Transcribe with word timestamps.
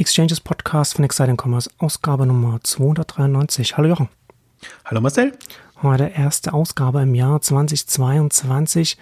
Exchanges 0.00 0.40
Podcast 0.40 0.94
von 0.94 1.04
Exciting 1.04 1.36
Commerce, 1.36 1.68
Ausgabe 1.76 2.24
Nummer 2.24 2.58
293. 2.62 3.76
Hallo 3.76 3.86
Jochen. 3.86 4.08
Hallo 4.86 5.02
Marcel. 5.02 5.34
Heute 5.82 6.04
erste 6.16 6.54
Ausgabe 6.54 7.02
im 7.02 7.14
Jahr 7.14 7.42
2022. 7.42 8.96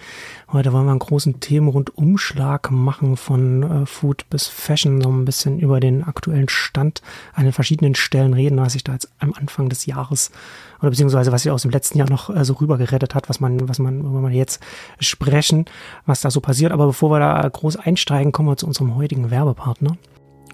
Heute 0.51 0.73
wollen 0.73 0.87
wir 0.87 0.91
einen 0.91 0.99
großen 0.99 1.39
Themenrundumschlag 1.39 2.73
machen 2.73 3.17
von 3.17 3.63
äh, 3.63 3.87
Food 3.87 4.29
bis 4.29 4.49
Fashion, 4.49 5.01
so 5.01 5.09
ein 5.09 5.25
bisschen 5.25 5.61
über 5.61 5.79
den 5.79 6.03
aktuellen 6.03 6.49
Stand 6.49 7.01
an 7.33 7.45
den 7.45 7.53
verschiedenen 7.53 7.95
Stellen 7.95 8.35
reden, 8.35 8.59
was 8.59 8.73
sich 8.73 8.83
da 8.83 8.95
jetzt 8.95 9.09
am 9.21 9.33
Anfang 9.35 9.69
des 9.69 9.87
Jahres 9.87 10.33
oder 10.81 10.91
beziehungsweise 10.91 11.31
was 11.31 11.45
sich 11.45 11.53
aus 11.53 11.63
dem 11.63 11.71
letzten 11.71 11.99
Jahr 11.99 12.11
noch 12.11 12.29
äh, 12.29 12.45
so 12.45 12.55
rübergerettet 12.55 13.15
hat, 13.15 13.29
was 13.29 13.39
man, 13.39 13.69
was 13.69 13.79
man, 13.79 14.03
worüber 14.03 14.31
wir 14.31 14.37
jetzt 14.37 14.61
sprechen, 14.99 15.67
was 16.07 16.23
da 16.23 16.33
so 16.33 16.41
passiert. 16.41 16.73
Aber 16.73 16.87
bevor 16.89 17.13
wir 17.13 17.21
da 17.21 17.49
groß 17.49 17.77
einsteigen, 17.77 18.33
kommen 18.33 18.49
wir 18.49 18.57
zu 18.57 18.67
unserem 18.67 18.97
heutigen 18.97 19.31
Werbepartner. 19.31 19.97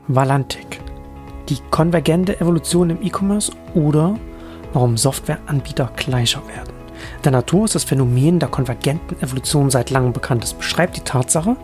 Valantic. 0.08 0.82
Die 1.48 1.56
konvergente 1.70 2.38
Evolution 2.38 2.90
im 2.90 3.02
E-Commerce 3.02 3.50
oder 3.74 4.18
warum 4.74 4.98
Softwareanbieter 4.98 5.90
gleicher 5.96 6.42
werden. 6.46 6.74
Der 7.24 7.32
Natur 7.32 7.64
ist 7.64 7.74
das 7.74 7.84
Phänomen 7.84 8.38
der 8.38 8.50
konvergenten 8.50 9.18
Evolution 9.22 9.70
seit 9.70 9.88
langem 9.88 10.12
bekannt. 10.12 10.44
Es 10.44 10.52
beschreibt 10.52 10.98
die 10.98 11.00
Tatsache, 11.00 11.56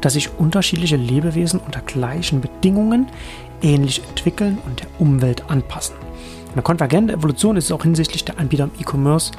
dass 0.00 0.12
sich 0.12 0.30
unterschiedliche 0.38 0.94
Lebewesen 0.94 1.58
unter 1.58 1.80
gleichen 1.80 2.40
Bedingungen 2.40 3.08
ähnlich 3.62 4.00
entwickeln 4.08 4.58
und 4.64 4.78
der 4.78 4.88
Umwelt 5.00 5.50
anpassen. 5.50 5.96
Eine 6.52 6.62
konvergente 6.62 7.14
Evolution 7.14 7.56
ist 7.56 7.72
auch 7.72 7.82
hinsichtlich 7.82 8.24
der 8.24 8.38
Anbieter 8.38 8.64
im 8.64 8.70
E-Commerce 8.80 9.32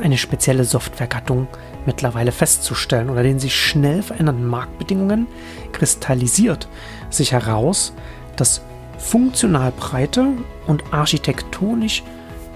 eine 0.00 0.18
spezielle 0.18 0.64
Softwaregattung 0.64 1.46
mittlerweile 1.86 2.32
festzustellen. 2.32 3.08
Unter 3.08 3.22
den 3.22 3.38
sich 3.38 3.54
schnell 3.54 4.02
verändernden 4.02 4.48
Marktbedingungen 4.48 5.28
kristallisiert 5.70 6.68
sich 7.14 7.32
heraus, 7.32 7.92
dass 8.36 8.62
funktional 8.98 9.72
breite 9.72 10.26
und 10.66 10.92
architektonisch 10.92 12.02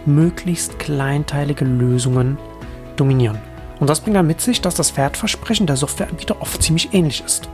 möglichst 0.07 0.79
kleinteilige 0.79 1.65
Lösungen 1.65 2.39
dominieren. 2.97 3.39
Und 3.81 3.89
das 3.89 4.01
bringt 4.01 4.17
dann 4.17 4.27
mit 4.27 4.41
sich, 4.41 4.61
dass 4.61 4.75
das 4.75 4.97
Wertversprechen 4.97 5.67
der 5.67 5.77
Softwareanbieter 5.77 6.41
oft 6.41 6.63
ziemlich 6.63 6.93
ähnlich 6.93 7.23
ist. 7.25 7.49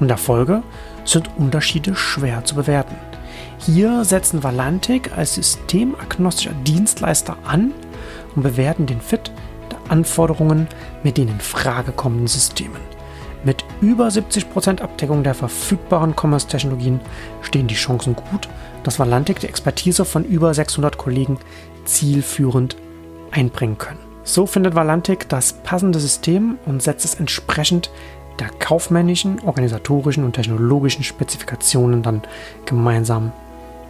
In 0.00 0.08
der 0.08 0.18
Folge 0.18 0.62
sind 1.04 1.30
Unterschiede 1.36 1.94
schwer 1.94 2.44
zu 2.44 2.54
bewerten. 2.54 2.94
Hier 3.58 4.04
setzen 4.04 4.42
Valantic 4.42 5.16
als 5.16 5.34
systemagnostischer 5.34 6.52
Dienstleister 6.64 7.36
an 7.44 7.72
und 8.34 8.42
bewerten 8.42 8.86
den 8.86 9.00
Fit 9.00 9.32
der 9.70 9.78
Anforderungen 9.90 10.68
mit 11.02 11.16
den 11.16 11.28
in 11.28 11.40
Frage 11.40 11.92
kommenden 11.92 12.28
Systemen. 12.28 12.95
Mit 13.46 13.64
über 13.80 14.08
70% 14.08 14.80
Abdeckung 14.80 15.22
der 15.22 15.34
verfügbaren 15.34 16.14
Commerce-Technologien 16.16 16.98
stehen 17.42 17.68
die 17.68 17.76
Chancen 17.76 18.16
gut, 18.16 18.48
dass 18.82 18.98
Valantic 18.98 19.38
die 19.38 19.46
Expertise 19.46 20.04
von 20.04 20.24
über 20.24 20.52
600 20.52 20.98
Kollegen 20.98 21.38
zielführend 21.84 22.76
einbringen 23.30 23.78
können. 23.78 24.00
So 24.24 24.46
findet 24.46 24.74
Valantic 24.74 25.28
das 25.28 25.52
passende 25.52 26.00
System 26.00 26.58
und 26.66 26.82
setzt 26.82 27.04
es 27.04 27.14
entsprechend 27.14 27.92
der 28.40 28.48
kaufmännischen, 28.48 29.38
organisatorischen 29.44 30.24
und 30.24 30.32
technologischen 30.32 31.04
Spezifikationen 31.04 32.02
dann 32.02 32.22
gemeinsam 32.64 33.30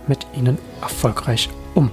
mit 0.07 0.27
ihnen 0.35 0.59
erfolgreich 0.83 1.49
um. 1.75 1.91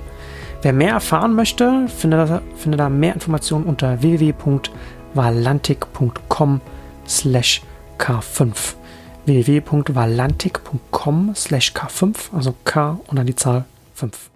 Wer 0.63 0.73
mehr 0.73 0.95
erfahren 0.95 1.33
möchte, 1.33 1.87
findet, 1.87 2.41
findet 2.57 2.81
da 2.81 2.89
mehr 2.89 3.13
Informationen 3.13 3.63
unter 3.63 4.01
www.valantic.com 4.01 6.59
slash 7.07 7.61
k5 7.97 8.75
www.valantic.com 9.25 11.33
slash 11.35 11.73
k5, 11.73 12.33
also 12.33 12.53
k 12.65 12.99
und 13.07 13.17
dann 13.17 13.27
die 13.27 13.35
Zahl 13.35 13.65
5. 13.95 14.29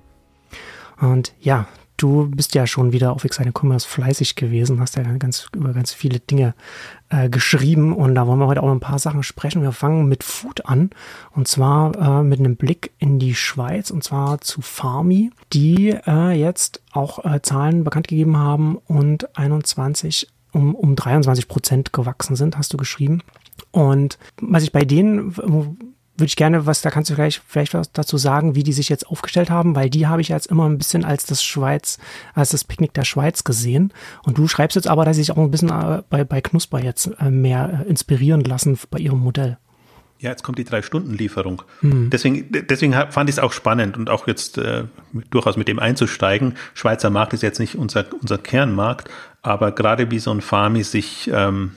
Und 0.99 1.33
ja, 1.41 1.67
du 1.97 2.29
bist 2.29 2.55
ja 2.55 2.67
schon 2.67 2.93
wieder 2.93 3.11
auf 3.11 3.25
Exciting 3.25 3.53
Commerce 3.53 3.87
fleißig 3.87 4.35
gewesen, 4.35 4.79
hast 4.79 4.95
ja 4.95 5.03
ganz, 5.03 5.47
über 5.53 5.73
ganz 5.73 5.93
viele 5.93 6.19
Dinge 6.19 6.53
äh, 7.09 7.29
geschrieben 7.29 7.93
und 7.93 8.15
da 8.15 8.27
wollen 8.27 8.39
wir 8.39 8.47
heute 8.47 8.63
auch 8.63 8.71
ein 8.71 8.79
paar 8.79 8.99
Sachen 8.99 9.23
sprechen. 9.23 9.61
Wir 9.61 9.71
fangen 9.71 10.07
mit 10.07 10.23
Food 10.23 10.65
an 10.65 10.91
und 11.31 11.47
zwar 11.47 11.95
äh, 11.95 12.23
mit 12.23 12.39
einem 12.39 12.55
Blick 12.55 12.91
in 12.99 13.19
die 13.19 13.35
Schweiz 13.35 13.91
und 13.91 14.03
zwar 14.03 14.41
zu 14.41 14.61
Farmi, 14.61 15.31
die 15.53 15.89
äh, 15.89 16.31
jetzt 16.31 16.81
auch 16.91 17.25
äh, 17.25 17.41
Zahlen 17.41 17.83
bekannt 17.83 18.07
gegeben 18.07 18.37
haben 18.37 18.77
und 18.77 19.37
21 19.37 20.27
um, 20.57 20.75
um 20.75 20.95
23 20.95 21.47
Prozent 21.47 21.93
gewachsen 21.93 22.35
sind, 22.35 22.57
hast 22.57 22.73
du 22.73 22.77
geschrieben. 22.77 23.21
Und 23.71 24.17
was 24.41 24.63
ich 24.63 24.71
bei 24.71 24.83
denen, 24.83 25.37
würde 25.37 26.25
ich 26.25 26.35
gerne, 26.35 26.65
was 26.65 26.81
da 26.81 26.89
kannst 26.89 27.11
du 27.11 27.15
vielleicht, 27.15 27.43
vielleicht 27.47 27.75
was 27.75 27.91
dazu 27.91 28.17
sagen, 28.17 28.55
wie 28.55 28.63
die 28.63 28.73
sich 28.73 28.89
jetzt 28.89 29.07
aufgestellt 29.07 29.51
haben, 29.51 29.75
weil 29.75 29.89
die 29.89 30.07
habe 30.07 30.21
ich 30.21 30.29
jetzt 30.29 30.47
immer 30.47 30.67
ein 30.67 30.79
bisschen 30.79 31.05
als 31.05 31.25
das 31.25 31.43
Schweiz, 31.43 31.99
als 32.33 32.49
das 32.49 32.63
Picknick 32.63 32.93
der 32.93 33.05
Schweiz 33.05 33.43
gesehen. 33.43 33.93
Und 34.23 34.37
du 34.39 34.47
schreibst 34.47 34.75
jetzt 34.75 34.87
aber, 34.87 35.05
dass 35.05 35.15
sie 35.15 35.23
sich 35.23 35.31
auch 35.31 35.37
ein 35.37 35.51
bisschen 35.51 35.69
äh, 35.69 36.01
bei, 36.09 36.23
bei 36.23 36.41
Knusper 36.41 36.83
jetzt 36.83 37.11
äh, 37.19 37.29
mehr 37.29 37.85
äh, 37.85 37.89
inspirieren 37.89 38.41
lassen 38.41 38.79
bei 38.89 38.97
ihrem 38.97 39.19
Modell. 39.19 39.57
Ja, 40.19 40.31
jetzt 40.31 40.41
kommt 40.43 40.57
die 40.57 40.63
Drei-Stunden-Lieferung. 40.63 41.61
Mhm. 41.81 42.09
Deswegen, 42.09 42.47
deswegen 42.51 42.93
fand 42.93 43.29
ich 43.29 43.35
es 43.35 43.39
auch 43.39 43.53
spannend 43.53 43.97
und 43.97 44.09
auch 44.09 44.27
jetzt 44.27 44.57
äh, 44.57 44.85
durchaus 45.29 45.57
mit 45.57 45.67
dem 45.67 45.77
einzusteigen. 45.77 46.55
Schweizer 46.73 47.11
Markt 47.11 47.33
ist 47.33 47.43
jetzt 47.43 47.59
nicht 47.59 47.75
unser, 47.75 48.05
unser 48.19 48.39
Kernmarkt, 48.39 49.11
aber 49.47 49.71
gerade 49.71 50.11
wie 50.11 50.19
so 50.19 50.31
ein 50.31 50.41
Farmi 50.41 50.83
sich 50.83 51.29
ähm, 51.33 51.71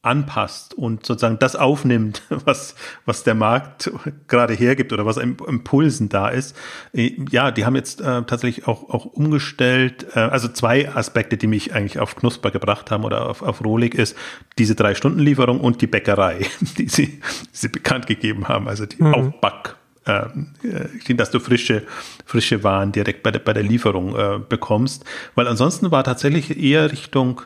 anpasst 0.00 0.74
und 0.74 1.06
sozusagen 1.06 1.38
das 1.38 1.54
aufnimmt, 1.54 2.22
was, 2.28 2.74
was 3.04 3.22
der 3.22 3.34
Markt 3.34 3.90
gerade 4.26 4.54
hergibt 4.54 4.92
oder 4.92 5.06
was 5.06 5.16
im 5.16 5.36
Impulsen 5.46 6.08
da 6.08 6.28
ist. 6.28 6.56
Äh, 6.92 7.16
ja, 7.30 7.50
die 7.50 7.64
haben 7.64 7.76
jetzt 7.76 8.00
äh, 8.00 8.22
tatsächlich 8.22 8.66
auch, 8.66 8.90
auch 8.90 9.04
umgestellt. 9.04 10.06
Äh, 10.14 10.20
also 10.20 10.48
zwei 10.48 10.90
Aspekte, 10.90 11.36
die 11.36 11.46
mich 11.46 11.74
eigentlich 11.74 12.00
auf 12.00 12.16
Knusper 12.16 12.50
gebracht 12.50 12.90
haben 12.90 13.04
oder 13.04 13.28
auf, 13.28 13.42
auf 13.42 13.64
Rohlig 13.64 13.94
ist 13.94 14.16
diese 14.58 14.74
Drei-Stunden-Lieferung 14.74 15.60
und 15.60 15.80
die 15.82 15.86
Bäckerei, 15.86 16.46
die 16.78 16.88
sie, 16.88 17.06
die 17.06 17.22
sie 17.52 17.68
bekannt 17.68 18.06
gegeben 18.06 18.48
haben, 18.48 18.68
also 18.68 18.86
die 18.86 19.02
mhm. 19.02 19.14
Aufback 19.14 19.76
äh, 20.04 21.14
dass 21.14 21.30
du 21.30 21.40
frische, 21.40 21.82
frische 22.24 22.64
Waren 22.64 22.92
direkt 22.92 23.22
bei 23.22 23.30
der, 23.30 23.40
bei 23.40 23.52
der 23.52 23.62
Lieferung 23.62 24.16
äh, 24.16 24.38
bekommst. 24.38 25.04
Weil 25.34 25.48
ansonsten 25.48 25.90
war 25.90 26.04
tatsächlich 26.04 26.58
eher 26.58 26.90
Richtung 26.90 27.42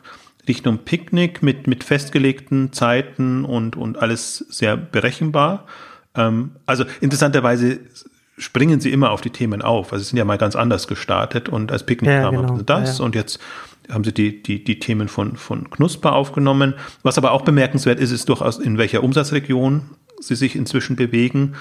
Richtung 0.47 0.79
Picknick 0.79 1.43
mit, 1.43 1.67
mit 1.67 1.83
festgelegten 1.83 2.71
Zeiten 2.71 3.43
und, 3.43 3.75
und 3.75 3.97
alles 3.97 4.45
sehr 4.49 4.77
berechenbar. 4.77 5.65
Ähm, 6.15 6.51
also 6.65 6.85
interessanterweise 7.01 7.79
springen 8.37 8.79
sie 8.79 8.91
immer 8.91 9.11
auf 9.11 9.21
die 9.21 9.29
Themen 9.29 9.61
auf. 9.61 9.91
Also 9.91 10.03
sie 10.03 10.09
sind 10.11 10.17
ja 10.17 10.25
mal 10.25 10.37
ganz 10.37 10.55
anders 10.55 10.87
gestartet 10.87 11.49
und 11.49 11.71
als 11.71 11.85
Picknick 11.85 12.11
ja, 12.11 12.29
genau. 12.29 12.43
haben 12.43 12.57
sie 12.57 12.63
das 12.63 12.99
ja. 12.99 13.05
und 13.05 13.15
jetzt 13.15 13.39
haben 13.89 14.03
sie 14.03 14.13
die, 14.13 14.43
die, 14.43 14.63
die 14.63 14.79
Themen 14.79 15.07
von, 15.07 15.37
von 15.37 15.69
Knusper 15.69 16.13
aufgenommen. 16.13 16.75
Was 17.03 17.17
aber 17.17 17.31
auch 17.31 17.43
bemerkenswert 17.43 17.99
ist, 17.99 18.11
ist 18.11 18.29
durchaus, 18.29 18.59
in 18.59 18.77
welcher 18.77 19.03
Umsatzregion 19.03 19.89
sie 20.19 20.35
sich 20.35 20.55
inzwischen 20.55 20.95
bewegen. 20.95 21.55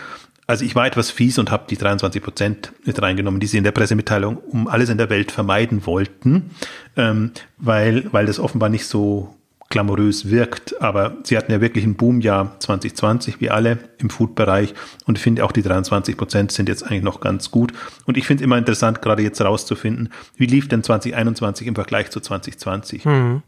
Also 0.47 0.65
ich 0.65 0.77
war 0.77 0.87
etwas 0.87 1.11
fies 1.11 1.39
und 1.39 1.51
habe 1.51 1.65
die 1.69 1.77
23 1.77 2.23
Prozent 2.23 2.73
mit 2.85 3.01
reingenommen, 3.03 3.41
die 3.41 3.47
sie 3.47 3.59
in 3.59 3.65
der 3.65 3.73
Pressemitteilung 3.73 4.37
um 4.37 4.69
alles 4.69 4.91
in 4.91 4.99
der 4.99 5.11
Welt 5.11 5.33
vermeiden 5.33 5.87
wollten, 5.87 6.51
ähm, 6.97 7.33
weil, 7.59 8.13
weil 8.13 8.27
das 8.27 8.39
offenbar 8.39 8.69
nicht 8.69 8.87
so 8.87 9.35
glamourös 9.71 10.31
wirkt. 10.31 10.81
Aber 10.81 11.17
sie 11.25 11.37
hatten 11.37 11.51
ja 11.51 11.61
wirklich 11.61 11.85
ein 11.85 11.97
Boomjahr 11.97 12.61
2020, 12.61 13.41
wie 13.41 13.51
alle 13.51 13.79
im 13.99 14.09
Food-Bereich. 14.09 14.75
Und 15.07 15.19
ich 15.19 15.25
finde 15.25 15.45
auch 15.45 15.51
die 15.51 15.63
23 15.63 16.17
Prozent 16.17 16.53
sind 16.53 16.69
jetzt 16.69 16.85
eigentlich 16.85 17.03
noch 17.03 17.21
ganz 17.21 17.51
gut. 17.51 17.73
Und 18.05 18.17
ich 18.17 18.27
finde 18.27 18.43
es 18.43 18.45
immer 18.45 18.59
interessant, 18.59 19.03
gerade 19.03 19.25
jetzt 19.25 19.41
rauszufinden, 19.41 20.11
wie 20.37 20.47
lief 20.47 20.69
denn 20.69 20.85
2021 20.85 21.67
im 21.67 21.75
Vergleich 21.75 22.11
zu 22.11 22.21
2020. 22.21 23.05
Mhm. 23.05 23.43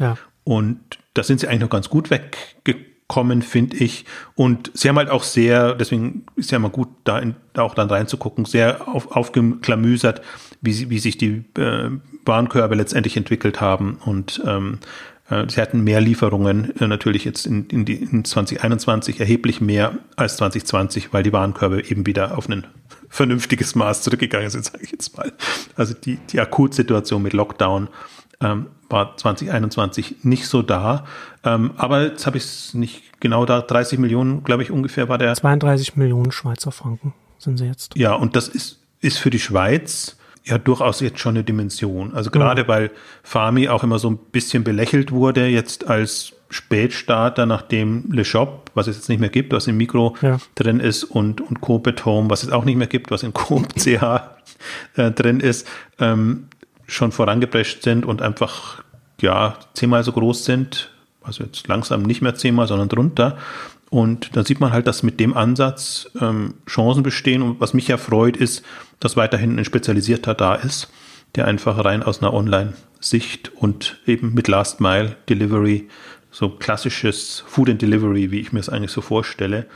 Ja. 0.00 0.18
Und 0.42 0.80
da 1.14 1.22
sind 1.22 1.38
sie 1.38 1.46
eigentlich 1.46 1.60
noch 1.60 1.70
ganz 1.70 1.88
gut 1.88 2.10
weggekommen 2.10 2.93
kommen, 3.08 3.42
finde 3.42 3.76
ich. 3.76 4.04
Und 4.34 4.70
sie 4.74 4.88
haben 4.88 4.96
halt 4.96 5.10
auch 5.10 5.22
sehr, 5.22 5.74
deswegen 5.74 6.24
ist 6.36 6.50
ja 6.50 6.58
mal 6.58 6.70
gut, 6.70 6.88
da, 7.04 7.18
in, 7.18 7.34
auch 7.56 7.74
dann 7.74 7.88
reinzugucken, 7.88 8.44
sehr 8.44 8.88
auf, 8.88 9.12
aufgeklamüsert, 9.12 10.22
wie, 10.60 10.90
wie 10.90 10.98
sich 10.98 11.18
die 11.18 11.44
äh, 11.58 11.90
Warenkörbe 12.24 12.74
letztendlich 12.74 13.16
entwickelt 13.16 13.60
haben. 13.60 13.98
Und 14.04 14.42
ähm, 14.46 14.78
äh, 15.28 15.44
sie 15.48 15.60
hatten 15.60 15.84
mehr 15.84 16.00
Lieferungen 16.00 16.74
äh, 16.80 16.86
natürlich 16.86 17.24
jetzt 17.24 17.46
in, 17.46 17.66
in, 17.66 17.84
die, 17.84 17.96
in 17.96 18.24
2021 18.24 19.20
erheblich 19.20 19.60
mehr 19.60 19.98
als 20.16 20.36
2020, 20.36 21.12
weil 21.12 21.22
die 21.22 21.32
Warenkörbe 21.32 21.84
eben 21.84 22.06
wieder 22.06 22.36
auf 22.38 22.48
ein 22.48 22.66
vernünftiges 23.08 23.74
Maß 23.74 24.02
zurückgegangen 24.02 24.50
sind, 24.50 24.64
sage 24.64 24.82
ich 24.82 24.92
jetzt 24.92 25.16
mal. 25.16 25.32
Also 25.76 25.94
die, 25.94 26.16
die 26.30 26.40
Akutsituation 26.40 27.22
mit 27.22 27.32
Lockdown 27.32 27.88
ähm, 28.40 28.66
war 28.88 29.16
2021 29.16 30.24
nicht 30.24 30.46
so 30.46 30.62
da. 30.62 31.04
Ähm, 31.42 31.72
aber 31.76 32.02
jetzt 32.02 32.26
habe 32.26 32.36
ich 32.36 32.44
es 32.44 32.74
nicht 32.74 33.20
genau 33.20 33.44
da. 33.44 33.60
30 33.60 33.98
Millionen, 33.98 34.44
glaube 34.44 34.62
ich, 34.62 34.70
ungefähr 34.70 35.08
war 35.08 35.18
der. 35.18 35.34
32 35.34 35.96
Millionen 35.96 36.32
Schweizer 36.32 36.72
Franken 36.72 37.14
sind 37.38 37.58
sie 37.58 37.66
jetzt. 37.66 37.96
Ja, 37.96 38.14
und 38.14 38.36
das 38.36 38.48
ist, 38.48 38.80
ist 39.00 39.18
für 39.18 39.30
die 39.30 39.38
Schweiz 39.38 40.16
ja 40.44 40.58
durchaus 40.58 41.00
jetzt 41.00 41.18
schon 41.20 41.36
eine 41.36 41.44
Dimension. 41.44 42.14
Also 42.14 42.30
gerade 42.30 42.62
ja. 42.62 42.68
weil 42.68 42.90
Fami 43.22 43.68
auch 43.68 43.82
immer 43.82 43.98
so 43.98 44.10
ein 44.10 44.18
bisschen 44.18 44.62
belächelt 44.62 45.10
wurde, 45.10 45.46
jetzt 45.46 45.88
als 45.88 46.34
Spätstarter, 46.50 47.46
nachdem 47.46 48.12
Le 48.12 48.24
Shop, 48.24 48.70
was 48.74 48.86
es 48.86 48.96
jetzt 48.96 49.08
nicht 49.08 49.20
mehr 49.20 49.30
gibt, 49.30 49.52
was 49.52 49.66
im 49.66 49.76
Mikro 49.76 50.14
ja. 50.20 50.38
drin 50.54 50.80
ist, 50.80 51.02
und, 51.02 51.40
und 51.40 51.60
Coop 51.60 51.88
at 51.88 52.04
Home, 52.04 52.30
was 52.30 52.42
es 52.42 52.50
auch 52.50 52.64
nicht 52.64 52.76
mehr 52.76 52.86
gibt, 52.86 53.10
was 53.10 53.22
in 53.22 53.32
Coop 53.32 53.74
CH 53.76 54.36
äh, 54.96 55.10
drin 55.10 55.40
ist, 55.40 55.66
ähm, 55.98 56.48
schon 56.86 57.12
vorangeprescht 57.12 57.82
sind 57.82 58.04
und 58.04 58.22
einfach 58.22 58.82
ja 59.20 59.58
zehnmal 59.74 60.04
so 60.04 60.12
groß 60.12 60.44
sind, 60.44 60.90
also 61.22 61.44
jetzt 61.44 61.66
langsam 61.68 62.02
nicht 62.02 62.22
mehr 62.22 62.34
zehnmal, 62.34 62.66
sondern 62.66 62.88
drunter. 62.88 63.38
Und 63.90 64.36
da 64.36 64.44
sieht 64.44 64.60
man 64.60 64.72
halt, 64.72 64.86
dass 64.86 65.02
mit 65.02 65.20
dem 65.20 65.36
Ansatz 65.36 66.10
ähm, 66.20 66.54
Chancen 66.66 67.02
bestehen. 67.02 67.42
Und 67.42 67.60
was 67.60 67.74
mich 67.74 67.88
ja 67.88 67.96
freut, 67.96 68.36
ist, 68.36 68.64
dass 68.98 69.16
weiterhin 69.16 69.58
ein 69.58 69.64
Spezialisierter 69.64 70.34
da 70.34 70.54
ist, 70.54 70.90
der 71.36 71.46
einfach 71.46 71.82
rein 71.84 72.02
aus 72.02 72.20
einer 72.20 72.34
Online-Sicht 72.34 73.52
und 73.54 73.98
eben 74.06 74.34
mit 74.34 74.48
Last 74.48 74.80
Mile 74.80 75.16
Delivery 75.28 75.88
so 76.30 76.48
klassisches 76.48 77.44
Food 77.46 77.70
and 77.70 77.80
Delivery, 77.80 78.32
wie 78.32 78.40
ich 78.40 78.52
mir 78.52 78.58
es 78.58 78.68
eigentlich 78.68 78.90
so 78.90 79.00
vorstelle, 79.00 79.66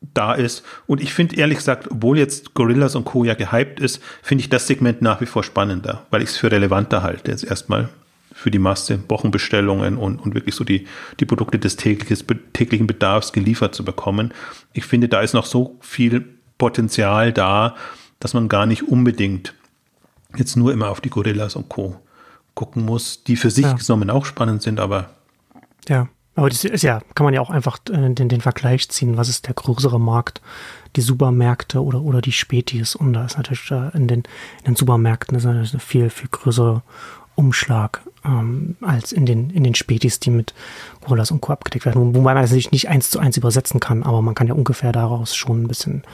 da 0.00 0.34
ist. 0.34 0.64
Und 0.86 1.00
ich 1.00 1.12
finde 1.12 1.36
ehrlich 1.36 1.58
gesagt, 1.58 1.90
obwohl 1.90 2.18
jetzt 2.18 2.54
Gorillas 2.54 2.94
und 2.94 3.04
Co. 3.04 3.24
ja 3.24 3.34
gehypt 3.34 3.80
ist, 3.80 4.02
finde 4.22 4.42
ich 4.42 4.48
das 4.48 4.66
Segment 4.66 5.02
nach 5.02 5.20
wie 5.20 5.26
vor 5.26 5.42
spannender, 5.42 6.06
weil 6.10 6.22
ich 6.22 6.30
es 6.30 6.36
für 6.36 6.50
relevanter 6.50 7.02
halte. 7.02 7.30
Jetzt 7.30 7.44
erstmal 7.44 7.88
für 8.32 8.50
die 8.50 8.60
Masse, 8.60 9.00
Wochenbestellungen 9.08 9.96
und, 9.96 10.20
und 10.20 10.34
wirklich 10.34 10.54
so 10.54 10.62
die, 10.62 10.86
die 11.18 11.24
Produkte 11.24 11.58
des 11.58 11.76
tägliches, 11.76 12.24
täglichen 12.52 12.86
Bedarfs 12.86 13.32
geliefert 13.32 13.74
zu 13.74 13.84
bekommen. 13.84 14.32
Ich 14.72 14.84
finde, 14.84 15.08
da 15.08 15.20
ist 15.20 15.34
noch 15.34 15.46
so 15.46 15.76
viel 15.80 16.24
Potenzial 16.56 17.32
da, 17.32 17.74
dass 18.20 18.34
man 18.34 18.48
gar 18.48 18.66
nicht 18.66 18.84
unbedingt 18.84 19.54
jetzt 20.36 20.56
nur 20.56 20.72
immer 20.72 20.88
auf 20.88 21.00
die 21.00 21.10
Gorillas 21.10 21.56
und 21.56 21.68
Co. 21.68 21.96
gucken 22.54 22.84
muss, 22.84 23.24
die 23.24 23.36
für 23.36 23.50
sich 23.50 23.64
ja. 23.64 23.72
genommen 23.72 24.10
auch 24.10 24.24
spannend 24.24 24.62
sind, 24.62 24.78
aber 24.78 25.10
ja, 25.88 26.08
aber 26.38 26.48
das 26.48 26.62
ist 26.62 26.82
ja, 26.82 27.02
kann 27.16 27.24
man 27.24 27.34
ja 27.34 27.40
auch 27.40 27.50
einfach 27.50 27.78
äh, 27.90 28.14
den, 28.14 28.28
den 28.28 28.40
Vergleich 28.40 28.88
ziehen, 28.88 29.16
was 29.16 29.28
ist 29.28 29.48
der 29.48 29.54
größere 29.54 29.98
Markt, 29.98 30.40
die 30.94 31.00
Supermärkte 31.00 31.82
oder, 31.82 32.00
oder 32.02 32.20
die 32.20 32.30
Spätis. 32.30 32.94
Und 32.94 33.12
da 33.14 33.24
ist 33.24 33.36
natürlich 33.36 33.68
äh, 33.72 33.90
in, 33.96 34.06
den, 34.06 34.22
in 34.60 34.64
den 34.66 34.76
Supermärkten 34.76 35.36
ist 35.36 35.44
natürlich 35.44 35.74
ein 35.74 35.80
viel, 35.80 36.10
viel 36.10 36.28
größere 36.30 36.82
Umschlag 37.34 38.02
ähm, 38.24 38.76
als 38.82 39.10
in 39.10 39.26
den, 39.26 39.50
in 39.50 39.64
den 39.64 39.74
Spätis, 39.74 40.20
die 40.20 40.30
mit 40.30 40.54
Gorillas 41.00 41.32
und 41.32 41.40
Co. 41.40 41.52
abgedeckt 41.52 41.86
werden. 41.86 42.14
Wobei 42.14 42.34
man 42.34 42.42
das 42.42 42.50
natürlich 42.50 42.70
nicht 42.70 42.88
eins 42.88 43.10
zu 43.10 43.18
eins 43.18 43.36
übersetzen 43.36 43.80
kann, 43.80 44.04
aber 44.04 44.22
man 44.22 44.36
kann 44.36 44.46
ja 44.46 44.54
ungefähr 44.54 44.92
daraus 44.92 45.34
schon 45.34 45.62
ein 45.62 45.68
bisschen 45.68 46.04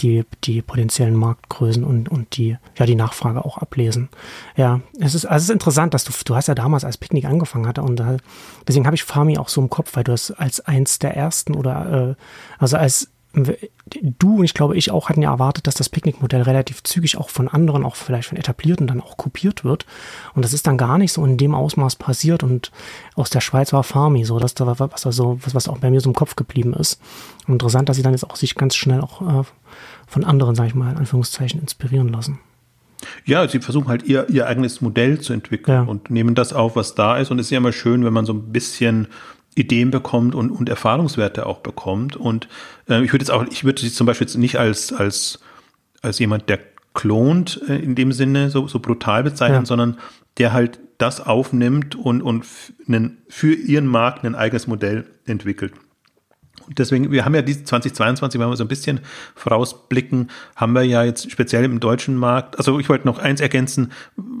die, 0.00 0.24
die 0.44 0.62
potenziellen 0.62 1.14
Marktgrößen 1.14 1.84
und, 1.84 2.08
und 2.08 2.36
die, 2.36 2.56
ja, 2.76 2.86
die 2.86 2.94
Nachfrage 2.94 3.44
auch 3.44 3.58
ablesen. 3.58 4.08
Ja, 4.56 4.80
es 4.98 5.14
ist, 5.14 5.26
also 5.26 5.36
es 5.36 5.44
ist 5.44 5.50
interessant, 5.50 5.94
dass 5.94 6.04
du, 6.04 6.12
du 6.24 6.34
hast 6.34 6.48
ja 6.48 6.54
damals 6.54 6.84
als 6.84 6.98
Picknick 6.98 7.24
angefangen 7.24 7.66
hatte 7.66 7.82
und 7.82 7.96
da, 7.96 8.16
deswegen 8.66 8.86
habe 8.86 8.96
ich 8.96 9.04
Farmi 9.04 9.38
auch 9.38 9.48
so 9.48 9.60
im 9.60 9.70
Kopf, 9.70 9.94
weil 9.94 10.04
du 10.04 10.12
es 10.12 10.30
als 10.30 10.60
eins 10.60 10.98
der 10.98 11.16
ersten 11.16 11.54
oder, 11.54 12.16
äh, 12.16 12.22
also 12.58 12.76
als 12.76 13.08
du 13.34 14.36
und 14.38 14.44
ich 14.44 14.54
glaube 14.54 14.76
ich 14.76 14.90
auch 14.90 15.08
hatten 15.08 15.22
ja 15.22 15.30
erwartet, 15.30 15.66
dass 15.66 15.74
das 15.74 15.88
Picknickmodell 15.88 16.42
relativ 16.42 16.82
zügig 16.82 17.16
auch 17.16 17.30
von 17.30 17.48
anderen, 17.48 17.84
auch 17.84 17.96
vielleicht 17.96 18.28
von 18.28 18.38
etablierten 18.38 18.86
dann 18.86 19.00
auch 19.00 19.16
kopiert 19.16 19.64
wird. 19.64 19.86
Und 20.34 20.44
das 20.44 20.52
ist 20.52 20.66
dann 20.66 20.76
gar 20.76 20.98
nicht 20.98 21.12
so 21.12 21.24
in 21.24 21.38
dem 21.38 21.54
Ausmaß 21.54 21.96
passiert. 21.96 22.42
Und 22.42 22.70
aus 23.14 23.30
der 23.30 23.40
Schweiz 23.40 23.72
war 23.72 23.84
Farmi 23.84 24.24
so, 24.24 24.38
dass 24.38 24.54
da 24.54 24.66
was 24.78 25.06
also 25.06 25.38
was, 25.42 25.54
was 25.54 25.68
auch 25.68 25.78
bei 25.78 25.90
mir 25.90 26.00
so 26.00 26.10
im 26.10 26.14
Kopf 26.14 26.36
geblieben 26.36 26.74
ist. 26.74 27.00
Und 27.46 27.54
interessant, 27.54 27.88
dass 27.88 27.96
sie 27.96 28.02
dann 28.02 28.12
jetzt 28.12 28.28
auch 28.28 28.36
sich 28.36 28.54
ganz 28.54 28.76
schnell 28.76 29.00
auch 29.00 29.22
äh, 29.22 29.44
von 30.06 30.24
anderen, 30.24 30.54
sage 30.54 30.68
ich 30.68 30.74
mal, 30.74 30.92
in 30.92 30.98
Anführungszeichen 30.98 31.60
inspirieren 31.60 32.08
lassen. 32.08 32.38
Ja, 33.24 33.48
sie 33.48 33.58
versuchen 33.58 33.88
halt 33.88 34.04
ihr, 34.04 34.28
ihr 34.30 34.46
eigenes 34.46 34.80
Modell 34.80 35.20
zu 35.20 35.32
entwickeln 35.32 35.74
ja. 35.74 35.82
und 35.82 36.10
nehmen 36.10 36.34
das 36.34 36.52
auf, 36.52 36.76
was 36.76 36.94
da 36.94 37.16
ist. 37.16 37.30
Und 37.30 37.38
es 37.38 37.46
ist 37.46 37.50
ja 37.50 37.58
immer 37.58 37.72
schön, 37.72 38.04
wenn 38.04 38.12
man 38.12 38.26
so 38.26 38.32
ein 38.32 38.52
bisschen 38.52 39.08
Ideen 39.54 39.90
bekommt 39.90 40.34
und, 40.34 40.50
und 40.50 40.68
Erfahrungswerte 40.68 41.46
auch 41.46 41.58
bekommt. 41.58 42.16
Und 42.16 42.48
äh, 42.88 43.02
ich 43.04 43.12
würde 43.12 43.24
jetzt 43.24 43.30
auch, 43.30 43.44
ich 43.50 43.64
würde 43.64 43.82
sie 43.82 43.92
zum 43.92 44.06
Beispiel 44.06 44.26
jetzt 44.26 44.36
nicht 44.36 44.58
als, 44.58 44.92
als, 44.92 45.40
als 46.00 46.18
jemand, 46.18 46.48
der 46.48 46.60
klont 46.94 47.60
äh, 47.68 47.76
in 47.76 47.94
dem 47.94 48.12
Sinne 48.12 48.50
so, 48.50 48.68
so 48.68 48.80
brutal 48.80 49.22
bezeichnen, 49.22 49.60
ja. 49.60 49.66
sondern 49.66 49.98
der 50.38 50.52
halt 50.52 50.80
das 50.98 51.20
aufnimmt 51.20 51.94
und, 51.94 52.22
und 52.22 52.46
einen, 52.86 53.18
für 53.28 53.52
ihren 53.54 53.86
Markt 53.86 54.24
ein 54.24 54.34
eigenes 54.34 54.66
Modell 54.66 55.06
entwickelt. 55.26 55.72
Und 56.66 56.78
deswegen, 56.78 57.10
wir 57.10 57.24
haben 57.24 57.34
ja 57.34 57.42
diese 57.42 57.64
2022, 57.64 58.40
wenn 58.40 58.48
wir 58.48 58.56
so 58.56 58.64
ein 58.64 58.68
bisschen 58.68 59.00
vorausblicken, 59.34 60.30
haben 60.54 60.74
wir 60.74 60.84
ja 60.84 61.02
jetzt 61.02 61.30
speziell 61.30 61.64
im 61.64 61.80
deutschen 61.80 62.16
Markt, 62.16 62.56
also 62.56 62.78
ich 62.78 62.88
wollte 62.88 63.06
noch 63.06 63.18
eins 63.18 63.40
ergänzen 63.40 63.92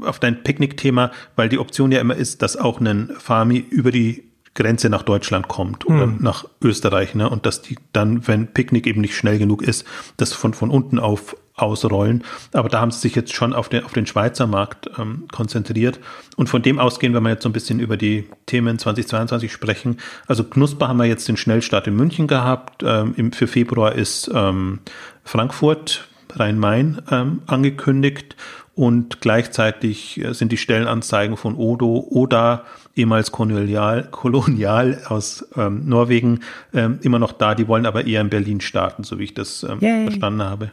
auf 0.02 0.20
dein 0.20 0.42
Picknick-Thema, 0.44 1.10
weil 1.36 1.48
die 1.48 1.58
Option 1.58 1.90
ja 1.90 2.00
immer 2.00 2.14
ist, 2.14 2.42
dass 2.42 2.56
auch 2.56 2.80
ein 2.80 3.10
Farmi 3.18 3.58
über 3.58 3.90
die 3.90 4.31
Grenze 4.54 4.90
nach 4.90 5.02
Deutschland 5.02 5.48
kommt 5.48 5.86
oder 5.86 6.04
hm. 6.04 6.18
nach 6.20 6.44
Österreich, 6.60 7.14
ne? 7.14 7.28
Und 7.28 7.46
dass 7.46 7.62
die 7.62 7.76
dann, 7.92 8.26
wenn 8.28 8.48
Picknick 8.48 8.86
eben 8.86 9.00
nicht 9.00 9.16
schnell 9.16 9.38
genug 9.38 9.62
ist, 9.62 9.86
das 10.18 10.32
von, 10.32 10.52
von 10.52 10.70
unten 10.70 10.98
auf 10.98 11.36
ausrollen. 11.54 12.24
Aber 12.52 12.68
da 12.68 12.80
haben 12.80 12.90
sie 12.90 13.00
sich 13.00 13.14
jetzt 13.14 13.34
schon 13.34 13.52
auf 13.52 13.68
den, 13.68 13.84
auf 13.84 13.92
den 13.92 14.06
Schweizer 14.06 14.46
Markt 14.46 14.90
ähm, 14.98 15.26
konzentriert. 15.30 16.00
Und 16.36 16.48
von 16.48 16.62
dem 16.62 16.78
ausgehen, 16.78 17.14
wenn 17.14 17.22
wir 17.22 17.30
jetzt 17.30 17.42
so 17.42 17.48
ein 17.48 17.52
bisschen 17.52 17.78
über 17.78 17.96
die 17.96 18.28
Themen 18.46 18.78
2022 18.78 19.52
sprechen. 19.52 19.98
Also 20.26 20.44
Knusper 20.44 20.88
haben 20.88 20.98
wir 20.98 21.06
jetzt 21.06 21.28
den 21.28 21.36
Schnellstart 21.36 21.86
in 21.86 21.96
München 21.96 22.26
gehabt. 22.26 22.82
Ähm, 22.86 23.14
im, 23.16 23.32
für 23.32 23.46
Februar 23.46 23.94
ist 23.94 24.30
ähm, 24.34 24.80
Frankfurt, 25.24 26.08
Rhein-Main 26.34 27.02
ähm, 27.10 27.42
angekündigt. 27.46 28.36
Und 28.74 29.20
gleichzeitig 29.20 30.24
äh, 30.24 30.32
sind 30.32 30.52
die 30.52 30.56
Stellenanzeigen 30.56 31.36
von 31.36 31.56
Odo 31.56 32.06
oder 32.08 32.64
ehemals 32.96 33.32
Kolonial, 33.32 34.08
Kolonial 34.10 35.02
aus 35.06 35.46
ähm, 35.56 35.88
Norwegen 35.88 36.40
ähm, 36.74 36.98
immer 37.02 37.18
noch 37.18 37.32
da. 37.32 37.54
Die 37.54 37.68
wollen 37.68 37.86
aber 37.86 38.06
eher 38.06 38.20
in 38.20 38.30
Berlin 38.30 38.60
starten, 38.60 39.04
so 39.04 39.18
wie 39.18 39.24
ich 39.24 39.34
das 39.34 39.62
ähm, 39.62 39.80
verstanden 39.80 40.42
habe. 40.42 40.72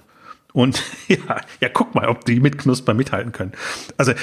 Und 0.54 0.83
ja, 1.07 1.42
ja, 1.62 1.69
guck 1.69 1.95
mal, 1.95 2.07
ob 2.07 2.25
die 2.25 2.39
mit 2.39 2.57
Knusper 2.57 2.94
mithalten 2.94 3.31
können. 3.31 3.54
Also 3.98 4.13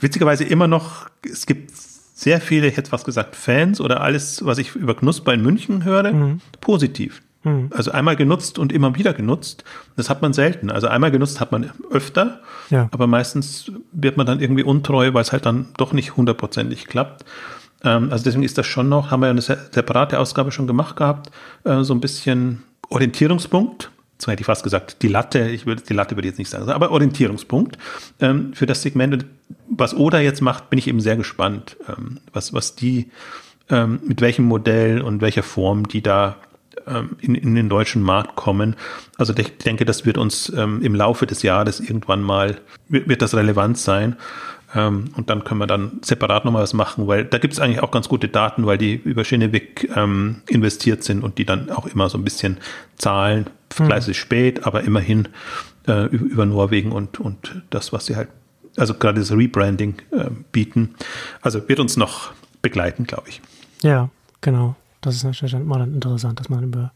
witzigerweise 0.00 0.44
immer 0.44 0.68
noch, 0.68 1.08
es 1.22 1.46
gibt 1.46 1.70
sehr 2.14 2.40
viele, 2.40 2.66
ich 2.66 2.76
hätte 2.76 2.90
fast 2.90 3.04
gesagt, 3.04 3.36
Fans 3.36 3.80
oder 3.80 4.00
alles, 4.00 4.44
was 4.44 4.58
ich 4.58 4.74
über 4.74 4.94
Knusper 4.94 5.34
in 5.34 5.42
München 5.42 5.84
höre, 5.84 6.12
mhm. 6.12 6.40
positiv. 6.60 7.22
Mhm. 7.46 7.70
Also 7.70 7.92
einmal 7.92 8.16
genutzt 8.16 8.58
und 8.58 8.72
immer 8.72 8.96
wieder 8.96 9.14
genutzt. 9.14 9.62
Das 9.94 10.10
hat 10.10 10.20
man 10.20 10.32
selten. 10.32 10.68
Also 10.68 10.88
einmal 10.88 11.12
genutzt 11.12 11.40
hat 11.40 11.52
man 11.52 11.70
öfter, 11.90 12.40
ja. 12.70 12.88
aber 12.90 13.06
meistens 13.06 13.70
wird 13.92 14.16
man 14.16 14.26
dann 14.26 14.40
irgendwie 14.40 14.64
untreu, 14.64 15.14
weil 15.14 15.22
es 15.22 15.30
halt 15.30 15.46
dann 15.46 15.68
doch 15.76 15.92
nicht 15.92 16.16
hundertprozentig 16.16 16.86
klappt. 16.86 17.24
Ähm, 17.84 18.10
also 18.10 18.24
deswegen 18.24 18.42
ist 18.42 18.58
das 18.58 18.66
schon 18.66 18.88
noch, 18.88 19.12
haben 19.12 19.20
wir 19.20 19.30
eine 19.30 19.42
separate 19.42 20.18
Ausgabe 20.18 20.50
schon 20.50 20.66
gemacht 20.66 20.96
gehabt, 20.96 21.30
äh, 21.62 21.84
so 21.84 21.94
ein 21.94 22.00
bisschen 22.00 22.64
Orientierungspunkt 22.88 23.90
so 24.18 24.32
hätte 24.32 24.40
ich 24.40 24.46
fast 24.46 24.62
gesagt, 24.62 25.02
die 25.02 25.08
Latte, 25.08 25.50
ich 25.50 25.66
würde 25.66 25.82
die 25.82 25.92
Latte 25.92 26.16
würde 26.16 26.26
ich 26.26 26.32
jetzt 26.32 26.38
nicht 26.38 26.48
sagen, 26.48 26.70
aber 26.70 26.90
Orientierungspunkt 26.90 27.76
ähm, 28.18 28.54
für 28.54 28.64
das 28.64 28.80
Segment. 28.80 29.12
Und 29.12 29.26
was 29.68 29.94
Oda 29.94 30.20
jetzt 30.20 30.40
macht, 30.40 30.70
bin 30.70 30.78
ich 30.78 30.88
eben 30.88 31.02
sehr 31.02 31.16
gespannt, 31.16 31.76
ähm, 31.86 32.16
was, 32.32 32.54
was 32.54 32.74
die, 32.74 33.10
mit 33.68 34.20
welchem 34.20 34.44
Modell 34.44 35.02
und 35.02 35.20
welcher 35.20 35.42
Form 35.42 35.88
die 35.88 36.00
da 36.00 36.36
in, 37.20 37.34
in 37.34 37.54
den 37.54 37.68
deutschen 37.68 38.02
Markt 38.02 38.36
kommen. 38.36 38.76
Also 39.18 39.34
ich 39.36 39.58
denke, 39.58 39.84
das 39.84 40.06
wird 40.06 40.18
uns 40.18 40.52
ähm, 40.56 40.82
im 40.82 40.94
Laufe 40.94 41.26
des 41.26 41.42
Jahres 41.42 41.80
irgendwann 41.80 42.22
mal, 42.22 42.58
wird, 42.88 43.08
wird 43.08 43.22
das 43.22 43.34
relevant 43.34 43.78
sein. 43.78 44.16
Ähm, 44.74 45.10
und 45.16 45.30
dann 45.30 45.44
können 45.44 45.60
wir 45.60 45.66
dann 45.66 46.00
separat 46.02 46.44
nochmal 46.44 46.62
was 46.62 46.74
machen, 46.74 47.06
weil 47.06 47.24
da 47.24 47.38
gibt 47.38 47.54
es 47.54 47.60
eigentlich 47.60 47.82
auch 47.82 47.90
ganz 47.90 48.08
gute 48.08 48.28
Daten, 48.28 48.66
weil 48.66 48.78
die 48.78 48.94
über 48.94 49.24
Schenewig 49.24 49.88
ähm, 49.94 50.42
investiert 50.48 51.04
sind 51.04 51.22
und 51.22 51.38
die 51.38 51.44
dann 51.44 51.70
auch 51.70 51.86
immer 51.86 52.08
so 52.08 52.18
ein 52.18 52.24
bisschen 52.24 52.58
zahlen. 52.96 53.46
Vergleichsweise 53.70 54.10
mhm. 54.10 54.14
spät, 54.14 54.66
aber 54.66 54.82
immerhin 54.82 55.28
äh, 55.86 56.06
über 56.06 56.46
Norwegen 56.46 56.92
und, 56.92 57.20
und 57.20 57.62
das, 57.70 57.92
was 57.92 58.06
sie 58.06 58.16
halt, 58.16 58.28
also 58.76 58.94
gerade 58.94 59.20
das 59.20 59.32
Rebranding 59.32 59.96
äh, 60.10 60.30
bieten. 60.52 60.94
Also 61.40 61.68
wird 61.68 61.80
uns 61.80 61.96
noch 61.96 62.32
begleiten, 62.62 63.04
glaube 63.04 63.28
ich. 63.28 63.40
Ja, 63.82 64.10
genau. 64.40 64.76
Das 65.06 65.14
ist 65.14 65.24
natürlich 65.24 65.52
dann 65.52 65.62
immer 65.62 65.78
dann 65.78 65.94
interessant, 65.94 66.40
dass 66.40 66.48
man 66.48 66.64
über, 66.64 66.92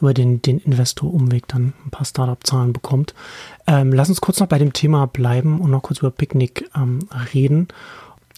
über 0.00 0.14
den, 0.14 0.40
den 0.40 0.58
Investor-Umweg 0.60 1.46
dann 1.48 1.74
ein 1.84 1.90
paar 1.90 2.06
Startup-Zahlen 2.06 2.72
bekommt. 2.72 3.14
Ähm, 3.66 3.92
lass 3.92 4.08
uns 4.08 4.22
kurz 4.22 4.40
noch 4.40 4.46
bei 4.46 4.58
dem 4.58 4.72
Thema 4.72 5.06
bleiben 5.06 5.60
und 5.60 5.70
noch 5.70 5.82
kurz 5.82 5.98
über 5.98 6.10
Picknick 6.10 6.70
ähm, 6.74 7.00
reden. 7.34 7.68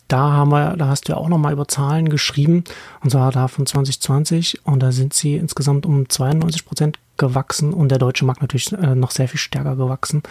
Da 0.09 0.33
haben 0.33 0.51
wir, 0.51 0.77
da 0.77 0.89
hast 0.89 1.09
du 1.09 1.13
ja 1.13 1.19
auch 1.19 1.29
noch 1.29 1.39
mal 1.39 1.53
über 1.53 1.69
Zahlen 1.69 2.09
geschrieben, 2.09 2.65
und 3.03 3.11
zwar 3.11 3.31
da 3.31 3.49
von 3.49 3.65
2020, 3.65 4.67
und 4.67 4.83
da 4.83 4.93
sind 4.93 5.15
sie 5.15 5.37
insgesamt 5.37 5.87
um 5.87 6.09
92 6.09 6.67
Prozent 6.67 6.99
gewachsen 7.23 7.73
und 7.73 7.89
der 7.89 7.99
deutsche 7.99 8.25
Markt 8.25 8.43
natürlich 8.43 8.73
äh, 8.73 8.95
noch 8.95 9.13
sehr 9.13 9.29
viel 9.29 9.39
stärker 9.39 9.77
gewachsen 9.77 10.23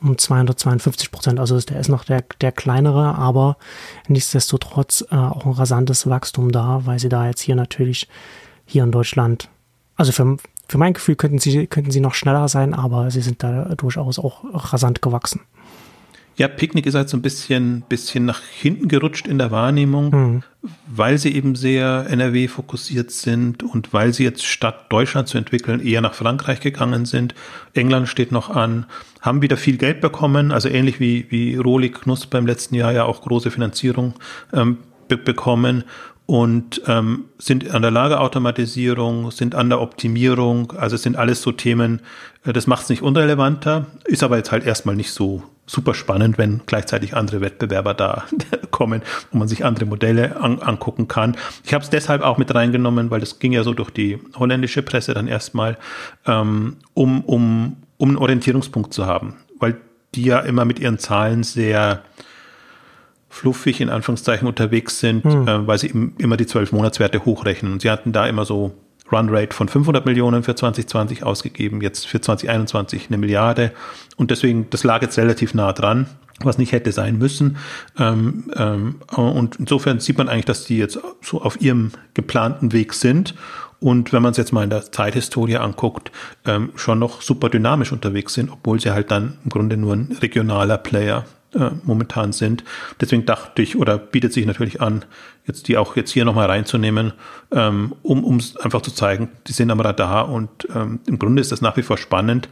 um 0.00 0.16
252 0.16 1.10
Prozent. 1.10 1.40
Also 1.40 1.58
der 1.60 1.80
ist 1.80 1.88
noch 1.88 2.04
der, 2.04 2.24
der 2.40 2.52
kleinere, 2.52 3.16
aber 3.16 3.56
nichtsdestotrotz 4.06 5.04
äh, 5.10 5.16
auch 5.16 5.44
ein 5.44 5.52
rasantes 5.52 6.08
Wachstum 6.08 6.52
da, 6.52 6.82
weil 6.84 6.98
sie 6.98 7.08
da 7.08 7.26
jetzt 7.26 7.40
hier 7.40 7.56
natürlich 7.56 8.08
hier 8.64 8.84
in 8.84 8.92
Deutschland, 8.92 9.48
also 9.96 10.12
für, 10.12 10.36
für 10.68 10.78
mein 10.78 10.92
Gefühl 10.92 11.16
könnten 11.16 11.38
sie, 11.38 11.66
könnten 11.66 11.90
sie 11.90 12.00
noch 12.00 12.14
schneller 12.14 12.48
sein, 12.48 12.74
aber 12.74 13.10
sie 13.10 13.22
sind 13.22 13.42
da 13.42 13.74
durchaus 13.74 14.18
auch 14.18 14.44
rasant 14.72 15.02
gewachsen. 15.02 15.40
Ja, 16.38 16.46
Picknick 16.46 16.86
ist 16.86 16.94
halt 16.94 17.08
so 17.08 17.16
ein 17.16 17.22
bisschen, 17.22 17.82
bisschen 17.88 18.24
nach 18.24 18.40
hinten 18.40 18.86
gerutscht 18.86 19.26
in 19.26 19.38
der 19.38 19.50
Wahrnehmung, 19.50 20.10
mhm. 20.10 20.42
weil 20.86 21.18
sie 21.18 21.34
eben 21.34 21.56
sehr 21.56 22.06
NRW 22.08 22.46
fokussiert 22.46 23.10
sind 23.10 23.64
und 23.64 23.92
weil 23.92 24.14
sie 24.14 24.22
jetzt 24.22 24.46
statt 24.46 24.86
Deutschland 24.88 25.26
zu 25.26 25.36
entwickeln 25.36 25.84
eher 25.84 26.00
nach 26.00 26.14
Frankreich 26.14 26.60
gegangen 26.60 27.06
sind. 27.06 27.34
England 27.74 28.08
steht 28.08 28.30
noch 28.30 28.50
an, 28.50 28.86
haben 29.20 29.42
wieder 29.42 29.56
viel 29.56 29.78
Geld 29.78 30.00
bekommen, 30.00 30.52
also 30.52 30.68
ähnlich 30.68 31.00
wie, 31.00 31.26
wie 31.28 31.56
Rohlig 31.56 32.02
Knusper 32.02 32.38
im 32.38 32.46
letzten 32.46 32.76
Jahr 32.76 32.92
ja 32.92 33.02
auch 33.02 33.22
große 33.22 33.50
Finanzierung 33.50 34.14
ähm, 34.52 34.78
be 35.08 35.16
bekommen 35.16 35.82
und 36.26 36.82
ähm, 36.86 37.24
sind 37.38 37.68
an 37.74 37.82
der 37.82 37.90
Lagerautomatisierung, 37.90 39.32
sind 39.32 39.56
an 39.56 39.70
der 39.70 39.80
Optimierung, 39.80 40.72
also 40.76 40.94
es 40.94 41.02
sind 41.02 41.16
alles 41.16 41.42
so 41.42 41.50
Themen, 41.50 42.00
äh, 42.44 42.52
das 42.52 42.68
macht 42.68 42.84
es 42.84 42.90
nicht 42.90 43.02
unrelevanter, 43.02 43.86
ist 44.04 44.22
aber 44.22 44.36
jetzt 44.36 44.52
halt 44.52 44.64
erstmal 44.64 44.94
nicht 44.94 45.10
so 45.10 45.42
super 45.68 45.94
spannend, 45.94 46.38
wenn 46.38 46.62
gleichzeitig 46.66 47.14
andere 47.14 47.40
Wettbewerber 47.40 47.94
da 47.94 48.24
kommen 48.70 49.02
und 49.30 49.38
man 49.38 49.48
sich 49.48 49.64
andere 49.64 49.86
Modelle 49.86 50.40
an, 50.40 50.60
angucken 50.60 51.06
kann. 51.06 51.36
Ich 51.64 51.74
habe 51.74 51.84
es 51.84 51.90
deshalb 51.90 52.22
auch 52.22 52.38
mit 52.38 52.52
reingenommen, 52.52 53.10
weil 53.10 53.20
das 53.20 53.38
ging 53.38 53.52
ja 53.52 53.62
so 53.62 53.74
durch 53.74 53.90
die 53.90 54.18
holländische 54.36 54.82
Presse 54.82 55.14
dann 55.14 55.28
erstmal, 55.28 55.76
ähm, 56.26 56.76
um, 56.94 57.22
um, 57.24 57.76
um 57.98 58.08
einen 58.08 58.18
Orientierungspunkt 58.18 58.92
zu 58.92 59.06
haben, 59.06 59.36
weil 59.60 59.76
die 60.14 60.24
ja 60.24 60.40
immer 60.40 60.64
mit 60.64 60.78
ihren 60.78 60.98
Zahlen 60.98 61.42
sehr 61.42 62.02
fluffig 63.28 63.80
in 63.82 63.90
Anführungszeichen 63.90 64.48
unterwegs 64.48 65.00
sind, 65.00 65.24
hm. 65.24 65.46
äh, 65.46 65.66
weil 65.66 65.78
sie 65.78 65.92
immer 66.16 66.38
die 66.38 66.46
zwölf 66.46 66.72
Monatswerte 66.72 67.24
hochrechnen. 67.26 67.72
Und 67.74 67.82
sie 67.82 67.90
hatten 67.90 68.12
da 68.12 68.26
immer 68.26 68.46
so 68.46 68.72
Runrate 69.10 69.54
von 69.54 69.68
500 69.68 70.06
Millionen 70.06 70.42
für 70.42 70.54
2020 70.54 71.22
ausgegeben, 71.22 71.80
jetzt 71.80 72.06
für 72.06 72.20
2021 72.20 73.08
eine 73.08 73.18
Milliarde. 73.18 73.72
Und 74.16 74.30
deswegen, 74.30 74.68
das 74.70 74.84
lag 74.84 75.02
jetzt 75.02 75.18
relativ 75.18 75.54
nah 75.54 75.72
dran, 75.72 76.06
was 76.40 76.58
nicht 76.58 76.72
hätte 76.72 76.92
sein 76.92 77.18
müssen. 77.18 77.56
Ähm, 77.98 78.50
ähm, 78.56 78.96
und 79.14 79.56
insofern 79.56 80.00
sieht 80.00 80.18
man 80.18 80.28
eigentlich, 80.28 80.44
dass 80.44 80.64
die 80.64 80.78
jetzt 80.78 80.98
so 81.22 81.42
auf 81.42 81.60
ihrem 81.60 81.92
geplanten 82.14 82.72
Weg 82.72 82.92
sind. 82.92 83.34
Und 83.80 84.12
wenn 84.12 84.22
man 84.22 84.32
es 84.32 84.36
jetzt 84.36 84.52
mal 84.52 84.64
in 84.64 84.70
der 84.70 84.90
Zeithistorie 84.90 85.56
anguckt, 85.56 86.10
ähm, 86.44 86.70
schon 86.74 86.98
noch 86.98 87.22
super 87.22 87.48
dynamisch 87.48 87.92
unterwegs 87.92 88.34
sind, 88.34 88.50
obwohl 88.50 88.80
sie 88.80 88.90
halt 88.90 89.10
dann 89.10 89.38
im 89.44 89.50
Grunde 89.50 89.76
nur 89.76 89.94
ein 89.94 90.16
regionaler 90.20 90.78
Player 90.78 91.24
äh, 91.54 91.70
momentan 91.84 92.32
sind. 92.32 92.64
Deswegen 93.00 93.24
dachte 93.24 93.62
ich 93.62 93.76
oder 93.76 93.98
bietet 93.98 94.32
sich 94.32 94.46
natürlich 94.46 94.80
an, 94.80 95.04
jetzt 95.46 95.68
die 95.68 95.76
auch 95.76 95.96
jetzt 95.96 96.10
hier 96.10 96.24
nochmal 96.24 96.46
reinzunehmen, 96.46 97.12
ähm, 97.52 97.94
um 98.02 98.24
um 98.24 98.40
einfach 98.60 98.82
zu 98.82 98.90
zeigen, 98.90 99.30
die 99.46 99.52
sind 99.52 99.70
am 99.70 99.80
Radar 99.80 100.28
und 100.28 100.68
ähm, 100.74 101.00
im 101.06 101.18
Grunde 101.18 101.40
ist 101.40 101.52
das 101.52 101.60
nach 101.60 101.76
wie 101.76 101.82
vor 101.82 101.98
spannend. 101.98 102.48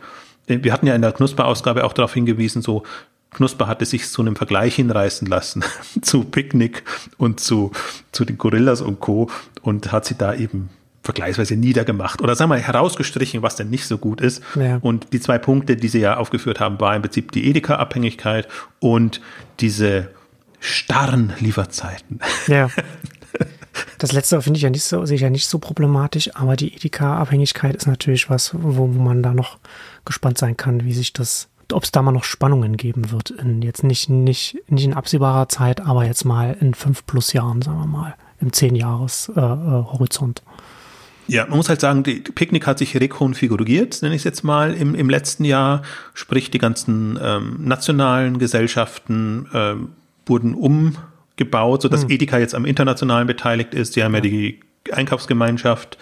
Äh, 0.46 0.60
wir 0.62 0.72
hatten 0.72 0.86
ja 0.86 0.94
in 0.94 1.02
der 1.02 1.12
Knusper-Ausgabe 1.12 1.84
auch 1.84 1.92
darauf 1.92 2.14
hingewiesen, 2.14 2.62
so 2.62 2.84
Knusper 3.30 3.66
hatte 3.66 3.84
sich 3.84 4.08
zu 4.08 4.22
einem 4.22 4.36
Vergleich 4.36 4.76
hinreißen 4.76 5.28
lassen 5.28 5.62
zu 6.00 6.24
Picknick 6.24 6.84
und 7.18 7.40
zu, 7.40 7.72
zu 8.12 8.24
den 8.24 8.38
Gorillas 8.38 8.80
und 8.80 9.00
Co. 9.00 9.30
und 9.62 9.92
hat 9.92 10.06
sie 10.06 10.16
da 10.16 10.34
eben 10.34 10.70
vergleichsweise 11.06 11.56
niedergemacht 11.56 12.20
oder 12.20 12.34
sagen 12.34 12.50
wir 12.50 12.58
herausgestrichen, 12.58 13.40
was 13.40 13.56
denn 13.56 13.70
nicht 13.70 13.86
so 13.86 13.96
gut 13.96 14.20
ist. 14.20 14.42
Ja. 14.56 14.78
Und 14.82 15.12
die 15.12 15.20
zwei 15.20 15.38
Punkte, 15.38 15.76
die 15.76 15.88
sie 15.88 16.00
ja 16.00 16.18
aufgeführt 16.18 16.60
haben, 16.60 16.78
war 16.80 16.94
im 16.94 17.02
Prinzip 17.02 17.32
die 17.32 17.48
Edeka-Abhängigkeit 17.48 18.48
und 18.80 19.20
diese 19.60 20.10
starren 20.60 21.32
Lieferzeiten. 21.40 22.20
Ja. 22.48 22.68
Das 23.98 24.12
letzte 24.12 24.40
finde 24.40 24.56
ich 24.56 24.62
ja 24.62 24.70
nicht 24.70 24.84
so, 24.84 25.04
sehe 25.04 25.16
ich 25.16 25.20
ja 25.20 25.28
nicht 25.28 25.48
so 25.48 25.58
problematisch, 25.58 26.34
aber 26.34 26.56
die 26.56 26.74
Edeka-Abhängigkeit 26.74 27.76
ist 27.76 27.86
natürlich 27.86 28.30
was, 28.30 28.54
wo, 28.54 28.78
wo 28.78 28.86
man 28.86 29.22
da 29.22 29.34
noch 29.34 29.58
gespannt 30.06 30.38
sein 30.38 30.56
kann, 30.56 30.84
wie 30.84 30.94
sich 30.94 31.12
das, 31.12 31.48
ob 31.70 31.84
es 31.84 31.92
da 31.92 32.00
mal 32.00 32.12
noch 32.12 32.24
Spannungen 32.24 32.78
geben 32.78 33.10
wird. 33.10 33.30
In 33.30 33.60
jetzt 33.60 33.84
nicht, 33.84 34.08
nicht, 34.08 34.56
nicht 34.68 34.84
in 34.84 34.94
absehbarer 34.94 35.50
Zeit, 35.50 35.82
aber 35.82 36.06
jetzt 36.06 36.24
mal 36.24 36.56
in 36.58 36.72
fünf 36.72 37.04
plus 37.04 37.34
Jahren, 37.34 37.60
sagen 37.60 37.78
wir 37.78 37.86
mal, 37.86 38.14
im 38.40 38.52
zehn 38.54 38.76
Jahres 38.76 39.30
äh, 39.36 39.40
äh, 39.40 39.42
Horizont. 39.42 40.42
Ja, 41.28 41.46
man 41.46 41.56
muss 41.56 41.68
halt 41.68 41.80
sagen, 41.80 42.02
die 42.02 42.20
Picknick 42.20 42.66
hat 42.66 42.78
sich 42.78 42.98
rekonfiguriert, 42.98 44.00
nenne 44.02 44.14
ich 44.14 44.20
es 44.20 44.24
jetzt 44.24 44.44
mal, 44.44 44.74
im, 44.74 44.94
im 44.94 45.10
letzten 45.10 45.44
Jahr. 45.44 45.82
Sprich, 46.14 46.50
die 46.50 46.58
ganzen 46.58 47.18
ähm, 47.22 47.56
nationalen 47.60 48.38
Gesellschaften 48.38 49.48
ähm, 49.52 49.88
wurden 50.24 50.54
umgebaut, 50.54 51.82
sodass 51.82 52.02
hm. 52.02 52.10
Edeka 52.10 52.38
jetzt 52.38 52.54
am 52.54 52.64
Internationalen 52.64 53.26
beteiligt 53.26 53.74
ist. 53.74 53.94
Sie 53.94 54.04
haben 54.04 54.12
ja, 54.12 54.18
ja 54.18 54.22
die 54.22 54.60
Einkaufsgemeinschaft 54.92 55.98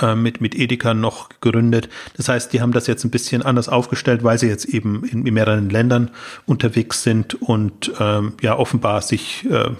äh, 0.00 0.14
mit, 0.14 0.40
mit 0.40 0.56
Edeka 0.56 0.94
noch 0.94 1.28
gegründet. 1.28 1.88
Das 2.16 2.28
heißt, 2.28 2.52
die 2.52 2.60
haben 2.60 2.72
das 2.72 2.86
jetzt 2.86 3.04
ein 3.04 3.10
bisschen 3.10 3.42
anders 3.42 3.68
aufgestellt, 3.68 4.24
weil 4.24 4.38
sie 4.38 4.48
jetzt 4.48 4.64
eben 4.66 5.04
in, 5.04 5.26
in 5.26 5.34
mehreren 5.34 5.70
Ländern 5.70 6.10
unterwegs 6.46 7.02
sind 7.02 7.40
und 7.40 7.92
ähm, 8.00 8.32
ja 8.40 8.58
offenbar 8.58 9.02
sich 9.02 9.46
äh, 9.48 9.70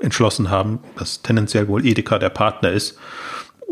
entschlossen 0.00 0.50
haben, 0.50 0.80
dass 0.96 1.22
tendenziell 1.22 1.68
wohl 1.68 1.84
Edeka 1.84 2.18
der 2.18 2.30
Partner 2.30 2.70
ist 2.70 2.98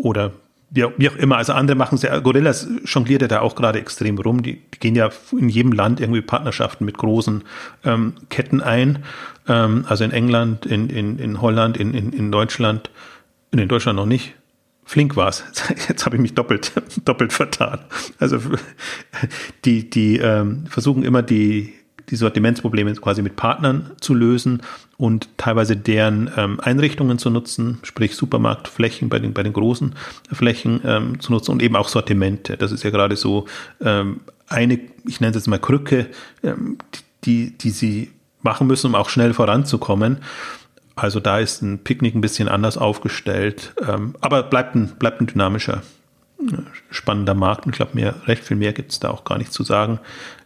oder 0.03 0.33
wie 0.71 0.85
auch, 0.85 0.93
wie 0.97 1.09
auch 1.09 1.17
immer. 1.17 1.37
Also 1.37 1.53
andere 1.53 1.77
machen 1.77 1.97
es 1.97 2.03
ja, 2.03 2.19
Gorillas 2.21 2.69
jongliert 2.85 3.23
ja 3.23 3.29
da 3.29 3.41
auch 3.41 3.57
gerade 3.57 3.81
extrem 3.81 4.19
rum. 4.19 4.43
Die, 4.43 4.63
die, 4.75 4.79
gehen 4.79 4.95
ja 4.95 5.11
in 5.37 5.49
jedem 5.49 5.73
Land 5.73 6.01
irgendwie 6.01 6.23
Partnerschaften 6.23 6.85
mit 6.85 6.97
großen 6.97 7.43
ähm, 7.85 8.15
Ketten 8.29 8.61
ein. 8.61 9.05
Ähm, 9.49 9.85
also 9.89 10.05
in 10.05 10.13
England, 10.13 10.67
in, 10.67 10.89
in, 10.89 11.19
in 11.19 11.41
Holland, 11.41 11.77
in, 11.77 11.93
in, 11.93 12.13
in 12.13 12.31
Deutschland, 12.31 12.91
in 13.51 13.67
Deutschland 13.69 13.97
noch 13.97 14.07
nicht. 14.07 14.35
Flink 14.85 15.17
war 15.17 15.29
es. 15.29 15.45
Jetzt 15.89 16.07
habe 16.07 16.17
ich 16.17 16.23
mich 16.23 16.35
doppelt, 16.35 16.73
doppelt 17.05 17.33
vertan. 17.33 17.81
Also 18.19 18.39
die, 19.65 19.91
die 19.91 20.19
ähm, 20.19 20.67
versuchen 20.67 21.03
immer 21.03 21.23
die, 21.23 21.75
die 22.11 22.17
Sortimentsprobleme 22.17 22.95
quasi 22.95 23.23
mit 23.23 23.35
Partnern 23.35 23.91
zu 24.01 24.15
lösen 24.15 24.63
und 25.01 25.31
teilweise 25.39 25.77
deren 25.77 26.31
ähm, 26.37 26.61
Einrichtungen 26.61 27.19
zu 27.19 27.31
nutzen, 27.31 27.79
sprich 27.85 28.15
Supermarktflächen 28.17 29.09
bei 29.09 29.19
den, 29.19 29.33
bei 29.33 29.43
den 29.43 29.55
großen 29.55 29.95
Flächen 30.31 30.83
ähm, 30.85 31.21
zu 31.21 31.33
nutzen 31.33 31.53
und 31.53 31.63
eben 31.63 31.75
auch 31.75 31.89
Sortimente. 31.89 32.59
Das 32.59 32.71
ist 32.71 32.83
ja 32.83 32.91
gerade 32.91 33.17
so 33.17 33.47
ähm, 33.81 34.21
eine, 34.49 34.79
ich 35.07 35.21
nenne 35.21 35.31
es 35.31 35.37
jetzt 35.37 35.47
mal 35.47 35.59
Krücke, 35.59 36.07
ähm, 36.43 36.77
die, 37.25 37.57
die 37.57 37.71
sie 37.71 38.11
machen 38.43 38.67
müssen, 38.67 38.89
um 38.89 38.95
auch 38.95 39.09
schnell 39.09 39.33
voranzukommen. 39.33 40.19
Also 40.97 41.19
da 41.19 41.39
ist 41.39 41.63
ein 41.63 41.79
Picknick 41.79 42.15
ein 42.15 42.21
bisschen 42.21 42.49
anders 42.49 42.77
aufgestellt, 42.77 43.73
ähm, 43.89 44.15
aber 44.21 44.43
bleibt 44.43 44.75
ein, 44.75 44.93
bleibt 44.99 45.23
ein 45.23 45.27
dynamischer 45.27 45.83
spannender 46.91 47.35
Markt 47.35 47.65
und 47.65 47.73
ich 47.73 47.77
glaube, 47.77 47.93
mehr, 47.95 48.15
recht 48.27 48.45
viel 48.45 48.57
mehr 48.57 48.73
gibt 48.73 48.93
es 48.93 49.01
da 49.01 49.11
auch 49.11 49.25
gar 49.25 49.39
nicht 49.39 49.53
zu 49.53 49.63
sagen. 49.63 49.99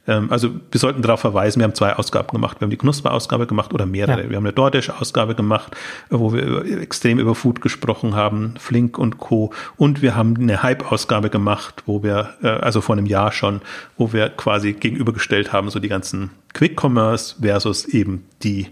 Ähm, 0.06 0.30
also 0.30 0.50
wir 0.70 0.78
sollten 0.78 1.02
darauf 1.02 1.20
verweisen, 1.20 1.60
wir 1.60 1.64
haben 1.64 1.74
zwei 1.74 1.94
Ausgaben 1.94 2.28
gemacht. 2.28 2.60
Wir 2.60 2.66
haben 2.66 2.70
die 2.70 2.76
Knusper-Ausgabe 2.76 3.46
gemacht 3.46 3.72
oder 3.72 3.86
mehrere. 3.86 4.24
Ja. 4.24 4.30
Wir 4.30 4.36
haben 4.36 4.44
eine 4.44 4.52
DoorDash-Ausgabe 4.52 5.34
gemacht, 5.34 5.76
wo 6.10 6.32
wir 6.32 6.80
extrem 6.80 7.18
über 7.18 7.34
Food 7.34 7.60
gesprochen 7.60 8.14
haben, 8.14 8.54
Flink 8.58 8.98
und 8.98 9.18
Co. 9.18 9.52
Und 9.76 10.02
wir 10.02 10.14
haben 10.16 10.36
eine 10.36 10.62
Hype-Ausgabe 10.62 11.30
gemacht, 11.30 11.82
wo 11.86 12.02
wir, 12.02 12.34
äh, 12.42 12.48
also 12.48 12.80
vor 12.80 12.96
einem 12.96 13.06
Jahr 13.06 13.32
schon, 13.32 13.60
wo 13.96 14.12
wir 14.12 14.28
quasi 14.30 14.72
gegenübergestellt 14.72 15.52
haben, 15.52 15.70
so 15.70 15.78
die 15.78 15.88
ganzen 15.88 16.30
Quick-Commerce 16.52 17.36
versus 17.40 17.84
eben 17.86 18.26
die, 18.42 18.68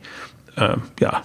äh, 0.57 0.77
ja, 1.01 1.23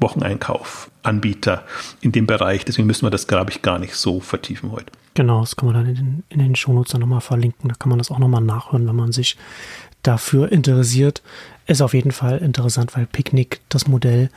Wocheneinkauf-Anbieter 0.00 1.64
in 2.00 2.12
dem 2.12 2.26
Bereich. 2.26 2.64
Deswegen 2.64 2.86
müssen 2.86 3.06
wir 3.06 3.10
das, 3.10 3.26
glaube 3.26 3.50
ich, 3.50 3.62
gar 3.62 3.78
nicht 3.78 3.94
so 3.94 4.20
vertiefen 4.20 4.72
heute. 4.72 4.92
Genau, 5.14 5.40
das 5.40 5.56
kann 5.56 5.66
man 5.66 5.74
dann 5.74 5.86
in 5.86 5.94
den, 5.94 6.24
in 6.28 6.38
den 6.38 6.56
Shownotes 6.56 6.92
dann 6.92 7.00
nochmal 7.00 7.20
verlinken. 7.20 7.68
Da 7.68 7.74
kann 7.74 7.90
man 7.90 7.98
das 7.98 8.10
auch 8.10 8.18
nochmal 8.18 8.42
nachhören, 8.42 8.86
wenn 8.86 8.96
man 8.96 9.12
sich 9.12 9.36
dafür 10.02 10.52
interessiert. 10.52 11.22
Ist 11.66 11.82
auf 11.82 11.94
jeden 11.94 12.12
Fall 12.12 12.38
interessant, 12.38 12.96
weil 12.96 13.06
Picknick, 13.06 13.60
das 13.68 13.88
Modell, 13.88 14.30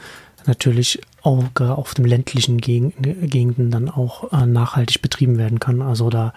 natürlich 0.46 1.02
auch 1.22 1.44
auf 1.60 1.94
dem 1.94 2.06
ländlichen 2.06 2.60
Gegenden 2.60 3.72
dann 3.72 3.90
auch 3.90 4.32
äh, 4.32 4.46
nachhaltig 4.46 5.02
betrieben 5.02 5.38
werden 5.38 5.60
kann. 5.60 5.82
Also 5.82 6.10
da, 6.10 6.34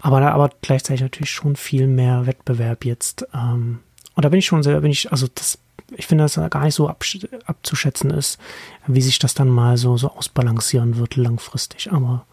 aber 0.00 0.20
da 0.20 0.30
aber 0.30 0.50
gleichzeitig 0.62 1.02
natürlich 1.02 1.30
schon 1.30 1.56
viel 1.56 1.86
mehr 1.86 2.26
Wettbewerb 2.26 2.84
jetzt. 2.84 3.26
Ähm, 3.34 3.80
und 4.14 4.24
da 4.24 4.28
bin 4.28 4.38
ich 4.38 4.46
schon 4.46 4.62
sehr, 4.62 4.80
bin 4.80 4.90
ich, 4.90 5.10
also 5.10 5.26
das, 5.34 5.58
ich 5.92 6.06
finde, 6.06 6.24
dass 6.24 6.34
gar 6.50 6.64
nicht 6.64 6.74
so 6.74 6.88
abzuschätzen 6.88 8.10
ist, 8.10 8.38
wie 8.86 9.02
sich 9.02 9.18
das 9.18 9.34
dann 9.34 9.48
mal 9.48 9.76
so, 9.76 9.96
so 9.96 10.10
ausbalancieren 10.10 10.96
wird 10.96 11.16
langfristig. 11.16 11.92
Aber 11.92 12.26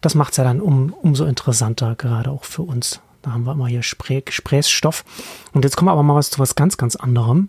das 0.00 0.14
macht 0.14 0.32
es 0.32 0.36
ja 0.36 0.44
dann 0.44 0.60
um, 0.60 0.92
umso 0.92 1.24
interessanter, 1.24 1.94
gerade 1.96 2.30
auch 2.30 2.44
für 2.44 2.62
uns. 2.62 3.00
Da 3.22 3.32
haben 3.32 3.44
wir 3.44 3.52
immer 3.52 3.66
hier 3.66 3.82
Sprä 3.82 4.20
Gesprächsstoff. 4.20 5.04
Und 5.52 5.64
jetzt 5.64 5.76
kommen 5.76 5.88
wir 5.88 5.92
aber 5.92 6.02
mal 6.02 6.14
was 6.14 6.30
zu 6.30 6.38
was 6.38 6.54
ganz, 6.54 6.76
ganz 6.76 6.96
anderem. 6.96 7.48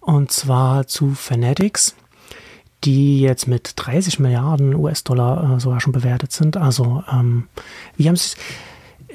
Und 0.00 0.30
zwar 0.30 0.86
zu 0.86 1.14
Fanatics, 1.14 1.96
die 2.84 3.20
jetzt 3.20 3.48
mit 3.48 3.72
30 3.76 4.18
Milliarden 4.18 4.74
US-Dollar 4.74 5.56
äh, 5.56 5.60
sogar 5.60 5.80
schon 5.80 5.92
bewertet 5.92 6.32
sind. 6.32 6.56
Also, 6.56 7.02
ähm, 7.10 7.48
wie 7.96 8.08
haben 8.08 8.16
sie 8.16 8.36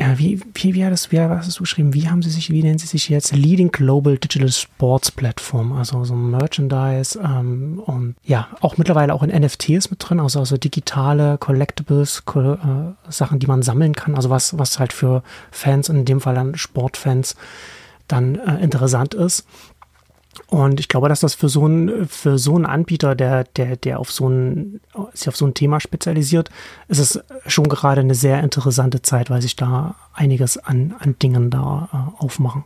ja, 0.01 0.17
wie, 0.17 0.41
wie, 0.55 0.74
wie, 0.74 0.84
hat 0.84 0.91
das, 0.91 1.12
wie 1.12 1.20
hast 1.20 1.60
du 1.60 1.62
geschrieben? 1.62 1.93
Wie 1.93 2.10
haben 2.10 2.24
sie 2.24 2.31
sich, 2.31 2.50
wie 2.50 2.63
nennen 2.63 2.79
sie 2.79 2.88
sich 2.88 3.08
jetzt? 3.08 3.36
Leading 3.36 3.72
Global 3.72 4.17
Digital 4.17 4.51
Sports 4.51 5.12
Platform, 5.12 5.74
also 5.74 6.03
so 6.05 6.15
Merchandise 6.15 7.20
ähm, 7.24 7.79
und 7.86 8.15
ja, 8.24 8.48
auch 8.62 8.77
mittlerweile 8.77 9.13
auch 9.13 9.22
in 9.22 9.29
NFTs 9.29 9.91
mit 9.91 9.98
drin, 10.00 10.20
also, 10.20 10.39
also 10.39 10.58
digitale 10.58 11.38
Collectibles, 11.38 12.24
äh, 12.36 13.12
Sachen, 13.12 13.38
die 13.38 13.46
man 13.46 13.62
sammeln 13.62 13.93
kann, 13.93 14.15
also 14.15 14.31
was, 14.31 14.58
was 14.58 14.79
halt 14.79 14.91
für 14.91 15.22
Fans, 15.51 15.88
in 15.88 16.03
dem 16.03 16.20
Fall 16.20 16.34
dann 16.34 16.55
Sportfans, 16.55 17.36
dann 18.08 18.39
äh, 18.39 18.63
interessant 18.63 19.13
ist. 19.13 19.46
Und 20.47 20.79
ich 20.79 20.88
glaube, 20.88 21.09
dass 21.09 21.19
das 21.19 21.33
für 21.33 21.50
so 21.50 21.65
einen, 21.65 22.07
für 22.07 22.38
so 22.38 22.55
einen 22.55 22.65
Anbieter, 22.65 23.15
der, 23.15 23.43
der, 23.43 23.75
der 23.75 24.00
auf 24.00 24.11
so 24.11 24.29
ein, 24.29 24.79
sich 25.13 25.27
auf 25.27 25.35
so 25.35 25.45
ein 25.45 25.53
Thema 25.53 25.79
spezialisiert, 25.79 26.50
ist 26.88 27.00
es 27.00 27.19
schon 27.47 27.67
gerade 27.67 28.01
eine 28.01 28.15
sehr 28.15 28.41
interessante 28.41 29.01
Zeit, 29.01 29.29
weil 29.29 29.41
sich 29.41 29.55
da 29.55 29.95
einiges 30.13 30.57
an, 30.57 30.95
an 31.00 31.15
Dingen 31.21 31.50
da 31.50 31.89
äh, 31.91 32.23
aufmachen. 32.23 32.63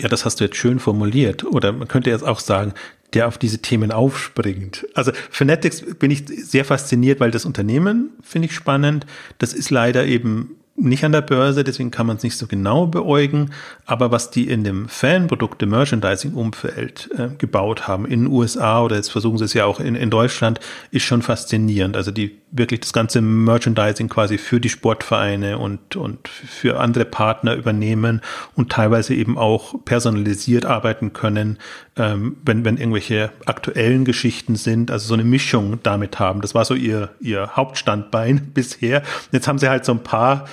Ja, 0.00 0.08
das 0.08 0.24
hast 0.24 0.40
du 0.40 0.44
jetzt 0.44 0.56
schön 0.56 0.80
formuliert. 0.80 1.44
Oder 1.44 1.72
man 1.72 1.86
könnte 1.86 2.10
jetzt 2.10 2.24
auch 2.24 2.40
sagen, 2.40 2.74
der 3.12 3.28
auf 3.28 3.38
diese 3.38 3.58
Themen 3.58 3.92
aufspringt. 3.92 4.86
Also 4.94 5.12
Fanatics 5.30 5.84
bin 5.98 6.10
ich 6.10 6.24
sehr 6.26 6.64
fasziniert, 6.64 7.20
weil 7.20 7.30
das 7.30 7.44
Unternehmen 7.44 8.10
finde 8.22 8.46
ich 8.46 8.54
spannend. 8.54 9.06
Das 9.38 9.52
ist 9.52 9.70
leider 9.70 10.04
eben 10.04 10.56
nicht 10.76 11.04
an 11.04 11.12
der 11.12 11.20
Börse, 11.20 11.62
deswegen 11.62 11.90
kann 11.90 12.06
man 12.06 12.16
es 12.16 12.22
nicht 12.22 12.36
so 12.36 12.46
genau 12.46 12.86
beäugen. 12.86 13.50
Aber 13.86 14.10
was 14.10 14.30
die 14.30 14.48
in 14.48 14.64
dem 14.64 14.88
Fanprodukte 14.88 15.66
Merchandising-Umfeld 15.66 17.10
äh, 17.16 17.28
gebaut 17.38 17.86
haben, 17.86 18.06
in 18.06 18.24
den 18.24 18.32
USA 18.32 18.82
oder 18.82 18.96
jetzt 18.96 19.10
versuchen 19.10 19.38
sie 19.38 19.44
es 19.44 19.54
ja 19.54 19.66
auch 19.66 19.78
in, 19.80 19.94
in 19.94 20.10
Deutschland, 20.10 20.60
ist 20.90 21.04
schon 21.04 21.22
faszinierend. 21.22 21.96
Also 21.96 22.10
die 22.10 22.40
wirklich 22.56 22.80
das 22.80 22.92
ganze 22.92 23.20
Merchandising 23.20 24.08
quasi 24.08 24.38
für 24.38 24.60
die 24.60 24.68
Sportvereine 24.68 25.58
und, 25.58 25.96
und 25.96 26.28
für 26.28 26.78
andere 26.78 27.04
Partner 27.04 27.54
übernehmen 27.54 28.20
und 28.54 28.70
teilweise 28.70 29.14
eben 29.14 29.36
auch 29.36 29.74
personalisiert 29.84 30.64
arbeiten 30.64 31.12
können, 31.12 31.58
ähm, 31.96 32.36
wenn, 32.44 32.64
wenn 32.64 32.76
irgendwelche 32.76 33.32
aktuellen 33.44 34.04
Geschichten 34.04 34.54
sind, 34.54 34.92
also 34.92 35.08
so 35.08 35.14
eine 35.14 35.24
Mischung 35.24 35.80
damit 35.82 36.20
haben. 36.20 36.40
Das 36.40 36.54
war 36.54 36.64
so 36.64 36.74
ihr, 36.74 37.10
ihr 37.20 37.56
Hauptstandbein 37.56 38.50
bisher. 38.54 39.02
Jetzt 39.32 39.48
haben 39.48 39.58
sie 39.58 39.68
halt 39.68 39.84
so 39.84 39.92
ein 39.92 40.02
paar 40.02 40.46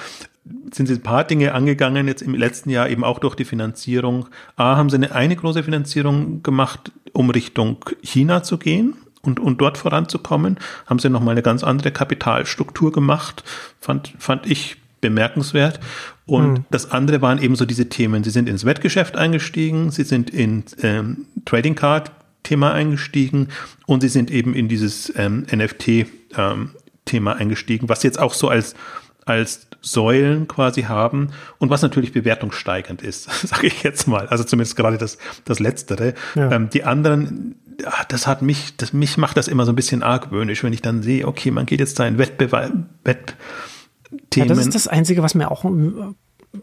sind 0.73 0.87
sie 0.87 0.95
ein 0.95 1.03
paar 1.03 1.23
Dinge 1.23 1.53
angegangen, 1.53 2.07
jetzt 2.07 2.23
im 2.23 2.33
letzten 2.33 2.71
Jahr 2.71 2.89
eben 2.89 3.03
auch 3.03 3.19
durch 3.19 3.35
die 3.35 3.45
Finanzierung. 3.45 4.27
A, 4.55 4.75
haben 4.75 4.89
sie 4.89 4.95
eine, 4.95 5.11
eine 5.13 5.35
große 5.35 5.61
Finanzierung 5.61 6.41
gemacht, 6.41 6.91
um 7.13 7.29
Richtung 7.29 7.77
China 8.01 8.41
zu 8.41 8.57
gehen 8.57 8.95
und, 9.21 9.39
und 9.39 9.59
dort 9.61 9.77
voranzukommen. 9.77 10.57
Haben 10.85 10.99
sie 10.99 11.09
nochmal 11.09 11.33
eine 11.33 11.41
ganz 11.41 11.63
andere 11.63 11.91
Kapitalstruktur 11.91 12.91
gemacht, 12.91 13.43
fand, 13.79 14.13
fand 14.17 14.45
ich 14.45 14.77
bemerkenswert. 15.01 15.79
Und 16.25 16.51
mhm. 16.51 16.65
das 16.69 16.91
andere 16.91 17.21
waren 17.21 17.41
eben 17.41 17.55
so 17.55 17.65
diese 17.65 17.89
Themen. 17.89 18.23
Sie 18.23 18.29
sind 18.29 18.47
ins 18.47 18.65
Wettgeschäft 18.65 19.17
eingestiegen, 19.17 19.91
sie 19.91 20.03
sind 20.03 20.29
in 20.29 20.63
ähm, 20.81 21.25
Trading 21.45 21.75
Card 21.75 22.11
Thema 22.43 22.73
eingestiegen 22.73 23.49
und 23.85 24.01
sie 24.01 24.07
sind 24.07 24.31
eben 24.31 24.55
in 24.55 24.67
dieses 24.67 25.13
ähm, 25.15 25.45
NFT 25.53 26.07
ähm, 26.37 26.71
Thema 27.05 27.35
eingestiegen, 27.35 27.89
was 27.89 28.03
jetzt 28.03 28.19
auch 28.19 28.33
so 28.33 28.49
als 28.49 28.75
als 29.25 29.67
Säulen 29.81 30.47
quasi 30.47 30.83
haben 30.83 31.29
und 31.59 31.69
was 31.69 31.81
natürlich 31.81 32.11
bewertungssteigernd 32.11 33.01
ist, 33.01 33.29
sage 33.47 33.67
ich 33.67 33.83
jetzt 33.83 34.07
mal. 34.07 34.27
Also 34.27 34.43
zumindest 34.43 34.75
gerade 34.75 34.97
das, 34.97 35.17
das 35.45 35.59
Letztere. 35.59 36.13
Ja. 36.35 36.51
Ähm, 36.51 36.69
die 36.69 36.83
anderen, 36.83 37.55
das 38.09 38.27
hat 38.27 38.41
mich, 38.41 38.75
das, 38.77 38.93
mich 38.93 39.17
macht 39.17 39.37
das 39.37 39.47
immer 39.47 39.65
so 39.65 39.71
ein 39.71 39.75
bisschen 39.75 40.03
argwöhnisch, 40.03 40.63
wenn 40.63 40.73
ich 40.73 40.81
dann 40.81 41.03
sehe, 41.03 41.27
okay, 41.27 41.51
man 41.51 41.65
geht 41.65 41.79
jetzt 41.79 41.99
da 41.99 42.05
in 42.05 42.17
Wettbewerb, 42.17 42.73
Wett 43.03 43.35
ja, 44.35 44.45
das 44.45 44.57
ist 44.57 44.75
das 44.75 44.87
Einzige, 44.87 45.23
was 45.23 45.35
mir 45.35 45.51
auch 45.51 45.63
äh, 45.65 45.69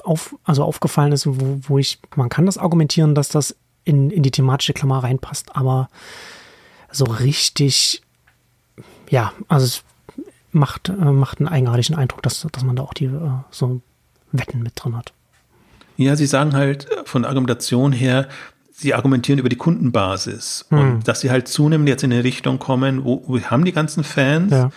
auf, 0.03 0.37
also 0.45 0.65
aufgefallen 0.65 1.13
ist, 1.13 1.27
wo, 1.27 1.61
wo 1.63 1.79
ich, 1.79 1.99
man 2.15 2.29
kann 2.29 2.47
das 2.47 2.59
argumentieren, 2.59 3.15
dass 3.15 3.29
das 3.29 3.57
in, 3.85 4.11
in 4.11 4.23
die 4.23 4.31
thematische 4.31 4.75
Klammer 4.75 5.03
reinpasst, 5.03 5.57
aber 5.57 5.89
so 6.91 7.05
richtig, 7.05 8.03
ja, 9.09 9.33
also 9.49 9.65
es 9.65 9.83
macht, 10.53 10.89
äh, 10.91 10.93
macht 10.93 11.39
einen 11.39 11.49
eigenartigen 11.49 11.97
Eindruck, 11.97 12.23
dass, 12.23 12.47
dass 12.53 12.65
man 12.65 12.77
da 12.77 12.83
auch 12.83 12.95
die 12.95 13.07
äh, 13.07 13.31
so 13.51 13.81
Wetten 14.33 14.63
mit 14.63 14.73
drin 14.77 14.97
hat. 14.97 15.13
Ja, 15.97 16.17
sie 16.17 16.27
sagen 16.27 16.55
halt 16.55 16.87
von 17.07 17.23
der 17.23 17.31
Argumentation 17.31 17.93
her, 17.93 18.29
sie 18.79 18.95
argumentieren 18.95 19.41
über 19.41 19.49
die 19.49 19.57
Kundenbasis 19.57 20.67
hm. 20.69 20.79
und 20.79 21.09
dass 21.09 21.21
sie 21.21 21.31
halt 21.31 21.49
zunehmend 21.49 21.89
jetzt 21.89 22.05
in 22.05 22.13
eine 22.13 22.23
Richtung 22.23 22.59
kommen, 22.59 23.05
wo, 23.05 23.25
wo 23.27 23.41
haben 23.41 23.65
die 23.65 23.73
ganzen 23.73 24.05
Fans 24.05 24.53
ja. 24.53 24.71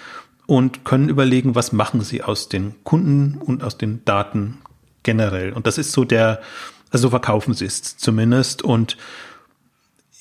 und 0.48 0.84
können 0.84 1.08
überlegen, 1.08 1.54
was 1.54 1.72
machen 1.72 2.02
sie 2.02 2.24
aus 2.24 2.50
den 2.50 2.84
Kunden 2.84 3.38
und 3.38 3.64
aus 3.64 3.78
den 3.78 4.04
Daten 4.04 4.58
generell. 5.04 5.54
Und 5.54 5.68
das 5.68 5.78
ist 5.78 5.92
so 5.92 6.04
der, 6.04 6.42
also 6.90 7.04
so 7.04 7.10
verkaufen 7.12 7.54
sie 7.54 7.66
es 7.66 7.98
zumindest 7.98 8.64
und 8.64 8.98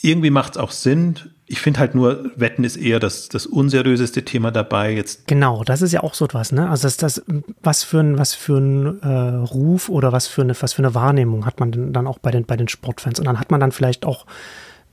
irgendwie 0.03 0.31
macht 0.31 0.53
es 0.53 0.59
auch 0.59 0.71
Sinn. 0.71 1.17
Ich 1.47 1.61
finde 1.61 1.81
halt 1.81 1.95
nur, 1.95 2.31
Wetten 2.37 2.65
ist 2.65 2.77
eher 2.77 3.01
das, 3.01 3.29
das 3.29 3.45
unseriöseste 3.45 4.25
Thema 4.25 4.51
dabei. 4.51 4.93
Jetzt 4.93 5.27
genau, 5.27 5.65
das 5.65 5.83
ist 5.83 5.93
ja 5.93 6.03
auch 6.03 6.15
so 6.15 6.25
etwas, 6.25 6.53
ne? 6.53 6.71
Also 6.71 6.87
das, 6.87 6.97
das, 6.97 7.23
was 7.63 7.83
für 7.83 7.99
ein, 7.99 8.19
was 8.19 8.35
für 8.35 8.59
ein 8.59 9.03
äh, 9.03 9.09
Ruf 9.09 9.89
oder 9.89 10.13
was 10.13 10.29
für 10.29 10.43
eine, 10.43 10.55
was 10.61 10.73
für 10.73 10.83
eine 10.83 10.95
Wahrnehmung 10.95 11.47
hat 11.47 11.59
man 11.59 11.93
dann 11.93 12.07
auch 12.07 12.19
bei 12.19 12.31
den, 12.31 12.45
bei 12.45 12.57
den 12.57 12.69
Sportfans? 12.69 13.19
Und 13.19 13.27
dann 13.27 13.41
hat 13.41 13.51
man 13.51 13.61
dann 13.61 13.73
vielleicht 13.73 14.07
auch 14.07 14.27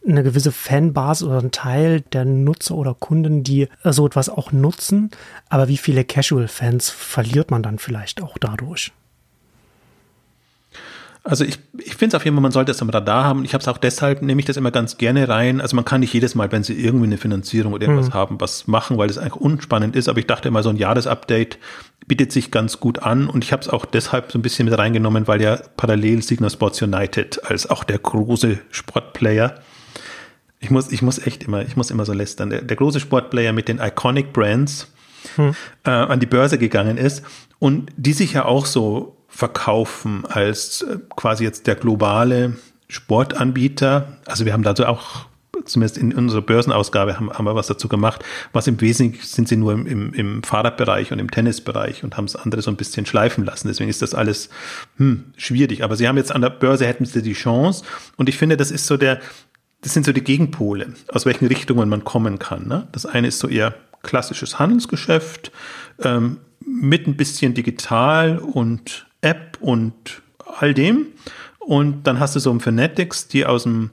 eine 0.05 0.23
gewisse 0.23 0.51
Fanbasis 0.51 1.27
oder 1.27 1.39
ein 1.39 1.51
Teil 1.51 2.01
der 2.01 2.25
Nutzer 2.25 2.75
oder 2.75 2.93
Kunden, 2.93 3.43
die 3.43 3.67
so 3.84 4.05
etwas 4.08 4.29
auch 4.29 4.51
nutzen. 4.51 5.12
Aber 5.49 5.67
wie 5.67 5.77
viele 5.77 6.05
Casual-Fans 6.05 6.89
verliert 6.89 7.51
man 7.51 7.62
dann 7.62 7.77
vielleicht 7.77 8.21
auch 8.21 8.38
dadurch? 8.38 8.91
Also 11.27 11.43
ich, 11.43 11.59
ich 11.77 11.95
finde 11.95 12.07
es 12.07 12.15
auf 12.15 12.23
jeden 12.23 12.37
Fall, 12.37 12.41
man 12.41 12.53
sollte 12.53 12.71
es 12.71 12.81
am 12.81 12.89
Radar 12.89 13.25
haben. 13.25 13.43
Ich 13.43 13.53
habe 13.53 13.61
es 13.61 13.67
auch 13.67 13.77
deshalb, 13.77 14.21
nehme 14.21 14.39
ich 14.39 14.45
das 14.45 14.55
immer 14.55 14.71
ganz 14.71 14.97
gerne 14.97 15.27
rein. 15.27 15.59
Also 15.59 15.75
man 15.75 15.83
kann 15.83 15.99
nicht 15.99 16.13
jedes 16.13 16.35
Mal, 16.35 16.51
wenn 16.53 16.63
sie 16.63 16.73
irgendwie 16.73 17.05
eine 17.05 17.17
Finanzierung 17.17 17.73
oder 17.73 17.83
irgendwas 17.83 18.09
mhm. 18.09 18.13
haben, 18.13 18.41
was 18.41 18.65
machen, 18.65 18.97
weil 18.97 19.09
es 19.09 19.17
eigentlich 19.17 19.35
unspannend 19.35 19.95
ist. 19.95 20.07
Aber 20.07 20.19
ich 20.19 20.27
dachte 20.27 20.47
immer, 20.47 20.63
so 20.63 20.69
ein 20.69 20.77
Jahresupdate 20.77 21.59
bietet 22.07 22.31
sich 22.31 22.49
ganz 22.49 22.79
gut 22.79 22.99
an. 22.99 23.27
Und 23.27 23.43
ich 23.43 23.51
habe 23.51 23.61
es 23.61 23.67
auch 23.67 23.83
deshalb 23.85 24.31
so 24.31 24.39
ein 24.39 24.41
bisschen 24.41 24.69
mit 24.69 24.77
reingenommen, 24.77 25.27
weil 25.27 25.41
ja 25.41 25.59
parallel 25.75 26.21
Signal 26.21 26.49
Sports 26.49 26.81
United 26.81 27.43
als 27.43 27.69
auch 27.69 27.83
der 27.83 27.99
große 27.99 28.59
Sportplayer 28.71 29.55
ich 30.59 30.71
muss, 30.71 30.91
ich 30.91 31.01
muss 31.01 31.19
echt 31.19 31.43
immer, 31.43 31.61
ich 31.61 31.75
muss 31.75 31.91
immer 31.91 32.05
so 32.05 32.13
lästern. 32.13 32.49
Der, 32.49 32.61
der 32.61 32.77
große 32.77 32.99
Sportplayer 32.99 33.53
mit 33.53 33.67
den 33.67 33.79
Iconic 33.79 34.33
Brands 34.33 34.91
hm. 35.35 35.53
äh, 35.83 35.89
an 35.89 36.19
die 36.19 36.25
Börse 36.25 36.57
gegangen 36.57 36.97
ist 36.97 37.23
und 37.59 37.91
die 37.95 38.13
sich 38.13 38.33
ja 38.33 38.45
auch 38.45 38.65
so 38.65 39.16
verkaufen 39.38 40.26
als 40.26 40.82
äh, 40.82 40.97
quasi 41.15 41.43
jetzt 41.43 41.67
der 41.67 41.76
globale 41.76 42.56
Sportanbieter. 42.88 44.17
Also 44.26 44.45
wir 44.45 44.54
haben 44.54 44.63
dazu 44.63 44.88
auch 44.88 45.28
zumindest 45.63 46.00
in 46.00 46.12
unserer 46.12 46.41
Börsenausgabe 46.41 47.17
haben, 47.17 47.32
haben 47.32 47.45
wir 47.45 47.54
was 47.54 47.67
dazu 47.67 47.88
gemacht. 47.88 48.26
Was 48.52 48.65
im 48.65 48.82
Wesentlichen 48.82 49.23
sind 49.23 49.47
sie 49.47 49.56
nur 49.56 49.73
im, 49.73 49.86
im, 49.86 50.13
im 50.15 50.41
Fahrradbereich 50.41 51.12
und 51.12 51.19
im 51.19 51.30
Tennisbereich 51.30 52.04
und 52.04 52.17
haben 52.17 52.26
es 52.26 52.36
andere 52.36 52.63
so 52.63 52.71
ein 52.71 52.78
bisschen 52.78 53.06
schleifen 53.06 53.45
lassen. 53.45 53.67
Deswegen 53.67 53.91
ist 53.91 54.02
das 54.02 54.15
alles 54.15 54.50
hm, 54.97 55.26
schwierig. 55.38 55.84
Aber 55.84 55.95
sie 55.97 56.08
haben 56.08 56.17
jetzt 56.17 56.32
an 56.32 56.41
der 56.41 56.50
Börse 56.50 56.88
hätten 56.88 57.06
sie 57.06 57.21
die 57.21 57.34
Chance. 57.34 57.84
Und 58.15 58.30
ich 58.30 58.39
finde, 58.39 58.58
das 58.58 58.71
ist 58.71 58.88
so 58.88 58.97
der, 58.97 59.19
das 59.82 59.93
sind 59.93 60.08
so 60.08 60.13
die 60.13 60.23
Gegenpole, 60.23 60.93
aus 61.10 61.28
welchen 61.28 61.45
Richtungen 61.45 61.89
man 61.89 62.04
kommen 62.04 62.39
kann. 62.39 62.67
Ne? 62.67 62.88
Das 62.91 63.06
eine 63.06 63.28
ist 63.28 63.38
so 63.38 63.47
eher 63.47 63.76
klassisches 64.02 64.58
Handelsgeschäft 64.58 65.52
ähm, 66.02 66.38
mit 66.65 67.06
ein 67.06 67.17
bisschen 67.17 67.54
digital 67.54 68.39
und 68.39 69.06
Und 69.59 70.21
all 70.59 70.73
dem. 70.73 71.07
Und 71.59 72.03
dann 72.03 72.19
hast 72.19 72.35
du 72.35 72.39
so 72.39 72.51
ein 72.51 72.59
Fanatics, 72.59 73.27
die 73.27 73.45
aus 73.45 73.63
dem 73.63 73.91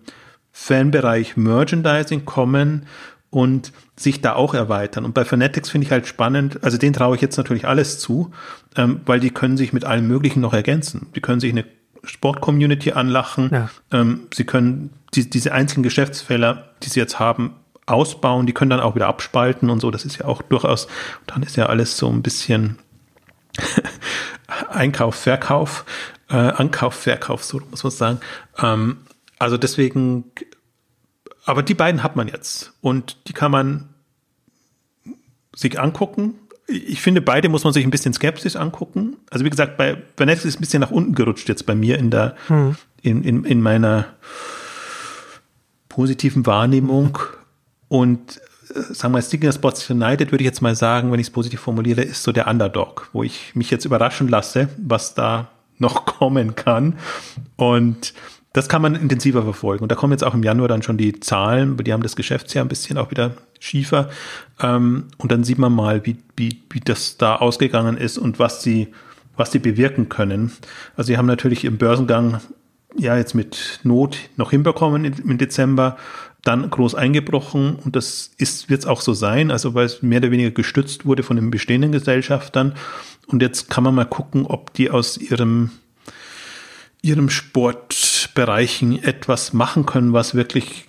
Fanbereich 0.52 1.36
Merchandising 1.36 2.24
kommen 2.24 2.86
und 3.30 3.72
sich 3.96 4.20
da 4.20 4.34
auch 4.34 4.54
erweitern. 4.54 5.04
Und 5.04 5.12
bei 5.12 5.24
Fanatics 5.24 5.68
finde 5.68 5.86
ich 5.86 5.90
halt 5.90 6.06
spannend, 6.06 6.62
also 6.62 6.78
denen 6.78 6.92
traue 6.92 7.16
ich 7.16 7.22
jetzt 7.22 7.36
natürlich 7.36 7.66
alles 7.66 7.98
zu, 7.98 8.30
ähm, 8.76 9.00
weil 9.06 9.18
die 9.18 9.30
können 9.30 9.56
sich 9.56 9.72
mit 9.72 9.84
allem 9.84 10.06
Möglichen 10.06 10.40
noch 10.40 10.52
ergänzen. 10.52 11.08
Die 11.16 11.20
können 11.20 11.40
sich 11.40 11.50
eine 11.50 11.64
Sport-Community 12.04 12.92
anlachen, 12.92 13.50
ja. 13.52 13.70
ähm, 13.90 14.28
sie 14.32 14.44
können 14.44 14.90
die, 15.14 15.28
diese 15.28 15.52
einzelnen 15.52 15.82
Geschäftsfelder, 15.82 16.70
die 16.82 16.90
sie 16.90 17.00
jetzt 17.00 17.18
haben, 17.18 17.54
ausbauen, 17.86 18.46
die 18.46 18.52
können 18.52 18.70
dann 18.70 18.80
auch 18.80 18.94
wieder 18.94 19.08
abspalten 19.08 19.68
und 19.70 19.80
so. 19.80 19.90
Das 19.90 20.04
ist 20.04 20.18
ja 20.18 20.26
auch 20.26 20.42
durchaus, 20.42 20.86
dann 21.26 21.42
ist 21.42 21.56
ja 21.56 21.66
alles 21.66 21.96
so 21.96 22.08
ein 22.08 22.22
bisschen 22.22 22.78
Einkauf, 24.74 25.14
Verkauf, 25.14 25.84
äh, 26.28 26.36
Ankauf, 26.36 26.94
Verkauf, 26.94 27.44
so 27.44 27.60
muss 27.70 27.82
man 27.82 27.90
sagen. 27.90 28.20
Ähm, 28.58 28.98
also 29.38 29.56
deswegen, 29.56 30.24
aber 31.44 31.62
die 31.62 31.74
beiden 31.74 32.02
hat 32.02 32.16
man 32.16 32.28
jetzt 32.28 32.72
und 32.80 33.28
die 33.28 33.32
kann 33.32 33.50
man 33.50 33.88
sich 35.54 35.78
angucken. 35.78 36.34
Ich 36.66 37.02
finde, 37.02 37.20
beide 37.20 37.48
muss 37.48 37.64
man 37.64 37.72
sich 37.72 37.84
ein 37.84 37.90
bisschen 37.90 38.14
skeptisch 38.14 38.56
angucken. 38.56 39.16
Also 39.30 39.44
wie 39.44 39.50
gesagt, 39.50 39.76
bei, 39.76 40.02
bei 40.16 40.24
Netflix 40.24 40.54
ist 40.54 40.60
ein 40.60 40.62
bisschen 40.62 40.80
nach 40.80 40.90
unten 40.90 41.14
gerutscht 41.14 41.48
jetzt 41.48 41.66
bei 41.66 41.74
mir 41.74 41.98
in 41.98 42.10
der, 42.10 42.36
hm. 42.46 42.76
in, 43.02 43.22
in, 43.22 43.44
in 43.44 43.60
meiner 43.60 44.06
positiven 45.88 46.46
Wahrnehmung. 46.46 47.18
Und 47.88 48.40
sagen 48.74 49.14
wir, 49.14 49.22
Stigner 49.22 49.52
Spots 49.52 49.88
United, 49.88 50.32
würde 50.32 50.42
ich 50.42 50.46
jetzt 50.46 50.62
mal 50.62 50.74
sagen, 50.74 51.12
wenn 51.12 51.20
ich 51.20 51.28
es 51.28 51.32
positiv 51.32 51.60
formuliere, 51.60 52.02
ist 52.02 52.22
so 52.22 52.32
der 52.32 52.46
Underdog, 52.48 53.08
wo 53.12 53.22
ich 53.22 53.54
mich 53.54 53.70
jetzt 53.70 53.84
überraschen 53.84 54.28
lasse, 54.28 54.68
was 54.78 55.14
da 55.14 55.48
noch 55.78 56.04
kommen 56.06 56.54
kann. 56.54 56.98
Und 57.56 58.14
das 58.52 58.68
kann 58.68 58.82
man 58.82 58.94
intensiver 58.94 59.42
verfolgen. 59.42 59.82
Und 59.82 59.90
da 59.90 59.96
kommen 59.96 60.12
jetzt 60.12 60.22
auch 60.22 60.34
im 60.34 60.42
Januar 60.42 60.68
dann 60.68 60.82
schon 60.82 60.96
die 60.96 61.18
Zahlen, 61.20 61.76
die 61.76 61.92
haben 61.92 62.02
das 62.02 62.16
Geschäftsjahr 62.16 62.64
ein 62.64 62.68
bisschen 62.68 62.98
auch 62.98 63.10
wieder 63.10 63.32
schiefer. 63.58 64.10
Ähm, 64.60 65.06
und 65.18 65.32
dann 65.32 65.44
sieht 65.44 65.58
man 65.58 65.72
mal, 65.72 66.06
wie, 66.06 66.16
wie, 66.36 66.62
wie 66.70 66.80
das 66.80 67.16
da 67.16 67.36
ausgegangen 67.36 67.96
ist 67.96 68.18
und 68.18 68.38
was 68.38 68.62
sie, 68.62 68.88
was 69.36 69.50
sie 69.50 69.58
bewirken 69.58 70.08
können. 70.08 70.52
Also 70.96 71.08
sie 71.08 71.18
haben 71.18 71.26
natürlich 71.26 71.64
im 71.64 71.78
Börsengang 71.78 72.40
ja 72.96 73.16
jetzt 73.16 73.34
mit 73.34 73.80
Not 73.82 74.18
noch 74.36 74.50
hinbekommen 74.50 75.04
im 75.04 75.38
Dezember, 75.38 75.96
dann 76.44 76.68
groß 76.68 76.94
eingebrochen 76.94 77.76
und 77.76 77.96
das 77.96 78.30
ist 78.38 78.68
wird 78.70 78.80
es 78.80 78.86
auch 78.86 79.00
so 79.00 79.14
sein, 79.14 79.50
also 79.50 79.74
weil 79.74 79.86
es 79.86 80.02
mehr 80.02 80.18
oder 80.18 80.30
weniger 80.30 80.50
gestützt 80.50 81.06
wurde 81.06 81.22
von 81.22 81.36
den 81.36 81.50
bestehenden 81.50 81.92
Gesellschaftern 81.92 82.74
und 83.26 83.42
jetzt 83.42 83.70
kann 83.70 83.84
man 83.84 83.94
mal 83.94 84.04
gucken, 84.04 84.46
ob 84.46 84.72
die 84.74 84.90
aus 84.90 85.16
ihrem 85.16 85.70
ihrem 87.02 87.28
Sportbereichen 87.28 89.02
etwas 89.02 89.52
machen 89.52 89.84
können, 89.84 90.12
was 90.12 90.34
wirklich 90.34 90.86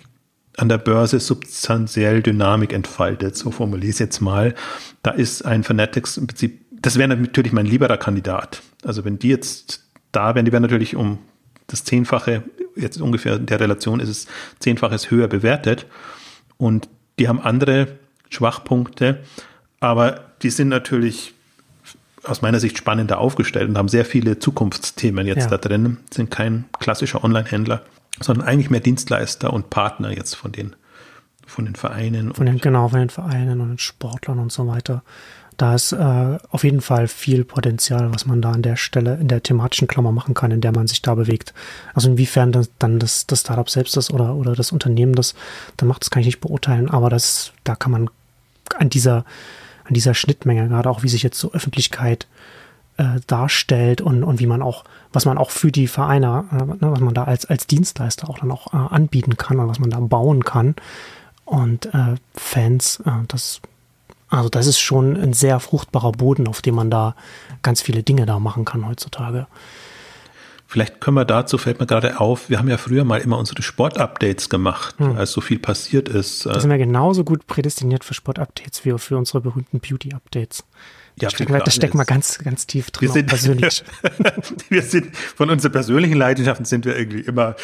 an 0.56 0.68
der 0.68 0.78
Börse 0.78 1.20
substanziell 1.20 2.22
Dynamik 2.22 2.72
entfaltet, 2.72 3.36
so 3.36 3.50
formuliere 3.50 3.88
ich 3.88 3.96
es 3.96 3.98
jetzt 3.98 4.20
mal. 4.20 4.54
Da 5.02 5.10
ist 5.10 5.44
ein 5.44 5.62
Fanatics 5.62 6.16
im 6.16 6.26
Prinzip, 6.26 6.64
das 6.70 6.96
wäre 6.96 7.08
natürlich 7.08 7.52
mein 7.52 7.66
lieberer 7.66 7.98
Kandidat. 7.98 8.62
Also 8.82 9.04
wenn 9.04 9.18
die 9.18 9.28
jetzt 9.28 9.84
da 10.12 10.34
wären, 10.34 10.46
die 10.46 10.52
wären 10.52 10.62
natürlich 10.62 10.96
um 10.96 11.18
das 11.66 11.84
Zehnfache, 11.84 12.44
jetzt 12.76 13.00
ungefähr 13.00 13.36
in 13.36 13.46
der 13.46 13.60
Relation 13.60 14.00
ist 14.00 14.08
es 14.08 14.26
Zehnfaches 14.58 15.10
höher 15.10 15.28
bewertet. 15.28 15.86
Und 16.58 16.88
die 17.18 17.28
haben 17.28 17.40
andere 17.40 17.88
Schwachpunkte, 18.30 19.20
aber 19.80 20.20
die 20.42 20.50
sind 20.50 20.68
natürlich 20.68 21.34
aus 22.24 22.42
meiner 22.42 22.60
Sicht 22.60 22.76
spannender 22.76 23.18
aufgestellt 23.18 23.68
und 23.68 23.78
haben 23.78 23.88
sehr 23.88 24.04
viele 24.04 24.38
Zukunftsthemen 24.38 25.26
jetzt 25.26 25.44
ja. 25.44 25.50
da 25.50 25.58
drin, 25.58 25.98
sind 26.12 26.30
kein 26.30 26.64
klassischer 26.78 27.22
Online-Händler, 27.22 27.82
sondern 28.20 28.46
eigentlich 28.46 28.70
mehr 28.70 28.80
Dienstleister 28.80 29.52
und 29.52 29.70
Partner 29.70 30.10
jetzt 30.10 30.34
von 30.34 30.52
den, 30.52 30.74
von 31.46 31.64
den 31.66 31.76
Vereinen. 31.76 32.34
Von 32.34 32.46
den, 32.46 32.58
genau, 32.58 32.88
von 32.88 32.98
den 32.98 33.10
Vereinen 33.10 33.60
und 33.60 33.68
den 33.68 33.78
Sportlern 33.78 34.38
und 34.38 34.50
so 34.50 34.66
weiter. 34.66 35.02
Da 35.56 35.74
ist 35.74 35.92
äh, 35.92 36.38
auf 36.50 36.64
jeden 36.64 36.80
Fall 36.80 37.08
viel 37.08 37.44
Potenzial, 37.44 38.12
was 38.12 38.26
man 38.26 38.42
da 38.42 38.52
an 38.52 38.62
der 38.62 38.76
Stelle 38.76 39.16
in 39.16 39.28
der 39.28 39.42
thematischen 39.42 39.88
Klammer 39.88 40.12
machen 40.12 40.34
kann, 40.34 40.50
in 40.50 40.60
der 40.60 40.72
man 40.72 40.86
sich 40.86 41.02
da 41.02 41.14
bewegt. 41.14 41.54
Also 41.94 42.10
inwiefern 42.10 42.52
das, 42.52 42.70
dann 42.78 42.98
das, 42.98 43.26
das 43.26 43.40
Startup 43.40 43.68
selbst 43.68 43.96
ist 43.96 44.10
oder, 44.10 44.34
oder 44.34 44.54
das 44.54 44.72
Unternehmen 44.72 45.14
das, 45.14 45.34
dann 45.76 45.88
macht 45.88 46.02
das 46.02 46.10
kann 46.10 46.20
ich 46.20 46.26
nicht 46.26 46.40
beurteilen, 46.40 46.90
aber 46.90 47.08
das, 47.08 47.52
da 47.64 47.74
kann 47.74 47.92
man 47.92 48.10
an 48.76 48.90
dieser, 48.90 49.24
an 49.84 49.94
dieser 49.94 50.14
Schnittmenge, 50.14 50.68
gerade 50.68 50.90
auch 50.90 51.02
wie 51.02 51.08
sich 51.08 51.22
jetzt 51.22 51.38
so 51.38 51.52
Öffentlichkeit 51.52 52.26
äh, 52.98 53.20
darstellt 53.26 54.00
und, 54.00 54.24
und 54.24 54.40
wie 54.40 54.46
man 54.46 54.62
auch, 54.62 54.84
was 55.12 55.24
man 55.24 55.38
auch 55.38 55.50
für 55.50 55.72
die 55.72 55.86
Vereine, 55.86 56.44
äh, 56.52 56.64
ne, 56.64 56.78
was 56.80 57.00
man 57.00 57.14
da 57.14 57.24
als, 57.24 57.46
als 57.46 57.66
Dienstleister 57.66 58.28
auch 58.28 58.38
dann 58.38 58.50
auch 58.50 58.72
äh, 58.72 58.76
anbieten 58.76 59.36
kann 59.36 59.58
und 59.58 59.68
was 59.68 59.78
man 59.78 59.90
da 59.90 60.00
bauen 60.00 60.44
kann. 60.44 60.74
Und 61.44 61.86
äh, 61.94 62.16
Fans, 62.34 63.00
äh, 63.06 63.10
das 63.28 63.60
also 64.36 64.48
das 64.48 64.66
ist 64.66 64.78
schon 64.78 65.16
ein 65.16 65.32
sehr 65.32 65.60
fruchtbarer 65.60 66.12
Boden, 66.12 66.48
auf 66.48 66.62
dem 66.62 66.74
man 66.74 66.90
da 66.90 67.14
ganz 67.62 67.82
viele 67.82 68.02
Dinge 68.02 68.26
da 68.26 68.38
machen 68.38 68.64
kann 68.64 68.86
heutzutage. 68.86 69.46
Vielleicht 70.68 71.00
können 71.00 71.16
wir 71.16 71.24
dazu, 71.24 71.58
fällt 71.58 71.78
mir 71.78 71.86
gerade 71.86 72.18
auf, 72.18 72.50
wir 72.50 72.58
haben 72.58 72.68
ja 72.68 72.76
früher 72.76 73.04
mal 73.04 73.20
immer 73.20 73.38
unsere 73.38 73.62
Sportupdates 73.62 74.48
gemacht, 74.48 74.96
hm. 74.98 75.16
als 75.16 75.30
so 75.30 75.40
viel 75.40 75.60
passiert 75.60 76.08
ist. 76.08 76.44
Da 76.44 76.58
sind 76.58 76.70
wir 76.70 76.78
genauso 76.78 77.22
gut 77.22 77.46
prädestiniert 77.46 78.02
für 78.02 78.14
Sportupdates 78.14 78.84
wie 78.84 78.98
für 78.98 79.16
unsere 79.16 79.40
berühmten 79.40 79.78
Beauty-Updates. 79.78 80.64
Ja, 81.18 81.28
da 81.28 81.30
stecken, 81.30 81.52
wir, 81.54 81.60
da 81.60 81.70
stecken 81.70 81.96
wir 81.96 82.04
ganz, 82.04 82.38
ganz 82.38 82.66
tief 82.66 82.90
drin, 82.90 83.08
wir 83.08 83.12
sind, 83.12 83.26
persönlich. 83.26 83.84
wir 84.68 84.82
sind, 84.82 85.16
von 85.16 85.48
unseren 85.50 85.72
persönlichen 85.72 86.16
Leidenschaften 86.18 86.66
sind 86.66 86.84
wir 86.84 86.98
irgendwie 86.98 87.20
immer, 87.20 87.54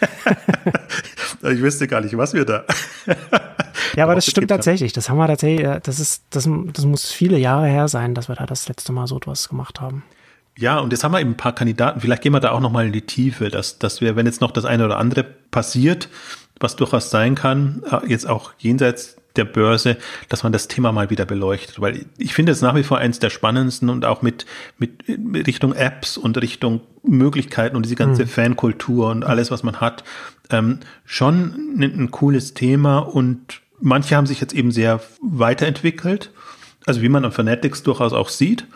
ich 1.42 1.60
wüsste 1.60 1.86
gar 1.86 2.00
nicht, 2.00 2.16
was 2.16 2.34
wir 2.34 2.44
da 2.44 2.64
ja, 3.96 4.04
aber 4.04 4.14
das 4.14 4.26
stimmt 4.26 4.48
tatsächlich. 4.48 4.92
Das 4.92 5.08
haben 5.08 5.18
wir 5.18 5.26
tatsächlich, 5.26 5.66
äh, 5.66 5.80
das 5.82 6.00
ist, 6.00 6.24
das, 6.30 6.48
das 6.72 6.84
muss 6.84 7.10
viele 7.10 7.38
Jahre 7.38 7.66
her 7.66 7.88
sein, 7.88 8.14
dass 8.14 8.28
wir 8.28 8.36
da 8.36 8.46
das 8.46 8.68
letzte 8.68 8.92
Mal 8.92 9.06
so 9.06 9.16
etwas 9.16 9.48
gemacht 9.48 9.80
haben. 9.80 10.02
Ja, 10.58 10.78
und 10.78 10.92
jetzt 10.92 11.04
haben 11.04 11.12
wir 11.12 11.20
eben 11.20 11.30
ein 11.30 11.36
paar 11.36 11.54
Kandidaten. 11.54 12.00
Vielleicht 12.00 12.22
gehen 12.22 12.32
wir 12.32 12.40
da 12.40 12.50
auch 12.50 12.60
nochmal 12.60 12.86
in 12.86 12.92
die 12.92 13.06
Tiefe, 13.06 13.48
dass, 13.48 13.78
dass 13.78 14.00
wir, 14.00 14.16
wenn 14.16 14.26
jetzt 14.26 14.40
noch 14.40 14.50
das 14.50 14.64
eine 14.64 14.84
oder 14.84 14.98
andere 14.98 15.24
passiert, 15.24 16.08
was 16.58 16.76
durchaus 16.76 17.10
sein 17.10 17.34
kann, 17.34 17.82
äh, 17.90 18.06
jetzt 18.06 18.28
auch 18.28 18.52
jenseits 18.58 19.16
der 19.36 19.44
Börse, 19.44 19.96
dass 20.28 20.42
man 20.42 20.52
das 20.52 20.66
Thema 20.66 20.90
mal 20.90 21.08
wieder 21.08 21.24
beleuchtet. 21.24 21.80
Weil 21.80 22.04
ich 22.18 22.34
finde 22.34 22.52
es 22.52 22.62
nach 22.62 22.74
wie 22.74 22.82
vor 22.82 22.98
eins 22.98 23.20
der 23.20 23.30
spannendsten 23.30 23.88
und 23.88 24.04
auch 24.04 24.22
mit, 24.22 24.44
mit 24.76 25.04
Richtung 25.46 25.72
Apps 25.72 26.18
und 26.18 26.36
Richtung 26.42 26.80
Möglichkeiten 27.04 27.76
und 27.76 27.84
diese 27.84 27.94
ganze 27.94 28.24
mhm. 28.24 28.28
Fankultur 28.28 29.08
und 29.08 29.24
alles, 29.24 29.50
was 29.50 29.62
man 29.62 29.80
hat, 29.80 30.04
ähm, 30.50 30.80
schon 31.04 31.76
ein, 31.78 31.82
ein 31.82 32.10
cooles 32.10 32.54
Thema 32.54 32.98
und 32.98 33.60
Manche 33.80 34.16
haben 34.16 34.26
sich 34.26 34.40
jetzt 34.40 34.52
eben 34.54 34.70
sehr 34.70 35.00
weiterentwickelt, 35.22 36.30
also 36.86 37.02
wie 37.02 37.08
man 37.08 37.24
an 37.24 37.32
Fanatics 37.32 37.82
durchaus 37.82 38.12
auch 38.12 38.28
sieht. 38.28 38.66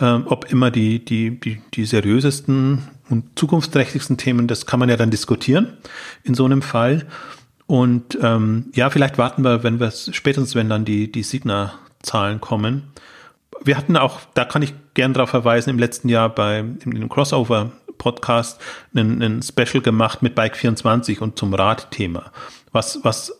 Ähm, 0.00 0.24
ob 0.26 0.50
immer 0.50 0.70
die, 0.70 1.04
die, 1.04 1.38
die, 1.38 1.60
die 1.74 1.84
seriösesten 1.84 2.88
und 3.08 3.38
zukunftsträchtigsten 3.38 4.16
Themen, 4.16 4.48
das 4.48 4.66
kann 4.66 4.80
man 4.80 4.88
ja 4.88 4.96
dann 4.96 5.10
diskutieren 5.10 5.74
in 6.24 6.34
so 6.34 6.44
einem 6.44 6.62
Fall. 6.62 7.06
Und 7.66 8.18
ähm, 8.20 8.70
ja, 8.74 8.90
vielleicht 8.90 9.16
warten 9.16 9.44
wir, 9.44 9.62
wenn 9.62 9.78
wir 9.78 9.90
spätestens, 9.90 10.54
wenn 10.54 10.68
dann 10.68 10.84
die, 10.84 11.12
die 11.12 11.22
Signa-Zahlen 11.22 12.40
kommen. 12.40 12.84
Wir 13.62 13.76
hatten 13.76 13.96
auch, 13.96 14.20
da 14.34 14.44
kann 14.44 14.62
ich 14.62 14.74
gern 14.94 15.12
darauf 15.12 15.30
verweisen, 15.30 15.70
im 15.70 15.78
letzten 15.78 16.08
Jahr 16.08 16.28
bei 16.30 16.60
in 16.60 16.90
dem 16.90 17.08
Crossover-Podcast 18.02 18.60
einen, 18.94 19.22
einen 19.22 19.42
Special 19.42 19.82
gemacht 19.82 20.22
mit 20.22 20.38
Bike24 20.38 21.20
und 21.20 21.38
zum 21.38 21.54
Radthema. 21.54 22.32
Was, 22.72 23.00
was 23.02 23.38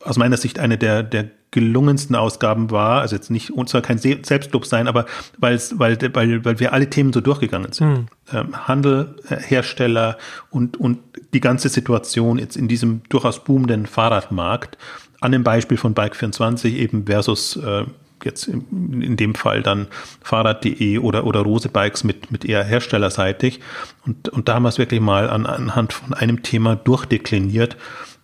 aus 0.00 0.16
meiner 0.16 0.36
Sicht 0.36 0.58
eine 0.58 0.78
der, 0.78 1.02
der 1.02 1.30
gelungensten 1.50 2.16
Ausgaben 2.16 2.70
war, 2.70 3.00
also 3.00 3.16
jetzt 3.16 3.30
nicht, 3.30 3.50
und 3.50 3.68
zwar 3.68 3.80
kein 3.80 3.98
Selbstlob 3.98 4.66
sein, 4.66 4.88
aber 4.88 5.06
weil, 5.38 5.58
weil, 5.74 5.98
weil, 6.12 6.44
weil 6.44 6.60
wir 6.60 6.72
alle 6.72 6.90
Themen 6.90 7.12
so 7.12 7.20
durchgegangen 7.20 7.72
sind. 7.72 7.88
Mhm. 7.88 8.06
Ähm, 8.32 8.68
Handel, 8.68 9.16
äh, 9.28 9.36
Hersteller 9.36 10.18
und, 10.50 10.76
und 10.76 10.98
die 11.32 11.40
ganze 11.40 11.68
Situation 11.68 12.38
jetzt 12.38 12.56
in 12.56 12.68
diesem 12.68 13.02
durchaus 13.08 13.42
boomenden 13.42 13.86
Fahrradmarkt, 13.86 14.76
an 15.20 15.32
dem 15.32 15.44
Beispiel 15.44 15.78
von 15.78 15.94
Bike24 15.94 16.74
eben 16.74 17.06
versus 17.06 17.56
äh, 17.56 17.84
jetzt 18.26 18.46
in, 18.48 19.16
dem 19.16 19.34
Fall 19.34 19.62
dann 19.62 19.86
Fahrrad.de 20.22 20.98
oder, 20.98 21.24
oder 21.24 21.40
Rose 21.40 21.70
Bikes 21.70 22.04
mit, 22.04 22.30
mit 22.30 22.44
eher 22.44 22.62
herstellerseitig. 22.62 23.60
Und, 24.04 24.28
und 24.28 24.48
da 24.48 24.54
haben 24.54 24.64
wir 24.64 24.68
es 24.68 24.78
wirklich 24.78 25.00
mal 25.00 25.30
an, 25.30 25.46
anhand 25.46 25.94
von 25.94 26.12
einem 26.12 26.42
Thema 26.42 26.76
durchdekliniert 26.76 27.76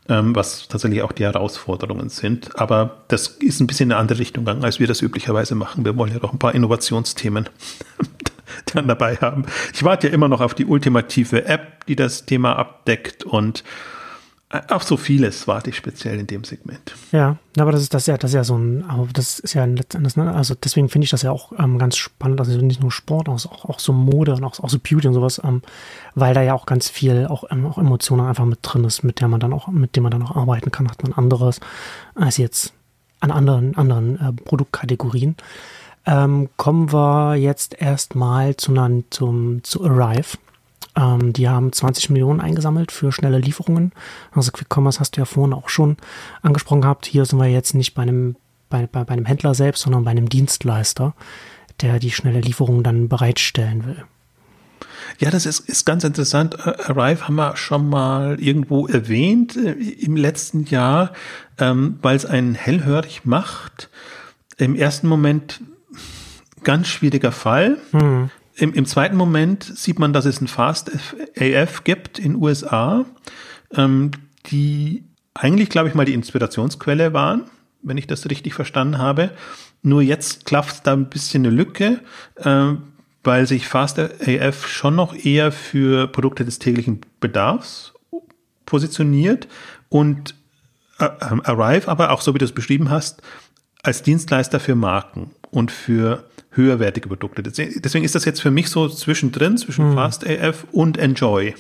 ähm, 0.08 0.34
was 0.34 0.68
tatsächlich 0.68 1.02
auch 1.02 1.12
die 1.12 1.24
Herausforderungen 1.24 2.08
sind. 2.08 2.58
Aber 2.58 3.02
das 3.08 3.28
ist 3.28 3.60
ein 3.60 3.66
bisschen 3.66 3.88
in 3.88 3.92
eine 3.92 4.00
andere 4.00 4.18
Richtung 4.18 4.44
gegangen, 4.44 4.64
als 4.64 4.80
wir 4.80 4.86
das 4.86 5.00
üblicherweise 5.02 5.54
machen. 5.54 5.84
Wir 5.84 5.96
wollen 5.96 6.12
ja 6.12 6.18
doch 6.18 6.32
ein 6.32 6.38
paar 6.38 6.54
Innovationsthemen 6.54 7.48
dann 8.74 8.88
dabei 8.88 9.16
haben. 9.16 9.46
Ich 9.72 9.84
warte 9.84 10.08
ja 10.08 10.12
immer 10.12 10.28
noch 10.28 10.40
auf 10.40 10.54
die 10.54 10.66
ultimative 10.66 11.44
App, 11.46 11.86
die 11.86 11.96
das 11.96 12.26
Thema 12.26 12.56
abdeckt 12.56 13.24
und 13.24 13.64
auf 14.68 14.82
so 14.82 14.96
vieles 14.96 15.48
warte 15.48 15.70
ich 15.70 15.76
speziell 15.76 16.18
in 16.20 16.26
dem 16.26 16.44
Segment. 16.44 16.94
Ja, 17.10 17.36
aber 17.58 17.72
das 17.72 17.82
ist 17.82 17.94
das 17.94 18.06
ja, 18.06 18.18
das 18.18 18.32
ist 18.32 18.34
ja 18.34 18.44
so 18.44 18.56
ein, 18.56 18.84
das 19.14 19.38
ist 19.38 19.54
ja 19.54 19.64
letztendlich, 19.64 20.16
ne, 20.16 20.32
also 20.34 20.54
deswegen 20.54 20.90
finde 20.90 21.04
ich 21.04 21.10
das 21.10 21.22
ja 21.22 21.30
auch 21.30 21.52
ähm, 21.58 21.78
ganz 21.78 21.96
spannend, 21.96 22.38
also 22.38 22.56
nicht 22.58 22.82
nur 22.82 22.92
Sport, 22.92 23.28
auch, 23.28 23.64
auch 23.64 23.78
so 23.78 23.92
Mode 23.92 24.34
und 24.34 24.44
auch, 24.44 24.60
auch 24.60 24.68
so 24.68 24.78
Beauty 24.78 25.08
und 25.08 25.14
sowas, 25.14 25.40
ähm, 25.42 25.62
weil 26.14 26.34
da 26.34 26.42
ja 26.42 26.52
auch 26.52 26.66
ganz 26.66 26.90
viel 26.90 27.26
auch, 27.28 27.44
ähm, 27.50 27.64
auch 27.66 27.78
Emotionen 27.78 28.26
einfach 28.26 28.44
mit 28.44 28.58
drin 28.62 28.84
ist, 28.84 29.02
mit 29.02 29.20
der 29.20 29.28
man 29.28 29.40
dann 29.40 29.54
auch, 29.54 29.68
mit 29.68 29.96
dem 29.96 30.02
man 30.02 30.12
dann 30.12 30.22
auch 30.22 30.36
arbeiten 30.36 30.70
kann, 30.70 30.90
hat 30.90 31.02
man 31.02 31.14
anderes 31.14 31.60
als 32.14 32.36
jetzt 32.36 32.74
an 33.20 33.30
anderen, 33.30 33.76
anderen 33.76 34.20
äh, 34.20 34.32
Produktkategorien. 34.32 35.36
Ähm, 36.04 36.50
kommen 36.56 36.92
wir 36.92 37.36
jetzt 37.36 37.80
erstmal 37.80 38.56
zu, 38.56 39.60
zu 39.62 39.84
Arrive. 39.84 40.36
Ähm, 40.96 41.32
die 41.32 41.48
haben 41.48 41.72
20 41.72 42.10
Millionen 42.10 42.40
eingesammelt 42.40 42.92
für 42.92 43.12
schnelle 43.12 43.38
Lieferungen. 43.38 43.92
Also 44.32 44.52
Quick 44.52 44.68
Commerce 44.74 45.00
hast 45.00 45.16
du 45.16 45.20
ja 45.20 45.24
vorhin 45.24 45.52
auch 45.52 45.68
schon 45.68 45.96
angesprochen 46.42 46.82
gehabt. 46.82 47.06
Hier 47.06 47.24
sind 47.24 47.38
wir 47.38 47.48
jetzt 47.48 47.74
nicht 47.74 47.94
bei 47.94 48.02
einem, 48.02 48.36
bei, 48.68 48.86
bei, 48.86 49.04
bei 49.04 49.14
einem 49.14 49.26
Händler 49.26 49.54
selbst, 49.54 49.82
sondern 49.82 50.04
bei 50.04 50.10
einem 50.10 50.28
Dienstleister, 50.28 51.14
der 51.80 51.98
die 51.98 52.10
schnelle 52.10 52.40
Lieferung 52.40 52.82
dann 52.82 53.08
bereitstellen 53.08 53.86
will. 53.86 54.04
Ja, 55.18 55.30
das 55.30 55.46
ist, 55.46 55.60
ist 55.60 55.84
ganz 55.84 56.04
interessant. 56.04 56.58
Arrive 56.66 57.26
haben 57.26 57.36
wir 57.36 57.56
schon 57.56 57.88
mal 57.88 58.40
irgendwo 58.40 58.86
erwähnt 58.86 59.56
äh, 59.56 59.72
im 59.72 60.16
letzten 60.16 60.64
Jahr, 60.64 61.12
ähm, 61.58 61.98
weil 62.02 62.16
es 62.16 62.26
einen 62.26 62.54
hellhörig 62.54 63.24
macht. 63.24 63.88
Im 64.58 64.74
ersten 64.74 65.08
Moment 65.08 65.60
ganz 66.64 66.88
schwieriger 66.88 67.32
Fall. 67.32 67.78
Hm. 67.92 68.30
Im, 68.54 68.74
Im 68.74 68.84
zweiten 68.86 69.16
Moment 69.16 69.64
sieht 69.64 69.98
man, 69.98 70.12
dass 70.12 70.24
es 70.24 70.40
ein 70.40 70.48
Fast 70.48 70.90
AF 71.38 71.84
gibt 71.84 72.18
in 72.18 72.36
USA, 72.36 73.04
ähm, 73.74 74.10
die 74.46 75.04
eigentlich, 75.34 75.70
glaube 75.70 75.88
ich, 75.88 75.94
mal 75.94 76.04
die 76.04 76.14
Inspirationsquelle 76.14 77.12
waren, 77.12 77.44
wenn 77.82 77.96
ich 77.96 78.06
das 78.06 78.28
richtig 78.28 78.54
verstanden 78.54 78.98
habe. 78.98 79.30
Nur 79.82 80.02
jetzt 80.02 80.44
klafft 80.44 80.86
da 80.86 80.92
ein 80.92 81.08
bisschen 81.08 81.46
eine 81.46 81.54
Lücke, 81.54 82.00
äh, 82.36 82.74
weil 83.24 83.46
sich 83.46 83.68
Fast 83.68 83.98
AF 83.98 84.66
schon 84.66 84.96
noch 84.96 85.14
eher 85.14 85.52
für 85.52 86.08
Produkte 86.08 86.44
des 86.44 86.58
täglichen 86.58 87.00
Bedarfs 87.20 87.94
positioniert 88.66 89.48
und 89.88 90.34
äh, 90.98 91.04
Arrive 91.04 91.88
aber 91.88 92.10
auch 92.10 92.20
so 92.20 92.34
wie 92.34 92.38
du 92.38 92.44
es 92.44 92.52
beschrieben 92.52 92.90
hast, 92.90 93.22
als 93.82 94.02
Dienstleister 94.02 94.60
für 94.60 94.74
Marken. 94.74 95.30
Und 95.52 95.70
für 95.70 96.24
höherwertige 96.50 97.08
Produkte. 97.08 97.42
Deswegen 97.42 98.04
ist 98.04 98.14
das 98.14 98.24
jetzt 98.24 98.42
für 98.42 98.50
mich 98.50 98.68
so 98.68 98.88
zwischendrin, 98.88 99.56
zwischen 99.56 99.90
hm. 99.90 99.94
Fast 99.94 100.26
AF 100.28 100.66
und 100.72 100.98
Enjoy. 100.98 101.54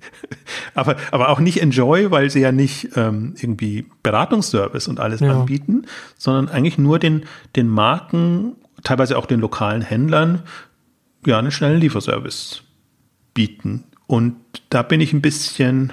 aber, 0.74 0.96
aber 1.10 1.30
auch 1.30 1.40
nicht 1.40 1.60
Enjoy, 1.60 2.10
weil 2.10 2.30
sie 2.30 2.40
ja 2.40 2.52
nicht 2.52 2.90
ähm, 2.96 3.34
irgendwie 3.40 3.86
Beratungsservice 4.02 4.88
und 4.88 5.00
alles 5.00 5.20
ja. 5.20 5.32
anbieten, 5.32 5.86
sondern 6.16 6.48
eigentlich 6.48 6.78
nur 6.78 6.98
den, 6.98 7.24
den 7.56 7.68
Marken, 7.68 8.56
teilweise 8.84 9.18
auch 9.18 9.26
den 9.26 9.40
lokalen 9.40 9.82
Händlern, 9.82 10.42
ja, 11.26 11.38
einen 11.38 11.50
schnellen 11.50 11.80
Lieferservice 11.80 12.62
bieten. 13.32 13.84
Und 14.06 14.36
da 14.68 14.82
bin 14.82 15.00
ich 15.00 15.12
ein 15.14 15.22
bisschen 15.22 15.92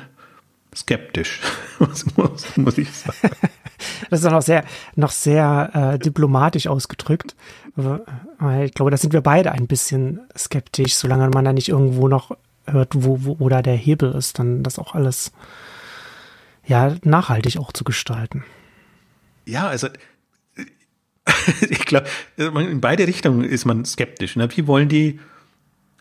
skeptisch, 0.76 1.40
muss, 1.80 2.46
muss 2.58 2.78
ich 2.78 2.92
sagen. 2.92 3.36
Das 4.10 4.24
ist 4.24 4.30
noch 4.30 4.42
sehr, 4.42 4.64
noch 4.96 5.12
sehr 5.12 5.72
äh, 5.74 6.00
diplomatisch 6.00 6.68
ausgedrückt. 6.68 7.36
Ich 8.66 8.74
glaube, 8.74 8.92
da 8.92 8.98
sind 8.98 9.14
wir 9.14 9.22
beide 9.22 9.52
ein 9.52 9.68
bisschen 9.68 10.20
skeptisch, 10.38 10.96
solange 10.96 11.30
man 11.30 11.46
da 11.46 11.54
nicht 11.54 11.70
irgendwo 11.70 12.08
noch 12.08 12.36
hört, 12.66 12.90
wo, 12.94 13.20
wo, 13.22 13.40
wo 13.40 13.50
der 13.50 13.64
Hebel 13.74 14.12
ist, 14.14 14.40
dann 14.40 14.64
das 14.64 14.78
auch 14.78 14.94
alles 14.94 15.32
ja 16.66 16.96
nachhaltig 17.04 17.58
auch 17.58 17.72
zu 17.72 17.84
gestalten. 17.84 18.44
Ja, 19.46 19.68
also 19.68 19.88
ich 21.70 21.86
glaube, 21.86 22.08
in 22.38 22.82
beide 22.82 23.08
Richtungen 23.08 23.44
ist 23.44 23.66
man 23.66 23.86
skeptisch. 23.86 24.36
Ne? 24.36 24.50
Wie 24.56 24.68
wollen 24.68 24.90
die, 24.90 25.20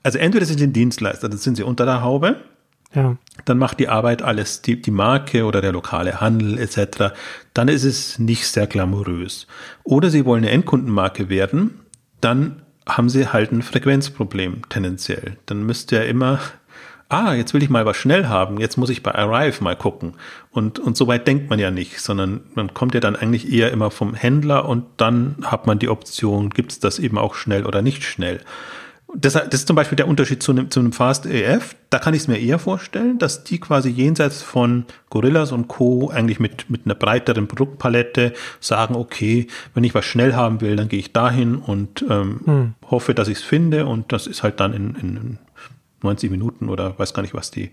also 0.03 0.19
entweder 0.19 0.47
sind 0.47 0.59
sie 0.59 0.69
Dienstleister, 0.69 1.29
dann 1.29 1.39
sind 1.39 1.57
sie 1.57 1.63
unter 1.63 1.85
der 1.85 2.03
Haube, 2.03 2.43
ja. 2.95 3.17
dann 3.45 3.59
macht 3.59 3.79
die 3.79 3.89
Arbeit 3.89 4.23
alles 4.23 4.63
die, 4.63 4.81
die 4.81 4.91
Marke 4.91 5.45
oder 5.45 5.61
der 5.61 5.73
lokale 5.73 6.21
Handel 6.21 6.59
etc. 6.59 7.15
Dann 7.55 7.69
ist 7.69 7.85
es 7.85 8.19
nicht 8.19 8.47
sehr 8.47 8.67
glamourös. 8.67 9.47
Oder 9.85 10.11
sie 10.11 10.25
wollen 10.25 10.45
eine 10.45 10.53
Endkundenmarke 10.53 11.29
werden, 11.29 11.81
dann 12.21 12.63
haben 12.89 13.09
sie 13.09 13.29
halt 13.29 13.53
ein 13.53 13.63
Frequenzproblem 13.63 14.69
tendenziell. 14.69 15.37
Dann 15.47 15.65
müsst 15.65 15.93
ihr 15.93 16.05
immer, 16.07 16.41
ah, 17.09 17.35
jetzt 17.35 17.55
will 17.55 17.63
ich 17.63 17.71
mal 17.71 17.87
was 17.87 17.97
schnell 17.97 18.27
haben, 18.27 18.59
jetzt 18.59 18.77
muss 18.77 18.91
ich 18.91 19.03
bei 19.03 19.15
Arrive 19.15 19.63
mal 19.63 19.77
gucken. 19.77 20.15
Und, 20.51 20.79
und 20.79 20.97
so 20.97 21.07
weit 21.07 21.27
denkt 21.27 21.51
man 21.51 21.59
ja 21.59 21.71
nicht, 21.71 22.01
sondern 22.01 22.41
man 22.55 22.75
kommt 22.75 22.95
ja 22.95 23.01
dann 23.01 23.17
eigentlich 23.17 23.53
eher 23.53 23.71
immer 23.71 23.91
vom 23.91 24.15
Händler 24.15 24.69
und 24.69 24.85
dann 24.97 25.37
hat 25.43 25.67
man 25.67 25.79
die 25.79 25.89
Option, 25.89 26.51
gibt 26.51 26.73
es 26.73 26.81
das 26.81 26.99
eben 26.99 27.19
auch 27.19 27.35
schnell 27.35 27.67
oder 27.67 27.83
nicht 27.83 28.03
schnell. 28.03 28.41
Das, 29.17 29.33
das 29.33 29.49
ist 29.53 29.67
zum 29.67 29.77
Beispiel 29.77 29.97
der 29.97 30.07
Unterschied 30.07 30.43
zu 30.43 30.53
einem, 30.53 30.71
zu 30.71 30.79
einem 30.79 30.93
Fast 30.93 31.27
AF. 31.27 31.75
Da 31.91 31.99
kann 31.99 32.15
ich 32.15 32.23
es 32.23 32.29
mir 32.29 32.39
eher 32.39 32.59
vorstellen, 32.59 33.19
dass 33.19 33.43
die 33.43 33.59
quasi 33.59 33.89
jenseits 33.89 34.43
von 34.43 34.85
Gorillas 35.09 35.53
und 35.53 35.69
Co. 35.69 36.11
eigentlich 36.11 36.39
mit, 36.39 36.71
mit 36.71 36.83
einer 36.85 36.95
breiteren 36.95 37.49
Produktpalette 37.49 38.33
sagen, 38.61 38.95
okay, 38.95 39.49
wenn 39.75 39.85
ich 39.85 39.95
was 39.95 40.05
schnell 40.05 40.35
haben 40.35 40.61
will, 40.61 40.77
dann 40.77 40.89
gehe 40.89 41.01
ich 41.01 41.13
dahin 41.13 41.57
und 41.57 42.05
ähm, 42.09 42.41
hm. 42.45 42.75
hoffe, 42.89 43.15
dass 43.15 43.29
ich 43.29 43.39
es 43.39 43.45
finde 43.45 43.87
und 43.87 44.13
das 44.13 44.27
ist 44.27 44.43
halt 44.43 44.61
dann 44.61 44.73
in, 44.73 44.95
in 44.95 45.39
90 46.03 46.31
Minuten 46.31 46.69
oder 46.69 46.99
weiß 46.99 47.13
gar 47.13 47.23
nicht, 47.23 47.35
was 47.35 47.51
die, 47.51 47.71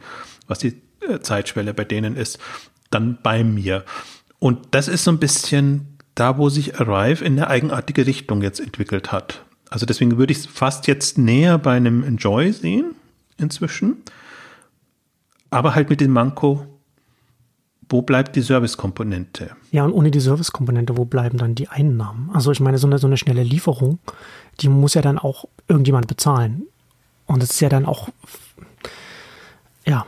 was 0.47 0.60
die 0.60 0.82
äh, 1.02 1.19
Zeitschwelle 1.19 1.73
bei 1.73 1.86
denen 1.86 2.15
ist, 2.15 2.39
dann 2.89 3.19
bei 3.21 3.43
mir. 3.43 3.84
Und 4.39 4.69
das 4.71 4.88
ist 4.88 5.04
so 5.04 5.12
ein 5.12 5.19
bisschen 5.19 5.97
da, 6.15 6.38
wo 6.38 6.50
sich 6.50 6.80
Arrive 6.80 7.23
in 7.23 7.34
eine 7.34 7.47
eigenartige 7.47 8.06
Richtung 8.08 8.41
jetzt 8.41 8.60
entwickelt 8.60 9.12
hat. 9.12 9.45
Also 9.69 9.86
deswegen 9.86 10.17
würde 10.17 10.32
ich 10.32 10.39
es 10.39 10.45
fast 10.45 10.88
jetzt 10.88 11.17
näher 11.17 11.58
bei 11.58 11.75
einem 11.75 12.03
Enjoy 12.03 12.51
sehen 12.51 12.95
inzwischen. 13.38 13.97
Aber 15.49 15.75
halt 15.75 15.89
mit 15.89 16.01
dem 16.01 16.12
Manko, 16.12 16.65
wo 17.89 18.01
bleibt 18.01 18.36
die 18.36 18.41
Servicekomponente? 18.41 19.51
Ja, 19.71 19.86
und 19.86 19.93
ohne 19.93 20.12
die 20.12 20.19
Servicekomponente, 20.19 20.97
wo 20.97 21.06
bleiben 21.06 21.38
dann 21.38 21.56
die 21.56 21.69
Einnahmen? 21.69 22.30
Also 22.34 22.51
ich 22.51 22.60
meine, 22.60 22.77
so 22.77 22.88
eine, 22.88 22.97
so 22.97 23.08
eine 23.08 23.17
schnelle 23.17 23.43
Lieferung, 23.43 23.99
die 24.60 24.69
muss 24.69 24.93
ja 24.93 25.01
dann 25.01 25.17
auch 25.17 25.45
irgendjemand 25.67 26.08
bezahlen. 26.08 26.63
Und 27.25 27.41
das 27.41 27.51
ist 27.51 27.60
ja 27.60 27.69
dann 27.69 27.86
auch, 27.86 28.10
ja, 29.86 30.06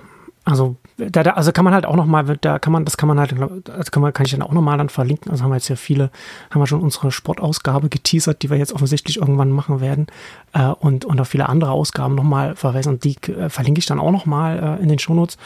also 0.50 0.78
da, 0.98 1.24
da, 1.24 1.32
also 1.32 1.52
kann 1.52 1.64
man 1.64 1.74
halt 1.74 1.86
auch 1.86 1.96
noch 1.96 2.06
mal, 2.06 2.38
da 2.42 2.60
kann 2.60 2.74
man, 2.74 2.84
das 2.84 2.98
kann 2.98 3.08
man 3.08 3.20
halt, 3.20 3.34
also 3.40 3.92
kann, 3.92 4.02
man, 4.02 4.14
kann 4.14 4.26
ich 4.26 4.32
dann 4.32 4.42
auch 4.42 4.52
noch 4.52 4.62
mal 4.62 4.78
dann 4.78 4.90
verlinken. 4.90 5.32
Also 5.32 5.44
haben 5.44 5.52
wir 5.52 5.58
jetzt 5.58 5.70
ja 5.70 5.76
viele, 5.76 6.10
haben 6.50 6.62
wir 6.62 6.68
schon 6.68 6.82
unsere 6.82 7.12
Sportausgabe 7.12 7.90
geteasert, 7.90 8.42
die 8.42 8.50
wir 8.50 8.58
jetzt 8.58 8.74
offensichtlich 8.74 9.18
irgendwann 9.18 9.52
machen 9.52 9.80
werden 9.80 10.08
äh, 10.54 10.66
und 10.68 11.06
und 11.06 11.22
auch 11.22 11.28
viele 11.28 11.48
andere 11.48 11.72
Ausgaben 11.72 12.16
noch 12.16 12.24
mal 12.24 12.56
verweisen. 12.56 12.94
Und 12.94 13.04
die 13.04 13.16
äh, 13.32 13.50
verlinke 13.50 13.80
ich 13.80 13.86
dann 13.86 14.00
auch 14.00 14.12
noch 14.12 14.26
mal 14.26 14.78
äh, 14.80 14.84
in 14.84 14.90
den 14.90 15.00
Shownotes, 15.00 15.38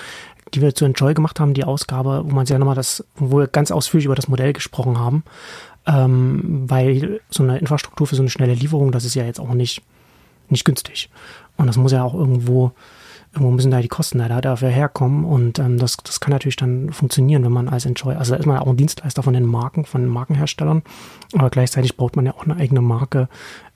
die 0.53 0.61
wir 0.61 0.73
zu 0.73 0.85
Enjoy 0.85 1.13
gemacht 1.13 1.39
haben, 1.39 1.53
die 1.53 1.65
Ausgabe, 1.65 2.23
wo 2.25 2.33
man 2.33 2.45
ja 2.45 2.57
noch 2.57 2.67
mal 2.67 2.75
das, 2.75 3.03
wo 3.15 3.39
wir 3.39 3.47
ganz 3.47 3.71
ausführlich 3.71 4.05
über 4.05 4.15
das 4.15 4.27
Modell 4.27 4.53
gesprochen 4.53 4.99
haben, 4.99 5.23
ähm, 5.85 6.63
weil 6.67 7.19
so 7.29 7.43
eine 7.43 7.57
Infrastruktur 7.57 8.07
für 8.07 8.15
so 8.15 8.21
eine 8.21 8.29
schnelle 8.29 8.53
Lieferung, 8.53 8.91
das 8.91 9.05
ist 9.05 9.15
ja 9.15 9.25
jetzt 9.25 9.39
auch 9.39 9.53
nicht 9.53 9.81
nicht 10.49 10.65
günstig 10.65 11.09
und 11.57 11.67
das 11.67 11.77
muss 11.77 11.93
ja 11.93 12.03
auch 12.03 12.13
irgendwo 12.13 12.73
irgendwo 13.33 13.51
müssen 13.51 13.71
da 13.71 13.81
die 13.81 13.87
Kosten 13.87 14.19
da 14.19 14.41
dafür 14.41 14.69
herkommen. 14.69 15.25
Und 15.25 15.59
ähm, 15.59 15.77
das, 15.77 15.97
das 15.97 16.19
kann 16.19 16.31
natürlich 16.31 16.55
dann 16.55 16.91
funktionieren, 16.91 17.43
wenn 17.43 17.51
man 17.51 17.67
als 17.67 17.85
Enjoy, 17.85 18.15
also 18.15 18.33
da 18.33 18.39
ist 18.39 18.45
man 18.45 18.59
auch 18.59 18.67
ein 18.67 18.77
Dienstleister 18.77 19.23
von 19.23 19.33
den 19.33 19.45
Marken, 19.45 19.85
von 19.85 20.01
den 20.01 20.09
Markenherstellern, 20.09 20.83
aber 21.33 21.49
gleichzeitig 21.49 21.97
baut 21.97 22.15
man 22.15 22.25
ja 22.25 22.33
auch 22.33 22.45
eine 22.45 22.55
eigene 22.57 22.81
Marke 22.81 23.27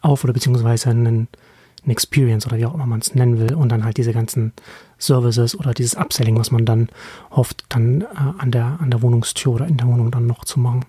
auf 0.01 0.23
oder 0.23 0.33
beziehungsweise 0.33 0.89
einen, 0.89 1.27
eine 1.83 1.91
Experience 1.91 2.45
oder 2.45 2.57
wie 2.57 2.65
auch 2.65 2.73
immer 2.73 2.85
man 2.85 2.99
es 2.99 3.15
nennen 3.15 3.39
will. 3.39 3.55
Und 3.55 3.69
dann 3.69 3.83
halt 3.83 3.97
diese 3.97 4.13
ganzen 4.13 4.53
Services 4.99 5.57
oder 5.59 5.73
dieses 5.73 5.95
Upselling, 5.95 6.37
was 6.37 6.51
man 6.51 6.65
dann 6.65 6.89
hofft, 7.31 7.65
dann 7.69 8.01
äh, 8.01 8.05
an 8.37 8.51
der 8.51 8.77
an 8.79 8.91
der 8.91 9.01
Wohnungstür 9.01 9.53
oder 9.53 9.67
in 9.67 9.77
der 9.77 9.87
Wohnung 9.87 10.11
dann 10.11 10.27
noch 10.27 10.45
zu 10.45 10.59
machen. 10.59 10.85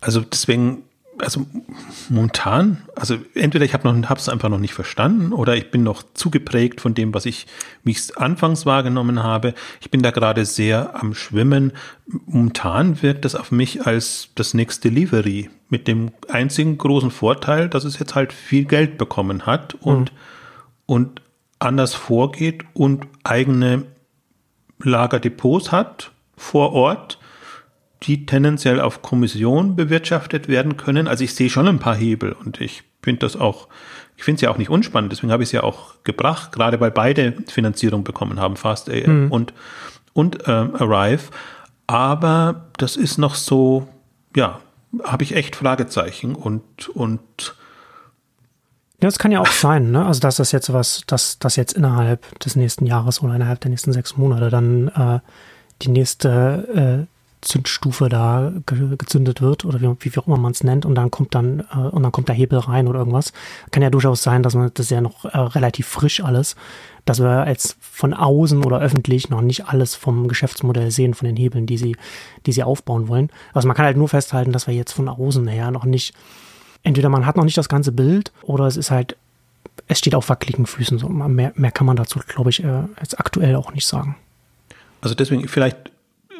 Also 0.00 0.20
deswegen 0.20 0.82
also 1.18 1.46
momentan, 2.08 2.78
also 2.94 3.16
entweder 3.34 3.64
ich 3.64 3.74
habe 3.74 4.06
es 4.16 4.28
einfach 4.28 4.48
noch 4.48 4.58
nicht 4.58 4.74
verstanden 4.74 5.32
oder 5.32 5.56
ich 5.56 5.70
bin 5.70 5.82
noch 5.82 6.02
zu 6.14 6.30
geprägt 6.30 6.80
von 6.80 6.94
dem, 6.94 7.14
was 7.14 7.26
ich 7.26 7.46
mich 7.82 8.16
anfangs 8.16 8.66
wahrgenommen 8.66 9.22
habe. 9.22 9.54
Ich 9.80 9.90
bin 9.90 10.02
da 10.02 10.10
gerade 10.10 10.44
sehr 10.44 11.00
am 11.00 11.14
Schwimmen. 11.14 11.72
Momentan 12.26 13.02
wirkt 13.02 13.24
das 13.24 13.34
auf 13.34 13.50
mich 13.50 13.86
als 13.86 14.28
das 14.34 14.54
nächste 14.54 14.90
Delivery 14.90 15.50
mit 15.68 15.88
dem 15.88 16.12
einzigen 16.28 16.78
großen 16.78 17.10
Vorteil, 17.10 17.68
dass 17.68 17.84
es 17.84 17.98
jetzt 17.98 18.14
halt 18.14 18.32
viel 18.32 18.64
Geld 18.64 18.98
bekommen 18.98 19.46
hat 19.46 19.74
und, 19.74 20.12
mhm. 20.12 20.18
und 20.86 21.22
anders 21.58 21.94
vorgeht 21.94 22.64
und 22.74 23.06
eigene 23.24 23.84
Lagerdepots 24.82 25.72
hat 25.72 26.12
vor 26.36 26.72
Ort 26.72 27.18
die 28.04 28.26
tendenziell 28.26 28.80
auf 28.80 29.02
Kommission 29.02 29.76
bewirtschaftet 29.76 30.48
werden 30.48 30.76
können. 30.76 31.08
Also 31.08 31.24
ich 31.24 31.34
sehe 31.34 31.50
schon 31.50 31.66
ein 31.66 31.78
paar 31.78 31.96
Hebel 31.96 32.32
und 32.32 32.60
ich 32.60 32.84
finde 33.02 33.20
das 33.20 33.36
auch, 33.36 33.68
ich 34.16 34.24
finde 34.24 34.36
es 34.36 34.42
ja 34.42 34.50
auch 34.50 34.58
nicht 34.58 34.70
unspannend, 34.70 35.12
deswegen 35.12 35.32
habe 35.32 35.42
ich 35.42 35.48
es 35.48 35.52
ja 35.52 35.62
auch 35.62 35.94
gebracht, 36.04 36.52
gerade 36.52 36.80
weil 36.80 36.90
beide 36.90 37.34
Finanzierung 37.48 38.04
bekommen 38.04 38.40
haben, 38.40 38.56
Fast 38.56 38.88
AM 38.88 39.24
mhm. 39.24 39.32
und, 39.32 39.52
und 40.12 40.38
ähm, 40.46 40.74
Arrive. 40.76 41.30
Aber 41.86 42.66
das 42.76 42.96
ist 42.96 43.18
noch 43.18 43.34
so, 43.34 43.88
ja, 44.36 44.60
habe 45.02 45.22
ich 45.22 45.34
echt 45.34 45.56
Fragezeichen 45.56 46.34
und, 46.34 46.88
und 46.90 47.56
ja, 49.00 49.06
das 49.06 49.18
kann 49.18 49.30
ja 49.30 49.40
auch 49.40 49.46
sein, 49.46 49.92
ne? 49.92 50.04
Also 50.04 50.18
dass 50.18 50.36
das 50.36 50.50
jetzt 50.50 50.72
was, 50.72 51.02
dass 51.06 51.38
das 51.38 51.54
jetzt 51.54 51.74
innerhalb 51.74 52.36
des 52.40 52.56
nächsten 52.56 52.84
Jahres 52.84 53.22
oder 53.22 53.36
innerhalb 53.36 53.60
der 53.60 53.70
nächsten 53.70 53.92
sechs 53.92 54.16
Monate 54.16 54.50
dann 54.50 54.88
äh, 54.88 55.20
die 55.82 55.90
nächste 55.90 57.06
äh, 57.06 57.17
Zündstufe 57.40 58.08
da 58.08 58.52
ge 58.66 58.96
gezündet 58.96 59.40
wird 59.40 59.64
oder 59.64 59.80
wie, 59.80 59.96
wie 60.00 60.18
auch 60.18 60.26
immer 60.26 60.38
man 60.38 60.52
es 60.52 60.64
nennt 60.64 60.84
und 60.84 60.94
dann 60.94 61.10
kommt 61.10 61.34
dann 61.34 61.64
äh, 61.72 61.78
und 61.78 62.02
dann 62.02 62.12
kommt 62.12 62.28
der 62.28 62.34
Hebel 62.34 62.58
rein 62.58 62.88
oder 62.88 62.98
irgendwas. 62.98 63.32
Kann 63.70 63.82
ja 63.82 63.90
durchaus 63.90 64.22
sein, 64.22 64.42
dass 64.42 64.54
man 64.54 64.70
das 64.74 64.86
ist 64.86 64.90
ja 64.90 65.00
noch 65.00 65.24
äh, 65.24 65.38
relativ 65.38 65.86
frisch 65.86 66.22
alles, 66.22 66.56
dass 67.04 67.20
wir 67.20 67.46
jetzt 67.46 67.76
von 67.80 68.12
außen 68.14 68.64
oder 68.64 68.80
öffentlich 68.80 69.30
noch 69.30 69.40
nicht 69.40 69.66
alles 69.66 69.94
vom 69.94 70.28
Geschäftsmodell 70.28 70.90
sehen 70.90 71.14
von 71.14 71.26
den 71.26 71.36
Hebeln, 71.36 71.66
die 71.66 71.78
sie 71.78 71.96
die 72.46 72.52
sie 72.52 72.62
aufbauen 72.62 73.08
wollen. 73.08 73.30
Also 73.52 73.68
man 73.68 73.76
kann 73.76 73.86
halt 73.86 73.96
nur 73.96 74.08
festhalten, 74.08 74.52
dass 74.52 74.66
wir 74.66 74.74
jetzt 74.74 74.92
von 74.92 75.08
außen 75.08 75.46
her 75.46 75.70
noch 75.70 75.84
nicht 75.84 76.14
entweder 76.82 77.08
man 77.08 77.26
hat 77.26 77.36
noch 77.36 77.44
nicht 77.44 77.58
das 77.58 77.68
ganze 77.68 77.92
Bild 77.92 78.32
oder 78.42 78.66
es 78.66 78.76
ist 78.76 78.90
halt 78.90 79.16
es 79.86 79.98
steht 79.98 80.14
auf 80.14 80.28
wackeligen 80.28 80.66
Füßen. 80.66 80.98
So 80.98 81.08
mehr, 81.08 81.52
mehr 81.54 81.70
kann 81.70 81.86
man 81.86 81.96
dazu, 81.96 82.20
glaube 82.26 82.50
ich, 82.50 82.62
äh, 82.62 82.82
jetzt 83.00 83.18
aktuell 83.18 83.56
auch 83.56 83.72
nicht 83.72 83.86
sagen. 83.86 84.16
Also 85.00 85.14
deswegen 85.14 85.46
vielleicht 85.48 85.92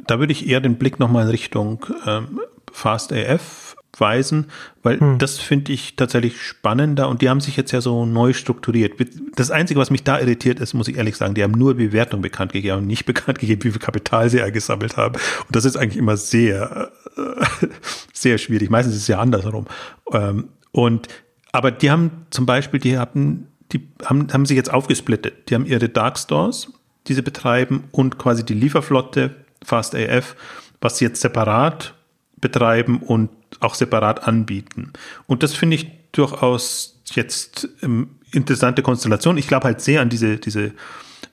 da 0.07 0.19
würde 0.19 0.33
ich 0.33 0.49
eher 0.49 0.61
den 0.61 0.77
Blick 0.77 0.99
nochmal 0.99 1.25
in 1.25 1.31
Richtung 1.31 1.85
ähm, 2.07 2.41
Fast 2.73 3.13
AF 3.13 3.77
weisen, 4.01 4.47
weil 4.83 5.01
hm. 5.01 5.19
das 5.19 5.39
finde 5.39 5.73
ich 5.73 5.97
tatsächlich 5.97 6.41
spannender 6.41 7.09
und 7.09 7.23
die 7.23 7.29
haben 7.29 7.41
sich 7.41 7.57
jetzt 7.57 7.73
ja 7.73 7.81
so 7.81 8.07
neu 8.07 8.33
strukturiert. 8.33 8.95
Das 9.35 9.51
Einzige, 9.51 9.81
was 9.81 9.91
mich 9.91 10.05
da 10.05 10.19
irritiert 10.19 10.61
ist, 10.61 10.75
muss 10.75 10.89
ich 10.89 10.97
ehrlich 10.97 11.17
sagen, 11.17 11.35
die 11.35 11.43
haben 11.43 11.53
nur 11.53 11.75
Bewertung 11.75 12.23
bekannt 12.23 12.53
gegeben 12.53 12.79
und 12.79 12.87
nicht 12.87 13.05
bekannt 13.07 13.39
gegeben, 13.39 13.65
wie 13.65 13.71
viel 13.71 13.81
Kapital 13.81 14.31
sie 14.31 14.39
gesammelt 14.53 14.97
haben. 14.97 15.15
Und 15.15 15.57
das 15.57 15.65
ist 15.65 15.77
eigentlich 15.77 15.97
immer 15.97 16.17
sehr, 16.17 16.91
äh, 17.17 17.67
sehr 18.13 18.39
schwierig. 18.39 18.71
Meistens 18.71 18.95
ist 18.95 19.03
es 19.03 19.09
ja 19.09 19.19
andersrum. 19.19 19.67
Ähm, 20.13 20.49
und, 20.73 21.09
aber 21.53 21.71
die 21.71 21.91
haben 21.91 22.27
zum 22.31 22.47
Beispiel, 22.47 22.81
die 22.81 22.99
haben, 22.99 23.49
die 23.73 23.89
haben, 24.05 24.33
haben 24.33 24.47
sich 24.47 24.57
jetzt 24.57 24.73
aufgesplittet. 24.73 25.51
Die 25.51 25.55
haben 25.55 25.67
ihre 25.67 25.89
Dark 25.89 26.19
Stores, 26.19 26.73
die 27.07 27.15
sie 27.15 27.23
betreiben 27.23 27.85
und 27.91 28.19
quasi 28.19 28.45
die 28.45 28.55
Lieferflotte 28.55 29.35
Fast 29.65 29.95
AF, 29.95 30.37
was 30.81 30.99
sie 30.99 31.05
jetzt 31.05 31.21
separat 31.21 31.95
betreiben 32.41 32.99
und 32.99 33.31
auch 33.61 33.75
separat 33.75 34.27
anbieten. 34.27 34.93
Und 35.27 35.43
das 35.43 35.55
finde 35.55 35.77
ich 35.77 35.91
durchaus 36.13 37.01
jetzt 37.13 37.69
ähm, 37.83 38.11
interessante 38.33 38.83
Konstellation. 38.83 39.39
Ich 39.39 39.49
glaube 39.49 39.65
halt 39.65 39.81
sehr 39.81 40.01
an 40.01 40.09
diese, 40.09 40.37
diese 40.37 40.73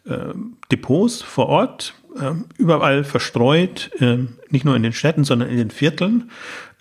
äh, 0.06 0.34
Depots 0.72 1.22
vor 1.22 1.48
Ort, 1.48 1.94
äh, 2.20 2.32
überall 2.58 3.04
verstreut, 3.04 3.92
äh, 4.00 4.20
nicht 4.50 4.66
nur 4.66 4.76
in 4.76 4.84
den 4.84 4.94
Städten, 4.94 5.24
sondern 5.24 5.50
in 5.50 5.58
den 5.58 5.72
Vierteln. 5.72 6.32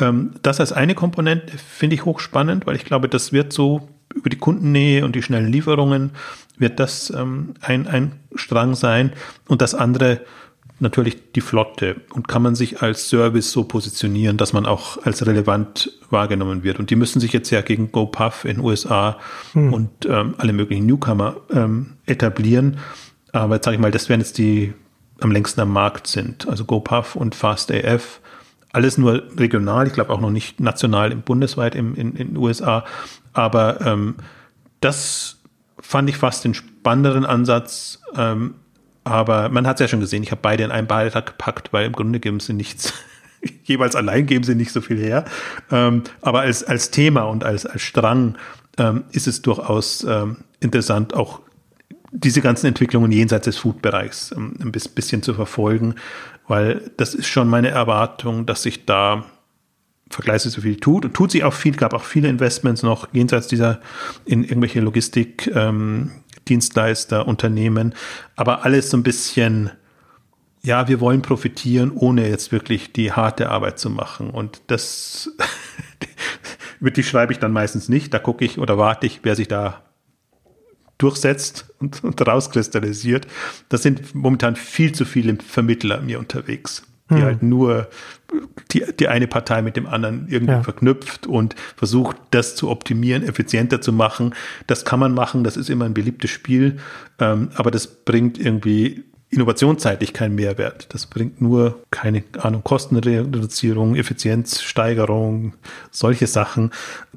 Ähm, 0.00 0.34
das 0.42 0.60
als 0.60 0.72
eine 0.72 0.94
Komponente 0.94 1.58
finde 1.58 1.94
ich 1.94 2.04
hochspannend, 2.04 2.66
weil 2.66 2.76
ich 2.76 2.84
glaube, 2.84 3.08
das 3.08 3.32
wird 3.32 3.52
so 3.52 3.88
über 4.14 4.30
die 4.30 4.38
Kundennähe 4.38 5.04
und 5.04 5.16
die 5.16 5.22
schnellen 5.22 5.50
Lieferungen 5.50 6.12
wird 6.56 6.78
das 6.78 7.10
ähm, 7.10 7.54
ein, 7.60 7.88
ein 7.88 8.12
Strang 8.36 8.74
sein. 8.74 9.12
Und 9.48 9.60
das 9.60 9.74
andere 9.74 10.20
natürlich 10.80 11.32
die 11.32 11.40
Flotte 11.40 11.96
und 12.12 12.26
kann 12.28 12.42
man 12.42 12.54
sich 12.54 12.82
als 12.82 13.08
Service 13.08 13.52
so 13.52 13.64
positionieren, 13.64 14.36
dass 14.36 14.52
man 14.52 14.66
auch 14.66 14.98
als 15.04 15.24
relevant 15.26 15.92
wahrgenommen 16.10 16.62
wird. 16.62 16.78
Und 16.78 16.90
die 16.90 16.96
müssen 16.96 17.20
sich 17.20 17.32
jetzt 17.32 17.50
ja 17.50 17.60
gegen 17.60 17.92
GoPuff 17.92 18.44
in 18.44 18.60
USA 18.60 19.18
hm. 19.52 19.72
und 19.72 19.90
ähm, 20.06 20.34
alle 20.38 20.52
möglichen 20.52 20.86
Newcomer 20.86 21.36
ähm, 21.50 21.94
etablieren. 22.06 22.78
Aber 23.32 23.56
jetzt 23.56 23.64
sage 23.64 23.76
ich 23.76 23.80
mal, 23.80 23.90
das 23.90 24.08
werden 24.08 24.20
jetzt 24.20 24.38
die 24.38 24.74
am 25.20 25.30
längsten 25.30 25.60
am 25.60 25.72
Markt 25.72 26.06
sind. 26.06 26.48
Also 26.48 26.64
GoPuff 26.64 27.16
und 27.16 27.34
FastAF. 27.34 28.20
Alles 28.72 28.98
nur 28.98 29.22
regional, 29.38 29.86
ich 29.86 29.92
glaube 29.92 30.12
auch 30.12 30.20
noch 30.20 30.30
nicht 30.30 30.58
national 30.58 31.12
im 31.12 31.22
bundesweit 31.22 31.76
im, 31.76 31.94
in 31.94 32.14
den 32.14 32.36
USA. 32.36 32.84
Aber 33.32 33.80
ähm, 33.80 34.16
das 34.80 35.38
fand 35.78 36.08
ich 36.10 36.16
fast 36.16 36.44
den 36.44 36.54
spannenderen 36.54 37.24
Ansatz, 37.24 38.00
ähm, 38.16 38.54
aber 39.04 39.50
man 39.50 39.66
hat 39.66 39.76
es 39.76 39.80
ja 39.80 39.88
schon 39.88 40.00
gesehen, 40.00 40.22
ich 40.22 40.30
habe 40.30 40.40
beide 40.42 40.64
in 40.64 40.70
einen 40.70 40.86
Beitrag 40.86 41.26
gepackt, 41.26 41.72
weil 41.72 41.86
im 41.86 41.92
Grunde 41.92 42.20
geben 42.20 42.40
sie 42.40 42.54
nichts, 42.54 42.94
jeweils 43.64 43.94
allein 43.94 44.26
geben 44.26 44.44
sie 44.44 44.54
nicht 44.54 44.72
so 44.72 44.80
viel 44.80 44.98
her. 44.98 45.24
Ähm, 45.70 46.02
aber 46.22 46.40
als, 46.40 46.64
als 46.64 46.90
Thema 46.90 47.22
und 47.22 47.44
als, 47.44 47.66
als 47.66 47.82
Strang 47.82 48.36
ähm, 48.78 49.04
ist 49.12 49.26
es 49.26 49.42
durchaus 49.42 50.04
ähm, 50.04 50.38
interessant, 50.60 51.14
auch 51.14 51.40
diese 52.10 52.40
ganzen 52.40 52.66
Entwicklungen 52.66 53.10
jenseits 53.12 53.44
des 53.44 53.58
Food-Bereichs 53.58 54.32
ähm, 54.32 54.54
ein 54.60 54.72
bisschen 54.72 55.22
zu 55.22 55.34
verfolgen, 55.34 55.96
weil 56.46 56.90
das 56.96 57.14
ist 57.14 57.26
schon 57.26 57.48
meine 57.48 57.68
Erwartung, 57.68 58.46
dass 58.46 58.62
sich 58.62 58.86
da 58.86 59.24
vergleichsweise 60.10 60.60
viel 60.60 60.76
tut 60.76 61.04
und 61.04 61.14
tut 61.14 61.30
sich 61.30 61.44
auch 61.44 61.52
viel, 61.52 61.74
gab 61.74 61.92
auch 61.92 62.04
viele 62.04 62.28
Investments 62.28 62.82
noch 62.82 63.08
jenseits 63.12 63.48
dieser 63.48 63.80
in 64.24 64.44
irgendwelche 64.44 64.80
Logistik, 64.80 65.50
ähm, 65.54 66.12
Dienstleister, 66.48 67.26
Unternehmen, 67.26 67.94
aber 68.36 68.64
alles 68.64 68.90
so 68.90 68.96
ein 68.96 69.02
bisschen, 69.02 69.70
ja, 70.62 70.88
wir 70.88 71.00
wollen 71.00 71.22
profitieren, 71.22 71.92
ohne 71.92 72.28
jetzt 72.28 72.52
wirklich 72.52 72.92
die 72.92 73.12
harte 73.12 73.50
Arbeit 73.50 73.78
zu 73.78 73.90
machen. 73.90 74.30
Und 74.30 74.62
das, 74.68 75.30
mit 76.80 76.96
die 76.96 77.02
schreibe 77.02 77.32
ich 77.32 77.38
dann 77.38 77.52
meistens 77.52 77.88
nicht. 77.88 78.14
Da 78.14 78.18
gucke 78.18 78.44
ich 78.44 78.58
oder 78.58 78.78
warte 78.78 79.06
ich, 79.06 79.20
wer 79.22 79.36
sich 79.36 79.48
da 79.48 79.82
durchsetzt 80.98 81.74
und, 81.80 82.04
und 82.04 82.26
rauskristallisiert. 82.26 83.26
Das 83.68 83.82
sind 83.82 84.14
momentan 84.14 84.56
viel 84.56 84.92
zu 84.92 85.04
viele 85.04 85.36
Vermittler 85.36 86.00
mir 86.00 86.18
unterwegs 86.18 86.82
die 87.10 87.16
hm. 87.16 87.22
halt 87.22 87.42
nur 87.42 87.88
die, 88.72 88.84
die 88.98 89.08
eine 89.08 89.26
Partei 89.26 89.62
mit 89.62 89.76
dem 89.76 89.86
anderen 89.86 90.26
irgendwie 90.28 90.54
ja. 90.54 90.62
verknüpft 90.62 91.26
und 91.26 91.54
versucht, 91.76 92.16
das 92.30 92.56
zu 92.56 92.70
optimieren, 92.70 93.22
effizienter 93.22 93.80
zu 93.80 93.92
machen. 93.92 94.34
Das 94.66 94.84
kann 94.84 95.00
man 95.00 95.12
machen, 95.12 95.44
das 95.44 95.56
ist 95.56 95.70
immer 95.70 95.84
ein 95.84 95.94
beliebtes 95.94 96.30
Spiel, 96.30 96.78
ähm, 97.18 97.50
aber 97.54 97.70
das 97.70 97.86
bringt 97.86 98.38
irgendwie 98.38 99.04
innovationsseitig 99.34 100.12
keinen 100.12 100.34
Mehrwert. 100.34 100.86
Das 100.94 101.06
bringt 101.06 101.40
nur, 101.40 101.82
keine 101.90 102.24
Ahnung, 102.38 102.62
Kostenreduzierung, 102.64 103.96
Effizienzsteigerung, 103.96 105.54
solche 105.90 106.26
Sachen. 106.26 106.70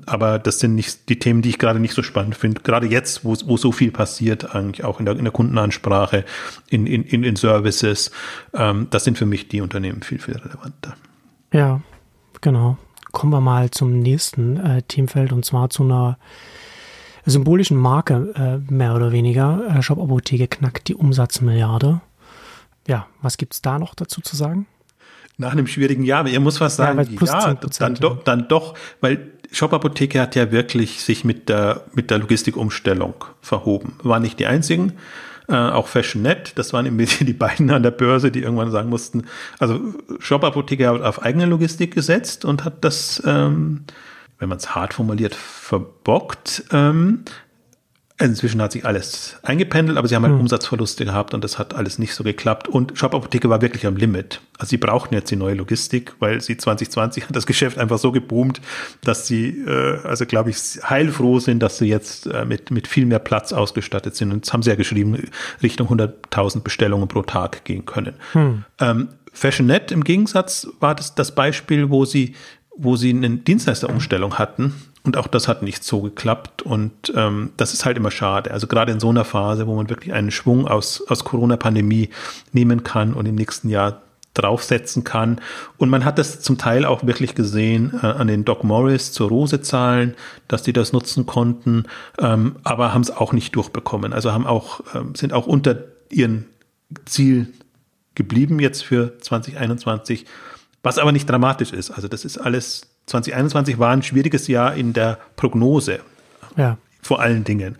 Aber 0.05 0.39
das 0.39 0.59
sind 0.59 0.75
nicht 0.75 1.09
die 1.09 1.19
Themen, 1.19 1.41
die 1.41 1.49
ich 1.49 1.59
gerade 1.59 1.79
nicht 1.79 1.93
so 1.93 2.03
spannend 2.03 2.35
finde. 2.35 2.61
Gerade 2.61 2.87
jetzt, 2.87 3.23
wo, 3.23 3.35
wo 3.45 3.57
so 3.57 3.71
viel 3.71 3.91
passiert, 3.91 4.55
eigentlich 4.55 4.83
auch 4.83 4.99
in 4.99 5.05
der, 5.05 5.15
in 5.15 5.23
der 5.23 5.33
Kundenansprache, 5.33 6.25
in, 6.69 6.87
in, 6.87 7.03
in, 7.03 7.23
in 7.23 7.35
Services, 7.35 8.11
ähm, 8.53 8.87
das 8.89 9.03
sind 9.03 9.17
für 9.17 9.25
mich 9.25 9.47
die 9.47 9.61
Unternehmen 9.61 10.01
viel, 10.01 10.19
viel 10.19 10.37
relevanter. 10.37 10.95
Ja, 11.51 11.81
genau. 12.41 12.77
Kommen 13.11 13.31
wir 13.31 13.41
mal 13.41 13.71
zum 13.71 13.99
nächsten 13.99 14.57
äh, 14.57 14.81
Themenfeld 14.83 15.31
und 15.31 15.45
zwar 15.45 15.69
zu 15.69 15.83
einer 15.83 16.17
symbolischen 17.27 17.77
Marke, 17.77 18.33
äh, 18.35 18.71
mehr 18.71 18.95
oder 18.95 19.11
weniger. 19.11 19.61
Äh, 19.69 19.81
Shop 19.81 19.99
Apotheke 19.99 20.47
knackt 20.47 20.87
die 20.87 20.95
Umsatzmilliarde. 20.95 22.01
Ja, 22.87 23.07
was 23.21 23.37
gibt 23.37 23.53
es 23.53 23.61
da 23.61 23.77
noch 23.77 23.93
dazu 23.93 24.21
zu 24.21 24.35
sagen? 24.35 24.65
Nach 25.37 25.51
einem 25.51 25.67
schwierigen 25.67 26.03
Jahr, 26.03 26.25
ihr 26.27 26.39
muss 26.39 26.59
was 26.59 26.77
sagen, 26.77 26.97
ja, 26.99 27.25
ja 27.25 27.53
dann, 27.53 27.95
doch, 27.95 28.23
dann 28.23 28.47
doch, 28.47 28.73
weil 29.01 29.33
Shop 29.51 29.71
Apotheke 29.71 30.19
hat 30.19 30.35
ja 30.35 30.51
wirklich 30.51 31.01
sich 31.03 31.23
mit 31.23 31.47
der, 31.47 31.83
mit 31.93 32.09
der 32.09 32.17
Logistikumstellung 32.17 33.13
verhoben. 33.41 33.93
Waren 34.01 34.23
nicht 34.23 34.39
die 34.39 34.47
einzigen, 34.47 34.93
äh, 35.47 35.55
auch 35.55 35.87
FashionNet, 35.87 36.53
das 36.55 36.73
waren 36.73 36.85
im 36.85 36.97
die 36.97 37.33
beiden 37.33 37.69
an 37.69 37.83
der 37.83 37.91
Börse, 37.91 38.31
die 38.31 38.41
irgendwann 38.41 38.71
sagen 38.71 38.89
mussten, 38.89 39.25
also 39.59 39.79
Shop 40.19 40.43
Apotheke 40.43 40.87
hat 40.87 41.01
auf 41.01 41.21
eigene 41.21 41.45
Logistik 41.45 41.93
gesetzt 41.93 42.43
und 42.43 42.65
hat 42.65 42.83
das, 42.83 43.21
ähm, 43.25 43.83
wenn 44.39 44.49
man 44.49 44.57
es 44.57 44.75
hart 44.75 44.93
formuliert, 44.93 45.35
verbockt. 45.35 46.63
Ähm, 46.71 47.25
Inzwischen 48.19 48.59
hat 48.63 48.71
sich 48.71 48.83
alles 48.83 49.37
eingependelt, 49.43 49.95
aber 49.95 50.07
sie 50.07 50.15
haben 50.15 50.23
halt 50.23 50.33
hm. 50.33 50.39
Umsatzverluste 50.39 51.05
gehabt 51.05 51.35
und 51.35 51.43
das 51.43 51.59
hat 51.59 51.75
alles 51.75 51.99
nicht 51.99 52.15
so 52.15 52.23
geklappt. 52.23 52.67
Und 52.67 52.97
Shop 52.97 53.13
Apotheke 53.13 53.47
war 53.47 53.61
wirklich 53.61 53.85
am 53.85 53.95
Limit. 53.95 54.41
Also 54.57 54.71
sie 54.71 54.77
brauchten 54.77 55.13
jetzt 55.13 55.29
die 55.29 55.35
neue 55.35 55.53
Logistik, 55.53 56.15
weil 56.17 56.41
sie 56.41 56.57
2020 56.57 57.25
hat 57.25 57.35
das 57.35 57.45
Geschäft 57.45 57.77
einfach 57.77 57.99
so 57.99 58.11
geboomt, 58.11 58.59
dass 59.01 59.27
sie, 59.27 59.49
äh, 59.49 59.99
also 60.03 60.25
glaube 60.25 60.49
ich, 60.49 60.57
heilfroh 60.83 61.39
sind, 61.39 61.61
dass 61.61 61.77
sie 61.77 61.85
jetzt 61.85 62.25
äh, 62.25 62.43
mit, 62.43 62.71
mit 62.71 62.87
viel 62.87 63.05
mehr 63.05 63.19
Platz 63.19 63.53
ausgestattet 63.53 64.15
sind. 64.15 64.31
Und 64.31 64.47
das 64.47 64.53
haben 64.53 64.63
sie 64.63 64.71
ja 64.71 64.75
geschrieben, 64.75 65.29
Richtung 65.61 65.87
100.000 65.87 66.61
Bestellungen 66.61 67.07
pro 67.07 67.21
Tag 67.21 67.65
gehen 67.65 67.85
können. 67.85 68.15
Hm. 68.31 68.63
Ähm, 68.79 69.09
FashionNet 69.31 69.91
im 69.91 70.03
Gegensatz 70.03 70.67
war 70.79 70.95
das 70.95 71.13
das 71.13 71.35
Beispiel, 71.35 71.91
wo 71.91 72.05
sie 72.05 72.33
wo 72.79 72.95
sie 72.95 73.09
eine 73.09 73.29
Dienstleisterumstellung 73.29 74.35
hatten 74.35 74.73
und 75.07 75.15
auch 75.15 75.27
das 75.27 75.47
hat 75.47 75.63
nicht 75.63 75.85
so 75.85 76.01
geklappt. 76.01 76.61
Und 76.61 77.13
ähm, 77.15 77.51
das 77.55 77.73
ist 77.73 77.85
halt 77.85 77.95
immer 77.95 78.11
schade. 78.11 78.51
Also 78.51 78.67
gerade 78.67 78.91
in 78.91 78.99
so 78.99 79.09
einer 79.09 79.23
Phase, 79.23 79.65
wo 79.65 79.75
man 79.75 79.89
wirklich 79.89 80.13
einen 80.13 80.31
Schwung 80.31 80.67
aus, 80.67 81.01
aus 81.07 81.23
Corona-Pandemie 81.23 82.09
nehmen 82.51 82.83
kann 82.83 83.13
und 83.13 83.25
im 83.25 83.35
nächsten 83.35 83.69
Jahr 83.69 84.01
draufsetzen 84.33 85.05
kann. 85.05 85.39
Und 85.77 85.89
man 85.89 86.03
hat 86.03 86.19
das 86.19 86.41
zum 86.41 86.57
Teil 86.57 86.83
auch 86.83 87.07
wirklich 87.07 87.35
gesehen 87.35 87.97
äh, 88.03 88.05
an 88.05 88.27
den 88.27 88.43
Doc 88.43 88.65
Morris 88.65 89.13
zur 89.13 89.29
Rose-Zahlen, 89.29 90.13
dass 90.49 90.61
die 90.61 90.73
das 90.73 90.91
nutzen 90.91 91.25
konnten, 91.25 91.85
ähm, 92.19 92.57
aber 92.63 92.93
haben 92.93 93.01
es 93.01 93.09
auch 93.09 93.31
nicht 93.31 93.55
durchbekommen. 93.55 94.11
Also 94.11 94.33
haben 94.33 94.45
auch, 94.45 94.81
ähm, 94.93 95.15
sind 95.15 95.31
auch 95.31 95.47
unter 95.47 95.85
ihren 96.09 96.45
Ziel 97.05 97.53
geblieben 98.13 98.59
jetzt 98.59 98.83
für 98.83 99.17
2021, 99.19 100.25
was 100.83 100.97
aber 100.97 101.13
nicht 101.13 101.29
dramatisch 101.29 101.71
ist. 101.71 101.91
Also 101.91 102.09
das 102.09 102.25
ist 102.25 102.37
alles 102.37 102.96
2021 103.07 103.79
war 103.79 103.91
ein 103.91 104.03
schwieriges 104.03 104.47
Jahr 104.47 104.75
in 104.75 104.93
der 104.93 105.17
Prognose. 105.35 105.99
Ja. 106.55 106.77
Vor 107.01 107.21
allen 107.21 107.43
Dingen. 107.43 107.77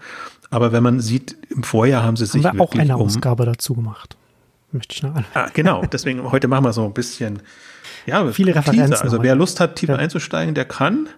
Aber 0.49 0.71
wenn 0.71 0.83
man 0.83 1.01
sieht, 1.01 1.35
im 1.49 1.63
Vorjahr 1.63 2.03
haben 2.03 2.15
sie 2.15 2.25
sich 2.25 2.45
haben 2.45 2.57
wir 2.57 2.63
auch 2.63 2.73
eine 2.73 2.95
um, 2.95 3.03
Ausgabe 3.03 3.45
dazu 3.45 3.73
gemacht. 3.73 4.15
Möchte 4.71 4.95
ich 4.95 5.03
noch 5.03 5.15
an. 5.15 5.25
Ah, 5.33 5.49
genau. 5.53 5.85
Deswegen 5.91 6.31
heute 6.31 6.47
machen 6.47 6.63
wir 6.63 6.73
so 6.73 6.85
ein 6.85 6.93
bisschen, 6.93 7.41
ja, 8.05 8.31
viele 8.31 8.55
Referenzen. 8.55 8.91
Teaser. 8.91 9.03
Also 9.03 9.21
wer 9.21 9.35
Lust 9.35 9.59
hat, 9.59 9.75
tiefer 9.75 9.93
ja. 9.93 9.99
einzusteigen, 9.99 10.55
der 10.55 10.65
kann. 10.65 11.09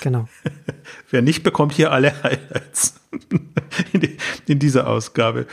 Genau. 0.00 0.28
wer 1.10 1.22
nicht, 1.22 1.42
bekommt 1.42 1.72
hier 1.72 1.90
alle 1.90 2.12
Highlights 2.22 3.00
in, 3.92 4.00
die, 4.00 4.16
in 4.46 4.60
dieser 4.60 4.86
Ausgabe. 4.86 5.46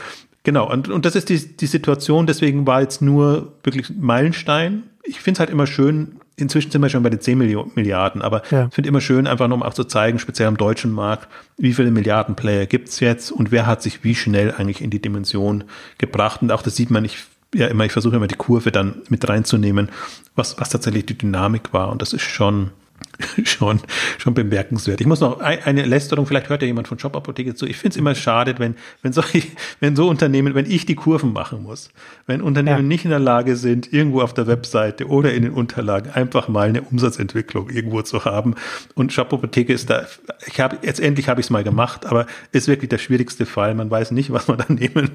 Genau. 0.44 0.70
Und, 0.70 0.88
und 0.88 1.04
das 1.04 1.16
ist 1.16 1.28
die, 1.28 1.56
die 1.56 1.66
Situation. 1.66 2.26
Deswegen 2.28 2.66
war 2.66 2.80
jetzt 2.80 3.02
nur 3.02 3.54
wirklich 3.64 3.90
Meilenstein. 3.90 4.84
Ich 5.02 5.20
finde 5.20 5.38
es 5.38 5.40
halt 5.40 5.50
immer 5.50 5.66
schön, 5.66 6.20
inzwischen 6.38 6.70
sind 6.70 6.82
wir 6.82 6.88
schon 6.88 7.02
bei 7.02 7.10
den 7.10 7.20
10 7.20 7.38
Milliarden, 7.74 8.22
aber 8.22 8.42
ja. 8.50 8.66
ich 8.66 8.74
finde 8.74 8.88
immer 8.88 9.00
schön, 9.00 9.26
einfach 9.26 9.48
nur 9.48 9.56
um 9.56 9.62
auch 9.62 9.74
zu 9.74 9.84
zeigen, 9.84 10.18
speziell 10.18 10.48
am 10.48 10.56
deutschen 10.56 10.92
Markt, 10.92 11.28
wie 11.56 11.72
viele 11.72 11.90
Milliarden 11.90 12.36
Player 12.36 12.66
gibt's 12.66 13.00
jetzt 13.00 13.30
und 13.30 13.50
wer 13.50 13.66
hat 13.66 13.82
sich 13.82 14.04
wie 14.04 14.14
schnell 14.14 14.54
eigentlich 14.56 14.80
in 14.80 14.90
die 14.90 15.02
Dimension 15.02 15.64
gebracht. 15.98 16.42
Und 16.42 16.52
auch 16.52 16.62
das 16.62 16.76
sieht 16.76 16.90
man, 16.90 17.04
ich 17.04 17.18
ja 17.54 17.66
immer, 17.66 17.84
ich 17.84 17.92
versuche 17.92 18.16
immer 18.16 18.26
die 18.26 18.36
Kurve 18.36 18.70
dann 18.72 19.02
mit 19.08 19.28
reinzunehmen, 19.28 19.88
was, 20.34 20.60
was 20.60 20.68
tatsächlich 20.68 21.06
die 21.06 21.16
Dynamik 21.16 21.72
war. 21.72 21.90
Und 21.90 22.02
das 22.02 22.12
ist 22.12 22.22
schon, 22.22 22.70
schon, 23.44 23.80
schon 24.18 24.34
bemerkenswert. 24.34 25.00
Ich 25.00 25.06
muss 25.06 25.20
noch 25.20 25.40
eine 25.40 25.84
Lästerung, 25.84 26.26
vielleicht 26.26 26.48
hört 26.48 26.62
ja 26.62 26.66
jemand 26.66 26.88
von 26.88 26.98
Shop-Apotheke 26.98 27.54
zu. 27.54 27.66
Ich 27.66 27.76
finde 27.76 27.94
es 27.94 27.96
immer 27.96 28.14
schade, 28.14 28.54
wenn, 28.58 28.76
wenn, 29.02 29.12
solche, 29.12 29.42
wenn 29.80 29.96
so 29.96 30.08
Unternehmen, 30.08 30.54
wenn 30.54 30.70
ich 30.70 30.86
die 30.86 30.94
Kurven 30.94 31.32
machen 31.32 31.62
muss, 31.62 31.90
wenn 32.26 32.40
Unternehmen 32.40 32.78
ja. 32.78 32.82
nicht 32.82 33.04
in 33.04 33.10
der 33.10 33.18
Lage 33.18 33.56
sind, 33.56 33.92
irgendwo 33.92 34.20
auf 34.20 34.34
der 34.34 34.46
Webseite 34.46 35.08
oder 35.08 35.34
in 35.34 35.42
den 35.42 35.52
Unterlagen 35.52 36.10
einfach 36.12 36.48
mal 36.48 36.68
eine 36.68 36.82
Umsatzentwicklung 36.82 37.70
irgendwo 37.70 38.02
zu 38.02 38.24
haben. 38.24 38.54
Und 38.94 39.12
Shop-Apotheke 39.12 39.72
ist 39.72 39.90
da, 39.90 40.06
ich 40.46 40.60
habe, 40.60 40.78
jetzt 40.82 41.00
endlich 41.00 41.28
habe 41.28 41.40
ich 41.40 41.46
es 41.46 41.50
mal 41.50 41.64
gemacht, 41.64 42.06
aber 42.06 42.26
ist 42.52 42.68
wirklich 42.68 42.88
der 42.88 42.98
schwierigste 42.98 43.46
Fall. 43.46 43.74
Man 43.74 43.90
weiß 43.90 44.12
nicht, 44.12 44.32
was 44.32 44.46
man 44.46 44.58
da 44.58 44.66
nehmen 44.72 45.10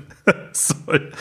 soll. 0.51 1.12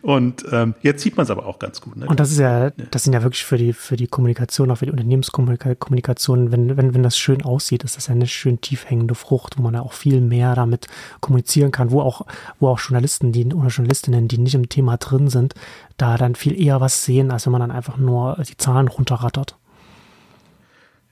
Und 0.00 0.44
ähm, 0.50 0.74
jetzt 0.80 1.02
sieht 1.02 1.16
man 1.16 1.24
es 1.24 1.30
aber 1.30 1.46
auch 1.46 1.58
ganz 1.58 1.80
gut. 1.80 1.96
Ne? 1.96 2.06
Und 2.06 2.18
das 2.18 2.30
ist 2.30 2.38
ja, 2.38 2.70
das 2.70 3.04
sind 3.04 3.12
ja 3.12 3.22
wirklich 3.22 3.44
für 3.44 3.58
die, 3.58 3.74
für 3.74 3.96
die 3.96 4.06
Kommunikation, 4.06 4.70
auch 4.70 4.78
für 4.78 4.86
die 4.86 4.92
Unternehmenskommunikation 4.92 5.89
Kommunikation, 5.90 6.52
wenn, 6.52 6.76
wenn, 6.76 6.94
wenn 6.94 7.02
das 7.02 7.18
schön 7.18 7.42
aussieht, 7.42 7.82
ist 7.82 7.96
das 7.96 8.06
ja 8.06 8.14
eine 8.14 8.28
schön 8.28 8.60
tief 8.60 8.88
hängende 8.88 9.16
Frucht, 9.16 9.58
wo 9.58 9.62
man 9.62 9.74
ja 9.74 9.80
auch 9.80 9.92
viel 9.92 10.20
mehr 10.20 10.54
damit 10.54 10.86
kommunizieren 11.20 11.72
kann, 11.72 11.90
wo 11.90 12.00
auch, 12.00 12.26
wo 12.60 12.68
auch 12.68 12.78
Journalisten, 12.78 13.32
die 13.32 13.52
oder 13.52 13.70
Journalistinnen, 13.70 14.28
die 14.28 14.38
nicht 14.38 14.54
im 14.54 14.68
Thema 14.68 14.98
drin 14.98 15.26
sind, 15.26 15.54
da 15.96 16.16
dann 16.16 16.36
viel 16.36 16.60
eher 16.60 16.80
was 16.80 17.04
sehen, 17.04 17.32
als 17.32 17.46
wenn 17.46 17.50
man 17.50 17.60
dann 17.60 17.72
einfach 17.72 17.96
nur 17.96 18.36
die 18.48 18.56
Zahlen 18.56 18.86
runterrattert. 18.86 19.56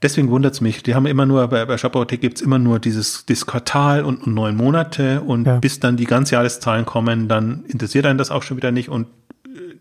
Deswegen 0.01 0.29
wundert 0.29 0.53
es 0.53 0.61
mich. 0.61 0.81
Die 0.81 0.95
haben 0.95 1.05
immer 1.05 1.25
nur, 1.25 1.45
bei, 1.49 1.65
bei 1.65 1.77
Shopautek 1.77 2.21
gibt 2.21 2.37
es 2.37 2.41
immer 2.41 2.57
nur 2.57 2.79
dieses, 2.79 3.25
dieses 3.25 3.45
Quartal 3.45 4.05
und, 4.05 4.25
und 4.25 4.33
neun 4.33 4.55
Monate 4.55 5.19
und 5.19 5.45
ja. 5.45 5.57
bis 5.57 5.81
dann 5.81 5.97
die 5.97 6.05
ganz 6.05 6.31
Jahreszahlen 6.31 6.85
kommen, 6.85 7.27
dann 7.27 7.65
interessiert 7.67 8.05
einen 8.05 8.17
das 8.17 8.31
auch 8.31 8.43
schon 8.43 8.55
wieder 8.55 8.71
nicht 8.71 8.87
und 8.87 9.07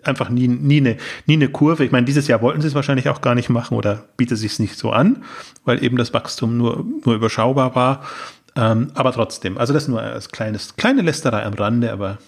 einfach 0.08 0.28
nie, 0.28 0.48
nie, 0.48 0.78
eine, 0.78 0.96
nie 1.26 1.34
eine 1.34 1.48
Kurve. 1.48 1.84
Ich 1.84 1.92
meine, 1.92 2.06
dieses 2.06 2.26
Jahr 2.26 2.42
wollten 2.42 2.60
sie 2.60 2.68
es 2.68 2.74
wahrscheinlich 2.74 3.08
auch 3.08 3.20
gar 3.20 3.34
nicht 3.34 3.48
machen 3.48 3.76
oder 3.76 4.04
bietet 4.16 4.38
sich 4.38 4.58
nicht 4.58 4.76
so 4.76 4.90
an, 4.90 5.24
weil 5.64 5.82
eben 5.84 5.96
das 5.96 6.12
Wachstum 6.12 6.56
nur, 6.56 6.84
nur 7.04 7.14
überschaubar 7.14 7.74
war. 7.74 8.02
Ähm, 8.56 8.90
aber 8.94 9.12
trotzdem, 9.12 9.58
also 9.58 9.72
das 9.72 9.86
nur 9.86 10.02
als 10.02 10.30
kleines, 10.30 10.76
kleine 10.76 11.02
Lästerei 11.02 11.44
am 11.44 11.54
Rande, 11.54 11.92
aber 11.92 12.18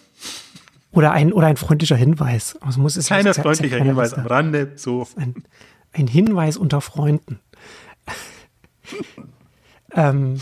oder 0.93 1.13
ein, 1.13 1.33
oder 1.33 1.47
ein 1.47 1.57
freundlicher 1.57 1.97
Hinweis. 1.97 2.57
Also 2.61 2.81
muss 2.81 2.97
es 2.97 3.07
Kleiner 3.07 3.35
freundlicher 3.35 3.79
Hinweis 3.79 4.15
am 4.15 4.27
Rande, 4.27 4.73
so. 4.75 5.07
Ein, 5.17 5.45
ein 5.93 6.07
Hinweis 6.07 6.57
unter 6.57 6.81
Freunden. 6.81 7.41
ähm, 9.95 10.41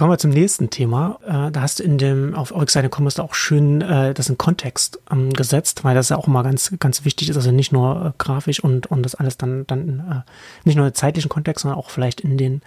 kommen 0.00 0.12
wir 0.12 0.18
zum 0.18 0.30
nächsten 0.30 0.70
Thema. 0.70 1.18
Äh, 1.26 1.52
da 1.52 1.60
hast 1.60 1.78
du 1.78 1.82
in 1.82 1.98
dem, 1.98 2.34
auf 2.34 2.54
Eure 2.54 2.88
Commerce 2.88 3.18
da 3.18 3.22
auch 3.22 3.34
schön 3.34 3.82
äh, 3.82 4.14
das 4.14 4.30
in 4.30 4.38
Kontext 4.38 4.98
ähm, 5.10 5.30
gesetzt, 5.30 5.84
weil 5.84 5.94
das 5.94 6.08
ja 6.08 6.16
auch 6.16 6.26
immer 6.26 6.42
ganz, 6.42 6.72
ganz 6.78 7.04
wichtig 7.04 7.28
ist, 7.28 7.36
also 7.36 7.50
nicht 7.50 7.70
nur 7.70 8.06
äh, 8.06 8.12
grafisch 8.16 8.64
und, 8.64 8.86
und 8.86 9.02
das 9.02 9.14
alles 9.14 9.36
dann, 9.36 9.66
dann 9.66 10.24
nicht 10.64 10.76
nur 10.76 10.86
im 10.86 10.94
zeitlichen 10.94 11.28
Kontext, 11.28 11.64
sondern 11.64 11.78
auch 11.78 11.90
vielleicht 11.90 12.22
in 12.22 12.38
den 12.38 12.62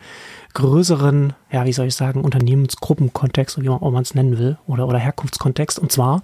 größeren, 0.53 1.33
ja, 1.51 1.65
wie 1.65 1.73
soll 1.73 1.87
ich 1.87 1.95
sagen, 1.95 2.21
Unternehmensgruppenkontext, 2.21 3.59
wie 3.59 3.67
man 3.67 4.03
es 4.03 4.13
nennen 4.13 4.37
will, 4.37 4.59
oder, 4.67 4.87
oder 4.87 4.99
Herkunftskontext. 4.99 5.79
Und 5.79 5.91
zwar 5.91 6.21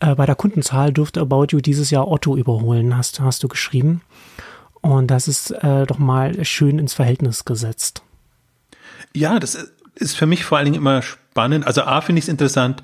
bei 0.00 0.26
der 0.26 0.34
Kundenzahl 0.34 0.92
dürfte 0.92 1.20
About 1.20 1.46
You 1.50 1.60
dieses 1.60 1.90
Jahr 1.90 2.08
Otto 2.08 2.36
überholen, 2.36 2.96
hast, 2.96 3.20
hast 3.20 3.44
du 3.44 3.46
geschrieben. 3.46 4.02
Und 4.80 5.12
das 5.12 5.28
ist 5.28 5.54
doch 5.62 5.98
mal 5.98 6.44
schön 6.44 6.80
ins 6.80 6.92
Verhältnis 6.92 7.44
gesetzt. 7.44 8.02
Ja, 9.14 9.38
das 9.38 9.54
ist 9.94 10.16
für 10.16 10.26
mich 10.26 10.44
vor 10.44 10.58
allen 10.58 10.66
Dingen 10.66 10.76
immer 10.76 11.02
spannend. 11.02 11.66
Also 11.66 11.82
A 11.82 12.00
finde 12.00 12.18
ich 12.18 12.24
es 12.24 12.28
interessant 12.28 12.82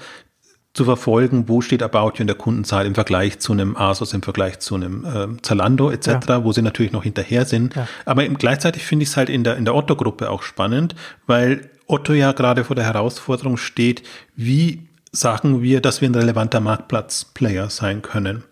zu 0.73 0.85
verfolgen, 0.85 1.49
wo 1.49 1.61
steht 1.61 1.83
About 1.83 2.13
You 2.15 2.21
in 2.21 2.27
der 2.29 2.37
Kundenzahl 2.37 2.87
im 2.87 2.95
Vergleich 2.95 3.41
zu 3.41 3.53
einem 3.53 3.77
Asus, 3.77 4.13
im 4.13 4.23
Vergleich 4.23 4.61
zu 4.61 4.77
einem 4.77 5.05
äh, 5.05 5.43
Zalando 5.43 5.91
etc., 5.91 6.09
ja. 6.29 6.45
wo 6.45 6.53
sie 6.53 6.63
natürlich 6.63 6.93
noch 6.93 7.03
hinterher 7.03 7.45
sind. 7.45 7.75
Ja. 7.75 7.89
Aber 8.05 8.25
im, 8.25 8.39
gleichzeitig 8.39 8.85
finde 8.85 9.03
ich 9.03 9.09
es 9.09 9.17
halt 9.17 9.29
in 9.29 9.43
der, 9.43 9.57
in 9.57 9.65
der 9.65 9.75
Otto-Gruppe 9.75 10.31
auch 10.31 10.43
spannend, 10.43 10.95
weil 11.27 11.71
Otto 11.87 12.13
ja 12.13 12.31
gerade 12.33 12.63
vor 12.63 12.77
der 12.77 12.85
Herausforderung 12.85 13.57
steht, 13.57 14.05
wie 14.37 14.87
sagen 15.11 15.61
wir, 15.61 15.81
dass 15.81 16.01
wir 16.01 16.09
ein 16.09 16.15
relevanter 16.15 16.61
Marktplatz-Player 16.61 17.69
sein 17.69 18.01
können. 18.01 18.45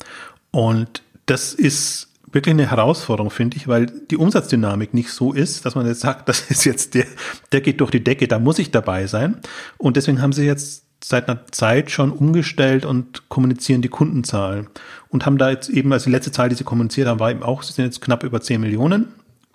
Und 0.50 1.02
das 1.26 1.54
ist 1.54 2.07
wirklich 2.32 2.52
eine 2.52 2.70
Herausforderung, 2.70 3.30
finde 3.30 3.56
ich, 3.56 3.68
weil 3.68 3.86
die 3.86 4.16
Umsatzdynamik 4.16 4.94
nicht 4.94 5.10
so 5.10 5.32
ist, 5.32 5.64
dass 5.64 5.74
man 5.74 5.86
jetzt 5.86 6.00
sagt, 6.00 6.28
das 6.28 6.50
ist 6.50 6.64
jetzt 6.64 6.94
der, 6.94 7.06
der 7.52 7.60
geht 7.60 7.80
durch 7.80 7.90
die 7.90 8.04
Decke, 8.04 8.28
da 8.28 8.38
muss 8.38 8.58
ich 8.58 8.70
dabei 8.70 9.06
sein. 9.06 9.38
Und 9.76 9.96
deswegen 9.96 10.20
haben 10.22 10.32
sie 10.32 10.44
jetzt 10.44 10.84
seit 11.02 11.28
einer 11.28 11.46
Zeit 11.52 11.90
schon 11.90 12.10
umgestellt 12.10 12.84
und 12.84 13.28
kommunizieren 13.28 13.82
die 13.82 13.88
Kundenzahlen 13.88 14.66
und 15.10 15.26
haben 15.26 15.38
da 15.38 15.50
jetzt 15.50 15.68
eben, 15.68 15.92
also 15.92 16.06
die 16.06 16.10
letzte 16.10 16.32
Zahl, 16.32 16.48
die 16.48 16.56
sie 16.56 16.64
kommuniziert 16.64 17.06
haben, 17.06 17.20
war 17.20 17.30
eben 17.30 17.44
auch, 17.44 17.62
sie 17.62 17.72
sind 17.72 17.84
jetzt 17.84 18.00
knapp 18.00 18.24
über 18.24 18.40
10 18.40 18.60
Millionen 18.60 19.06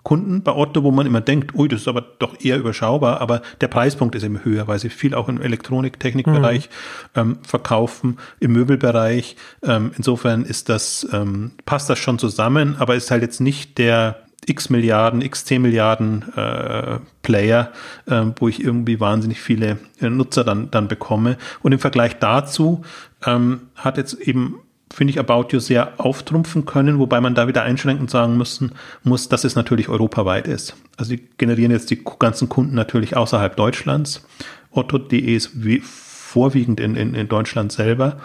Kunden 0.04 0.42
bei 0.42 0.52
Otto, 0.52 0.84
wo 0.84 0.90
man 0.90 1.06
immer 1.06 1.22
denkt, 1.22 1.54
ui, 1.54 1.66
das 1.66 1.80
ist 1.80 1.88
aber 1.88 2.02
doch 2.02 2.38
eher 2.40 2.58
überschaubar, 2.58 3.20
aber 3.20 3.42
der 3.60 3.68
Preispunkt 3.68 4.14
ist 4.14 4.22
eben 4.22 4.44
höher, 4.44 4.68
weil 4.68 4.78
sie 4.78 4.90
viel 4.90 5.14
auch 5.14 5.28
im 5.28 5.40
Elektroniktechnikbereich 5.40 6.68
mhm. 7.14 7.20
ähm, 7.20 7.38
verkaufen, 7.42 8.18
im 8.38 8.52
Möbelbereich. 8.52 9.36
Ähm, 9.62 9.92
insofern 9.96 10.44
ist 10.44 10.68
das, 10.68 11.08
ähm, 11.12 11.52
passt 11.64 11.88
das 11.90 11.98
schon 11.98 12.18
zusammen, 12.18 12.76
aber 12.78 12.94
ist 12.94 13.10
halt 13.10 13.22
jetzt 13.22 13.40
nicht 13.40 13.78
der 13.78 14.20
x 14.46 14.68
Milliarden, 14.68 15.22
x 15.22 15.46
10 15.46 15.62
Milliarden 15.62 16.24
äh, 16.36 16.98
Player, 17.22 17.72
äh, 18.06 18.24
wo 18.36 18.48
ich 18.48 18.62
irgendwie 18.62 19.00
wahnsinnig 19.00 19.40
viele 19.40 19.78
äh, 20.00 20.10
Nutzer 20.10 20.44
dann, 20.44 20.70
dann 20.70 20.86
bekomme. 20.86 21.38
Und 21.62 21.72
im 21.72 21.78
Vergleich 21.78 22.18
dazu 22.18 22.82
ähm, 23.24 23.68
hat 23.74 23.96
jetzt 23.96 24.14
eben 24.14 24.56
finde 24.94 25.10
ich, 25.10 25.18
About 25.18 25.48
You 25.50 25.58
sehr 25.58 25.94
auftrumpfen 25.98 26.66
können, 26.66 26.98
wobei 26.98 27.20
man 27.20 27.34
da 27.34 27.48
wieder 27.48 27.62
einschränkend 27.62 28.10
sagen 28.10 28.36
müssen 28.36 28.72
muss, 29.02 29.28
dass 29.28 29.44
es 29.44 29.56
natürlich 29.56 29.88
europaweit 29.88 30.46
ist. 30.46 30.76
Also 30.96 31.16
die 31.16 31.28
generieren 31.36 31.72
jetzt 31.72 31.90
die 31.90 32.02
ganzen 32.18 32.48
Kunden 32.48 32.74
natürlich 32.74 33.16
außerhalb 33.16 33.56
Deutschlands. 33.56 34.24
Otto.de 34.70 35.18
ist 35.18 35.64
wie, 35.64 35.80
vorwiegend 35.80 36.78
in, 36.78 36.94
in, 36.94 37.14
in 37.14 37.28
Deutschland 37.28 37.72
selber. 37.72 38.20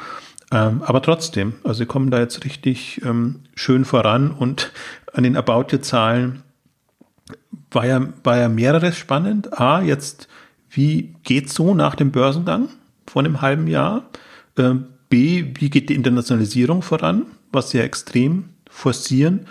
Ähm, 0.51 0.83
aber 0.83 1.01
trotzdem, 1.01 1.53
also 1.63 1.79
sie 1.79 1.85
kommen 1.85 2.11
da 2.11 2.19
jetzt 2.19 2.45
richtig 2.45 3.01
ähm, 3.03 3.41
schön 3.55 3.83
voran 3.85 4.31
und 4.31 4.71
an 5.13 5.23
den 5.23 5.37
About 5.37 5.65
You-Zahlen 5.71 6.43
war 7.71 7.85
ja, 7.85 8.01
war 8.23 8.37
ja 8.37 8.49
mehreres 8.49 8.95
spannend. 8.95 9.59
A, 9.59 9.81
jetzt, 9.81 10.27
wie 10.69 11.15
geht's 11.23 11.55
so 11.55 11.73
nach 11.73 11.95
dem 11.95 12.11
Börsengang 12.11 12.69
vor 13.07 13.23
einem 13.23 13.41
halben 13.41 13.67
Jahr? 13.67 14.03
Ähm, 14.57 14.85
B, 15.09 15.45
wie 15.55 15.69
geht 15.69 15.89
die 15.89 15.95
Internationalisierung 15.95 16.81
voran, 16.81 17.25
was 17.51 17.71
sie 17.71 17.79
ja 17.79 17.83
extrem 17.83 18.45
forcieren. 18.69 19.47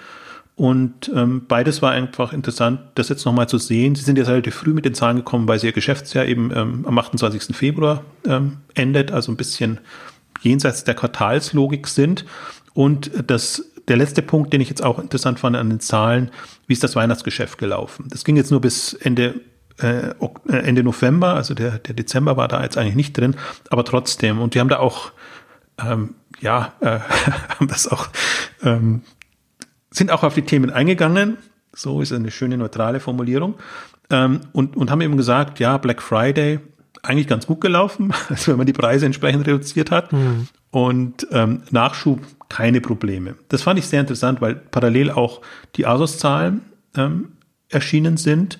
Und 0.58 1.10
ähm, 1.14 1.42
beides 1.46 1.82
war 1.82 1.92
einfach 1.92 2.32
interessant, 2.32 2.80
das 2.96 3.08
jetzt 3.08 3.24
nochmal 3.24 3.48
zu 3.48 3.58
sehen. 3.58 3.94
Sie 3.94 4.02
sind 4.02 4.18
jetzt 4.18 4.28
relativ 4.28 4.56
früh 4.56 4.72
mit 4.72 4.84
den 4.84 4.94
Zahlen 4.94 5.16
gekommen, 5.18 5.46
weil 5.46 5.60
sie 5.60 5.68
ihr 5.68 5.72
Geschäftsjahr 5.72 6.26
eben 6.26 6.50
ähm, 6.52 6.84
am 6.84 6.98
28. 6.98 7.56
Februar 7.56 8.04
ähm, 8.26 8.56
endet, 8.74 9.12
also 9.12 9.30
ein 9.30 9.36
bisschen 9.36 9.78
jenseits 10.40 10.82
der 10.82 10.94
Quartalslogik 10.94 11.86
sind. 11.86 12.24
Und 12.74 13.10
das, 13.28 13.70
der 13.86 13.96
letzte 13.96 14.20
Punkt, 14.20 14.52
den 14.52 14.60
ich 14.60 14.68
jetzt 14.68 14.82
auch 14.82 14.98
interessant 14.98 15.38
fand 15.38 15.54
an 15.54 15.70
den 15.70 15.78
Zahlen, 15.78 16.32
wie 16.66 16.72
ist 16.72 16.82
das 16.82 16.96
Weihnachtsgeschäft 16.96 17.58
gelaufen? 17.58 18.06
Das 18.08 18.24
ging 18.24 18.36
jetzt 18.36 18.50
nur 18.50 18.60
bis 18.60 18.94
Ende 18.94 19.40
äh, 19.80 20.08
äh 20.08 20.14
Ende 20.48 20.82
November, 20.82 21.34
also 21.34 21.54
der, 21.54 21.78
der 21.78 21.94
Dezember 21.94 22.36
war 22.36 22.48
da 22.48 22.64
jetzt 22.64 22.76
eigentlich 22.76 22.96
nicht 22.96 23.16
drin, 23.16 23.36
aber 23.70 23.84
trotzdem. 23.84 24.40
Und 24.40 24.54
die 24.54 24.60
haben 24.60 24.68
da 24.68 24.80
auch 24.80 25.12
ähm, 25.84 26.14
ja, 26.40 26.72
äh, 26.80 26.98
haben 27.58 27.68
das 27.68 27.88
auch, 27.88 28.08
ähm, 28.62 29.02
sind 29.90 30.10
auch 30.10 30.22
auf 30.22 30.34
die 30.34 30.42
Themen 30.42 30.70
eingegangen. 30.70 31.38
So 31.72 32.00
ist 32.00 32.12
eine 32.12 32.30
schöne 32.30 32.56
neutrale 32.56 33.00
Formulierung. 33.00 33.54
Ähm, 34.10 34.40
und, 34.52 34.76
und 34.76 34.90
haben 34.90 35.00
eben 35.00 35.16
gesagt, 35.16 35.60
ja, 35.60 35.78
Black 35.78 36.02
Friday 36.02 36.60
eigentlich 37.02 37.28
ganz 37.28 37.46
gut 37.46 37.60
gelaufen, 37.60 38.12
also 38.28 38.52
wenn 38.52 38.58
man 38.58 38.66
die 38.66 38.72
Preise 38.72 39.06
entsprechend 39.06 39.46
reduziert 39.46 39.90
hat. 39.90 40.12
Mhm. 40.12 40.48
Und 40.70 41.26
ähm, 41.30 41.62
Nachschub 41.70 42.20
keine 42.48 42.80
Probleme. 42.80 43.36
Das 43.48 43.62
fand 43.62 43.78
ich 43.78 43.86
sehr 43.86 44.00
interessant, 44.00 44.40
weil 44.40 44.54
parallel 44.54 45.10
auch 45.10 45.42
die 45.76 45.86
Asos-Zahlen 45.86 46.62
ähm, 46.96 47.32
erschienen 47.68 48.16
sind 48.16 48.58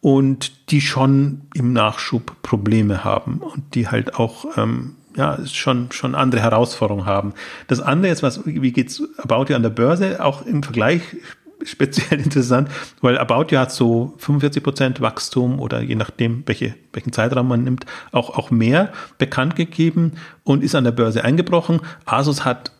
und 0.00 0.70
die 0.70 0.80
schon 0.80 1.42
im 1.54 1.72
Nachschub 1.72 2.42
Probleme 2.42 3.04
haben 3.04 3.38
und 3.38 3.74
die 3.74 3.88
halt 3.88 4.14
auch 4.14 4.56
ähm, 4.56 4.96
ja, 5.16 5.38
schon, 5.46 5.90
schon 5.92 6.14
andere 6.14 6.42
Herausforderungen 6.42 7.06
haben. 7.06 7.34
Das 7.68 7.80
andere 7.80 8.12
ist, 8.12 8.22
was, 8.22 8.44
wie 8.44 8.72
geht's 8.72 9.02
About 9.18 9.46
You 9.48 9.56
an 9.56 9.62
der 9.62 9.70
Börse? 9.70 10.22
Auch 10.22 10.44
im 10.44 10.62
Vergleich 10.62 11.02
speziell 11.64 12.20
interessant, 12.20 12.68
weil 13.00 13.18
About 13.18 13.46
You 13.50 13.58
hat 13.58 13.72
so 13.72 14.14
45 14.18 14.62
Prozent 14.62 15.00
Wachstum 15.00 15.58
oder 15.58 15.80
je 15.80 15.94
nachdem, 15.94 16.42
welche, 16.46 16.74
welchen 16.92 17.12
Zeitraum 17.12 17.48
man 17.48 17.64
nimmt, 17.64 17.86
auch, 18.12 18.36
auch 18.36 18.50
mehr 18.50 18.92
bekannt 19.18 19.56
gegeben 19.56 20.12
und 20.44 20.62
ist 20.62 20.74
an 20.74 20.84
der 20.84 20.92
Börse 20.92 21.24
eingebrochen. 21.24 21.80
Asus 22.04 22.44
hat 22.44 22.72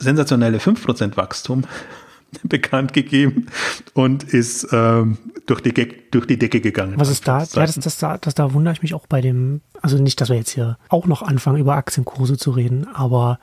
sensationelle 0.00 0.60
5 0.60 0.84
Prozent 0.84 1.16
Wachstum 1.16 1.64
bekannt 2.42 2.92
gegeben 2.92 3.46
und 3.94 4.24
ist 4.24 4.68
ähm, 4.72 5.18
durch, 5.48 5.62
die, 5.62 5.72
durch 6.10 6.26
die 6.26 6.38
Decke 6.38 6.60
gegangen. 6.60 6.94
Was 6.96 7.08
ist 7.08 7.26
da? 7.26 7.40
Ja, 7.40 7.46
das, 7.66 7.74
das, 7.76 7.98
das, 7.98 8.20
das, 8.20 8.34
da 8.34 8.52
wundere 8.52 8.74
ich 8.74 8.82
mich 8.82 8.94
auch 8.94 9.06
bei 9.06 9.20
dem, 9.20 9.62
also 9.80 9.98
nicht, 9.98 10.20
dass 10.20 10.28
wir 10.28 10.36
jetzt 10.36 10.50
hier 10.50 10.78
auch 10.90 11.06
noch 11.06 11.22
anfangen, 11.22 11.58
über 11.58 11.74
Aktienkurse 11.74 12.36
zu 12.36 12.50
reden, 12.50 12.86
aber 12.92 13.40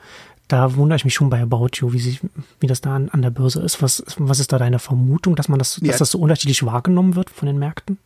da 0.48 0.76
wundere 0.76 0.96
ich 0.96 1.04
mich 1.04 1.14
schon 1.14 1.28
bei 1.28 1.42
About 1.42 1.70
You, 1.74 1.92
wie, 1.92 1.98
sich, 1.98 2.20
wie 2.60 2.68
das 2.68 2.80
da 2.80 2.94
an, 2.94 3.08
an 3.08 3.22
der 3.22 3.30
Börse 3.30 3.60
ist. 3.60 3.82
Was, 3.82 4.04
was 4.18 4.38
ist 4.38 4.52
da 4.52 4.58
deine 4.58 4.78
Vermutung, 4.78 5.34
dass 5.34 5.48
man 5.48 5.58
das, 5.58 5.80
ja. 5.82 5.88
dass 5.88 5.98
das 5.98 6.12
so 6.12 6.20
unterschiedlich 6.20 6.64
wahrgenommen 6.64 7.16
wird 7.16 7.28
von 7.28 7.46
den 7.46 7.58
Märkten? 7.58 7.98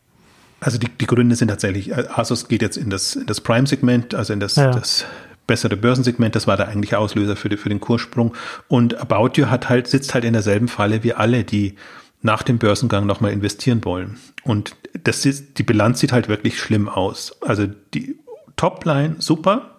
Also 0.59 0.79
die, 0.79 0.89
die 0.89 1.05
Gründe 1.05 1.35
sind 1.35 1.49
tatsächlich, 1.49 1.95
Asus 1.95 2.47
geht 2.47 2.63
jetzt 2.63 2.77
in 2.77 2.89
das, 2.89 3.15
in 3.15 3.27
das 3.27 3.41
Prime-Segment, 3.41 4.15
also 4.15 4.33
in 4.33 4.39
das, 4.39 4.55
ja. 4.55 4.71
das 4.71 5.05
bessere 5.45 5.77
Börsensegment. 5.77 6.35
Das 6.35 6.47
war 6.47 6.57
der 6.57 6.69
eigentliche 6.69 6.97
Auslöser 6.97 7.35
für, 7.35 7.49
die, 7.49 7.57
für 7.57 7.69
den 7.69 7.79
Kurssprung. 7.79 8.33
Und 8.67 8.99
About 8.99 9.39
You 9.39 9.47
hat 9.47 9.69
halt, 9.69 9.87
sitzt 9.87 10.15
halt 10.15 10.23
in 10.23 10.33
derselben 10.33 10.67
Falle 10.67 11.03
wie 11.03 11.13
alle, 11.13 11.43
die 11.43 11.75
nach 12.21 12.43
dem 12.43 12.57
Börsengang 12.57 13.05
nochmal 13.05 13.31
investieren 13.31 13.83
wollen. 13.83 14.17
Und 14.43 14.75
das 15.03 15.25
ist, 15.25 15.57
die 15.57 15.63
Bilanz 15.63 15.99
sieht 15.99 16.11
halt 16.11 16.27
wirklich 16.27 16.59
schlimm 16.59 16.87
aus. 16.87 17.35
Also 17.41 17.67
die 17.93 18.17
Topline 18.55 19.15
super. 19.19 19.75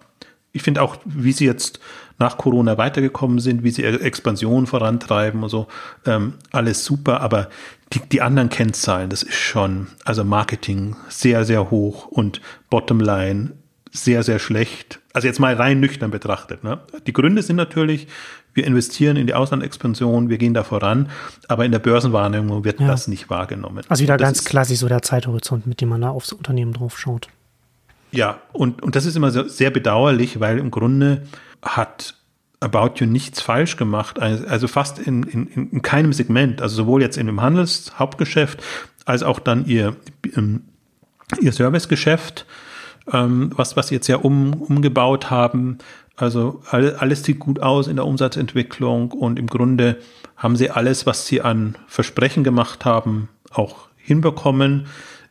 Ich 0.51 0.61
finde 0.61 0.81
auch, 0.81 0.97
wie 1.05 1.31
sie 1.31 1.45
jetzt 1.45 1.79
nach 2.19 2.37
Corona 2.37 2.77
weitergekommen 2.77 3.39
sind, 3.39 3.63
wie 3.63 3.71
sie 3.71 3.83
Expansion 3.83 4.67
vorantreiben 4.67 5.41
und 5.43 5.49
so. 5.49 5.67
Ähm, 6.05 6.35
alles 6.51 6.85
super, 6.85 7.21
aber 7.21 7.49
die, 7.93 7.99
die 7.99 8.21
anderen 8.21 8.49
Kennzahlen, 8.49 9.09
das 9.09 9.23
ist 9.23 9.35
schon, 9.35 9.87
also 10.05 10.23
Marketing 10.23 10.95
sehr, 11.09 11.43
sehr 11.43 11.71
hoch 11.71 12.05
und 12.07 12.41
Bottomline 12.69 13.53
sehr, 13.91 14.23
sehr 14.23 14.39
schlecht. 14.39 14.99
Also 15.13 15.27
jetzt 15.27 15.39
mal 15.39 15.53
rein 15.53 15.79
nüchtern 15.79 16.11
betrachtet. 16.11 16.63
Ne? 16.63 16.79
Die 17.05 17.13
Gründe 17.13 17.43
sind 17.43 17.55
natürlich, 17.55 18.07
wir 18.53 18.65
investieren 18.65 19.17
in 19.17 19.27
die 19.27 19.33
Auslandexpansion, 19.33 20.29
wir 20.29 20.37
gehen 20.37 20.53
da 20.53 20.63
voran, 20.63 21.09
aber 21.47 21.65
in 21.65 21.71
der 21.71 21.79
Börsenwahrnehmung 21.79 22.63
wird 22.63 22.79
ja. 22.79 22.87
das 22.87 23.07
nicht 23.07 23.29
wahrgenommen. 23.29 23.83
Also 23.89 24.03
wieder 24.03 24.17
ganz 24.17 24.43
klassisch 24.43 24.79
so 24.79 24.87
der 24.87 25.01
Zeithorizont, 25.01 25.67
mit 25.67 25.81
dem 25.81 25.89
man 25.89 26.01
da 26.01 26.09
aufs 26.09 26.33
Unternehmen 26.33 26.73
drauf 26.73 26.99
schaut. 26.99 27.29
Ja, 28.11 28.41
und, 28.51 28.83
und 28.83 28.95
das 28.95 29.05
ist 29.05 29.15
immer 29.15 29.31
sehr 29.31 29.71
bedauerlich, 29.71 30.39
weil 30.39 30.59
im 30.59 30.69
Grunde 30.69 31.23
hat 31.63 32.15
About 32.59 32.93
You 32.97 33.05
nichts 33.07 33.41
falsch 33.41 33.75
gemacht, 33.75 34.19
also 34.19 34.67
fast 34.67 34.99
in, 34.99 35.23
in, 35.23 35.47
in 35.47 35.81
keinem 35.81 36.13
Segment, 36.13 36.61
also 36.61 36.75
sowohl 36.75 37.01
jetzt 37.01 37.17
in 37.17 37.25
dem 37.25 37.41
Handelshauptgeschäft 37.41 38.63
als 39.05 39.23
auch 39.23 39.39
dann 39.39 39.65
ihr, 39.65 39.95
ähm, 40.35 40.61
ihr 41.41 41.51
Servicegeschäft, 41.51 42.45
ähm, 43.11 43.51
was, 43.55 43.75
was 43.75 43.89
sie 43.89 43.95
jetzt 43.95 44.07
ja 44.07 44.17
um, 44.17 44.53
umgebaut 44.53 45.29
haben. 45.29 45.79
Also 46.15 46.61
alles, 46.69 47.23
sieht 47.23 47.39
gut 47.39 47.59
aus 47.59 47.87
in 47.87 47.95
der 47.95 48.05
Umsatzentwicklung 48.05 49.11
und 49.11 49.39
im 49.39 49.47
Grunde 49.47 49.97
haben 50.37 50.55
sie 50.55 50.69
alles, 50.69 51.05
was 51.05 51.25
sie 51.25 51.41
an 51.41 51.75
Versprechen 51.87 52.43
gemacht 52.43 52.85
haben, 52.85 53.29
auch 53.51 53.87
hinbekommen. 53.97 54.85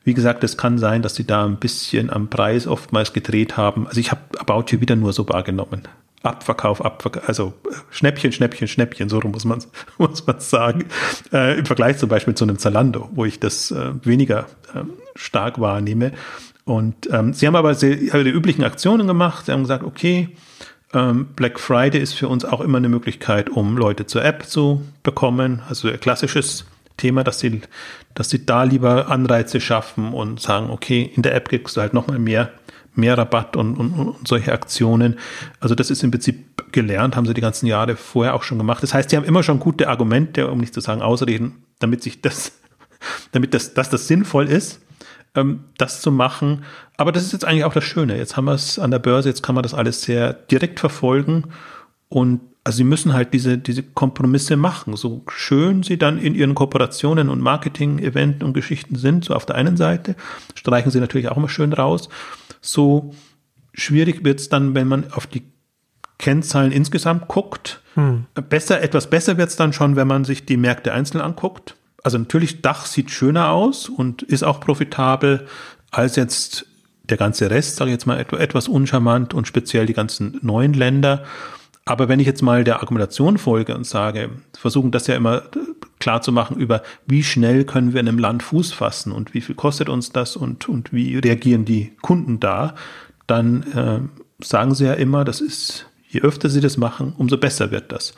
Wie 0.05 0.15
gesagt, 0.15 0.43
es 0.43 0.57
kann 0.57 0.79
sein, 0.79 1.03
dass 1.03 1.15
sie 1.15 1.25
da 1.25 1.45
ein 1.45 1.59
bisschen 1.59 2.11
am 2.11 2.29
Preis 2.29 2.67
oftmals 2.67 3.13
gedreht 3.13 3.57
haben. 3.57 3.87
Also 3.87 4.01
ich 4.01 4.11
habe 4.11 4.23
About 4.39 4.65
You 4.71 4.81
wieder 4.81 4.97
nur 4.97 5.13
so 5.13 5.29
wahrgenommen. 5.29 5.83
Abverkauf, 6.25 6.85
Abverkauf, 6.85 7.29
also 7.29 7.53
äh, 7.69 7.75
Schnäppchen, 7.91 8.33
Schnäppchen, 8.33 8.69
Schnäppchen, 8.69 9.09
so 9.09 9.21
muss 9.21 9.45
man 9.45 9.63
muss 9.99 10.25
sagen. 10.39 10.87
Äh, 11.33 11.59
Im 11.59 11.67
Vergleich 11.67 11.99
zum 11.99 12.09
Beispiel 12.09 12.35
zu 12.35 12.45
einem 12.45 12.59
Zalando, 12.59 13.09
wo 13.13 13.25
ich 13.25 13.39
das 13.39 13.71
äh, 13.71 13.93
weniger 14.05 14.47
äh, 14.75 14.83
stark 15.15 15.61
wahrnehme. 15.61 16.13
Und 16.65 17.09
ähm, 17.11 17.35
sie 17.35 17.47
haben 17.47 17.57
aber 17.57 17.75
sehr, 17.75 17.97
die 17.97 18.31
üblichen 18.31 18.63
Aktionen 18.63 19.07
gemacht. 19.09 19.47
Sie 19.47 19.53
haben 19.53 19.63
gesagt, 19.63 19.83
okay, 19.83 20.37
ähm, 20.95 21.27
Black 21.37 21.59
Friday 21.59 22.01
ist 22.01 22.15
für 22.15 22.29
uns 22.29 22.45
auch 22.45 22.61
immer 22.61 22.79
eine 22.79 22.89
Möglichkeit, 22.89 23.51
um 23.51 23.77
Leute 23.77 24.07
zur 24.07 24.25
App 24.25 24.47
zu 24.47 24.83
bekommen. 25.03 25.63
Also 25.69 25.89
ein 25.89 26.01
klassisches 26.01 26.67
Thema, 26.97 27.25
dass 27.25 27.41
sie, 27.41 27.63
dass 28.15 28.31
sie 28.31 28.45
da 28.45 28.65
lieber 28.65 29.09
Anreize 29.09 29.61
schaffen 29.61 30.13
und 30.13 30.41
sagen, 30.41 30.71
okay, 30.71 31.11
in 31.15 31.23
der 31.23 31.35
App 31.35 31.49
kriegst 31.49 31.77
du 31.77 31.81
halt 31.81 31.95
nochmal 31.95 32.19
mehr, 32.19 32.51
mehr 32.95 33.17
Rabatt 33.17 33.57
und, 33.57 33.77
und, 33.77 33.93
und 33.93 34.29
solche 34.29 34.53
Aktionen. 34.53 35.19
Also 35.61 35.75
das 35.75 35.91
ist 35.91 36.03
im 36.03 36.11
Prinzip 36.11 36.73
gelernt, 36.73 37.17
haben 37.17 37.27
sie 37.27 37.35
die 37.35 37.41
ganzen 37.41 37.67
Jahre 37.67 37.97
vorher 37.97 38.35
auch 38.35 38.43
schon 38.43 38.59
gemacht. 38.59 38.83
Das 38.83 38.93
heißt, 38.93 39.11
sie 39.11 39.17
haben 39.17 39.25
immer 39.25 39.43
schon 39.43 39.61
gute 39.61 39.89
Argumente, 39.89 40.51
um 40.51 40.59
nicht 40.59 40.75
zu 40.75 40.81
sagen 40.81 41.03
Ausreden, 41.03 41.65
damit 41.79 42.03
sich 42.03 42.21
das, 42.21 42.53
damit 43.33 43.55
das, 43.55 43.75
dass 43.75 43.89
das 43.89 44.09
sinnvoll 44.09 44.49
ist 44.49 44.81
ähm, 45.35 45.65
das 45.79 46.01
zu 46.01 46.11
machen. 46.13 46.65
Aber 46.97 47.13
das 47.13 47.25
ist 47.25 47.33
jetzt 47.33 47.45
eigentlich 47.45 47.65
auch 47.65 47.73
das 47.73 47.85
Schöne. 47.85 48.17
Jetzt 48.17 48.37
haben 48.37 48.45
wir 48.45 48.55
es 48.55 48.79
an 48.79 48.91
der 48.91 48.99
Börse, 48.99 49.29
jetzt 49.29 49.43
kann 49.43 49.55
man 49.55 49.63
das 49.63 49.75
alles 49.75 50.03
sehr 50.03 50.33
direkt 50.33 50.81
verfolgen 50.81 51.45
und 52.09 52.41
also 52.65 52.77
sie 52.77 52.85
müssen 52.85 53.13
halt 53.13 53.35
diese, 53.35 53.59
diese 53.59 53.83
Kompromisse 53.83 54.57
machen. 54.57 54.97
So 54.97 55.25
schön 55.29 55.83
sie 55.83 55.99
dann 55.99 56.19
in 56.19 56.35
ihren 56.35 56.55
Kooperationen 56.55 57.29
und 57.29 57.41
Marketing-Eventen 57.41 58.45
und 58.45 58.53
Geschichten 58.53 58.95
sind, 58.95 59.25
so 59.25 59.35
auf 59.35 59.47
der 59.47 59.57
einen 59.57 59.77
Seite, 59.77 60.15
streichen 60.55 60.93
sie 60.93 61.01
natürlich 61.01 61.29
auch 61.29 61.37
immer 61.37 61.49
schön 61.49 61.73
raus. 61.73 62.09
So 62.61 63.15
schwierig 63.75 64.25
wird 64.25 64.39
es 64.39 64.49
dann, 64.49 64.77
wenn 64.77 64.87
man 64.87 65.13
auf 65.13 65.27
die 65.27 65.43
Kennzahlen 66.19 66.71
insgesamt 66.71 67.27
guckt. 67.27 67.81
Hm. 67.95 68.27
Besser, 68.49 68.81
etwas 68.81 69.11
besser 69.11 69.39
wird 69.39 69.49
es 69.49 69.57
dann 69.57 69.73
schon, 69.73 69.97
wenn 69.97 70.07
man 70.07 70.25
sich 70.25 70.47
die 70.47 70.57
Märkte 70.57 70.93
einzeln 70.93 71.21
anguckt 71.21 71.75
also 72.03 72.19
natürlich 72.19 72.63
Dach 72.63 72.87
sieht 72.87 73.11
schöner 73.11 73.51
aus 73.51 73.89
und 73.89 74.23
ist 74.23 74.43
auch 74.43 74.61
profitabel 74.61 75.47
als 75.91 76.17
jetzt 76.17 76.67
der 77.05 77.17
ganze 77.17 77.51
Rest, 77.51 77.77
sage 77.77 77.91
ich 77.91 77.95
jetzt 77.95 78.07
mal 78.07 78.19
etwas 78.19 78.69
uncharmant 78.69 79.35
und 79.35 79.47
speziell 79.47 79.87
die 79.87 79.93
ganzen 79.93 80.39
neuen 80.43 80.73
Länder. 80.73 81.25
Aber 81.85 82.09
wenn 82.09 82.21
ich 82.21 82.27
jetzt 82.27 82.43
mal 82.43 82.63
der 82.63 82.81
Argumentation 82.81 83.39
folge 83.39 83.75
und 83.75 83.87
sage, 83.87 84.31
versuchen 84.57 84.93
das 84.93 85.09
ja 85.09 85.17
immer 85.17 85.43
klar 85.99 86.23
zu 86.23 86.31
machen 86.31 86.57
über, 86.57 86.83
wie 87.07 87.25
schnell 87.25 87.65
können 87.65 87.93
wir 87.93 88.01
in 88.01 88.09
einem 88.09 88.19
Land 88.19 88.43
Fuß 88.43 88.73
fassen 88.73 89.13
und 89.13 89.35
wie 89.35 89.41
viel 89.41 89.57
kostet 89.57 89.89
uns 89.89 90.13
das 90.13 90.37
und, 90.37 90.69
und 90.69 90.93
wie 90.93 91.19
reagieren 91.19 91.65
die 91.65 91.93
Kunden 92.01 92.39
da, 92.39 92.75
dann 93.27 93.63
äh, 93.73 94.45
sagen 94.45 94.75
sie 94.75 94.85
ja 94.87 94.95
immer, 94.95 95.25
das 95.25 95.41
ist, 95.41 95.87
je 96.09 96.21
öfter 96.21 96.49
sie 96.49 96.61
das 96.61 96.77
machen, 96.77 97.15
umso 97.17 97.37
besser 97.37 97.71
wird 97.73 97.91
das. 97.91 98.15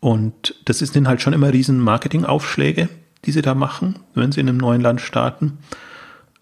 Und 0.00 0.54
das 0.64 0.78
sind 0.78 1.08
halt 1.08 1.20
schon 1.20 1.32
immer 1.32 1.52
riesen 1.52 1.78
Marketingaufschläge, 1.78 2.88
die 3.24 3.32
sie 3.32 3.42
da 3.42 3.54
machen, 3.54 3.98
wenn 4.14 4.32
sie 4.32 4.40
in 4.40 4.48
einem 4.48 4.58
neuen 4.58 4.80
Land 4.80 5.00
starten, 5.00 5.58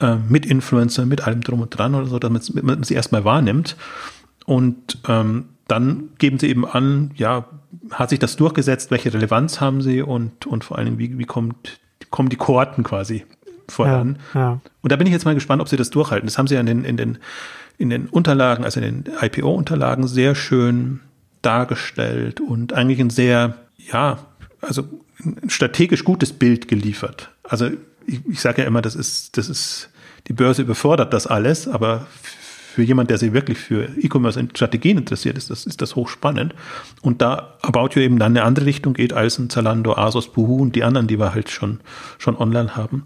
äh, 0.00 0.16
mit 0.16 0.46
Influencern, 0.46 1.08
mit 1.08 1.26
allem 1.26 1.40
drum 1.40 1.60
und 1.60 1.76
dran 1.76 1.94
oder 1.94 2.06
so, 2.06 2.18
damit 2.18 2.62
man 2.62 2.82
sie 2.82 2.94
erstmal 2.94 3.24
wahrnimmt. 3.24 3.76
Und 4.46 4.98
ähm, 5.08 5.46
dann 5.66 6.10
geben 6.18 6.38
sie 6.38 6.48
eben 6.48 6.66
an, 6.66 7.10
ja, 7.16 7.46
hat 7.90 8.10
sich 8.10 8.18
das 8.18 8.36
durchgesetzt, 8.36 8.90
welche 8.90 9.12
Relevanz 9.12 9.60
haben 9.60 9.82
sie 9.82 10.02
und, 10.02 10.46
und 10.46 10.64
vor 10.64 10.78
allem, 10.78 10.98
wie, 10.98 11.18
wie 11.18 11.24
kommt, 11.24 11.80
kommen 12.10 12.30
die 12.30 12.36
Kohorten 12.36 12.84
quasi 12.84 13.24
voran. 13.68 14.18
Ja, 14.34 14.40
ja. 14.40 14.60
Und 14.80 14.92
da 14.92 14.96
bin 14.96 15.06
ich 15.06 15.12
jetzt 15.12 15.26
mal 15.26 15.34
gespannt, 15.34 15.60
ob 15.60 15.68
sie 15.68 15.76
das 15.76 15.90
durchhalten. 15.90 16.26
Das 16.26 16.38
haben 16.38 16.46
sie 16.46 16.54
ja 16.54 16.60
in 16.60 16.66
den, 16.66 16.84
in 16.84 16.96
den, 16.96 17.18
in 17.76 17.90
den 17.90 18.06
Unterlagen, 18.06 18.64
also 18.64 18.80
in 18.80 19.04
den 19.04 19.14
IPO-Unterlagen 19.20 20.06
sehr 20.08 20.34
schön 20.34 21.00
dargestellt 21.42 22.40
und 22.40 22.72
eigentlich 22.72 23.00
ein 23.00 23.10
sehr, 23.10 23.54
ja, 23.76 24.18
also 24.60 24.84
ein 25.24 25.50
strategisch 25.50 26.04
gutes 26.04 26.32
Bild 26.32 26.68
geliefert. 26.68 27.30
Also 27.42 27.70
ich, 28.06 28.20
ich 28.28 28.40
sage 28.40 28.62
ja 28.62 28.68
immer, 28.68 28.82
das 28.82 28.94
ist, 28.94 29.36
das 29.36 29.48
ist, 29.48 29.90
die 30.28 30.32
Börse 30.32 30.62
überfordert 30.62 31.12
das 31.12 31.26
alles, 31.26 31.68
aber 31.68 32.06
für 32.78 32.82
jemand, 32.82 33.10
der 33.10 33.18
sich 33.18 33.32
wirklich 33.32 33.58
für 33.58 33.88
E-Commerce 33.98 34.38
und 34.38 34.56
Strategien 34.56 34.98
interessiert 34.98 35.36
ist, 35.36 35.50
das 35.50 35.66
ist 35.66 35.82
das 35.82 35.96
hochspannend. 35.96 36.54
Und 37.02 37.20
da 37.20 37.56
About 37.62 37.88
You 37.94 38.02
eben 38.02 38.20
dann 38.20 38.32
eine 38.32 38.44
andere 38.44 38.66
Richtung 38.66 38.94
geht 38.94 39.12
als 39.12 39.38
ein 39.38 39.50
Zalando, 39.50 39.96
Asos, 39.96 40.32
Buhu 40.32 40.62
und 40.62 40.76
die 40.76 40.84
anderen, 40.84 41.08
die 41.08 41.18
wir 41.18 41.34
halt 41.34 41.50
schon, 41.50 41.80
schon 42.18 42.36
online 42.36 42.76
haben, 42.76 43.04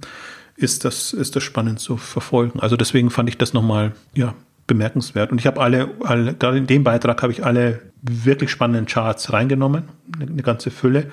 ist 0.57 0.85
das, 0.85 1.15
ist 1.15 1.37
das 1.37 1.43
spannend 1.43 1.81
zu 1.81 1.97
verfolgen. 1.97 2.61
Also 2.61 2.77
deswegen 2.77 3.09
fand 3.09 3.31
ich 3.31 3.39
das 3.39 3.55
nochmal, 3.55 3.93
ja, 4.15 4.35
bemerkenswert. 4.67 5.33
Und 5.33 5.39
ich 5.39 5.47
habe 5.47 5.61
alle, 5.61 5.91
alle, 6.03 6.35
gerade 6.35 6.59
in 6.59 6.67
dem 6.67 6.85
Beitrag 6.85 7.23
habe 7.23 7.33
ich 7.33 7.45
alle 7.45 7.81
wirklich 8.03 8.51
spannenden 8.51 8.87
Charts 8.87 9.33
reingenommen, 9.33 9.85
eine 10.21 10.43
ganze 10.43 10.71
Fülle 10.71 11.11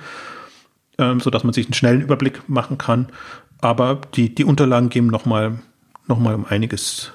ähm, 0.99 1.19
sodass 1.19 1.43
man 1.43 1.53
sich 1.53 1.65
einen 1.65 1.73
schnellen 1.73 2.01
Überblick 2.01 2.47
machen 2.47 2.77
kann. 2.77 3.07
Aber 3.61 3.99
die, 4.13 4.33
die 4.33 4.45
Unterlagen 4.45 4.89
geben 4.89 5.07
nochmal 5.07 5.59
noch 6.09 6.19
mal 6.19 6.35
um 6.35 6.45
einiges, 6.45 7.13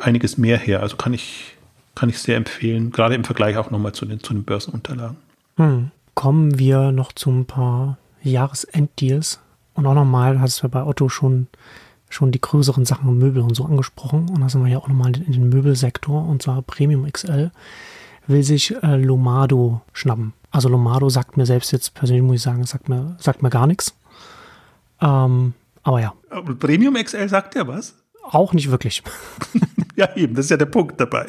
einiges 0.00 0.38
mehr 0.38 0.58
her. 0.58 0.80
Also 0.80 0.96
kann 0.96 1.14
ich, 1.14 1.56
kann 1.94 2.08
ich 2.08 2.18
sehr 2.18 2.36
empfehlen, 2.36 2.90
gerade 2.90 3.14
im 3.14 3.22
Vergleich 3.22 3.56
auch 3.56 3.70
nochmal 3.70 3.92
zu 3.92 4.06
den, 4.06 4.20
zu 4.20 4.32
den 4.32 4.42
Börsenunterlagen. 4.42 5.16
Hm. 5.56 5.90
Kommen 6.14 6.58
wir 6.58 6.90
noch 6.90 7.12
zu 7.12 7.30
ein 7.30 7.44
paar 7.44 7.98
Jahresenddeals. 8.22 9.40
Und 9.74 9.86
auch 9.86 9.94
nochmal, 9.94 10.40
hast 10.40 10.60
du 10.60 10.64
ja 10.64 10.68
bei 10.68 10.84
Otto 10.84 11.08
schon, 11.08 11.46
schon 12.08 12.32
die 12.32 12.40
größeren 12.40 12.84
Sachen, 12.84 13.16
Möbel 13.18 13.42
und 13.42 13.54
so 13.54 13.64
angesprochen. 13.64 14.28
Und 14.28 14.40
da 14.40 14.48
sind 14.48 14.64
wir 14.64 14.70
ja 14.70 14.78
auch 14.78 14.88
nochmal 14.88 15.14
in 15.16 15.32
den 15.32 15.48
Möbelsektor, 15.48 16.26
und 16.26 16.42
zwar 16.42 16.62
Premium 16.62 17.10
XL, 17.10 17.52
will 18.26 18.42
sich 18.42 18.74
äh, 18.82 18.96
Lomado 18.96 19.82
schnappen. 19.92 20.32
Also 20.50 20.68
Lomado 20.68 21.08
sagt 21.08 21.36
mir 21.36 21.46
selbst 21.46 21.70
jetzt 21.72 21.94
persönlich, 21.94 22.22
muss 22.22 22.36
ich 22.36 22.42
sagen, 22.42 22.64
sagt 22.64 22.88
mir, 22.88 23.16
sagt 23.20 23.42
mir 23.42 23.50
gar 23.50 23.66
nichts. 23.66 23.94
Ähm, 25.00 25.54
aber 25.82 26.00
ja. 26.00 26.12
Aber 26.30 26.54
Premium 26.54 26.94
XL 26.94 27.28
sagt 27.28 27.54
ja 27.54 27.66
was? 27.66 27.94
Auch 28.22 28.52
nicht 28.52 28.70
wirklich. 28.70 29.02
ja, 29.96 30.14
eben, 30.16 30.34
das 30.34 30.46
ist 30.46 30.50
ja 30.50 30.56
der 30.56 30.66
Punkt 30.66 31.00
dabei. 31.00 31.26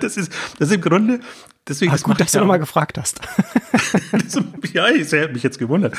Das 0.00 0.16
ist, 0.16 0.32
das 0.58 0.68
ist 0.68 0.74
im 0.74 0.80
Grunde, 0.80 1.20
deswegen. 1.66 1.92
Ach, 1.94 2.02
gut, 2.02 2.20
dass 2.20 2.32
du 2.32 2.38
nochmal 2.38 2.58
gefragt 2.58 2.98
hast. 2.98 3.20
das, 4.12 4.40
ja, 4.72 4.88
ich 4.88 5.12
habe 5.12 5.32
mich 5.32 5.42
jetzt 5.42 5.58
gewundert. 5.58 5.96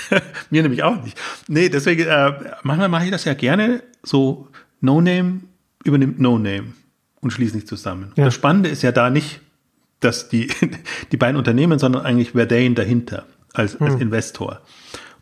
Mir 0.50 0.62
nämlich 0.62 0.82
auch 0.82 1.02
nicht. 1.02 1.18
Nee, 1.48 1.68
deswegen, 1.68 2.06
äh, 2.06 2.32
manchmal 2.62 2.88
mache 2.88 3.04
ich 3.04 3.10
das 3.10 3.24
ja 3.24 3.34
gerne, 3.34 3.82
so 4.02 4.48
No 4.80 5.00
Name 5.00 5.40
übernimmt 5.84 6.20
No 6.20 6.38
Name 6.38 6.72
und 7.20 7.32
schließt 7.32 7.54
nicht 7.54 7.68
zusammen. 7.68 8.12
Ja. 8.16 8.26
Das 8.26 8.34
Spannende 8.34 8.68
ist 8.68 8.82
ja 8.82 8.92
da 8.92 9.10
nicht, 9.10 9.40
dass 10.04 10.28
die, 10.28 10.50
die 11.12 11.16
beiden 11.16 11.36
Unternehmen, 11.36 11.78
sondern 11.78 12.02
eigentlich 12.02 12.32
Verdane 12.32 12.74
dahinter 12.74 13.24
als, 13.54 13.80
als 13.80 13.94
hm. 13.94 14.00
Investor. 14.00 14.60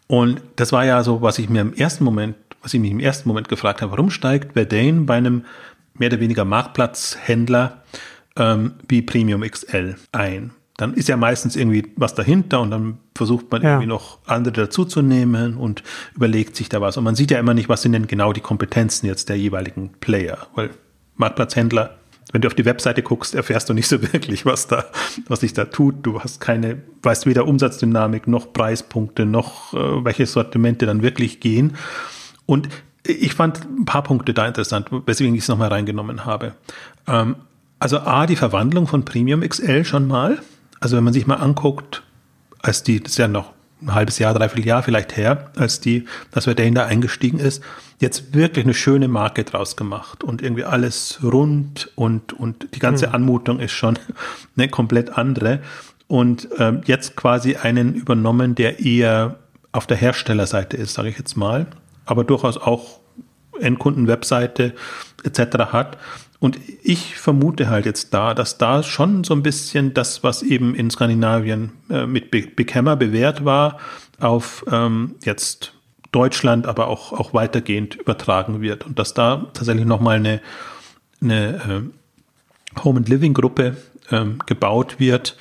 Und 0.06 0.40
das 0.56 0.72
war 0.72 0.84
ja 0.84 1.02
so, 1.04 1.22
was 1.22 1.38
ich 1.38 1.48
mir 1.48 1.60
im 1.60 1.72
ersten 1.72 2.04
Moment, 2.04 2.36
was 2.62 2.74
ich 2.74 2.80
mich 2.80 2.90
im 2.90 3.00
ersten 3.00 3.28
Moment 3.28 3.48
gefragt 3.48 3.80
habe, 3.80 3.92
warum 3.92 4.10
steigt 4.10 4.54
Verdane 4.54 5.02
bei 5.02 5.16
einem 5.16 5.44
mehr 5.94 6.08
oder 6.08 6.20
weniger 6.20 6.44
Marktplatzhändler 6.44 7.82
ähm, 8.36 8.72
wie 8.88 9.02
Premium 9.02 9.42
XL 9.42 9.94
ein? 10.12 10.50
Dann 10.76 10.94
ist 10.94 11.08
ja 11.08 11.16
meistens 11.16 11.56
irgendwie 11.56 11.92
was 11.96 12.14
dahinter 12.14 12.60
und 12.60 12.70
dann 12.70 12.98
versucht 13.14 13.52
man 13.52 13.62
ja. 13.62 13.72
irgendwie 13.72 13.86
noch 13.86 14.18
andere 14.24 14.62
dazuzunehmen 14.62 15.56
und 15.56 15.82
überlegt 16.16 16.56
sich 16.56 16.70
da 16.70 16.80
was. 16.80 16.96
Und 16.96 17.04
man 17.04 17.14
sieht 17.14 17.30
ja 17.30 17.38
immer 17.38 17.54
nicht, 17.54 17.68
was 17.68 17.82
sind 17.82 17.92
denn 17.92 18.06
genau 18.06 18.32
die 18.32 18.40
Kompetenzen 18.40 19.06
jetzt 19.06 19.28
der 19.28 19.36
jeweiligen 19.36 19.90
Player, 20.00 20.46
weil 20.54 20.70
Marktplatzhändler 21.16 21.99
wenn 22.32 22.40
du 22.40 22.48
auf 22.48 22.54
die 22.54 22.64
Webseite 22.64 23.02
guckst, 23.02 23.34
erfährst 23.34 23.68
du 23.68 23.74
nicht 23.74 23.88
so 23.88 24.00
wirklich, 24.12 24.46
was 24.46 24.66
da, 24.66 24.86
was 25.28 25.40
sich 25.40 25.52
da 25.52 25.64
tut. 25.66 25.96
Du 26.02 26.20
hast 26.20 26.40
keine, 26.40 26.82
weißt 27.02 27.26
weder 27.26 27.46
Umsatzdynamik 27.46 28.26
noch 28.26 28.52
Preispunkte 28.52 29.26
noch 29.26 29.74
äh, 29.74 30.04
welche 30.04 30.26
Sortimente 30.26 30.86
dann 30.86 31.02
wirklich 31.02 31.40
gehen. 31.40 31.76
Und 32.46 32.68
ich 33.04 33.34
fand 33.34 33.64
ein 33.64 33.84
paar 33.84 34.02
Punkte 34.02 34.34
da 34.34 34.46
interessant, 34.46 34.88
weswegen 35.06 35.34
ich 35.34 35.42
es 35.42 35.48
nochmal 35.48 35.68
reingenommen 35.68 36.24
habe. 36.24 36.54
Ähm, 37.06 37.36
also 37.78 37.98
A, 38.00 38.26
die 38.26 38.36
Verwandlung 38.36 38.86
von 38.86 39.04
Premium 39.04 39.40
XL 39.40 39.84
schon 39.84 40.06
mal. 40.06 40.40
Also 40.80 40.96
wenn 40.96 41.04
man 41.04 41.12
sich 41.12 41.26
mal 41.26 41.36
anguckt, 41.36 42.02
als 42.60 42.82
die, 42.82 43.00
das 43.00 43.12
ist 43.12 43.18
ja 43.18 43.28
noch 43.28 43.52
ein 43.82 43.94
halbes 43.94 44.18
Jahr, 44.18 44.34
dreiviertel 44.34 44.66
Jahr 44.66 44.82
vielleicht 44.82 45.16
her, 45.16 45.50
als 45.56 45.80
die, 45.80 46.04
dass 46.30 46.46
wir 46.46 46.54
da 46.54 46.84
eingestiegen 46.86 47.38
ist, 47.38 47.62
jetzt 47.98 48.34
wirklich 48.34 48.64
eine 48.64 48.74
schöne 48.74 49.08
Marke 49.08 49.44
draus 49.44 49.76
gemacht 49.76 50.24
und 50.24 50.42
irgendwie 50.42 50.64
alles 50.64 51.20
rund 51.22 51.90
und, 51.96 52.32
und 52.32 52.74
die 52.74 52.78
ganze 52.78 53.08
mhm. 53.08 53.14
Anmutung 53.14 53.60
ist 53.60 53.72
schon 53.72 53.98
eine 54.56 54.68
komplett 54.70 55.16
andere 55.16 55.60
und 56.08 56.48
ähm, 56.58 56.80
jetzt 56.86 57.14
quasi 57.14 57.56
einen 57.56 57.94
übernommen, 57.94 58.54
der 58.54 58.80
eher 58.80 59.36
auf 59.72 59.86
der 59.86 59.96
Herstellerseite 59.96 60.76
ist, 60.76 60.94
sage 60.94 61.10
ich 61.10 61.18
jetzt 61.18 61.36
mal, 61.36 61.66
aber 62.04 62.24
durchaus 62.24 62.56
auch 62.56 63.00
Endkunden-Webseite 63.60 64.74
etc. 65.22 65.40
hat. 65.72 65.98
Und 66.40 66.58
ich 66.82 67.16
vermute 67.16 67.68
halt 67.68 67.84
jetzt 67.84 68.14
da, 68.14 68.32
dass 68.32 68.56
da 68.56 68.82
schon 68.82 69.24
so 69.24 69.34
ein 69.34 69.42
bisschen 69.42 69.92
das, 69.92 70.24
was 70.24 70.42
eben 70.42 70.74
in 70.74 70.90
Skandinavien 70.90 71.72
äh, 71.90 72.06
mit 72.06 72.30
Big 72.30 72.74
Hammer 72.74 72.96
bewährt 72.96 73.44
war, 73.44 73.78
auf 74.18 74.64
ähm, 74.70 75.16
jetzt 75.22 75.74
Deutschland, 76.12 76.66
aber 76.66 76.88
auch, 76.88 77.12
auch 77.12 77.34
weitergehend 77.34 77.94
übertragen 77.94 78.62
wird. 78.62 78.86
Und 78.86 78.98
dass 78.98 79.12
da 79.12 79.48
tatsächlich 79.52 79.84
nochmal 79.84 80.16
eine, 80.16 80.40
eine 81.20 81.92
äh, 82.74 82.80
Home 82.84 82.98
and 82.98 83.08
Living 83.10 83.34
Gruppe 83.34 83.76
ähm, 84.10 84.38
gebaut 84.46 84.98
wird, 84.98 85.36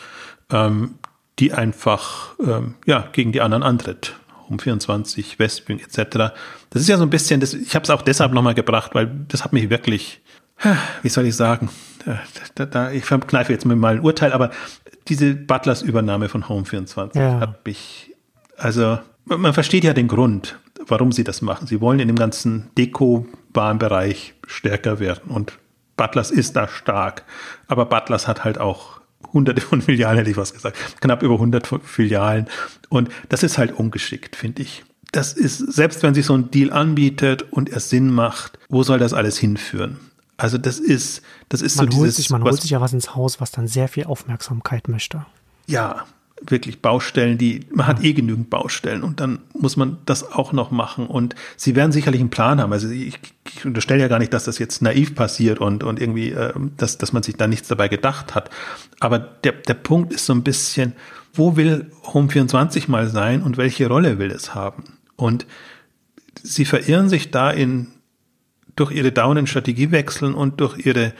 ähm, 0.51 0.95
die 1.39 1.53
einfach 1.53 2.35
ähm, 2.45 2.75
ja, 2.85 3.07
gegen 3.13 3.31
die 3.31 3.39
anderen 3.39 3.63
antritt. 3.63 4.15
Home 4.49 4.59
24, 4.59 5.39
Westwing 5.39 5.79
etc. 5.79 6.33
Das 6.71 6.81
ist 6.81 6.89
ja 6.89 6.97
so 6.97 7.03
ein 7.03 7.09
bisschen, 7.09 7.39
das, 7.39 7.53
ich 7.53 7.73
habe 7.75 7.83
es 7.83 7.89
auch 7.89 8.01
deshalb 8.01 8.33
nochmal 8.33 8.55
gebracht, 8.55 8.95
weil 8.95 9.09
das 9.29 9.45
hat 9.45 9.53
mich 9.53 9.69
wirklich 9.69 10.21
wie 11.01 11.09
soll 11.09 11.25
ich 11.25 11.35
sagen, 11.35 11.69
da, 12.55 12.65
da, 12.65 12.91
ich 12.91 13.05
verkneife 13.05 13.51
jetzt 13.51 13.65
mal 13.65 13.83
ein 13.85 14.01
Urteil, 14.01 14.33
aber 14.33 14.51
diese 15.07 15.33
Butlers 15.33 15.81
Übernahme 15.81 16.29
von 16.29 16.43
Home24 16.45 17.17
ja. 17.17 17.39
hat 17.39 17.65
mich, 17.65 18.13
also 18.57 18.99
man 19.25 19.53
versteht 19.53 19.83
ja 19.83 19.93
den 19.93 20.07
Grund, 20.07 20.59
warum 20.87 21.11
sie 21.11 21.23
das 21.23 21.41
machen. 21.41 21.67
Sie 21.67 21.81
wollen 21.81 21.99
in 21.99 22.07
dem 22.07 22.17
ganzen 22.17 22.69
Deko-Warenbereich 22.77 24.33
stärker 24.47 24.99
werden 24.99 25.29
und 25.29 25.57
Butlers 25.97 26.31
ist 26.31 26.55
da 26.55 26.67
stark, 26.67 27.23
aber 27.67 27.85
Butlers 27.85 28.27
hat 28.27 28.43
halt 28.43 28.57
auch 28.57 29.01
hunderte 29.33 29.61
von 29.61 29.81
Filialen, 29.81 30.17
hätte 30.17 30.31
ich 30.31 30.37
was 30.37 30.53
gesagt, 30.53 30.77
knapp 31.01 31.23
über 31.23 31.35
100 31.35 31.67
Filialen 31.83 32.47
und 32.87 33.09
das 33.27 33.43
ist 33.43 33.57
halt 33.57 33.73
ungeschickt, 33.73 34.35
finde 34.35 34.61
ich. 34.61 34.83
Das 35.11 35.33
ist, 35.33 35.57
selbst 35.57 36.03
wenn 36.03 36.13
sich 36.13 36.25
so 36.25 36.35
ein 36.35 36.51
Deal 36.51 36.71
anbietet 36.71 37.51
und 37.51 37.69
er 37.69 37.79
Sinn 37.79 38.11
macht, 38.11 38.59
wo 38.69 38.83
soll 38.83 38.99
das 38.99 39.13
alles 39.13 39.37
hinführen? 39.37 39.97
Also 40.39 40.57
das 40.57 40.79
ist, 40.79 41.21
das 41.49 41.61
ist 41.61 41.75
man 41.75 41.91
so 41.91 41.97
holt 41.97 42.07
dieses, 42.07 42.15
sich, 42.15 42.29
man 42.29 42.43
holt 42.43 42.61
sich 42.61 42.71
ja 42.71 42.79
was 42.79 42.93
ins 42.93 43.13
Haus, 43.15 43.41
was 43.41 43.51
dann 43.51 43.67
sehr 43.67 43.89
viel 43.89 44.05
Aufmerksamkeit 44.05 44.87
möchte. 44.87 45.25
Ja, 45.67 46.05
wirklich 46.45 46.81
Baustellen, 46.81 47.37
die, 47.37 47.65
man 47.73 47.87
hat 47.87 48.01
eh 48.01 48.13
genügend 48.13 48.49
Baustellen 48.49 49.03
und 49.03 49.19
dann 49.19 49.39
muss 49.53 49.75
man 49.75 49.97
das 50.05 50.31
auch 50.31 50.53
noch 50.53 50.71
machen 50.71 51.07
und 51.07 51.35
sie 51.57 51.75
werden 51.75 51.91
sicherlich 51.91 52.21
einen 52.21 52.29
Plan 52.29 52.61
haben. 52.61 52.71
Also 52.71 52.89
ich, 52.89 53.19
ich 53.53 53.65
unterstelle 53.65 53.99
ja 53.99 54.07
gar 54.07 54.19
nicht, 54.19 54.33
dass 54.33 54.45
das 54.45 54.57
jetzt 54.59 54.81
naiv 54.81 55.13
passiert 55.13 55.59
und, 55.59 55.83
und 55.83 55.99
irgendwie, 55.99 56.31
äh, 56.31 56.53
dass, 56.77 56.97
dass 56.97 57.11
man 57.11 57.23
sich 57.23 57.35
da 57.35 57.47
nichts 57.47 57.67
dabei 57.67 57.89
gedacht 57.89 58.33
hat. 58.35 58.49
Aber 59.01 59.19
der, 59.19 59.51
der 59.51 59.73
Punkt 59.73 60.13
ist 60.13 60.25
so 60.25 60.33
ein 60.33 60.43
bisschen, 60.43 60.93
wo 61.33 61.57
will 61.57 61.91
Home24 62.05 62.89
mal 62.89 63.09
sein 63.09 63.43
und 63.43 63.57
welche 63.57 63.87
Rolle 63.87 64.17
will 64.19 64.31
es 64.31 64.55
haben? 64.55 64.83
Und 65.17 65.45
sie 66.41 66.63
verirren 66.63 67.09
sich 67.09 67.31
da 67.31 67.51
in 67.51 67.87
durch 68.79 68.91
ihre 68.91 69.11
dauernden 69.11 69.47
Strategiewechseln 69.47 70.33
und 70.33 70.61
durch 70.61 70.85
ihre, 70.85 71.13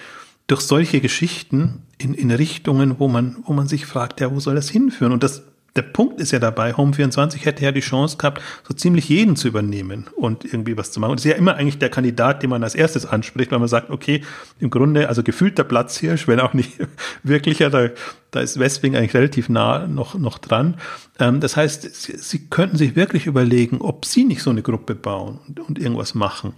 durch 0.47 0.61
solche 0.61 1.01
Geschichten 1.01 1.83
in, 1.97 2.13
in 2.13 2.31
Richtungen, 2.31 2.99
wo 2.99 3.07
man, 3.07 3.37
wo 3.45 3.53
man 3.53 3.67
sich 3.67 3.85
fragt, 3.85 4.21
ja, 4.21 4.31
wo 4.31 4.39
soll 4.39 4.55
das 4.55 4.69
hinführen? 4.69 5.11
Und 5.11 5.23
das, 5.23 5.43
der 5.75 5.83
Punkt 5.83 6.19
ist 6.19 6.31
ja 6.31 6.39
dabei, 6.39 6.73
Home24 6.73 7.45
hätte 7.45 7.63
ja 7.63 7.71
die 7.71 7.79
Chance 7.79 8.17
gehabt, 8.17 8.41
so 8.67 8.73
ziemlich 8.73 9.09
jeden 9.09 9.35
zu 9.35 9.47
übernehmen 9.47 10.07
und 10.15 10.45
irgendwie 10.45 10.77
was 10.77 10.91
zu 10.91 10.99
machen. 10.99 11.11
Und 11.11 11.19
es 11.19 11.25
ist 11.25 11.31
ja 11.31 11.37
immer 11.37 11.55
eigentlich 11.55 11.77
der 11.77 11.89
Kandidat, 11.89 12.41
den 12.41 12.49
man 12.49 12.63
als 12.63 12.75
erstes 12.75 13.05
anspricht, 13.05 13.51
weil 13.51 13.59
man 13.59 13.67
sagt, 13.67 13.89
okay, 13.89 14.23
im 14.59 14.69
Grunde, 14.69 15.09
also 15.09 15.23
gefühlter 15.23 15.63
Platzhirsch, 15.63 16.27
wenn 16.27 16.39
auch 16.39 16.53
nicht 16.53 16.73
wirklicher, 17.23 17.69
da, 17.69 17.89
da 18.31 18.39
ist 18.39 18.59
Westwing 18.59 18.95
eigentlich 18.95 19.13
relativ 19.13 19.49
nah 19.49 19.87
noch, 19.87 20.15
noch 20.15 20.37
dran. 20.37 20.75
Ähm, 21.19 21.39
das 21.39 21.55
heißt, 21.55 21.93
sie, 21.93 22.17
sie 22.17 22.47
könnten 22.47 22.77
sich 22.77 22.95
wirklich 22.95 23.25
überlegen, 23.27 23.81
ob 23.81 24.05
sie 24.05 24.25
nicht 24.25 24.41
so 24.41 24.49
eine 24.49 24.61
Gruppe 24.61 24.95
bauen 24.95 25.39
und, 25.47 25.59
und 25.59 25.79
irgendwas 25.79 26.15
machen. 26.15 26.53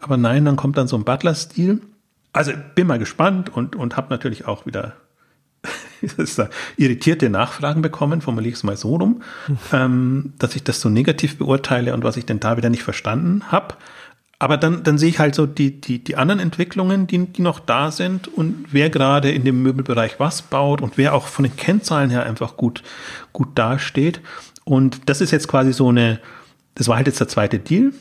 Aber 0.00 0.16
nein, 0.16 0.44
dann 0.44 0.56
kommt 0.56 0.76
dann 0.76 0.88
so 0.88 0.96
ein 0.96 1.04
Butler-Stil. 1.04 1.80
Also 2.32 2.52
bin 2.74 2.86
mal 2.86 2.98
gespannt 2.98 3.48
und, 3.48 3.76
und 3.76 3.96
habe 3.96 4.08
natürlich 4.10 4.46
auch 4.46 4.66
wieder 4.66 4.94
irritierte 6.76 7.30
Nachfragen 7.30 7.82
bekommen, 7.82 8.20
formuliere 8.20 8.52
ich 8.52 8.56
es 8.56 8.64
mal 8.64 8.76
so 8.76 8.96
rum, 8.96 9.22
ähm, 9.72 10.32
dass 10.38 10.56
ich 10.56 10.64
das 10.64 10.80
so 10.80 10.88
negativ 10.88 11.38
beurteile 11.38 11.94
und 11.94 12.04
was 12.04 12.16
ich 12.16 12.26
denn 12.26 12.40
da 12.40 12.56
wieder 12.56 12.70
nicht 12.70 12.82
verstanden 12.82 13.44
habe. 13.50 13.74
Aber 14.38 14.58
dann, 14.58 14.82
dann 14.82 14.98
sehe 14.98 15.08
ich 15.08 15.18
halt 15.18 15.34
so 15.34 15.46
die, 15.46 15.80
die, 15.80 15.98
die 15.98 16.16
anderen 16.16 16.40
Entwicklungen, 16.40 17.06
die, 17.06 17.26
die 17.26 17.40
noch 17.40 17.58
da 17.58 17.90
sind 17.90 18.28
und 18.28 18.66
wer 18.70 18.90
gerade 18.90 19.30
in 19.30 19.44
dem 19.44 19.62
Möbelbereich 19.62 20.20
was 20.20 20.42
baut 20.42 20.82
und 20.82 20.98
wer 20.98 21.14
auch 21.14 21.26
von 21.26 21.44
den 21.44 21.56
Kennzahlen 21.56 22.10
her 22.10 22.26
einfach 22.26 22.58
gut, 22.58 22.82
gut 23.32 23.48
dasteht. 23.54 24.20
Und 24.64 25.08
das 25.08 25.22
ist 25.22 25.30
jetzt 25.30 25.48
quasi 25.48 25.72
so 25.72 25.88
eine, 25.88 26.20
das 26.74 26.88
war 26.88 26.96
halt 26.96 27.06
jetzt 27.06 27.20
der 27.20 27.28
zweite 27.28 27.58
Deal, 27.58 27.92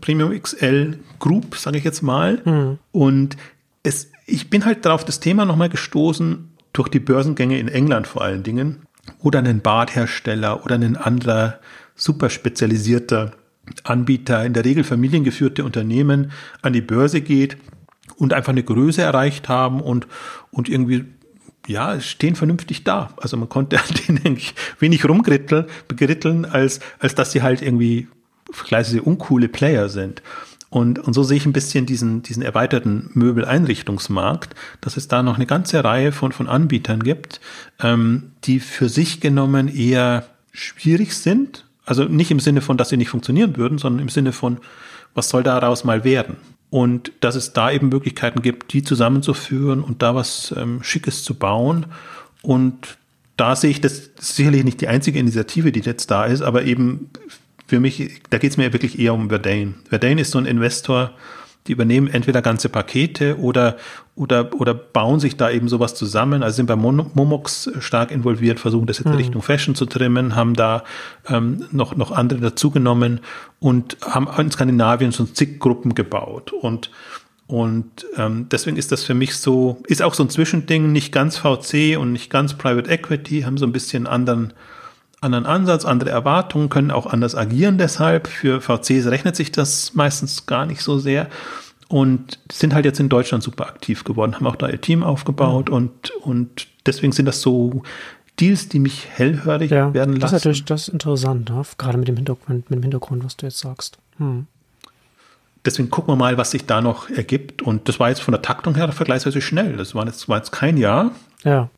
Premium 0.00 0.38
XL 0.38 0.98
Group, 1.20 1.56
sage 1.56 1.78
ich 1.78 1.84
jetzt 1.84 2.02
mal. 2.02 2.42
Mhm. 2.44 2.78
Und 2.92 3.36
es, 3.82 4.10
ich 4.26 4.50
bin 4.50 4.64
halt 4.64 4.84
darauf 4.84 5.04
das 5.04 5.20
Thema 5.20 5.46
nochmal 5.46 5.70
gestoßen, 5.70 6.50
durch 6.78 6.88
die 6.88 7.00
Börsengänge 7.00 7.58
in 7.58 7.68
England 7.68 8.06
vor 8.06 8.22
allen 8.22 8.44
Dingen, 8.44 8.86
wo 9.20 9.30
dann 9.30 9.46
ein 9.46 9.60
Badhersteller 9.60 10.64
oder 10.64 10.76
ein 10.76 10.96
anderer 10.96 11.58
super 11.96 12.30
spezialisierter 12.30 13.32
Anbieter, 13.82 14.44
in 14.44 14.52
der 14.52 14.64
Regel 14.64 14.84
familiengeführte 14.84 15.64
Unternehmen, 15.64 16.30
an 16.62 16.72
die 16.72 16.80
Börse 16.80 17.20
geht 17.20 17.56
und 18.16 18.32
einfach 18.32 18.52
eine 18.52 18.62
Größe 18.62 19.02
erreicht 19.02 19.48
haben 19.48 19.80
und, 19.80 20.06
und 20.50 20.68
irgendwie 20.68 21.04
ja, 21.66 22.00
stehen 22.00 22.36
vernünftig 22.36 22.84
da. 22.84 23.10
Also 23.16 23.36
man 23.36 23.48
konnte 23.48 23.78
an 23.78 23.94
denen 24.06 24.24
eigentlich 24.24 24.54
wenig 24.78 25.06
rumgeritteln, 25.06 26.44
als, 26.44 26.80
als 27.00 27.14
dass 27.14 27.32
sie 27.32 27.42
halt 27.42 27.60
irgendwie 27.60 28.08
vergleichsweise 28.50 29.02
uncoole 29.02 29.48
Player 29.48 29.88
sind. 29.88 30.22
Und, 30.70 30.98
und 30.98 31.14
so 31.14 31.22
sehe 31.22 31.38
ich 31.38 31.46
ein 31.46 31.52
bisschen 31.52 31.86
diesen, 31.86 32.22
diesen 32.22 32.42
erweiterten 32.42 33.10
Möbeleinrichtungsmarkt, 33.14 34.54
dass 34.80 34.96
es 34.98 35.08
da 35.08 35.22
noch 35.22 35.36
eine 35.36 35.46
ganze 35.46 35.82
Reihe 35.82 36.12
von, 36.12 36.32
von 36.32 36.46
Anbietern 36.46 37.02
gibt, 37.02 37.40
ähm, 37.82 38.32
die 38.44 38.60
für 38.60 38.88
sich 38.88 39.20
genommen 39.20 39.68
eher 39.68 40.26
schwierig 40.52 41.16
sind. 41.16 41.64
Also 41.86 42.04
nicht 42.04 42.30
im 42.30 42.40
Sinne 42.40 42.60
von, 42.60 42.76
dass 42.76 42.90
sie 42.90 42.98
nicht 42.98 43.08
funktionieren 43.08 43.56
würden, 43.56 43.78
sondern 43.78 44.02
im 44.02 44.10
Sinne 44.10 44.32
von, 44.32 44.58
was 45.14 45.30
soll 45.30 45.42
daraus 45.42 45.84
mal 45.84 46.04
werden? 46.04 46.36
Und 46.68 47.12
dass 47.20 47.34
es 47.34 47.54
da 47.54 47.70
eben 47.70 47.88
Möglichkeiten 47.88 48.42
gibt, 48.42 48.74
die 48.74 48.82
zusammenzuführen 48.82 49.82
und 49.82 50.02
da 50.02 50.14
was 50.14 50.54
ähm, 50.54 50.82
Schickes 50.82 51.24
zu 51.24 51.34
bauen. 51.34 51.86
Und 52.42 52.98
da 53.38 53.56
sehe 53.56 53.70
ich 53.70 53.80
das, 53.80 54.10
sicherlich 54.18 54.64
nicht 54.64 54.82
die 54.82 54.88
einzige 54.88 55.18
Initiative, 55.18 55.72
die 55.72 55.80
jetzt 55.80 56.10
da 56.10 56.26
ist, 56.26 56.42
aber 56.42 56.64
eben 56.64 57.08
für 57.68 57.80
mich, 57.80 58.22
da 58.30 58.38
geht 58.38 58.50
es 58.50 58.56
mir 58.56 58.72
wirklich 58.72 58.98
eher 58.98 59.12
um 59.14 59.28
Verdane. 59.28 59.74
Verdane 59.88 60.22
ist 60.22 60.30
so 60.30 60.38
ein 60.38 60.46
Investor, 60.46 61.12
die 61.66 61.72
übernehmen 61.72 62.08
entweder 62.08 62.40
ganze 62.40 62.70
Pakete 62.70 63.38
oder, 63.38 63.76
oder, 64.14 64.58
oder 64.58 64.72
bauen 64.72 65.20
sich 65.20 65.36
da 65.36 65.50
eben 65.50 65.68
sowas 65.68 65.94
zusammen. 65.94 66.42
Also 66.42 66.56
sind 66.56 66.66
bei 66.66 66.76
Momox 66.76 67.70
stark 67.80 68.10
involviert, 68.10 68.58
versuchen 68.58 68.86
das 68.86 68.96
jetzt 68.98 69.06
in 69.06 69.12
mhm. 69.12 69.18
Richtung 69.18 69.42
Fashion 69.42 69.74
zu 69.74 69.84
trimmen, 69.84 70.34
haben 70.34 70.54
da 70.54 70.82
ähm, 71.28 71.66
noch, 71.70 71.94
noch 71.94 72.10
andere 72.10 72.40
dazugenommen 72.40 73.20
und 73.60 73.98
haben 74.00 74.28
in 74.38 74.50
Skandinavien 74.50 75.12
so 75.12 75.24
zig 75.24 75.60
Gruppen 75.60 75.94
gebaut. 75.94 76.52
Und, 76.52 76.90
und 77.48 78.06
ähm, 78.16 78.46
deswegen 78.50 78.78
ist 78.78 78.92
das 78.92 79.04
für 79.04 79.14
mich 79.14 79.36
so, 79.36 79.82
ist 79.86 80.00
auch 80.00 80.14
so 80.14 80.22
ein 80.22 80.30
Zwischending, 80.30 80.90
nicht 80.90 81.12
ganz 81.12 81.36
VC 81.36 81.98
und 81.98 82.12
nicht 82.12 82.30
ganz 82.30 82.54
Private 82.54 82.90
Equity, 82.90 83.42
haben 83.42 83.58
so 83.58 83.66
ein 83.66 83.72
bisschen 83.72 84.06
anderen 84.06 84.54
anderen 85.20 85.46
Ansatz, 85.46 85.84
andere 85.84 86.10
Erwartungen, 86.10 86.68
können 86.68 86.90
auch 86.90 87.06
anders 87.06 87.34
agieren 87.34 87.78
deshalb. 87.78 88.28
Für 88.28 88.60
VCs 88.60 89.06
rechnet 89.06 89.36
sich 89.36 89.52
das 89.52 89.94
meistens 89.94 90.46
gar 90.46 90.66
nicht 90.66 90.82
so 90.82 90.98
sehr 90.98 91.28
und 91.88 92.38
sind 92.52 92.74
halt 92.74 92.84
jetzt 92.84 93.00
in 93.00 93.08
Deutschland 93.08 93.42
super 93.42 93.66
aktiv 93.66 94.04
geworden, 94.04 94.34
haben 94.36 94.46
auch 94.46 94.56
da 94.56 94.68
ihr 94.68 94.80
Team 94.80 95.02
aufgebaut 95.02 95.68
mhm. 95.68 95.74
und, 95.74 96.10
und 96.22 96.68
deswegen 96.86 97.12
sind 97.12 97.26
das 97.26 97.40
so 97.40 97.82
Deals, 98.38 98.68
die 98.68 98.78
mich 98.78 99.08
hellhörig 99.08 99.70
ja, 99.70 99.92
werden 99.94 100.14
lassen. 100.14 100.20
Das 100.20 100.32
ist 100.32 100.44
natürlich 100.44 100.64
das 100.66 100.82
ist 100.82 100.88
interessant, 100.88 101.50
ne? 101.50 101.62
gerade 101.76 101.98
mit 101.98 102.06
dem, 102.06 102.16
Hintergrund, 102.16 102.70
mit 102.70 102.78
dem 102.78 102.82
Hintergrund, 102.82 103.24
was 103.24 103.36
du 103.36 103.46
jetzt 103.46 103.58
sagst. 103.58 103.98
Hm. 104.18 104.46
deswegen 105.64 105.90
gucken 105.90 106.12
wir 106.12 106.16
mal, 106.16 106.36
was 106.36 106.50
sich 106.50 106.66
da 106.66 106.80
noch 106.80 107.08
ergibt. 107.08 107.62
Und 107.62 107.88
das 107.88 107.98
war 107.98 108.08
jetzt 108.08 108.20
von 108.20 108.32
der 108.32 108.42
Taktung 108.42 108.74
her 108.74 108.90
vergleichsweise 108.92 109.40
schnell. 109.40 109.76
Das 109.76 109.94
war 109.94 110.06
jetzt, 110.06 110.28
war 110.28 110.38
jetzt 110.38 110.50
kein 110.50 110.76
Jahr. 110.76 111.12
Ja. 111.44 111.70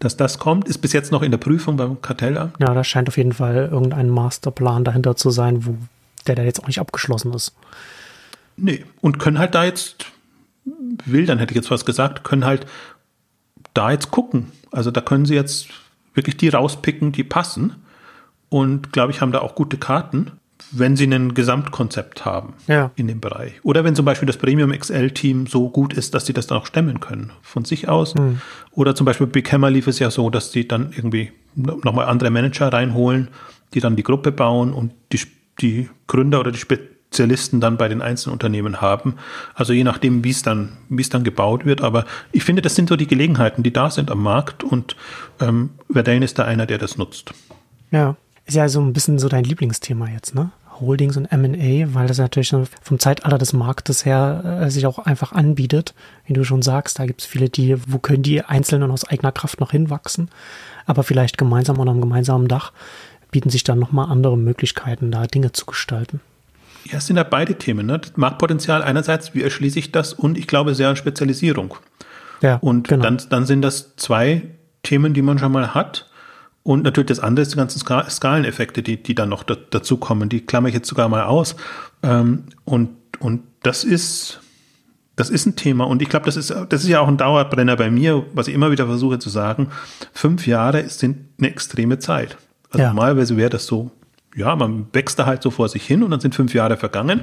Dass 0.00 0.16
das 0.16 0.38
kommt, 0.38 0.68
ist 0.68 0.78
bis 0.78 0.92
jetzt 0.92 1.12
noch 1.12 1.22
in 1.22 1.30
der 1.30 1.38
Prüfung 1.38 1.76
beim 1.76 2.00
Kartellamt. 2.02 2.54
Ja, 2.58 2.74
da 2.74 2.84
scheint 2.84 3.08
auf 3.08 3.16
jeden 3.16 3.32
Fall 3.32 3.68
irgendein 3.72 4.10
Masterplan 4.10 4.84
dahinter 4.84 5.16
zu 5.16 5.30
sein, 5.30 5.64
wo 5.64 5.76
der 6.26 6.34
da 6.34 6.42
jetzt 6.42 6.62
auch 6.62 6.66
nicht 6.66 6.80
abgeschlossen 6.80 7.32
ist. 7.32 7.54
Nee, 8.56 8.84
und 9.00 9.18
können 9.18 9.38
halt 9.38 9.54
da 9.54 9.64
jetzt, 9.64 10.06
will, 11.04 11.26
dann 11.26 11.38
hätte 11.38 11.52
ich 11.52 11.56
jetzt 11.56 11.70
was 11.70 11.84
gesagt, 11.84 12.24
können 12.24 12.44
halt 12.44 12.66
da 13.72 13.90
jetzt 13.90 14.10
gucken. 14.10 14.52
Also 14.70 14.90
da 14.90 15.00
können 15.00 15.24
sie 15.24 15.34
jetzt 15.34 15.68
wirklich 16.14 16.36
die 16.36 16.48
rauspicken, 16.48 17.12
die 17.12 17.24
passen. 17.24 17.76
Und 18.50 18.92
glaube 18.92 19.12
ich, 19.12 19.20
haben 19.20 19.32
da 19.32 19.40
auch 19.40 19.54
gute 19.54 19.78
Karten, 19.78 20.32
wenn 20.70 20.96
sie 20.96 21.06
ein 21.06 21.34
Gesamtkonzept 21.34 22.24
haben 22.24 22.54
ja. 22.66 22.90
in 22.96 23.06
dem 23.06 23.20
Bereich. 23.20 23.54
Oder 23.62 23.84
wenn 23.84 23.94
zum 23.94 24.04
Beispiel 24.04 24.26
das 24.26 24.36
Premium 24.36 24.72
XL-Team 24.72 25.46
so 25.46 25.70
gut 25.70 25.92
ist, 25.92 26.14
dass 26.14 26.26
sie 26.26 26.32
das 26.32 26.46
dann 26.46 26.58
auch 26.58 26.66
stemmen 26.66 27.00
können 27.00 27.32
von 27.42 27.64
sich 27.64 27.88
aus. 27.88 28.14
Mhm. 28.14 28.40
Oder 28.72 28.94
zum 28.94 29.04
Beispiel 29.04 29.26
bei 29.26 29.40
Camera 29.40 29.70
lief 29.70 29.86
es 29.86 29.98
ja 29.98 30.10
so, 30.10 30.30
dass 30.30 30.52
sie 30.52 30.68
dann 30.68 30.92
irgendwie 30.94 31.32
nochmal 31.54 32.06
andere 32.06 32.30
Manager 32.30 32.72
reinholen, 32.72 33.28
die 33.74 33.80
dann 33.80 33.96
die 33.96 34.02
Gruppe 34.02 34.32
bauen 34.32 34.72
und 34.72 34.92
die, 35.12 35.20
die 35.60 35.88
Gründer 36.06 36.40
oder 36.40 36.52
die 36.52 36.58
Spezialisten 36.58 37.60
dann 37.60 37.76
bei 37.76 37.88
den 37.88 38.02
einzelnen 38.02 38.34
Unternehmen 38.34 38.80
haben. 38.80 39.14
Also 39.54 39.72
je 39.72 39.84
nachdem, 39.84 40.24
wie 40.24 40.30
es 40.30 40.42
dann, 40.42 40.76
wie 40.88 41.02
es 41.02 41.08
dann 41.08 41.24
gebaut 41.24 41.64
wird. 41.64 41.82
Aber 41.82 42.04
ich 42.32 42.44
finde, 42.44 42.62
das 42.62 42.74
sind 42.74 42.88
so 42.88 42.96
die 42.96 43.06
Gelegenheiten, 43.06 43.62
die 43.62 43.72
da 43.72 43.90
sind 43.90 44.10
am 44.10 44.22
Markt 44.22 44.64
und 44.64 44.96
ähm, 45.40 45.70
Verdane 45.90 46.24
ist 46.24 46.38
da 46.38 46.44
einer, 46.44 46.66
der 46.66 46.78
das 46.78 46.98
nutzt. 46.98 47.32
Ja, 47.90 48.16
ist 48.48 48.54
ja 48.54 48.68
so 48.68 48.80
ein 48.80 48.92
bisschen 48.92 49.18
so 49.18 49.28
dein 49.28 49.44
Lieblingsthema 49.44 50.08
jetzt, 50.08 50.34
ne? 50.34 50.50
Holdings 50.80 51.16
und 51.16 51.26
M&A, 51.26 51.92
weil 51.92 52.06
das 52.06 52.18
natürlich 52.18 52.54
vom 52.82 52.98
Zeitalter 52.98 53.36
des 53.36 53.52
Marktes 53.52 54.04
her 54.04 54.60
äh, 54.62 54.70
sich 54.70 54.86
auch 54.86 55.00
einfach 55.00 55.32
anbietet. 55.32 55.92
Wie 56.24 56.34
du 56.34 56.44
schon 56.44 56.62
sagst, 56.62 56.98
da 56.98 57.06
gibt 57.06 57.20
es 57.20 57.26
viele, 57.26 57.48
die, 57.48 57.76
wo 57.90 57.98
können 57.98 58.22
die 58.22 58.42
Einzelnen 58.42 58.90
aus 58.90 59.04
eigener 59.04 59.32
Kraft 59.32 59.60
noch 59.60 59.72
hinwachsen, 59.72 60.30
aber 60.86 61.02
vielleicht 61.02 61.36
gemeinsam 61.36 61.78
unter 61.78 61.90
einem 61.90 62.00
gemeinsamen 62.00 62.46
Dach 62.46 62.72
bieten 63.30 63.50
sich 63.50 63.64
dann 63.64 63.78
nochmal 63.78 64.08
andere 64.08 64.38
Möglichkeiten, 64.38 65.10
da 65.10 65.26
Dinge 65.26 65.52
zu 65.52 65.66
gestalten. 65.66 66.20
Ja, 66.84 66.98
es 66.98 67.06
sind 67.06 67.16
ja 67.16 67.24
beide 67.24 67.56
Themen. 67.56 67.86
Ne? 67.86 67.98
Das 67.98 68.16
Marktpotenzial 68.16 68.82
einerseits, 68.82 69.34
wie 69.34 69.42
erschließe 69.42 69.78
ich 69.78 69.92
das? 69.92 70.14
Und 70.14 70.38
ich 70.38 70.46
glaube 70.46 70.74
sehr 70.74 70.88
an 70.88 70.96
Spezialisierung. 70.96 71.74
Ja, 72.40 72.56
und 72.56 72.88
genau. 72.88 73.02
dann, 73.02 73.20
dann 73.28 73.46
sind 73.46 73.62
das 73.62 73.96
zwei 73.96 74.42
Themen, 74.84 75.12
die 75.12 75.22
man 75.22 75.38
schon 75.38 75.52
mal 75.52 75.74
hat. 75.74 76.07
Und 76.68 76.84
natürlich 76.84 77.08
das 77.08 77.20
andere 77.20 77.44
ist 77.44 77.54
die 77.54 77.56
ganzen 77.56 77.80
Skaleneffekte, 77.80 78.82
die, 78.82 79.02
die 79.02 79.14
dann 79.14 79.30
noch 79.30 79.42
da, 79.42 79.54
dazukommen. 79.54 80.28
Die 80.28 80.44
klammer 80.44 80.68
ich 80.68 80.74
jetzt 80.74 80.86
sogar 80.86 81.08
mal 81.08 81.22
aus. 81.22 81.56
Ähm, 82.02 82.44
und, 82.66 82.90
und 83.20 83.40
das 83.62 83.84
ist, 83.84 84.42
das 85.16 85.30
ist 85.30 85.46
ein 85.46 85.56
Thema. 85.56 85.84
Und 85.84 86.02
ich 86.02 86.10
glaube, 86.10 86.26
das 86.26 86.36
ist, 86.36 86.50
das 86.50 86.82
ist 86.82 86.88
ja 86.88 87.00
auch 87.00 87.08
ein 87.08 87.16
Dauerbrenner 87.16 87.74
bei 87.76 87.90
mir, 87.90 88.26
was 88.34 88.48
ich 88.48 88.54
immer 88.54 88.70
wieder 88.70 88.84
versuche 88.84 89.18
zu 89.18 89.30
sagen. 89.30 89.68
Fünf 90.12 90.46
Jahre 90.46 90.86
sind 90.90 91.16
eine 91.38 91.48
extreme 91.48 92.00
Zeit. 92.00 92.36
Also 92.68 92.82
ja. 92.82 92.88
normalerweise 92.88 93.38
wäre 93.38 93.48
das 93.48 93.64
so 93.64 93.90
ja, 94.36 94.54
man 94.54 94.86
wächst 94.92 95.18
da 95.18 95.24
halt 95.24 95.42
so 95.42 95.50
vor 95.50 95.68
sich 95.70 95.84
hin 95.84 96.02
und 96.02 96.10
dann 96.10 96.20
sind 96.20 96.34
fünf 96.34 96.52
Jahre 96.52 96.76
vergangen. 96.76 97.22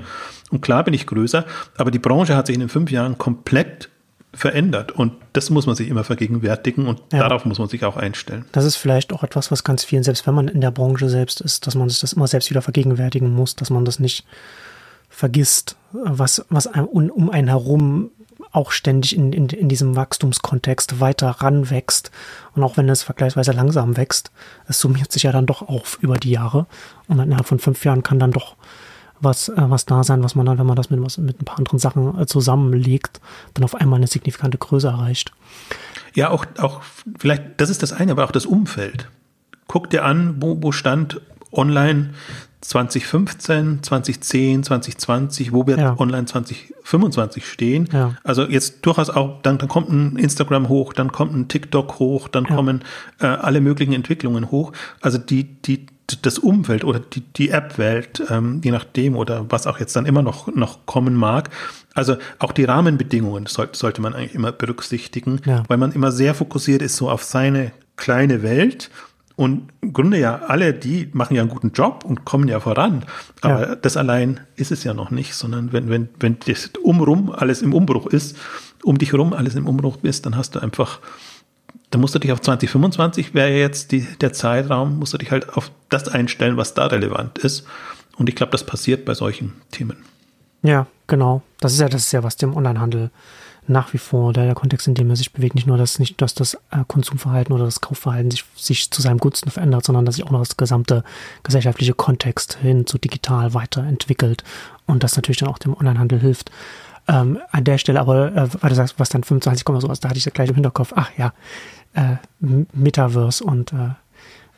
Und 0.49 0.61
klar 0.61 0.83
bin 0.83 0.93
ich 0.95 1.05
größer, 1.05 1.45
aber 1.77 1.91
die 1.91 1.99
Branche 1.99 2.35
hat 2.35 2.47
sich 2.47 2.55
in 2.55 2.59
den 2.59 2.67
fünf 2.67 2.89
Jahren 2.91 3.17
komplett 3.19 3.89
verändert 4.35 4.91
und 4.91 5.13
das 5.33 5.49
muss 5.49 5.65
man 5.65 5.75
sich 5.75 5.87
immer 5.87 6.03
vergegenwärtigen 6.03 6.87
und 6.87 7.01
ja. 7.11 7.19
darauf 7.19 7.45
muss 7.45 7.57
man 7.57 7.67
sich 7.67 7.85
auch 7.85 7.97
einstellen. 7.97 8.45
Das 8.51 8.65
ist 8.65 8.75
vielleicht 8.75 9.13
auch 9.13 9.23
etwas, 9.23 9.49
was 9.49 9.63
ganz 9.63 9.83
vielen, 9.83 10.03
selbst 10.03 10.27
wenn 10.27 10.35
man 10.35 10.47
in 10.47 10.61
der 10.61 10.71
Branche 10.71 11.09
selbst 11.09 11.41
ist, 11.41 11.65
dass 11.67 11.75
man 11.75 11.89
sich 11.89 11.99
das 11.99 12.13
immer 12.13 12.27
selbst 12.27 12.49
wieder 12.49 12.61
vergegenwärtigen 12.61 13.33
muss, 13.33 13.55
dass 13.55 13.69
man 13.69 13.85
das 13.85 13.99
nicht 13.99 14.25
vergisst, 15.09 15.77
was, 15.93 16.45
was 16.49 16.67
einem 16.67 16.85
um 16.87 17.29
einen 17.29 17.47
herum 17.47 18.11
auch 18.51 18.71
ständig 18.71 19.15
in, 19.15 19.33
in, 19.33 19.47
in 19.49 19.69
diesem 19.69 19.95
Wachstumskontext 19.95 20.99
weiter 20.99 21.29
ranwächst. 21.29 22.11
Und 22.53 22.63
auch 22.63 22.77
wenn 22.77 22.87
es 22.89 23.03
vergleichsweise 23.03 23.51
langsam 23.51 23.97
wächst, 23.97 24.31
es 24.67 24.79
summiert 24.79 25.11
sich 25.11 25.23
ja 25.23 25.31
dann 25.31 25.45
doch 25.45 25.61
auf 25.67 25.97
über 26.01 26.15
die 26.17 26.31
Jahre. 26.31 26.65
Und 27.07 27.19
innerhalb 27.19 27.47
von 27.47 27.59
fünf 27.59 27.83
Jahren 27.83 28.03
kann 28.03 28.19
dann 28.19 28.31
doch 28.31 28.55
was, 29.25 29.49
äh, 29.49 29.53
was 29.57 29.85
da 29.85 30.03
sein, 30.03 30.23
was 30.23 30.35
man 30.35 30.45
dann, 30.45 30.57
wenn 30.57 30.65
man 30.65 30.77
das 30.77 30.89
mit, 30.89 31.01
was, 31.01 31.17
mit 31.17 31.41
ein 31.41 31.45
paar 31.45 31.57
anderen 31.57 31.79
Sachen 31.79 32.17
äh, 32.17 32.25
zusammenlegt, 32.25 33.19
dann 33.53 33.65
auf 33.65 33.75
einmal 33.75 33.97
eine 33.97 34.07
signifikante 34.07 34.57
Größe 34.57 34.87
erreicht. 34.87 35.33
Ja, 36.13 36.29
auch, 36.29 36.45
auch 36.59 36.81
vielleicht, 37.17 37.43
das 37.57 37.69
ist 37.69 37.83
das 37.83 37.91
eine, 37.91 38.13
aber 38.13 38.23
auch 38.23 38.31
das 38.31 38.45
Umfeld. 38.45 39.09
Guck 39.67 39.89
dir 39.89 40.05
an, 40.05 40.35
wo, 40.39 40.57
wo 40.61 40.71
stand 40.71 41.19
online 41.51 42.11
2015, 42.61 43.83
2010, 43.83 44.63
2020, 44.63 45.53
wo 45.53 45.67
wir 45.67 45.77
ja. 45.77 45.99
online 45.99 46.25
2025 46.25 47.47
stehen. 47.47 47.87
Ja. 47.91 48.15
Also 48.23 48.43
jetzt 48.43 48.85
durchaus 48.85 49.11
auch, 49.11 49.41
dann, 49.43 49.59
dann 49.59 49.69
kommt 49.69 49.89
ein 49.89 50.17
Instagram 50.17 50.67
hoch, 50.67 50.93
dann 50.93 51.11
kommt 51.11 51.35
ein 51.35 51.47
TikTok 51.47 51.99
hoch, 51.99 52.27
dann 52.27 52.45
ja. 52.45 52.55
kommen 52.55 52.83
äh, 53.19 53.27
alle 53.27 53.61
möglichen 53.61 53.93
Entwicklungen 53.93 54.49
hoch. 54.49 54.71
Also 54.99 55.19
die, 55.19 55.43
die, 55.43 55.85
das 56.21 56.37
Umfeld 56.37 56.83
oder 56.83 56.99
die, 56.99 57.21
die 57.21 57.49
App-Welt, 57.49 58.23
ähm, 58.29 58.61
je 58.63 58.71
nachdem 58.71 59.15
oder 59.15 59.45
was 59.49 59.67
auch 59.67 59.79
jetzt 59.79 59.95
dann 59.95 60.05
immer 60.05 60.21
noch, 60.21 60.53
noch 60.53 60.85
kommen 60.85 61.15
mag. 61.15 61.49
Also 61.93 62.17
auch 62.39 62.51
die 62.51 62.65
Rahmenbedingungen 62.65 63.47
soll, 63.47 63.69
sollte 63.71 64.01
man 64.01 64.13
eigentlich 64.13 64.35
immer 64.35 64.51
berücksichtigen, 64.51 65.41
weil 65.67 65.77
man 65.77 65.91
immer 65.91 66.11
sehr 66.11 66.35
fokussiert 66.35 66.81
ist 66.81 66.97
so 66.97 67.09
auf 67.09 67.23
seine 67.23 67.71
kleine 67.95 68.43
Welt 68.43 68.89
und 69.35 69.69
im 69.81 69.91
Grunde 69.91 70.17
ja 70.17 70.43
alle, 70.47 70.73
die 70.73 71.09
machen 71.11 71.35
ja 71.35 71.41
einen 71.41 71.51
guten 71.51 71.71
Job 71.71 72.05
und 72.05 72.23
kommen 72.23 72.47
ja 72.47 72.59
voran. 72.59 73.03
Aber 73.41 73.69
ja. 73.69 73.75
das 73.75 73.97
allein 73.97 74.39
ist 74.55 74.71
es 74.71 74.83
ja 74.83 74.93
noch 74.93 75.11
nicht, 75.11 75.35
sondern 75.35 75.73
wenn, 75.73 75.89
wenn, 75.89 76.09
wenn 76.19 76.37
das 76.45 76.71
umrum 76.81 77.31
alles 77.31 77.61
im 77.61 77.73
Umbruch 77.73 78.07
ist, 78.07 78.37
um 78.83 78.97
dich 78.97 79.11
herum 79.11 79.33
alles 79.33 79.55
im 79.55 79.67
Umbruch 79.67 79.97
ist, 80.03 80.25
dann 80.25 80.37
hast 80.37 80.55
du 80.55 80.59
einfach, 80.59 80.99
dann 81.95 82.01
musst 82.01 82.13
du 82.13 82.19
dich 82.19 82.33
auf 82.33 82.41
2025 82.41 83.33
wäre 83.33 83.51
jetzt 83.51 83.93
die, 83.93 84.01
der 84.19 84.33
Zeitraum, 84.33 84.99
musst 84.99 85.13
du 85.13 85.17
dich 85.17 85.31
halt 85.31 85.55
auf 85.55 85.71
das 85.87 86.09
einstellen, 86.09 86.57
was 86.57 86.73
da 86.73 86.87
relevant 86.87 87.37
ist. 87.37 87.65
Und 88.17 88.27
ich 88.27 88.35
glaube, 88.35 88.51
das 88.51 88.65
passiert 88.65 89.05
bei 89.05 89.13
solchen 89.13 89.53
Themen. 89.71 89.95
Ja, 90.61 90.87
genau. 91.07 91.41
Das 91.61 91.71
ist 91.71 91.79
ja, 91.79 91.87
das 91.87 92.01
ist 92.01 92.11
ja, 92.11 92.21
was 92.21 92.35
dem 92.35 92.53
Onlinehandel 92.53 93.11
nach 93.67 93.93
wie 93.93 93.97
vor 93.97 94.33
der, 94.33 94.43
der 94.43 94.55
Kontext, 94.55 94.89
in 94.89 94.93
dem 94.93 95.09
er 95.09 95.15
sich 95.15 95.31
bewegt, 95.31 95.55
nicht 95.55 95.67
nur, 95.67 95.77
dass 95.77 95.97
nicht, 95.97 96.21
dass 96.21 96.33
das 96.33 96.55
äh, 96.69 96.83
Konsumverhalten 96.85 97.55
oder 97.55 97.63
das 97.63 97.79
Kaufverhalten 97.79 98.29
sich, 98.29 98.43
sich 98.57 98.91
zu 98.91 99.01
seinem 99.01 99.19
Gunsten 99.19 99.49
verändert, 99.49 99.85
sondern 99.85 100.03
dass 100.03 100.15
sich 100.15 100.25
auch 100.25 100.31
noch 100.31 100.39
das 100.39 100.57
gesamte 100.57 101.01
gesellschaftliche 101.43 101.93
Kontext 101.93 102.57
hin 102.61 102.85
zu 102.85 102.97
digital 102.97 103.53
weiterentwickelt 103.53 104.43
und 104.85 105.01
das 105.01 105.15
natürlich 105.15 105.37
dann 105.37 105.47
auch 105.47 105.59
dem 105.59 105.73
Onlinehandel 105.73 106.19
hilft. 106.19 106.51
Ähm, 107.07 107.39
an 107.51 107.63
der 107.63 107.77
Stelle 107.77 107.99
aber, 107.99 108.35
äh, 108.35 108.49
weil 108.59 108.69
du 108.69 108.75
sagst, 108.75 108.95
was 108.97 109.09
dann 109.09 109.23
25, 109.23 109.65
sowas, 109.79 109.99
da 109.99 110.09
hatte 110.09 110.17
ich 110.17 110.25
ja 110.25 110.31
gleich 110.31 110.49
im 110.49 110.55
Hinterkopf, 110.55 110.91
ach 110.95 111.11
ja, 111.17 111.33
äh, 111.95 112.17
Metaverse 112.73 113.43
und 113.43 113.73
äh, 113.73 113.89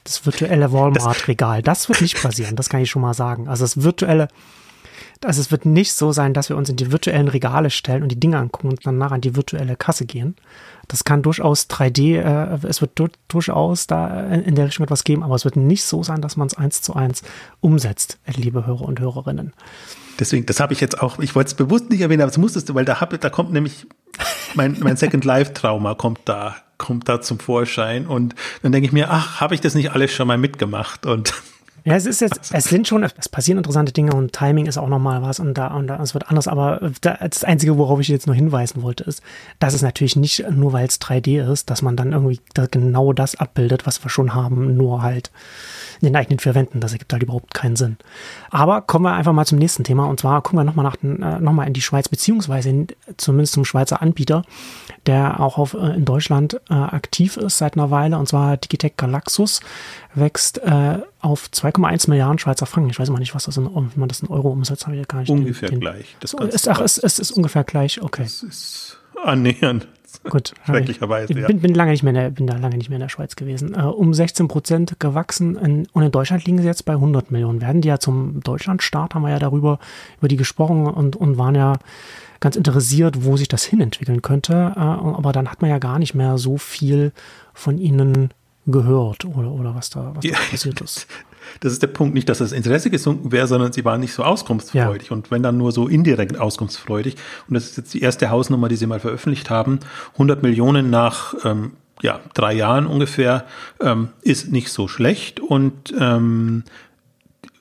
das 0.04 0.26
virtuelle 0.26 0.72
Walmart-Regal, 0.72 1.62
das 1.62 1.90
wird 1.90 2.02
nicht 2.02 2.22
passieren, 2.22 2.56
das 2.56 2.70
kann 2.70 2.82
ich 2.82 2.90
schon 2.90 3.02
mal 3.02 3.14
sagen. 3.14 3.48
Also 3.48 3.64
das 3.64 3.84
virtuelle, 3.84 4.30
also 5.24 5.42
es 5.42 5.52
wird 5.52 5.66
nicht 5.66 5.94
so 5.94 6.12
sein, 6.12 6.34
dass 6.34 6.50
wir 6.50 6.56
uns 6.56 6.70
in 6.70 6.78
die 6.78 6.92
virtuellen 6.92 7.28
Regale 7.28 7.70
stellen 7.70 8.04
und 8.04 8.10
die 8.10 8.20
Dinge 8.20 8.38
angucken 8.38 8.70
und 8.70 8.80
danach 8.86 9.12
an 9.12 9.22
die 9.22 9.36
virtuelle 9.36 9.76
Kasse 9.76 10.06
gehen. 10.06 10.36
Das 10.88 11.04
kann 11.04 11.22
durchaus 11.22 11.70
3D, 11.70 12.20
äh, 12.20 12.68
es 12.68 12.82
wird 12.82 12.92
du 12.96 13.08
durchaus 13.28 13.88
da 13.88 14.28
in 14.28 14.56
der 14.56 14.68
Richtung 14.68 14.86
etwas 14.86 15.04
geben, 15.04 15.24
aber 15.24 15.36
es 15.36 15.44
wird 15.44 15.58
nicht 15.58 15.84
so 15.84 16.04
sein, 16.04 16.22
dass 16.22 16.38
man 16.38 16.48
es 16.48 16.58
eins 16.58 16.82
zu 16.82 16.96
eins 16.96 17.24
umsetzt, 17.60 18.18
liebe 18.28 18.66
Hörer 18.66 18.84
und 18.84 19.00
Hörerinnen. 19.00 19.54
Deswegen, 20.20 20.46
das 20.46 20.60
habe 20.60 20.74
ich 20.74 20.80
jetzt 20.80 21.02
auch, 21.02 21.20
ich 21.20 21.36
wollte 21.36 21.50
es 21.50 21.54
bewusst 21.54 21.90
nicht 21.90 22.02
erwähnen, 22.02 22.22
aber 22.22 22.32
es 22.32 22.38
musstest 22.38 22.70
du, 22.70 22.76
weil 22.76 22.86
da, 22.86 23.02
hab, 23.02 23.20
da 23.20 23.30
kommt 23.30 23.52
nämlich 23.52 23.86
mein, 24.56 24.78
mein 24.80 24.98
Second 24.98 25.26
Life 25.26 25.54
Trauma 25.54 25.94
kommt 25.94 26.22
da, 26.26 26.56
kommt 26.78 27.10
da 27.10 27.22
zum 27.22 27.40
Vorschein. 27.40 28.08
Und 28.08 28.36
dann 28.62 28.72
denke 28.72 28.88
ich 28.88 28.94
mir, 28.94 29.10
ach, 29.10 29.42
habe 29.42 29.56
ich 29.56 29.62
das 29.62 29.76
nicht 29.76 29.92
alles 29.92 30.12
schon 30.12 30.28
mal 30.28 30.38
mitgemacht? 30.38 31.06
Und 31.06 31.34
ja, 31.88 31.96
es 31.96 32.06
ist 32.06 32.20
jetzt, 32.20 32.52
es 32.52 32.66
sind 32.66 32.86
schon, 32.86 33.02
es 33.04 33.30
passieren 33.30 33.60
interessante 33.60 33.94
Dinge 33.94 34.14
und 34.14 34.34
Timing 34.34 34.66
ist 34.66 34.78
auch 34.78 34.90
nochmal 34.90 35.22
was 35.22 35.40
und 35.40 35.54
da, 35.54 35.68
und 35.68 35.88
da, 35.88 36.04
es 36.04 36.14
wird 36.14 36.28
anders, 36.28 36.50
aber 36.50 36.92
das 37.00 37.46
Einzige, 37.46 37.78
worauf 37.78 38.02
ich 38.02 38.10
jetzt 38.10 38.28
nur 38.28 38.36
hinweisen 38.36 38.82
wollte, 38.82 39.06
ist, 39.06 39.24
dass 39.60 39.74
es 39.74 39.82
natürlich 39.82 40.18
nicht 40.18 40.44
nur, 40.52 40.74
weil 40.74 40.86
es 40.86 41.00
3D 41.00 41.50
ist, 41.50 41.70
dass 41.70 41.82
man 41.82 41.96
dann 41.96 42.12
irgendwie 42.12 42.42
da 42.54 42.66
genau 42.66 43.14
das 43.14 43.36
abbildet, 43.36 43.88
was 43.88 44.04
wir 44.04 44.10
schon 44.10 44.36
haben, 44.36 44.76
nur 44.76 45.02
halt 45.02 45.32
in 46.02 46.08
den 46.08 46.16
eigenen 46.18 46.40
vier 46.40 46.56
Wänden. 46.56 46.82
Das 46.82 46.92
ergibt 46.92 47.14
halt 47.14 47.24
überhaupt 47.24 47.54
keinen 47.54 47.78
Sinn. 47.78 47.96
Aber 48.50 48.82
kommen 48.82 49.06
wir 49.06 49.14
einfach 49.14 49.32
mal 49.32 49.46
zum 49.46 49.58
nächsten 49.58 49.86
Thema 49.86 50.08
und 50.08 50.20
zwar 50.20 50.42
gucken 50.42 50.60
wir 50.60 50.66
nochmal 50.66 50.84
nach, 50.84 50.98
äh, 51.02 51.40
noch 51.40 51.66
in 51.66 51.72
die 51.72 51.82
Schweiz, 51.82 52.10
beziehungsweise 52.10 52.68
in, 52.68 52.88
zumindest 53.16 53.54
zum 53.54 53.64
Schweizer 53.64 54.02
Anbieter, 54.02 54.44
der 55.06 55.40
auch 55.40 55.58
auf, 55.58 55.74
äh, 55.74 55.96
in 55.96 56.04
Deutschland 56.04 56.60
äh, 56.70 56.74
aktiv 56.74 57.38
ist 57.38 57.60
seit 57.60 57.78
einer 57.78 57.92
Weile 57.92 58.18
und 58.18 58.28
zwar 58.28 58.58
Digitech 58.58 58.98
Galaxus 58.98 59.62
wächst 60.16 60.58
äh, 60.60 61.00
auf 61.20 61.48
2,1 61.48 62.10
Milliarden 62.10 62.40
Schweizer 62.40 62.66
Franken. 62.66 62.90
Ich 62.90 63.00
weiß 63.00 63.10
immer 63.10 63.20
nicht, 63.20 63.36
was 63.36 63.46
das 63.46 63.58
in, 63.58 63.66
wie 63.66 64.00
man 64.00 64.10
das 64.10 64.22
in 64.22 64.30
Euro 64.30 64.50
umsetzt, 64.50 64.86
habe 64.86 64.96
ich 64.96 65.08
gar 65.08 65.20
nicht. 65.20 65.30
Ungefähr 65.30 65.70
den, 65.70 65.80
gleich. 65.80 66.16
Das 66.20 66.34
ist, 66.34 66.68
ach, 66.68 66.82
es, 66.82 66.98
es 66.98 67.20
ist 67.20 67.32
ungefähr 67.32 67.64
gleich, 67.64 68.02
okay. 68.02 68.24
Das 68.24 68.44
ist 68.44 69.00
annähernd 69.24 69.88
Gut. 70.24 70.54
Schrecklicherweise. 70.66 71.34
Ich 71.34 71.46
bin, 71.46 71.60
bin, 71.60 71.74
lange 71.74 71.92
nicht 71.92 72.04
mehr 72.04 72.14
der, 72.14 72.30
bin 72.30 72.48
da 72.48 72.58
lange 72.58 72.78
nicht 72.78 72.90
mehr 72.90 72.98
in 72.98 73.02
der 73.02 73.10
Schweiz 73.10 73.36
gewesen. 73.36 73.74
Äh, 73.76 73.82
um 73.82 74.14
16 74.14 74.48
Prozent 74.48 75.00
gewachsen. 75.00 75.56
In, 75.58 75.88
und 75.92 76.04
in 76.04 76.12
Deutschland 76.12 76.46
liegen 76.46 76.60
sie 76.60 76.68
jetzt 76.68 76.86
bei 76.86 76.94
100 76.94 77.32
Millionen. 77.32 77.62
Werden 77.62 77.82
die 77.82 77.88
ja 77.88 78.00
zum 78.00 78.42
Deutschlandstart, 78.42 79.16
haben 79.16 79.24
wir 79.24 79.30
ja 79.30 79.40
darüber, 79.40 79.80
über 80.18 80.28
die 80.28 80.38
gesprochen 80.38 80.88
und, 80.88 81.16
und 81.16 81.38
waren 81.38 81.56
ja 81.56 81.74
ganz 82.40 82.56
interessiert, 82.56 83.26
wo 83.26 83.38
sich 83.38 83.48
das 83.48 83.64
hinentwickeln 83.64 84.22
könnte. 84.22 84.74
Äh, 84.76 84.80
aber 84.80 85.32
dann 85.32 85.52
hat 85.52 85.62
man 85.62 85.70
ja 85.70 85.80
gar 85.80 86.00
nicht 86.00 86.14
mehr 86.14 86.38
so 86.38 86.58
viel 86.58 87.12
von 87.54 87.78
ihnen 87.78 88.30
gehört 88.68 89.26
oder, 89.26 89.52
oder 89.52 89.74
was 89.74 89.90
da, 89.90 90.12
was 90.14 90.24
ja, 90.24 90.32
da 90.32 90.52
passiert 90.52 90.82
ist. 90.82 91.08
Das 91.62 91.72
ist 91.72 91.82
der 91.82 91.88
Punkt, 91.88 92.14
nicht, 92.14 92.28
dass 92.28 92.40
das 92.40 92.52
Interesse 92.52 92.90
gesunken 92.90 93.32
wäre, 93.32 93.48
sondern 93.48 93.72
sie 93.72 93.86
waren 93.86 94.02
nicht 94.02 94.12
so 94.12 94.22
auskunftsfreudig 94.22 95.10
ja. 95.10 95.16
und 95.16 95.32
wenn 95.32 95.44
dann 95.44 95.58
nur 95.58 95.72
so 95.72 95.88
indirekt 95.88 96.38
auskunftsfreudig. 96.38 97.16
Und 97.48 97.54
das 97.54 97.68
ist 97.68 97.78
jetzt 97.78 97.94
die 97.94 98.02
erste 98.02 98.30
Hausnummer, 98.30 98.68
die 98.68 98.76
sie 98.76 98.86
mal 98.86 99.00
veröffentlicht 99.00 99.50
haben. 99.50 99.80
100 100.14 100.44
Millionen 100.44 100.90
nach 100.90 101.36
ähm, 101.46 101.72
ja, 102.02 102.20
drei 102.34 102.54
Jahren 102.54 102.86
ungefähr 102.86 103.46
ähm, 103.80 104.10
ist 104.22 104.52
nicht 104.52 104.74
so 104.74 104.90
schlecht 104.90 105.40
und 105.40 105.94
ähm, 105.98 106.64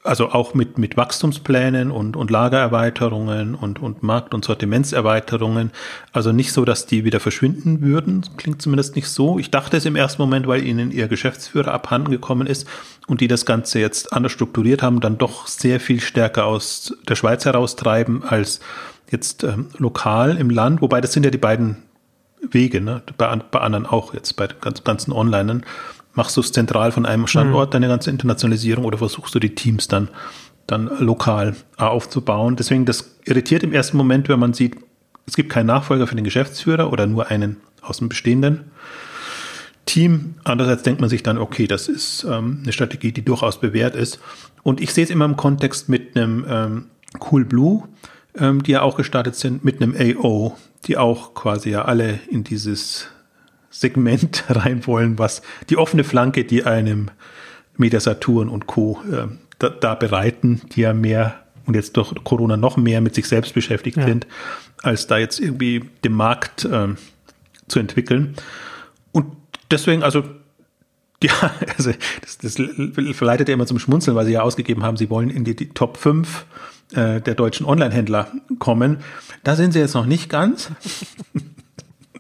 also 0.07 0.31
auch 0.31 0.55
mit, 0.55 0.79
mit 0.79 0.97
Wachstumsplänen 0.97 1.91
und, 1.91 2.17
und 2.17 2.31
Lagererweiterungen 2.31 3.55
und, 3.55 3.81
und 3.81 4.03
Markt- 4.03 4.35
und 4.35 4.45
Sortimentserweiterungen. 4.45 5.71
Also 6.13 6.33
nicht 6.33 6.53
so, 6.53 6.65
dass 6.65 6.87
die 6.87 7.05
wieder 7.05 7.21
verschwinden 7.21 7.83
würden. 7.83 8.25
Klingt 8.37 8.63
zumindest 8.63 8.97
nicht 8.97 9.09
so. 9.09 9.39
Ich 9.39 9.51
dachte 9.51 9.77
es 9.77 9.85
im 9.85 9.97
ersten 9.97 10.23
Moment, 10.23 10.47
weil 10.47 10.65
ihnen 10.65 10.91
ihr 10.91 11.09
Geschäftsführer 11.09 11.73
abhanden 11.73 12.11
gekommen 12.11 12.47
ist 12.47 12.67
und 13.07 13.21
die 13.21 13.29
das 13.29 13.45
Ganze 13.47 13.81
jetzt 13.81 14.13
anders 14.13 14.33
strukturiert 14.33 14.83
haben, 14.83 15.01
dann 15.01 15.19
doch 15.19 15.47
sehr 15.47 15.81
viel 15.81 16.01
stärker 16.01 16.47
aus 16.47 16.97
der 17.09 17.17
Schweiz 17.17 17.45
heraustreiben 17.45 18.23
als 18.25 18.61
jetzt 19.11 19.45
ähm, 19.45 19.69
lokal 19.77 20.37
im 20.37 20.51
Land. 20.51 20.83
Wobei 20.83 21.01
das 21.01 21.13
sind 21.13 21.25
ja 21.25 21.31
die 21.31 21.39
beiden 21.39 21.77
Wege, 22.41 22.81
ne? 22.81 23.03
bei, 23.17 23.35
bei 23.37 23.61
anderen 23.61 23.87
auch 23.87 24.15
jetzt, 24.15 24.35
bei 24.37 24.47
den 24.47 24.57
ganzen 24.85 25.13
Online. 25.13 25.63
Machst 26.17 26.37
du 26.37 26.41
es 26.41 26.51
zentral 26.51 26.91
von 26.93 27.07
einem 27.07 27.27
Standort, 27.27 27.69
mhm. 27.69 27.73
deine 27.73 27.89
ganze 27.89 28.11
Internationalisierung, 28.11 28.85
oder 28.85 28.99
versuchst 28.99 29.35
du 29.35 29.39
die 29.39 29.55
Teams 29.55 29.87
dann, 29.87 30.09
dann 30.67 30.91
lokal 30.99 31.55
äh, 31.79 31.83
aufzubauen? 31.83 32.57
Deswegen, 32.57 32.87
das 32.87 33.17
irritiert 33.25 33.63
im 33.63 33.73
ersten 33.73 33.97
Moment, 33.97 34.29
wenn 34.29 34.41
man 34.41 34.55
sieht, 34.55 34.77
es 35.27 35.37
gibt 35.37 35.51
keinen 35.51 35.67
Nachfolger 35.67 36.07
für 36.07 36.15
den 36.15 36.25
Geschäftsführer 36.25 36.93
oder 36.93 37.07
nur 37.07 37.29
einen 37.29 37.59
aus 37.83 37.99
dem 37.99 38.09
bestehenden 38.09 38.71
Team. 39.85 40.35
Andererseits 40.45 40.83
denkt 40.83 41.01
man 41.01 41.11
sich 41.11 41.23
dann, 41.23 41.39
okay, 41.39 41.67
das 41.67 41.89
ist 41.89 42.25
ähm, 42.25 42.61
eine 42.63 42.73
Strategie, 42.73 43.13
die 43.13 43.25
durchaus 43.25 43.61
bewährt 43.61 43.95
ist. 43.95 44.19
Und 44.63 44.81
ich 44.81 44.93
sehe 44.93 45.05
es 45.05 45.11
immer 45.11 45.25
im 45.25 45.37
Kontext 45.37 45.89
mit 45.89 46.17
einem 46.17 46.45
ähm, 46.49 46.87
Cool 47.31 47.45
Blue, 47.45 47.85
ähm, 48.37 48.63
die 48.63 48.73
ja 48.73 48.83
auch 48.83 48.97
gestartet 48.97 49.37
sind, 49.37 49.65
mit 49.65 49.83
einem 49.83 49.95
AO, 49.95 50.57
die 50.87 50.97
auch 50.97 51.35
quasi 51.35 51.71
ja 51.71 51.85
alle 51.85 52.21
in 52.31 52.43
dieses 52.43 53.09
Segment 53.81 54.45
rein 54.49 54.87
wollen, 54.87 55.19
was 55.19 55.43
die 55.71 55.77
offene 55.77 56.05
Flanke, 56.05 56.45
die 56.45 56.65
einem 56.65 57.11
Media 57.77 58.01
Saturn 58.01 58.49
und 58.49 58.67
Co. 58.67 59.01
Äh, 59.11 59.29
da, 59.59 59.71
da, 59.71 59.95
bereiten, 59.95 60.61
die 60.75 60.83
ja 60.83 60.93
mehr 60.93 61.43
und 61.65 61.75
jetzt 61.75 61.97
durch 61.97 62.13
Corona 62.25 62.57
noch 62.57 62.77
mehr 62.77 63.01
mit 63.01 63.15
sich 63.15 63.27
selbst 63.27 63.55
beschäftigt 63.55 63.97
ja. 63.97 64.07
sind, 64.07 64.27
als 64.83 65.07
da 65.07 65.19
jetzt 65.19 65.41
irgendwie 65.41 65.83
den 66.05 66.13
Markt 66.13 66.65
äh, 66.65 66.89
zu 67.67 67.79
entwickeln. 67.79 68.35
Und 69.13 69.27
deswegen, 69.71 70.03
also 70.03 70.25
ja, 71.23 71.51
also 71.77 71.93
das, 72.21 72.39
das 72.39 72.57
verleitet 73.17 73.49
ja 73.49 73.55
immer 73.55 73.67
zum 73.67 73.79
Schmunzeln, 73.79 74.15
weil 74.17 74.27
sie 74.27 74.33
ja 74.33 74.43
ausgegeben 74.43 74.83
haben, 74.83 74.99
sie 74.99 75.09
wollen 75.09 75.31
in 75.31 75.45
die, 75.45 75.57
die 75.57 75.71
Top 75.71 75.97
5 75.97 76.45
äh, 76.93 77.21
der 77.21 77.35
deutschen 77.35 77.65
Online-Händler 77.65 78.31
kommen. 78.59 78.99
Da 79.43 79.57
sind 79.57 79.73
sie 79.73 79.79
jetzt 79.79 79.95
noch 79.95 80.07
nicht 80.07 80.29
ganz. 80.29 80.71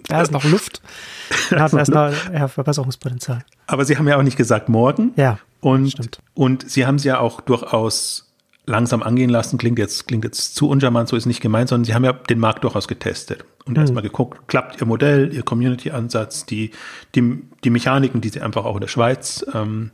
Da 0.09 0.23
ist 0.23 0.31
noch 0.31 0.45
Luft. 0.45 0.83
Da 1.51 1.61
hat 1.61 1.73
erst 1.73 1.93
noch 1.93 2.13
ja, 2.33 2.49
Verbesserungspotenzial. 2.49 3.45
Aber 3.67 3.85
Sie 3.85 3.97
haben 3.97 4.07
ja 4.09 4.17
auch 4.17 4.23
nicht 4.23 4.37
gesagt 4.37 4.69
morgen. 4.69 5.13
Ja. 5.17 5.39
Und, 5.61 5.91
stimmt. 5.91 6.21
und 6.35 6.69
Sie 6.69 6.87
haben 6.87 6.97
es 6.97 7.05
ja 7.05 7.19
auch 7.19 7.41
durchaus 7.41 8.33
langsam 8.67 9.03
angehen 9.03 9.31
lassen. 9.31 9.59
Klingt 9.59 9.79
jetzt, 9.79 10.07
klingt 10.09 10.25
jetzt 10.25 10.55
zu 10.55 10.69
uncharmant, 10.69 11.09
so 11.09 11.17
ist 11.17 11.27
nicht 11.27 11.41
gemeint, 11.41 11.69
sondern 11.69 11.85
Sie 11.85 11.95
haben 11.95 12.05
ja 12.05 12.13
den 12.13 12.39
Markt 12.39 12.65
durchaus 12.65 12.89
getestet 12.89 13.45
und 13.65 13.75
mhm. 13.75 13.81
erstmal 13.81 14.03
geguckt, 14.03 14.49
klappt 14.49 14.81
Ihr 14.81 14.87
Modell, 14.87 15.33
Ihr 15.33 15.43
Community-Ansatz, 15.43 16.47
die, 16.47 16.73
die, 17.15 17.43
die 17.65 17.71
Mechaniken, 17.71 18.21
die 18.21 18.29
Sie 18.29 18.41
einfach 18.41 18.65
auch 18.65 18.75
in 18.75 18.81
der 18.81 18.89
Schweiz 18.89 19.45
ähm, 19.55 19.93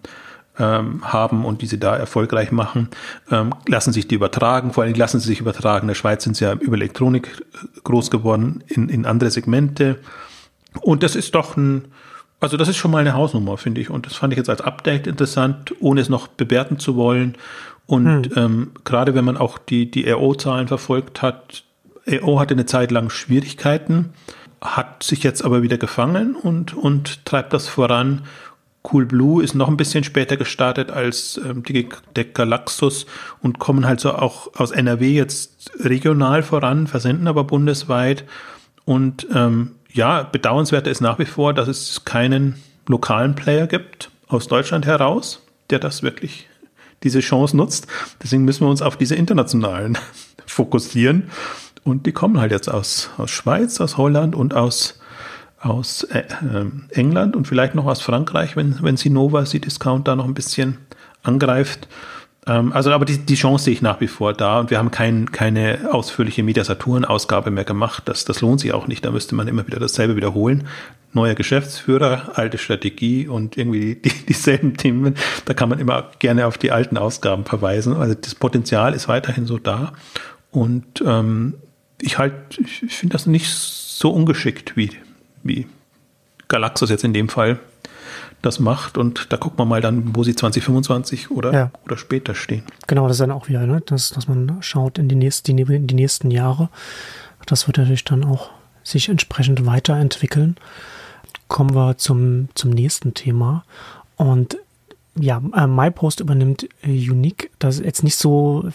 ähm, 0.58 1.00
haben 1.04 1.44
und 1.44 1.62
die 1.62 1.66
sie 1.66 1.78
da 1.78 1.96
erfolgreich 1.96 2.52
machen, 2.52 2.88
ähm, 3.30 3.54
lassen 3.66 3.92
sich 3.92 4.08
die 4.08 4.14
übertragen. 4.14 4.72
Vor 4.72 4.84
allem 4.84 4.94
lassen 4.94 5.20
sie 5.20 5.28
sich 5.28 5.40
übertragen. 5.40 5.84
In 5.84 5.88
der 5.88 5.94
Schweiz 5.94 6.24
sind 6.24 6.36
sie 6.36 6.44
ja 6.44 6.52
über 6.52 6.76
Elektronik 6.76 7.42
groß 7.84 8.10
geworden, 8.10 8.62
in, 8.68 8.88
in 8.88 9.06
andere 9.06 9.30
Segmente. 9.30 9.98
Und 10.80 11.02
das 11.02 11.16
ist 11.16 11.34
doch 11.34 11.56
ein, 11.56 11.86
also 12.40 12.56
das 12.56 12.68
ist 12.68 12.76
schon 12.76 12.90
mal 12.90 12.98
eine 12.98 13.14
Hausnummer, 13.14 13.56
finde 13.56 13.80
ich. 13.80 13.90
Und 13.90 14.06
das 14.06 14.14
fand 14.14 14.32
ich 14.32 14.36
jetzt 14.36 14.50
als 14.50 14.60
Update 14.60 15.06
interessant, 15.06 15.74
ohne 15.80 16.00
es 16.00 16.08
noch 16.08 16.28
bewerten 16.28 16.78
zu 16.78 16.96
wollen. 16.96 17.36
Und 17.86 18.26
hm. 18.26 18.32
ähm, 18.36 18.70
gerade 18.84 19.14
wenn 19.14 19.24
man 19.24 19.36
auch 19.36 19.58
die, 19.58 19.90
die 19.90 20.08
RO-Zahlen 20.08 20.68
verfolgt 20.68 21.22
hat, 21.22 21.64
RO 22.10 22.40
hatte 22.40 22.54
eine 22.54 22.66
Zeit 22.66 22.90
lang 22.90 23.10
Schwierigkeiten, 23.10 24.10
hat 24.60 25.02
sich 25.02 25.22
jetzt 25.22 25.44
aber 25.44 25.62
wieder 25.62 25.78
gefangen 25.78 26.34
und, 26.34 26.74
und 26.74 27.24
treibt 27.24 27.52
das 27.52 27.68
voran. 27.68 28.22
Cool 28.90 29.06
Blue 29.06 29.42
ist 29.42 29.54
noch 29.54 29.68
ein 29.68 29.76
bisschen 29.76 30.02
später 30.02 30.36
gestartet 30.36 30.90
als 30.90 31.40
ähm, 31.44 31.62
die 31.62 31.88
der 32.16 32.24
Galaxus 32.24 33.06
und 33.40 33.60
kommen 33.60 33.86
halt 33.86 34.00
so 34.00 34.12
auch 34.12 34.50
aus 34.56 34.72
NRW 34.72 35.12
jetzt 35.12 35.70
regional 35.78 36.42
voran, 36.42 36.88
versenden 36.88 37.28
aber 37.28 37.44
bundesweit. 37.44 38.24
Und 38.84 39.28
ähm, 39.32 39.72
ja, 39.92 40.22
bedauernswert 40.22 40.86
ist 40.86 41.00
nach 41.00 41.18
wie 41.18 41.24
vor, 41.24 41.52
dass 41.54 41.68
es 41.68 42.04
keinen 42.04 42.56
lokalen 42.88 43.34
Player 43.34 43.66
gibt 43.66 44.10
aus 44.28 44.48
Deutschland 44.48 44.86
heraus, 44.86 45.42
der 45.70 45.78
das 45.78 46.02
wirklich 46.02 46.48
diese 47.02 47.20
Chance 47.20 47.56
nutzt. 47.56 47.86
Deswegen 48.22 48.44
müssen 48.44 48.64
wir 48.64 48.70
uns 48.70 48.82
auf 48.82 48.96
diese 48.96 49.14
internationalen 49.14 49.98
fokussieren. 50.46 51.30
Und 51.84 52.06
die 52.06 52.12
kommen 52.12 52.40
halt 52.40 52.52
jetzt 52.52 52.68
aus, 52.68 53.10
aus 53.18 53.30
Schweiz, 53.30 53.80
aus 53.80 53.96
Holland 53.96 54.34
und 54.34 54.54
aus, 54.54 55.00
aus 55.60 56.04
äh, 56.04 56.20
äh, 56.20 56.66
England 56.90 57.34
und 57.34 57.46
vielleicht 57.46 57.74
noch 57.74 57.86
aus 57.86 58.00
Frankreich, 58.00 58.56
wenn, 58.56 58.80
wenn 58.82 58.96
Sinova 58.96 59.46
sie 59.46 59.60
Discount 59.60 60.06
da 60.06 60.14
noch 60.14 60.26
ein 60.26 60.34
bisschen 60.34 60.78
angreift. 61.22 61.88
Ähm, 62.46 62.72
also, 62.72 62.90
aber 62.90 63.04
die, 63.04 63.18
die 63.18 63.34
Chance 63.34 63.64
sehe 63.64 63.74
ich 63.74 63.82
nach 63.82 64.00
wie 64.00 64.08
vor 64.08 64.32
da 64.32 64.60
und 64.60 64.70
wir 64.70 64.78
haben 64.78 64.90
kein, 64.90 65.30
keine 65.30 65.90
ausführliche 65.92 66.42
Media 66.42 66.64
Saturn-Ausgabe 66.64 67.50
mehr 67.50 67.64
gemacht. 67.64 68.04
Das, 68.06 68.24
das 68.24 68.40
lohnt 68.40 68.60
sich 68.60 68.72
auch 68.72 68.86
nicht. 68.86 69.04
Da 69.04 69.10
müsste 69.10 69.34
man 69.34 69.48
immer 69.48 69.66
wieder 69.66 69.78
dasselbe 69.78 70.16
wiederholen. 70.16 70.66
Neuer 71.12 71.34
Geschäftsführer, 71.34 72.32
alte 72.34 72.58
Strategie 72.58 73.28
und 73.28 73.56
irgendwie 73.56 73.94
die, 73.96 74.10
dieselben 74.28 74.76
Themen. 74.76 75.14
Da 75.44 75.54
kann 75.54 75.68
man 75.68 75.78
immer 75.78 76.10
gerne 76.18 76.46
auf 76.46 76.58
die 76.58 76.72
alten 76.72 76.96
Ausgaben 76.96 77.44
verweisen. 77.44 77.96
Also 77.96 78.14
das 78.14 78.34
Potenzial 78.34 78.94
ist 78.94 79.08
weiterhin 79.08 79.46
so 79.46 79.58
da. 79.58 79.92
Und 80.50 81.02
ähm, 81.06 81.54
ich 82.00 82.18
halt, 82.18 82.34
ich 82.58 82.94
finde 82.94 83.12
das 83.12 83.26
nicht 83.26 83.48
so 83.48 84.10
ungeschickt 84.10 84.76
wie, 84.76 84.90
wie 85.44 85.66
Galaxus 86.48 86.90
jetzt 86.90 87.04
in 87.04 87.12
dem 87.12 87.28
Fall 87.28 87.60
das 88.42 88.58
macht 88.58 88.98
und 88.98 89.32
da 89.32 89.36
guckt 89.36 89.56
man 89.58 89.68
mal 89.68 89.80
dann, 89.80 90.14
wo 90.14 90.24
sie 90.24 90.34
2025 90.34 91.30
oder, 91.30 91.52
ja. 91.52 91.70
oder 91.84 91.96
später 91.96 92.34
stehen. 92.34 92.64
Genau, 92.86 93.06
das 93.06 93.16
ist 93.16 93.20
dann 93.20 93.30
auch 93.30 93.48
wieder, 93.48 93.66
ne? 93.66 93.80
dass, 93.86 94.10
dass 94.10 94.28
man 94.28 94.58
schaut 94.60 94.98
in 94.98 95.08
die, 95.08 95.14
nächsten, 95.14 95.56
in 95.56 95.86
die 95.86 95.94
nächsten 95.94 96.30
Jahre. 96.30 96.68
Das 97.46 97.66
wird 97.66 97.78
natürlich 97.78 98.04
dann 98.04 98.24
auch 98.24 98.50
sich 98.82 99.08
entsprechend 99.08 99.64
weiterentwickeln. 99.64 100.56
Kommen 101.48 101.74
wir 101.74 101.98
zum, 101.98 102.48
zum 102.54 102.70
nächsten 102.70 103.14
Thema. 103.14 103.64
Und 104.16 104.56
ja, 105.18 105.42
äh, 105.54 105.66
MyPost 105.66 106.20
übernimmt 106.20 106.68
äh, 106.82 106.88
Unique. 106.88 107.50
Das 107.58 107.76
ist 107.76 107.84
jetzt 107.84 108.02
nicht 108.02 108.16
so, 108.16 108.68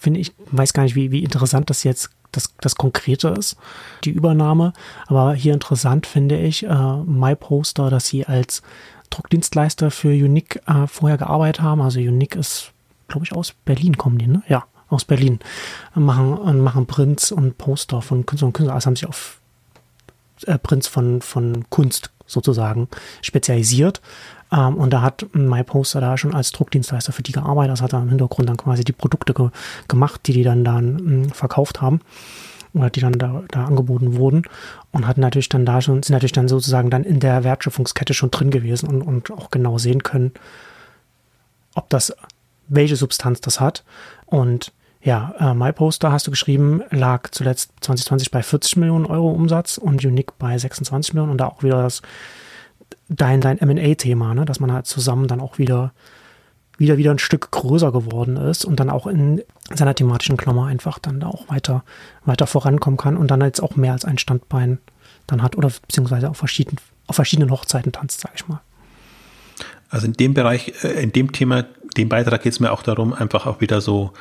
finde 0.00 0.20
ich, 0.20 0.32
weiß 0.50 0.72
gar 0.72 0.82
nicht, 0.84 0.94
wie, 0.94 1.10
wie 1.10 1.22
interessant 1.22 1.70
das 1.70 1.84
jetzt 1.84 2.10
das, 2.32 2.54
das 2.60 2.76
Konkrete 2.76 3.28
ist, 3.28 3.56
die 4.04 4.10
Übernahme. 4.10 4.72
Aber 5.06 5.34
hier 5.34 5.52
interessant 5.52 6.06
finde 6.06 6.38
ich 6.38 6.64
äh, 6.64 6.96
MyPoster, 7.04 7.90
dass 7.90 8.06
sie 8.06 8.26
als 8.26 8.62
Druckdienstleister 9.12 9.90
für 9.90 10.08
Unique 10.08 10.60
äh, 10.66 10.86
vorher 10.86 11.18
gearbeitet 11.18 11.62
haben. 11.62 11.80
Also 11.80 12.00
Unique 12.00 12.36
ist, 12.36 12.72
glaube 13.08 13.26
ich, 13.26 13.34
aus 13.34 13.52
Berlin 13.64 13.96
kommen 13.96 14.18
die, 14.18 14.26
ne? 14.26 14.42
Ja, 14.48 14.64
aus 14.88 15.04
Berlin. 15.04 15.38
Machen, 15.94 16.60
machen 16.60 16.86
Prints 16.86 17.32
und 17.32 17.58
Poster 17.58 18.02
von 18.02 18.26
Künstlern 18.26 18.48
und 18.48 18.52
Künstlern. 18.54 18.74
Also 18.74 18.86
haben 18.86 18.96
sich 18.96 19.08
auf 19.08 19.40
äh, 20.46 20.58
Prints 20.58 20.88
von, 20.88 21.22
von 21.22 21.64
Kunst 21.70 22.10
sozusagen 22.26 22.88
spezialisiert. 23.20 24.00
Ähm, 24.50 24.76
und 24.76 24.90
da 24.90 25.02
hat 25.02 25.26
MyPoster 25.32 26.00
da 26.00 26.16
schon 26.16 26.34
als 26.34 26.52
Druckdienstleister 26.52 27.12
für 27.12 27.22
die 27.22 27.32
gearbeitet. 27.32 27.72
Das 27.72 27.82
hat 27.82 27.92
er 27.92 28.02
im 28.02 28.08
Hintergrund 28.08 28.48
dann 28.48 28.56
quasi 28.56 28.84
die 28.84 28.92
Produkte 28.92 29.34
ge 29.34 29.50
gemacht, 29.88 30.22
die 30.26 30.32
die 30.32 30.42
dann 30.42 30.64
dann 30.64 31.24
mh, 31.24 31.34
verkauft 31.34 31.80
haben 31.80 32.00
oder 32.74 32.90
die 32.90 33.00
dann 33.00 33.12
da, 33.12 33.42
da 33.48 33.64
angeboten 33.64 34.16
wurden 34.16 34.42
und 34.90 35.06
hatten 35.06 35.20
natürlich 35.20 35.48
dann 35.48 35.66
da 35.66 35.80
schon, 35.80 36.02
sind 36.02 36.14
natürlich 36.14 36.32
dann 36.32 36.48
sozusagen 36.48 36.90
dann 36.90 37.04
in 37.04 37.20
der 37.20 37.44
Wertschöpfungskette 37.44 38.14
schon 38.14 38.30
drin 38.30 38.50
gewesen 38.50 38.88
und, 38.88 39.02
und 39.02 39.30
auch 39.30 39.50
genau 39.50 39.78
sehen 39.78 40.02
können, 40.02 40.32
ob 41.74 41.88
das, 41.90 42.14
welche 42.68 42.96
Substanz 42.96 43.40
das 43.40 43.60
hat. 43.60 43.84
Und 44.26 44.72
Ja, 45.04 45.34
äh, 45.38 45.54
MyPoster 45.54 46.12
hast 46.12 46.28
du 46.28 46.30
geschrieben, 46.30 46.82
lag 46.90 47.28
zuletzt 47.32 47.72
2020 47.80 48.30
bei 48.30 48.42
40 48.42 48.76
Millionen 48.76 49.04
Euro 49.04 49.30
Umsatz 49.30 49.76
und 49.76 50.04
Unique 50.04 50.38
bei 50.38 50.56
26 50.56 51.14
Millionen 51.14 51.32
und 51.32 51.38
da 51.38 51.46
auch 51.48 51.64
wieder 51.64 51.82
das 51.82 52.02
dein, 53.08 53.40
dein 53.40 53.58
M&A-Thema, 53.58 54.34
ne, 54.34 54.44
dass 54.44 54.60
man 54.60 54.72
halt 54.72 54.86
zusammen 54.86 55.26
dann 55.26 55.40
auch 55.40 55.58
wieder 55.58 55.92
wieder 56.78 56.96
wieder 56.96 57.10
ein 57.10 57.18
Stück 57.18 57.50
größer 57.50 57.92
geworden 57.92 58.36
ist 58.36 58.64
und 58.64 58.80
dann 58.80 58.90
auch 58.90 59.06
in 59.06 59.42
seiner 59.72 59.94
thematischen 59.94 60.36
Klammer 60.36 60.66
einfach 60.66 60.98
dann 60.98 61.20
da 61.20 61.28
auch 61.28 61.48
weiter 61.48 61.84
weiter 62.24 62.46
vorankommen 62.46 62.96
kann 62.96 63.16
und 63.16 63.30
dann 63.30 63.40
jetzt 63.40 63.62
auch 63.62 63.76
mehr 63.76 63.92
als 63.92 64.04
ein 64.04 64.18
Standbein 64.18 64.78
dann 65.26 65.42
hat 65.42 65.56
oder 65.56 65.70
beziehungsweise 65.86 66.30
auf 66.30 66.36
verschiedenen 66.36 66.78
auf 67.06 67.16
verschiedenen 67.16 67.50
Hochzeiten 67.50 67.92
tanzt, 67.92 68.20
sage 68.20 68.34
ich 68.36 68.48
mal. 68.48 68.60
Also 69.90 70.06
in 70.06 70.14
dem 70.14 70.34
Bereich, 70.34 70.72
äh, 70.82 71.02
in 71.02 71.12
dem 71.12 71.32
Thema, 71.32 71.64
dem 71.96 72.08
Beitrag 72.08 72.42
geht 72.42 72.52
es 72.52 72.60
mir 72.60 72.72
auch 72.72 72.82
darum, 72.82 73.12
einfach 73.12 73.46
auch 73.46 73.60
wieder 73.60 73.80
so 73.80 74.12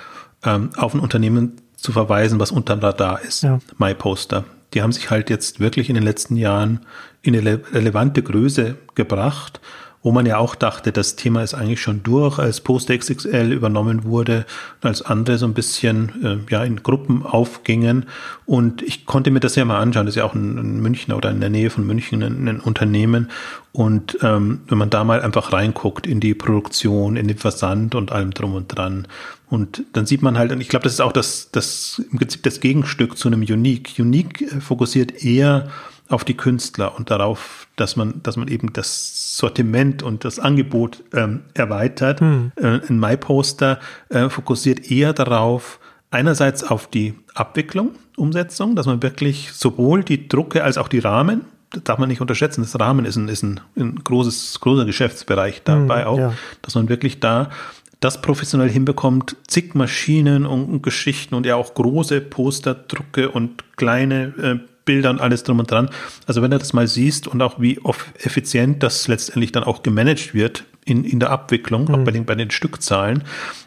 ähm, 0.43 0.71
auf 0.75 0.93
ein 0.93 0.99
Unternehmen 0.99 1.57
zu 1.77 1.91
verweisen, 1.91 2.39
was 2.39 2.51
unterm 2.51 2.79
Radar 2.79 3.21
ist. 3.21 3.43
Ja. 3.43 3.59
MyPoster. 3.77 4.43
Die 4.73 4.81
haben 4.81 4.91
sich 4.91 5.09
halt 5.09 5.29
jetzt 5.29 5.59
wirklich 5.59 5.89
in 5.89 5.95
den 5.95 6.03
letzten 6.03 6.35
Jahren 6.35 6.81
in 7.21 7.35
eine 7.35 7.61
relevante 7.73 8.21
Größe 8.21 8.77
gebracht 8.95 9.61
wo 10.03 10.11
man 10.11 10.25
ja 10.25 10.37
auch 10.37 10.55
dachte, 10.55 10.91
das 10.91 11.15
Thema 11.15 11.43
ist 11.43 11.53
eigentlich 11.53 11.81
schon 11.81 12.01
durch, 12.01 12.39
als 12.39 12.61
Post-XXL 12.61 13.51
übernommen 13.51 14.03
wurde, 14.03 14.45
als 14.81 15.03
andere 15.03 15.37
so 15.37 15.45
ein 15.45 15.53
bisschen 15.53 16.45
äh, 16.49 16.51
ja 16.51 16.63
in 16.63 16.81
Gruppen 16.81 17.23
aufgingen. 17.23 18.05
Und 18.45 18.81
ich 18.81 19.05
konnte 19.05 19.29
mir 19.29 19.39
das 19.39 19.55
ja 19.55 19.63
mal 19.63 19.79
anschauen, 19.79 20.07
das 20.07 20.15
ist 20.15 20.19
ja 20.19 20.25
auch 20.25 20.33
in, 20.33 20.57
in 20.57 20.81
München 20.81 21.13
oder 21.13 21.29
in 21.29 21.39
der 21.39 21.51
Nähe 21.51 21.69
von 21.69 21.85
München 21.85 22.23
ein, 22.23 22.47
ein 22.47 22.59
Unternehmen. 22.59 23.29
Und 23.73 24.17
ähm, 24.23 24.61
wenn 24.67 24.79
man 24.79 24.89
da 24.89 25.03
mal 25.03 25.21
einfach 25.21 25.53
reinguckt 25.53 26.07
in 26.07 26.19
die 26.19 26.33
Produktion, 26.33 27.15
in 27.15 27.27
den 27.27 27.37
Versand 27.37 27.93
und 27.93 28.11
allem 28.11 28.31
drum 28.31 28.55
und 28.55 28.67
dran, 28.75 29.07
und 29.51 29.83
dann 29.93 30.05
sieht 30.05 30.21
man 30.21 30.37
halt, 30.37 30.53
und 30.53 30.61
ich 30.61 30.69
glaube, 30.69 30.83
das 30.83 30.93
ist 30.93 31.01
auch 31.01 31.11
das, 31.11 31.49
das 31.51 32.01
im 32.11 32.17
Prinzip 32.17 32.41
das 32.43 32.61
Gegenstück 32.61 33.17
zu 33.17 33.27
einem 33.27 33.41
Unique. 33.41 33.99
Unique 33.99 34.41
äh, 34.41 34.61
fokussiert 34.61 35.23
eher 35.23 35.67
auf 36.11 36.23
die 36.23 36.35
Künstler 36.35 36.95
und 36.97 37.09
darauf, 37.09 37.67
dass 37.75 37.95
man, 37.95 38.21
dass 38.23 38.37
man 38.37 38.47
eben 38.47 38.73
das 38.73 39.20
Sortiment 39.37 40.03
und 40.03 40.25
das 40.25 40.39
Angebot 40.39 41.03
ähm, 41.13 41.41
erweitert. 41.53 42.19
Hm. 42.19 42.51
Äh, 42.55 42.79
ein 42.87 42.99
MyPoster 42.99 43.79
äh, 44.09 44.29
fokussiert 44.29 44.91
eher 44.91 45.13
darauf, 45.13 45.79
einerseits 46.09 46.63
auf 46.63 46.87
die 46.87 47.13
Abwicklung, 47.33 47.91
Umsetzung, 48.17 48.75
dass 48.75 48.85
man 48.85 49.01
wirklich 49.01 49.53
sowohl 49.53 50.03
die 50.03 50.27
Drucke 50.27 50.63
als 50.63 50.77
auch 50.77 50.89
die 50.89 50.99
Rahmen, 50.99 51.45
das 51.69 51.83
darf 51.83 51.99
man 51.99 52.09
nicht 52.09 52.19
unterschätzen, 52.19 52.61
das 52.61 52.77
Rahmen 52.77 53.05
ist 53.05 53.15
ein, 53.15 53.29
ist 53.29 53.43
ein, 53.43 53.61
ein 53.77 53.95
großes, 53.95 54.59
großer 54.59 54.83
Geschäftsbereich 54.83 55.63
dabei 55.63 56.01
hm, 56.01 56.07
auch, 56.07 56.17
ja. 56.17 56.33
dass 56.61 56.75
man 56.75 56.89
wirklich 56.89 57.21
da 57.21 57.49
das 58.01 58.21
professionell 58.21 58.69
hinbekommt, 58.69 59.37
zig 59.47 59.75
Maschinen 59.75 60.45
und, 60.45 60.65
und 60.65 60.83
Geschichten 60.83 61.35
und 61.35 61.45
ja 61.45 61.55
auch 61.55 61.73
große 61.73 62.19
Posterdrucke 62.19 63.29
und 63.29 63.63
kleine 63.77 64.33
äh, 64.37 64.70
Bilder 64.85 65.09
und 65.09 65.21
alles 65.21 65.43
drum 65.43 65.59
und 65.59 65.69
dran. 65.69 65.89
Also 66.27 66.41
wenn 66.41 66.51
du 66.51 66.57
das 66.57 66.73
mal 66.73 66.87
siehst 66.87 67.27
und 67.27 67.41
auch 67.41 67.59
wie 67.59 67.79
effizient 68.19 68.83
das 68.83 69.07
letztendlich 69.07 69.51
dann 69.51 69.63
auch 69.63 69.83
gemanagt 69.83 70.33
wird 70.33 70.65
in, 70.85 71.03
in 71.03 71.19
der 71.19 71.29
Abwicklung, 71.29 71.85
mhm. 71.85 71.95
auch 71.95 72.03
bei 72.03 72.11
den, 72.11 72.25
bei 72.25 72.35
den 72.35 72.51
Stückzahlen, 72.51 73.23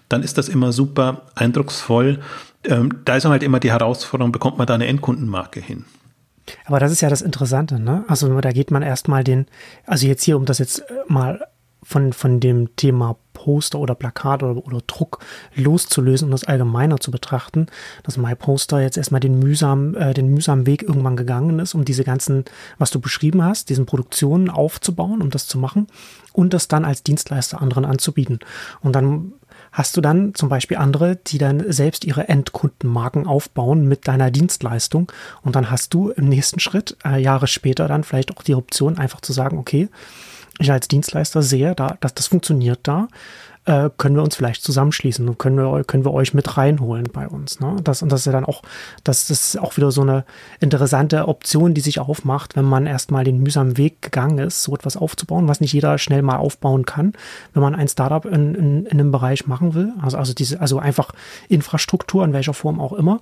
dann 0.09 0.23
ist 0.23 0.39
das 0.39 0.49
immer 0.49 0.73
super 0.73 1.23
eindrucksvoll. 1.35 2.21
Ähm, 2.65 3.01
da 3.05 3.17
ist 3.17 3.25
halt 3.25 3.43
immer 3.43 3.61
die 3.61 3.71
Herausforderung, 3.71 4.33
bekommt 4.33 4.59
man 4.59 4.67
da 4.67 4.75
eine 4.75 4.87
Endkundenmarke 4.87 5.61
hin? 5.61 5.85
Aber 6.67 6.79
das 6.79 6.93
ist 6.93 7.01
ja 7.01 7.09
das 7.09 7.23
Interessante, 7.23 7.79
ne? 7.79 8.05
Also 8.07 8.41
da 8.41 8.53
geht 8.53 8.71
man 8.71 8.83
erstmal 8.83 9.25
den, 9.25 9.47
also 9.87 10.07
jetzt 10.07 10.25
hier, 10.25 10.37
um 10.37 10.45
das 10.45 10.59
jetzt 10.59 10.85
mal 11.09 11.47
von, 11.85 12.13
von 12.13 12.41
dem 12.41 12.75
Thema 12.77 13.17
Poster 13.35 13.79
oder 13.79 13.95
Plakat 13.95 14.43
oder, 14.43 14.65
oder 14.65 14.81
Druck 14.87 15.19
loszulösen 15.55 16.27
und 16.27 16.33
das 16.33 16.45
allgemeiner 16.45 16.99
zu 16.99 17.11
betrachten, 17.11 17.67
dass 18.03 18.17
MyPoster 18.17 18.81
jetzt 18.81 18.97
erstmal 18.97 19.21
den 19.21 19.39
mühsam, 19.39 19.95
äh, 19.97 20.15
den 20.15 20.29
mühsamen 20.29 20.67
Weg 20.67 20.83
irgendwann 20.83 21.17
gegangen 21.17 21.59
ist, 21.59 21.75
um 21.75 21.85
diese 21.85 22.05
ganzen, 22.05 22.45
was 22.79 22.91
du 22.91 23.01
beschrieben 23.01 23.45
hast, 23.45 23.69
diesen 23.69 23.87
Produktionen 23.87 24.49
aufzubauen, 24.49 25.21
um 25.21 25.31
das 25.31 25.47
zu 25.47 25.59
machen 25.59 25.89
und 26.33 26.55
das 26.55 26.69
dann 26.69 26.85
als 26.85 27.03
Dienstleister 27.03 27.61
anderen 27.61 27.85
anzubieten. 27.85 28.39
Und 28.81 28.95
dann 28.95 29.33
hast 29.73 29.97
du 29.97 30.01
dann 30.01 30.35
zum 30.35 30.49
Beispiel 30.49 30.77
andere, 30.77 31.17
die 31.17 31.39
dann 31.39 31.73
selbst 31.73 32.05
ihre 32.05 32.29
Endkundenmarken 32.29 33.27
aufbauen 33.27 33.87
mit 33.89 34.07
deiner 34.09 34.31
Dienstleistung. 34.31 35.11
Und 35.43 35.57
dann 35.57 35.71
hast 35.71 35.93
du 35.93 36.11
im 36.11 36.29
nächsten 36.29 36.61
Schritt, 36.61 36.97
äh, 37.05 37.21
Jahre 37.21 37.49
später, 37.49 37.89
dann 37.89 38.05
vielleicht 38.05 38.37
auch 38.37 38.43
die 38.43 38.55
Option, 38.55 38.99
einfach 38.99 39.21
zu 39.21 39.33
sagen, 39.33 39.59
okay, 39.59 39.89
ich 40.59 40.71
als 40.71 40.89
Dienstleister 40.89 41.43
sehe, 41.43 41.75
da, 41.75 41.97
dass 42.01 42.15
das 42.15 42.27
funktioniert 42.27 42.81
da, 42.85 43.09
äh, 43.67 43.91
können 43.97 44.17
wir 44.17 44.23
uns 44.23 44.37
vielleicht 44.37 44.63
zusammenschließen 44.63 45.27
und 45.29 45.39
können 45.39 45.57
wir, 45.57 45.85
können 45.85 46.05
wir 46.05 46.13
euch 46.13 46.35
mit 46.35 46.57
reinholen 46.57 47.09
bei 47.13 47.27
uns. 47.27 47.61
Ne? 47.61 47.77
Das, 47.83 48.03
und 48.03 48.13
das 48.13 48.21
ist 48.21 48.27
ja 48.27 48.33
dann 48.33 48.45
auch, 48.45 48.63
das 49.05 49.31
ist 49.31 49.59
auch 49.59 49.77
wieder 49.77 49.91
so 49.91 50.03
eine 50.03 50.25
interessante 50.61 51.27
Option, 51.29 51.75
die 51.75 51.81
sich 51.81 51.99
aufmacht, 51.99 52.57
wenn 52.57 52.65
man 52.65 52.87
erstmal 52.87 53.25
den 53.25 53.43
mühsamen 53.43 53.79
Weg 53.79 54.03
gegangen 54.03 54.39
ist, 54.39 54.63
so 54.63 54.75
etwas 54.75 54.97
aufzubauen, 54.97 55.49
was 55.49 55.61
nicht 55.61 55.73
jeder 55.73 55.97
schnell 55.99 56.23
mal 56.23 56.37
aufbauen 56.37 56.85
kann, 56.85 57.15
wenn 57.55 57.63
man 57.63 57.75
ein 57.75 57.89
Startup 57.89 58.25
in, 58.27 58.55
in, 58.55 58.87
in 58.87 59.01
einem 59.01 59.11
Bereich 59.11 59.47
machen 59.47 59.75
will. 59.75 59.93
Also, 60.03 60.19
also 60.19 60.35
diese, 60.35 60.61
also 60.61 60.79
einfach 60.79 61.13
Infrastruktur, 61.49 62.25
in 62.25 62.33
welcher 62.33 62.55
Form 62.55 62.81
auch 62.81 62.93
immer. 62.93 63.21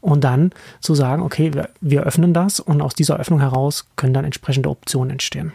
Und 0.00 0.24
dann 0.24 0.52
zu 0.80 0.94
sagen, 0.94 1.22
okay, 1.22 1.52
wir, 1.52 1.68
wir 1.80 2.04
öffnen 2.04 2.32
das 2.32 2.60
und 2.60 2.80
aus 2.80 2.94
dieser 2.94 3.18
Öffnung 3.18 3.40
heraus 3.40 3.86
können 3.96 4.14
dann 4.14 4.24
entsprechende 4.24 4.70
Optionen 4.70 5.10
entstehen. 5.10 5.52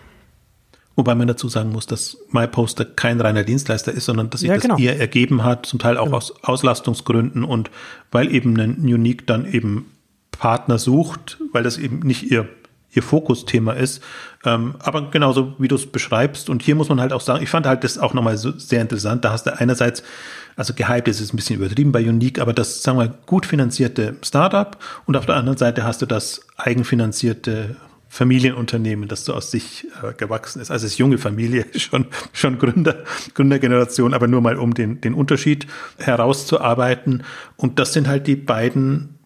Wobei 0.97 1.13
man 1.13 1.27
dazu 1.27 1.47
sagen 1.47 1.71
muss, 1.71 1.85
dass 1.85 2.17
MyPoster 2.31 2.83
kein 2.83 3.21
reiner 3.21 3.43
Dienstleister 3.43 3.91
ist, 3.91 4.05
sondern 4.05 4.31
dass 4.31 4.39
sich 4.39 4.49
ja, 4.49 4.55
das 4.55 4.63
genau. 4.63 4.79
eher 4.79 4.99
ergeben 4.99 5.43
hat, 5.43 5.67
zum 5.67 5.77
Teil 5.77 5.95
auch 5.95 6.05
genau. 6.05 6.17
aus 6.17 6.43
Auslastungsgründen 6.43 7.43
und 7.43 7.69
weil 8.11 8.33
eben 8.33 8.59
ein 8.59 8.79
Unique 8.79 9.27
dann 9.27 9.45
eben 9.45 9.91
Partner 10.31 10.79
sucht, 10.79 11.37
weil 11.51 11.61
das 11.61 11.77
eben 11.77 11.99
nicht 11.99 12.31
ihr, 12.31 12.49
ihr 12.91 13.03
Fokusthema 13.03 13.73
ist. 13.73 14.01
Ähm, 14.43 14.73
aber 14.79 15.11
genauso 15.11 15.53
wie 15.59 15.67
du 15.67 15.75
es 15.75 15.85
beschreibst. 15.85 16.49
Und 16.49 16.63
hier 16.63 16.73
muss 16.73 16.89
man 16.89 16.99
halt 16.99 17.13
auch 17.13 17.21
sagen, 17.21 17.43
ich 17.43 17.49
fand 17.49 17.67
halt 17.67 17.83
das 17.83 17.99
auch 17.99 18.15
nochmal 18.15 18.37
so 18.37 18.57
sehr 18.57 18.81
interessant. 18.81 19.23
Da 19.23 19.31
hast 19.31 19.45
du 19.45 19.55
einerseits, 19.55 20.01
also 20.55 20.73
gehypt 20.73 21.07
ist 21.07 21.21
es 21.21 21.31
ein 21.31 21.35
bisschen 21.35 21.57
übertrieben 21.57 21.91
bei 21.91 22.01
Unique, 22.09 22.39
aber 22.39 22.53
das, 22.53 22.81
sagen 22.81 22.97
wir, 22.97 23.13
gut 23.27 23.45
finanzierte 23.45 24.15
Startup 24.23 24.75
und 25.05 25.15
auf 25.15 25.27
der 25.27 25.35
anderen 25.35 25.59
Seite 25.59 25.83
hast 25.83 26.01
du 26.01 26.07
das 26.07 26.41
eigenfinanzierte 26.57 27.75
Familienunternehmen, 28.09 29.07
das 29.07 29.25
so 29.25 29.33
aus 29.33 29.51
sich 29.51 29.87
äh, 30.01 30.13
gewachsen 30.13 30.61
ist. 30.61 30.71
Also 30.71 30.85
es 30.85 30.93
ist 30.93 30.97
junge 30.97 31.17
Familie, 31.17 31.65
schon, 31.75 32.07
schon 32.33 32.57
Gründer, 32.57 33.03
Gründergeneration, 33.33 34.13
aber 34.13 34.27
nur 34.27 34.41
mal 34.41 34.57
um 34.57 34.73
den, 34.73 35.01
den 35.01 35.13
Unterschied 35.13 35.67
herauszuarbeiten. 35.97 37.23
Und 37.57 37.79
das 37.79 37.93
sind 37.93 38.07
halt 38.07 38.27
die 38.27 38.35
beiden 38.35 39.19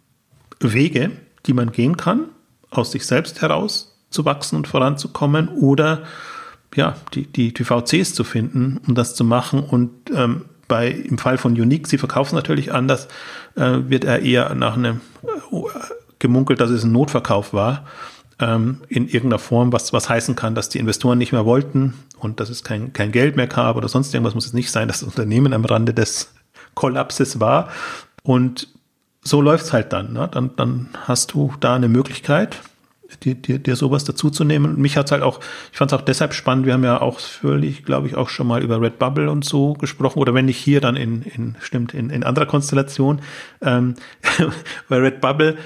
Wege, 0.60 1.12
die 1.46 1.54
man 1.54 1.72
gehen 1.72 1.98
kann, 1.98 2.26
aus 2.70 2.92
sich 2.92 3.06
selbst 3.06 3.42
heraus 3.42 4.00
zu 4.10 4.26
wachsen 4.26 4.58
und 4.58 4.68
voranzukommen 4.68 5.48
oder 5.48 6.04
ja, 6.76 6.96
die, 7.14 7.28
die, 7.28 7.54
die 7.54 7.64
VCs 7.64 8.14
zu 8.14 8.24
finden, 8.24 8.80
um 8.88 8.96
das 8.96 9.16
zu 9.16 9.24
machen. 9.24 9.62
Und 9.64 9.92
ähm, 10.14 10.46
bei, 10.68 10.90
im 10.90 11.18
Fall 11.18 11.38
von 11.38 11.54
Unique, 11.54 11.88
sie 11.88 11.98
verkaufen 11.98 12.36
natürlich 12.36 12.74
anders, 12.74 13.08
äh, 13.56 13.90
wird 13.90 14.06
er 14.06 14.22
eher 14.22 14.54
nach 14.56 14.78
einem 14.78 15.02
äh, 15.24 15.68
gemunkelt, 16.20 16.62
dass 16.62 16.70
es 16.70 16.84
ein 16.84 16.92
Notverkauf 16.92 17.54
war 17.54 17.86
ähm, 18.42 18.82
in 18.90 19.08
irgendeiner 19.08 19.40
Form, 19.40 19.72
was, 19.72 19.94
was 19.94 20.10
heißen 20.10 20.36
kann, 20.36 20.56
dass 20.56 20.70
die 20.70 20.80
Investoren 20.80 21.18
nicht 21.18 21.32
mehr 21.32 21.46
wollten 21.46 21.94
und 22.20 22.40
dass 22.40 22.50
es 22.50 22.64
kein, 22.64 22.92
kein 22.92 23.12
Geld 23.12 23.36
mehr 23.38 23.48
gab 23.48 23.78
oder 23.78 23.88
sonst 23.88 24.14
irgendwas, 24.14 24.36
muss 24.36 24.48
es 24.48 24.54
nicht 24.54 24.72
sein, 24.72 24.88
dass 24.88 25.00
das 25.00 25.08
Unternehmen 25.08 25.54
am 25.54 25.64
Rande 25.64 25.94
des 25.94 26.34
Kollapses 26.74 27.40
war. 27.40 27.70
Und 28.24 28.68
so 29.24 29.42
läuft's 29.42 29.72
halt 29.72 29.94
dann. 29.94 30.14
Ne? 30.14 30.28
Dann, 30.32 30.56
dann 30.56 30.90
hast 31.06 31.34
du 31.34 31.54
da 31.60 31.76
eine 31.76 31.88
Möglichkeit, 31.88 32.60
dir, 33.24 33.36
dir, 33.36 33.60
dir 33.60 33.76
sowas 33.76 34.04
dazuzunehmen. 34.04 34.72
Und 34.72 34.80
mich 34.80 34.98
hat's 34.98 35.12
halt 35.12 35.22
auch, 35.22 35.40
ich 35.72 35.78
fand's 35.78 35.94
auch 35.94 36.02
deshalb 36.02 36.34
spannend, 36.34 36.66
wir 36.66 36.74
haben 36.74 36.84
ja 36.84 37.02
auch 37.02 37.20
völlig, 37.20 37.84
glaube 37.84 38.08
ich, 38.08 38.16
auch 38.16 38.30
schon 38.30 38.48
mal 38.48 38.64
über 38.64 38.82
Redbubble 38.82 39.30
und 39.30 39.46
so 39.46 39.74
gesprochen, 39.74 40.20
oder 40.20 40.34
wenn 40.34 40.46
nicht 40.46 40.58
hier, 40.58 40.82
dann 40.82 40.96
in, 40.96 41.22
in 41.24 41.56
stimmt, 41.60 41.94
in, 41.94 42.10
in 42.10 42.24
anderer 42.24 42.46
Konstellation. 42.46 43.22
Ähm, 43.62 43.96
bei 44.90 44.98
Redbubble 44.98 45.58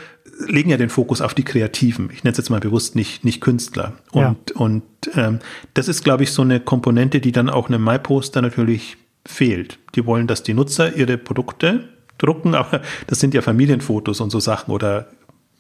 legen 0.48 0.70
ja 0.70 0.78
den 0.78 0.90
Fokus 0.90 1.22
auf 1.22 1.34
die 1.34 1.44
Kreativen. 1.44 2.10
Ich 2.12 2.24
nenne 2.24 2.32
es 2.32 2.38
jetzt 2.38 2.50
mal 2.50 2.60
bewusst 2.60 2.96
nicht, 2.96 3.24
nicht 3.24 3.42
Künstler. 3.42 3.94
Und, 4.12 4.52
ja. 4.52 4.56
und 4.56 4.84
ähm, 5.14 5.40
das 5.74 5.88
ist, 5.88 6.04
glaube 6.04 6.24
ich, 6.24 6.32
so 6.32 6.42
eine 6.42 6.60
Komponente, 6.60 7.20
die 7.20 7.32
dann 7.32 7.50
auch 7.50 7.70
einem 7.70 7.84
MyPoster 7.84 8.42
natürlich 8.42 8.98
fehlt. 9.26 9.80
Die 9.96 10.06
wollen, 10.06 10.28
dass 10.28 10.44
die 10.44 10.54
Nutzer 10.54 10.96
ihre 10.96 11.18
Produkte 11.18 11.90
drucken, 12.18 12.56
aber 12.56 12.82
das 13.08 13.20
sind 13.20 13.34
ja 13.34 13.42
Familienfotos 13.42 14.22
und 14.22 14.30
so 14.30 14.40
Sachen 14.40 14.72
oder 14.72 15.08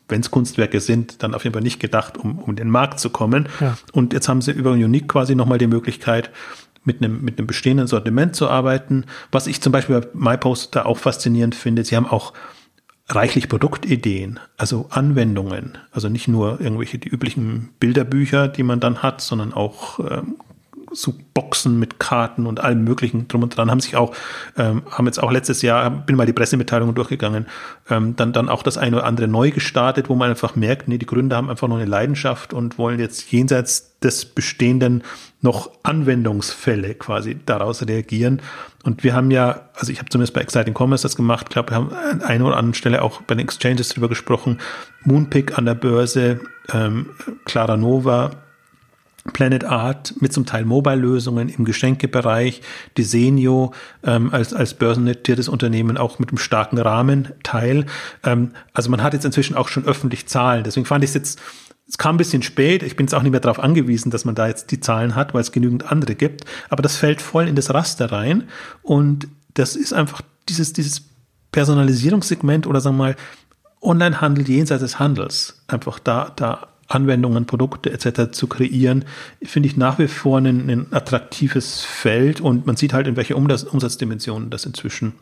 wenn 0.08 0.22
es 0.22 0.30
Kunstwerke 0.30 0.80
sind, 0.80 1.24
dann 1.24 1.34
auf 1.34 1.44
jeden 1.44 1.54
Fall 1.54 1.64
nicht 1.64 1.80
gedacht, 1.80 2.18
um, 2.18 2.38
um 2.38 2.56
den 2.56 2.70
Markt 2.70 3.00
zu 3.00 3.10
kommen. 3.10 3.50
Ja. 3.60 3.76
Und 3.92 4.14
jetzt 4.14 4.30
haben 4.30 4.42
sie 4.42 4.52
über 4.52 4.72
Unique 4.72 5.08
quasi 5.08 5.34
nochmal 5.34 5.58
die 5.58 5.68
Möglichkeit, 5.68 6.30
mit 6.84 7.02
einem, 7.02 7.24
mit 7.24 7.40
einem 7.40 7.48
bestehenden 7.48 7.88
Sortiment 7.88 8.36
zu 8.36 8.48
arbeiten. 8.48 9.06
Was 9.32 9.48
ich 9.48 9.62
zum 9.62 9.72
Beispiel 9.72 10.02
bei 10.02 10.08
MyPoster 10.14 10.86
auch 10.86 11.00
faszinierend 11.00 11.56
finde, 11.56 11.84
sie 11.84 11.96
haben 11.96 12.06
auch 12.06 12.34
reichlich 13.08 13.50
Produktideen, 13.50 14.40
also 14.58 14.88
Anwendungen, 14.90 15.78
also 15.92 16.10
nicht 16.10 16.28
nur 16.28 16.60
irgendwelche 16.60 16.98
die 16.98 17.10
üblichen 17.10 17.70
Bilderbücher, 17.80 18.48
die 18.48 18.64
man 18.64 18.80
dann 18.80 19.04
hat, 19.04 19.22
sondern 19.22 19.54
auch 19.54 20.00
ähm, 20.00 20.36
so 20.92 21.14
Boxen 21.34 21.78
mit 21.78 22.00
Karten 22.00 22.48
und 22.48 22.60
allem 22.62 22.84
möglichen 22.84 23.28
drum 23.28 23.44
und 23.44 23.56
dran, 23.56 23.70
haben 23.70 23.80
sich 23.80 23.96
auch, 23.96 24.16
ähm, 24.58 24.84
haben 24.90 25.06
jetzt 25.06 25.22
auch 25.22 25.32
letztes 25.32 25.62
Jahr, 25.62 25.90
bin 25.90 26.16
mal 26.16 26.26
die 26.26 26.34
Pressemitteilungen 26.34 26.96
durchgegangen, 26.96 27.46
ähm, 27.90 28.16
dann, 28.16 28.34
dann 28.34 28.50
auch 28.50 28.64
das 28.64 28.78
eine 28.78 28.98
oder 28.98 29.06
andere 29.06 29.28
neu 29.28 29.52
gestartet, 29.52 30.10
wo 30.10 30.16
man 30.16 30.30
einfach 30.30 30.56
merkt, 30.56 30.88
nee, 30.88 30.98
die 30.98 31.06
Gründer 31.06 31.38
haben 31.38 31.50
einfach 31.50 31.68
noch 31.68 31.78
eine 31.78 31.86
Leidenschaft 31.86 32.54
und 32.54 32.78
wollen 32.78 33.00
jetzt 33.00 33.32
jenseits 33.32 34.00
des 34.00 34.26
Bestehenden 34.26 35.04
noch 35.46 35.72
Anwendungsfälle 35.84 36.96
quasi 36.96 37.38
daraus 37.46 37.88
reagieren. 37.88 38.42
Und 38.84 39.04
wir 39.04 39.14
haben 39.14 39.32
ja, 39.32 39.70
also 39.76 39.92
ich 39.92 40.00
habe 40.00 40.10
zumindest 40.10 40.34
bei 40.34 40.42
Exciting 40.42 40.74
Commerce 40.78 41.04
das 41.04 41.16
gemacht, 41.16 41.50
glaube, 41.50 41.72
wir 41.72 41.76
haben 41.76 41.94
an 41.94 42.22
einer 42.22 42.46
oder 42.46 42.58
anderen 42.58 42.74
Stelle 42.74 43.02
auch 43.02 43.22
bei 43.22 43.36
den 43.36 43.46
Exchanges 43.46 43.90
drüber 43.90 44.10
gesprochen, 44.10 44.60
Moonpick 45.04 45.58
an 45.58 45.66
der 45.66 45.76
Börse, 45.76 46.42
ähm, 46.74 47.12
Clara 47.46 47.78
Nova, 47.78 48.32
Planet 49.34 49.64
Art 49.64 50.14
mit 50.20 50.34
zum 50.34 50.46
Teil 50.46 50.66
Mobile-Lösungen 50.66 51.50
im 51.50 51.66
Geschenkebereich, 51.66 52.62
Desenio 52.98 53.74
ähm, 54.04 54.32
als, 54.32 54.54
als 54.54 54.76
börsennotiertes 54.76 55.50
Unternehmen 55.50 55.98
auch 55.98 56.20
mit 56.20 56.30
einem 56.30 56.38
starken 56.38 56.78
Rahmenteil. 56.78 57.86
Ähm, 58.24 58.52
also 58.74 58.92
man 58.92 59.02
hat 59.02 59.14
jetzt 59.14 59.26
inzwischen 59.26 59.56
auch 59.56 59.68
schon 59.68 59.86
öffentlich 59.86 60.28
Zahlen. 60.28 60.64
Deswegen 60.64 60.86
fand 60.86 61.04
ich 61.04 61.10
es 61.10 61.16
jetzt, 61.16 61.42
es 61.88 61.98
kam 61.98 62.16
ein 62.16 62.18
bisschen 62.18 62.42
spät. 62.42 62.84
Ich 62.84 62.96
bin 62.96 63.06
jetzt 63.06 63.14
auch 63.14 63.22
nicht 63.22 63.32
mehr 63.32 63.40
darauf 63.40 63.60
angewiesen, 63.60 64.10
dass 64.10 64.26
man 64.26 64.36
da 64.36 64.48
jetzt 64.48 64.72
die 64.72 64.80
Zahlen 64.80 65.16
hat, 65.16 65.34
weil 65.34 65.42
es 65.42 65.52
genügend 65.52 65.92
andere 65.92 66.16
gibt. 66.16 66.46
Aber 66.70 66.82
das 66.82 66.98
fällt 66.98 67.22
voll 67.22 67.48
in 67.48 67.56
das 67.56 67.74
Raster 67.74 68.12
rein. 68.12 68.46
Und 68.82 69.28
das 69.54 69.76
ist 69.76 69.94
einfach 69.94 70.22
dieses, 70.50 70.74
dieses 70.74 71.04
Personalisierungssegment 71.52 72.68
oder 72.68 72.82
sagen 72.82 72.98
wir 72.98 73.04
mal 73.04 73.16
Onlinehandel 73.82 74.50
jenseits 74.50 74.82
des 74.82 75.00
Handels. 75.00 75.62
Einfach 75.68 76.00
da, 76.00 76.32
da 76.36 76.68
Anwendungen, 76.88 77.46
Produkte 77.46 77.92
etc. 77.92 78.32
zu 78.32 78.48
kreieren, 78.48 79.06
finde 79.44 79.68
ich 79.68 79.78
nach 79.78 79.98
wie 80.00 80.08
vor 80.08 80.40
ein, 80.40 80.70
ein, 80.70 80.88
attraktives 80.92 81.82
Feld 81.82 82.42
und 82.42 82.66
man 82.68 82.76
sieht 82.76 82.94
halt, 82.94 83.08
in 83.08 83.16
welche 83.16 83.36
Umsatzdimensionen 83.36 84.50
das 84.50 84.66
inzwischen 84.66 85.14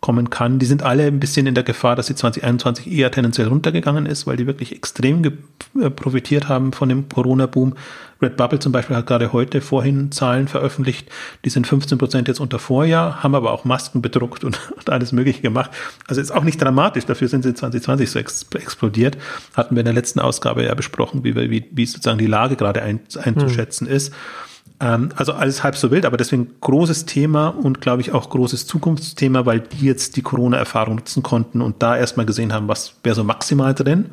kommen 0.00 0.30
kann. 0.30 0.60
Die 0.60 0.66
sind 0.66 0.84
alle 0.84 1.06
ein 1.06 1.18
bisschen 1.18 1.46
in 1.46 1.56
der 1.56 1.64
Gefahr, 1.64 1.96
dass 1.96 2.06
sie 2.06 2.14
2021 2.14 2.90
eher 2.90 3.10
tendenziell 3.10 3.48
runtergegangen 3.48 4.06
ist, 4.06 4.28
weil 4.28 4.36
die 4.36 4.46
wirklich 4.46 4.72
extrem 4.72 5.24
äh, 5.24 5.90
profitiert 5.90 6.48
haben 6.48 6.72
von 6.72 6.88
dem 6.88 7.08
Corona-Boom. 7.08 7.74
Redbubble 8.22 8.60
zum 8.60 8.70
Beispiel 8.70 8.96
hat 8.96 9.06
gerade 9.06 9.32
heute 9.32 9.60
vorhin 9.60 10.12
Zahlen 10.12 10.46
veröffentlicht, 10.46 11.08
die 11.44 11.50
sind 11.50 11.66
15 11.66 11.98
Prozent 11.98 12.28
jetzt 12.28 12.40
unter 12.40 12.58
Vorjahr, 12.60 13.22
haben 13.22 13.34
aber 13.34 13.52
auch 13.52 13.64
Masken 13.64 14.00
bedruckt 14.00 14.44
und, 14.44 14.58
und, 14.76 14.88
alles 14.88 15.10
Mögliche 15.10 15.40
gemacht. 15.40 15.72
Also 16.06 16.20
ist 16.20 16.30
auch 16.30 16.44
nicht 16.44 16.62
dramatisch, 16.62 17.04
dafür 17.04 17.28
sind 17.28 17.42
sie 17.42 17.54
2020 17.54 18.10
so 18.10 18.18
ex 18.20 18.46
explodiert. 18.54 19.18
Hatten 19.54 19.74
wir 19.74 19.80
in 19.80 19.86
der 19.86 19.94
letzten 19.94 20.20
Ausgabe 20.20 20.64
ja 20.64 20.74
besprochen, 20.74 21.24
wie, 21.24 21.34
wie, 21.34 21.68
wie 21.72 21.86
sozusagen 21.86 22.18
die 22.18 22.26
Lage 22.26 22.54
gerade 22.54 22.82
ein, 22.82 23.00
einzuschätzen 23.20 23.88
hm. 23.88 23.96
ist. 23.96 24.12
Ähm, 24.80 25.10
also 25.16 25.32
alles 25.32 25.64
halb 25.64 25.76
so 25.76 25.90
wild, 25.90 26.06
aber 26.06 26.16
deswegen 26.16 26.50
großes 26.60 27.06
Thema 27.06 27.48
und 27.48 27.80
glaube 27.80 28.00
ich 28.00 28.12
auch 28.12 28.30
großes 28.30 28.66
Zukunftsthema, 28.66 29.44
weil 29.44 29.60
die 29.60 29.86
jetzt 29.86 30.16
die 30.16 30.22
Corona-Erfahrung 30.22 30.96
nutzen 30.96 31.22
konnten 31.22 31.60
und 31.60 31.82
da 31.82 31.96
erstmal 31.96 32.26
gesehen 32.26 32.52
haben, 32.52 32.68
was 32.68 32.94
wäre 33.02 33.16
so 33.16 33.24
maximal 33.24 33.74
drin 33.74 34.10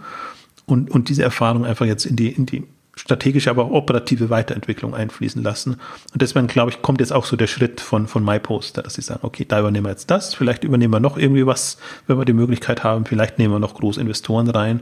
und, 0.65 0.89
und 0.89 1.09
diese 1.09 1.23
Erfahrung 1.23 1.65
einfach 1.65 1.85
jetzt 1.85 2.05
in 2.05 2.15
die, 2.15 2.29
in 2.29 2.45
die 2.47 2.63
strategische, 3.05 3.49
aber 3.49 3.65
auch 3.65 3.71
operative 3.71 4.29
Weiterentwicklung 4.29 4.93
einfließen 4.93 5.41
lassen. 5.41 5.77
Und 6.11 6.21
deswegen, 6.21 6.47
glaube 6.47 6.71
ich, 6.71 6.81
kommt 6.81 6.99
jetzt 6.99 7.13
auch 7.13 7.25
so 7.25 7.37
der 7.37 7.47
Schritt 7.47 7.79
von, 7.79 8.07
von 8.07 8.25
MyPoster, 8.25 8.83
dass 8.83 8.95
sie 8.95 9.01
sagen, 9.01 9.21
okay, 9.23 9.45
da 9.47 9.59
übernehmen 9.59 9.85
wir 9.85 9.91
jetzt 9.91 10.11
das, 10.11 10.33
vielleicht 10.33 10.63
übernehmen 10.63 10.93
wir 10.93 10.99
noch 10.99 11.17
irgendwie 11.17 11.45
was, 11.45 11.77
wenn 12.07 12.17
wir 12.17 12.25
die 12.25 12.33
Möglichkeit 12.33 12.83
haben, 12.83 13.05
vielleicht 13.05 13.39
nehmen 13.39 13.53
wir 13.53 13.59
noch 13.59 13.75
Großinvestoren 13.75 14.49
rein, 14.49 14.81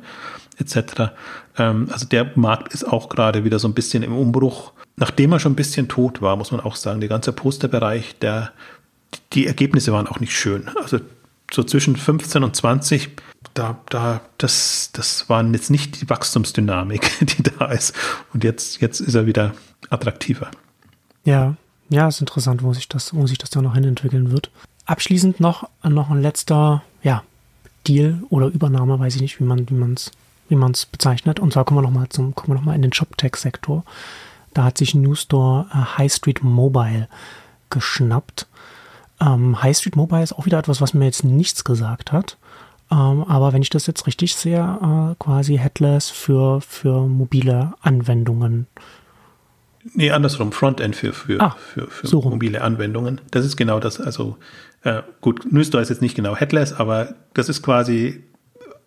etc. 0.58 1.12
Ähm, 1.58 1.90
also 1.92 2.08
der 2.08 2.32
Markt 2.36 2.74
ist 2.74 2.86
auch 2.86 3.10
gerade 3.10 3.44
wieder 3.44 3.60
so 3.60 3.68
ein 3.68 3.74
bisschen 3.74 4.04
im 4.04 4.18
Umbruch 4.18 4.74
nachdem 4.96 5.32
er 5.32 5.40
schon 5.40 5.54
ein 5.54 5.58
bisschen 5.58 5.88
tot 5.88 6.22
war, 6.22 6.36
muss 6.36 6.52
man 6.52 6.62
auch 6.62 6.76
sagen, 6.76 7.00
der 7.00 7.10
ganze 7.10 7.34
Posterbereich, 7.34 8.20
der, 8.20 8.52
die 9.34 9.48
Ergebnisse 9.48 9.92
waren 9.92 10.08
auch 10.08 10.20
nicht 10.20 10.36
schön. 10.36 10.70
Also 10.76 11.00
so 11.52 11.64
zwischen 11.64 11.96
15 11.96 12.44
und 12.44 12.56
20, 12.56 13.10
da, 13.54 13.80
da, 13.90 14.22
das, 14.38 14.90
das 14.94 15.30
waren 15.30 15.54
jetzt 15.54 15.70
nicht 15.70 16.02
die 16.02 16.10
Wachstumsdynamik, 16.10 17.12
die 17.38 17.44
da 17.44 17.68
ist. 17.68 17.94
Und 18.34 18.44
jetzt, 18.44 18.82
jetzt 18.82 19.00
ist 19.00 19.16
er 19.16 19.26
wieder 19.26 19.54
attraktiver. 19.90 20.50
Ja, 21.24 21.56
ja, 21.90 22.08
ist 22.08 22.22
interessant, 22.22 22.64
wo 22.64 22.74
sich 22.74 22.90
das, 22.90 23.14
wo 23.14 23.28
sich 23.28 23.38
das 23.38 23.50
da 23.50 23.62
noch 23.62 23.76
hinentwickeln 23.76 24.32
wird. 24.32 24.50
Abschließend 24.86 25.40
noch, 25.40 25.70
noch 25.84 26.10
ein 26.10 26.22
letzter, 26.22 26.84
ja, 27.02 27.24
Deal 27.88 28.24
oder 28.30 28.48
Übernahme, 28.48 29.00
weiß 29.00 29.16
ich 29.16 29.22
nicht, 29.22 29.40
wie 29.40 29.44
man, 29.44 29.70
wie 29.70 29.74
man 29.74 29.94
es 29.94 30.12
wie 30.54 30.56
man's 30.56 30.86
bezeichnet. 30.86 31.40
Und 31.40 31.54
zwar 31.54 31.66
kommen 31.66 31.80
wir 31.80 31.82
nochmal 31.82 32.10
zum, 32.10 32.36
kommen 32.36 32.50
wir 32.50 32.56
noch 32.56 32.66
mal 32.66 32.76
in 32.76 32.82
den 32.82 32.94
ShopTech-Sektor. 32.94 33.84
Da 34.54 34.64
hat 34.64 34.78
sich 34.78 34.94
New 34.94 35.16
Store 35.16 35.66
äh, 35.72 35.98
High 35.98 36.14
Street 36.14 36.44
Mobile 36.44 37.08
geschnappt. 37.70 38.48
Ähm, 39.20 39.62
High 39.62 39.76
Street 39.76 39.96
Mobile 39.96 40.24
ist 40.24 40.34
auch 40.34 40.46
wieder 40.46 40.60
etwas, 40.60 40.82
was 40.82 40.94
mir 40.94 41.06
jetzt 41.06 41.24
nichts 41.24 41.64
gesagt 41.64 42.12
hat. 42.12 42.38
Ähm, 42.94 43.24
aber 43.24 43.54
wenn 43.54 43.64
ich 43.64 43.72
das 43.72 43.88
jetzt 43.88 44.06
richtig 44.06 44.36
sehe, 44.36 44.60
äh, 44.60 45.16
quasi 45.18 45.58
Headless 45.58 46.12
für, 46.12 46.62
für 46.62 47.08
mobile 47.08 47.74
Anwendungen. 47.82 48.68
Nee, 49.96 50.12
andersrum, 50.12 50.52
Frontend 50.52 50.96
für, 50.96 51.12
für, 51.12 51.42
ah, 51.42 51.56
für, 51.58 51.88
für 51.88 52.08
so 52.08 52.22
mobile 52.22 52.62
Anwendungen. 52.62 53.20
Das 53.32 53.46
ist 53.46 53.58
genau 53.58 53.80
das, 53.80 54.00
also 54.00 54.38
äh, 54.84 55.02
gut, 55.22 55.42
Store 55.66 55.82
ist 55.82 55.90
jetzt 55.90 56.02
nicht 56.02 56.16
genau 56.16 56.36
Headless, 56.36 56.72
aber 56.72 57.16
das 57.34 57.50
ist 57.50 57.64
quasi 57.64 58.24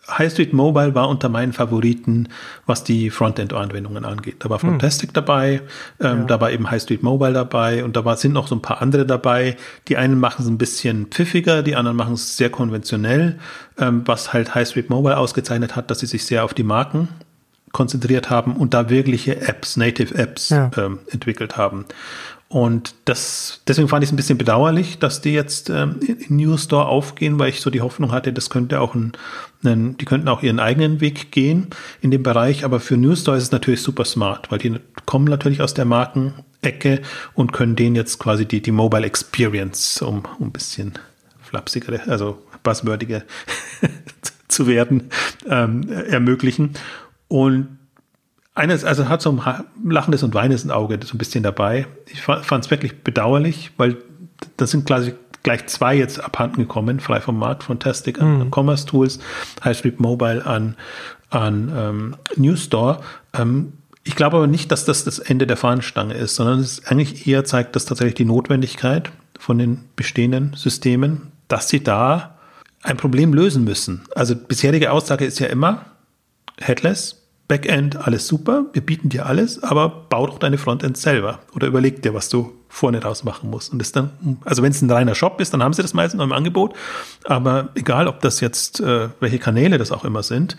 High 0.08 0.30
Street 0.30 0.52
Mobile 0.52 0.94
war 0.94 1.08
unter 1.08 1.28
meinen 1.28 1.52
Favoriten, 1.52 2.28
was 2.64 2.84
die 2.84 3.10
Frontend-Anwendungen 3.10 4.04
angeht. 4.04 4.36
Da 4.40 4.50
war 4.50 4.62
hm. 4.62 4.70
Fantastic 4.70 5.10
hm. 5.10 5.14
dabei, 5.14 5.62
ähm, 6.00 6.20
ja. 6.20 6.24
da 6.24 6.40
war 6.40 6.50
eben 6.50 6.70
High 6.70 6.82
Street 6.82 7.02
Mobile 7.02 7.32
dabei 7.32 7.84
und 7.84 7.96
da 7.96 8.04
war, 8.04 8.16
sind 8.16 8.32
noch 8.32 8.48
so 8.48 8.54
ein 8.54 8.62
paar 8.62 8.82
andere 8.82 9.06
dabei. 9.06 9.56
Die 9.88 9.96
einen 9.96 10.18
machen 10.18 10.42
es 10.42 10.48
ein 10.48 10.58
bisschen 10.58 11.06
pfiffiger, 11.06 11.62
die 11.62 11.76
anderen 11.76 11.96
machen 11.96 12.14
es 12.14 12.36
sehr 12.36 12.50
konventionell, 12.50 13.38
ähm, 13.78 14.02
was 14.04 14.32
halt 14.32 14.54
High 14.54 14.68
Street 14.68 14.90
Mobile 14.90 15.16
ausgezeichnet 15.16 15.76
hat, 15.76 15.90
dass 15.90 16.00
sie 16.00 16.06
sich 16.06 16.24
sehr 16.24 16.44
auf 16.44 16.54
die 16.54 16.62
Marken 16.62 17.08
konzentriert 17.72 18.30
haben 18.30 18.56
und 18.56 18.72
da 18.72 18.88
wirkliche 18.88 19.40
Apps, 19.42 19.76
Native 19.76 20.14
Apps 20.14 20.48
ja. 20.48 20.70
ähm, 20.78 21.00
entwickelt 21.10 21.58
haben. 21.58 21.84
Und 22.48 22.94
das, 23.06 23.60
deswegen 23.66 23.88
fand 23.88 24.04
ich 24.04 24.08
es 24.08 24.12
ein 24.12 24.16
bisschen 24.16 24.38
bedauerlich, 24.38 25.00
dass 25.00 25.20
die 25.20 25.32
jetzt 25.32 25.68
ähm, 25.68 25.98
in 26.00 26.36
New 26.36 26.56
Store 26.56 26.86
aufgehen, 26.86 27.40
weil 27.40 27.48
ich 27.48 27.60
so 27.60 27.70
die 27.70 27.80
Hoffnung 27.80 28.12
hatte, 28.12 28.32
das 28.32 28.50
könnte 28.50 28.80
auch 28.80 28.94
ein, 28.94 29.12
ein, 29.64 29.96
die 29.96 30.04
könnten 30.04 30.28
auch 30.28 30.44
ihren 30.44 30.60
eigenen 30.60 31.00
Weg 31.00 31.32
gehen 31.32 31.68
in 32.02 32.12
dem 32.12 32.22
Bereich. 32.22 32.64
Aber 32.64 32.78
für 32.78 32.96
New 32.96 33.16
Store 33.16 33.36
ist 33.36 33.44
es 33.44 33.50
natürlich 33.50 33.82
super 33.82 34.04
smart, 34.04 34.52
weil 34.52 34.58
die 34.58 34.78
kommen 35.06 35.24
natürlich 35.24 35.60
aus 35.60 35.74
der 35.74 35.86
Markenecke 35.86 37.02
und 37.34 37.52
können 37.52 37.74
denen 37.74 37.96
jetzt 37.96 38.20
quasi 38.20 38.46
die, 38.46 38.62
die 38.62 38.72
Mobile 38.72 39.04
Experience, 39.04 40.00
um, 40.02 40.22
um 40.38 40.46
ein 40.46 40.52
bisschen 40.52 40.92
flapsigere, 41.42 42.02
also 42.06 42.42
buzzwordige 42.62 43.24
zu 44.48 44.68
werden, 44.68 45.10
ähm, 45.48 45.90
ermöglichen. 45.90 46.74
Und 47.26 47.75
eines, 48.56 48.84
also 48.84 49.08
hat 49.08 49.22
so 49.22 49.30
ein 49.30 49.64
lachendes 49.84 50.22
und 50.22 50.34
weinendes 50.34 50.68
Auge 50.70 50.98
so 51.04 51.14
ein 51.14 51.18
bisschen 51.18 51.44
dabei. 51.44 51.86
Ich 52.06 52.22
fand 52.22 52.64
es 52.64 52.70
wirklich 52.70 53.02
bedauerlich, 53.04 53.70
weil 53.76 53.98
das 54.56 54.70
sind 54.70 54.86
quasi 54.86 55.14
gleich 55.42 55.66
zwei 55.66 55.94
jetzt 55.94 56.18
abhanden 56.24 56.62
gekommen, 56.62 56.98
frei 56.98 57.20
vom 57.20 57.38
Markt, 57.38 57.64
Fantastic 57.64 58.20
an, 58.20 58.46
mhm. 58.46 58.50
Commerce 58.50 58.86
Tools, 58.86 59.20
High 59.62 59.78
Street 59.78 60.00
Mobile 60.00 60.44
an, 60.44 60.74
an 61.30 61.72
ähm, 61.76 62.16
New 62.36 62.56
Store. 62.56 63.00
Ähm, 63.34 63.74
ich 64.02 64.16
glaube 64.16 64.38
aber 64.38 64.46
nicht, 64.46 64.72
dass 64.72 64.86
das 64.86 65.04
das 65.04 65.18
Ende 65.18 65.46
der 65.46 65.56
Fahnenstange 65.56 66.14
ist, 66.14 66.34
sondern 66.34 66.60
es 66.60 66.86
eigentlich 66.86 67.26
eher 67.26 67.44
zeigt 67.44 67.76
das 67.76 67.84
tatsächlich 67.84 68.14
die 68.14 68.24
Notwendigkeit 68.24 69.12
von 69.38 69.58
den 69.58 69.84
bestehenden 69.96 70.54
Systemen, 70.54 71.30
dass 71.48 71.68
sie 71.68 71.82
da 71.84 72.38
ein 72.82 72.96
Problem 72.96 73.34
lösen 73.34 73.64
müssen. 73.64 74.02
Also 74.14 74.34
bisherige 74.34 74.92
Aussage 74.92 75.26
ist 75.26 75.40
ja 75.40 75.48
immer 75.48 75.84
Headless, 76.58 77.25
Backend, 77.48 77.96
alles 77.96 78.26
super, 78.26 78.66
wir 78.72 78.84
bieten 78.84 79.08
dir 79.08 79.26
alles, 79.26 79.62
aber 79.62 79.88
bau 80.08 80.26
doch 80.26 80.38
deine 80.38 80.58
Frontend 80.58 80.96
selber 80.96 81.38
oder 81.54 81.68
überleg 81.68 82.02
dir, 82.02 82.12
was 82.12 82.28
du 82.28 82.52
vorne 82.68 83.00
raus 83.00 83.22
machen 83.22 83.48
musst. 83.50 83.72
Und 83.72 83.78
das 83.78 83.92
dann, 83.92 84.10
also 84.44 84.62
wenn 84.62 84.72
es 84.72 84.82
ein 84.82 84.90
reiner 84.90 85.14
Shop 85.14 85.40
ist, 85.40 85.54
dann 85.54 85.62
haben 85.62 85.72
sie 85.72 85.80
das 85.80 85.94
meistens 85.94 86.18
noch 86.18 86.26
im 86.26 86.32
Angebot. 86.32 86.74
Aber 87.24 87.68
egal, 87.74 88.08
ob 88.08 88.20
das 88.20 88.40
jetzt, 88.40 88.80
äh, 88.80 89.08
welche 89.20 89.38
Kanäle 89.38 89.78
das 89.78 89.92
auch 89.92 90.04
immer 90.04 90.22
sind, 90.22 90.56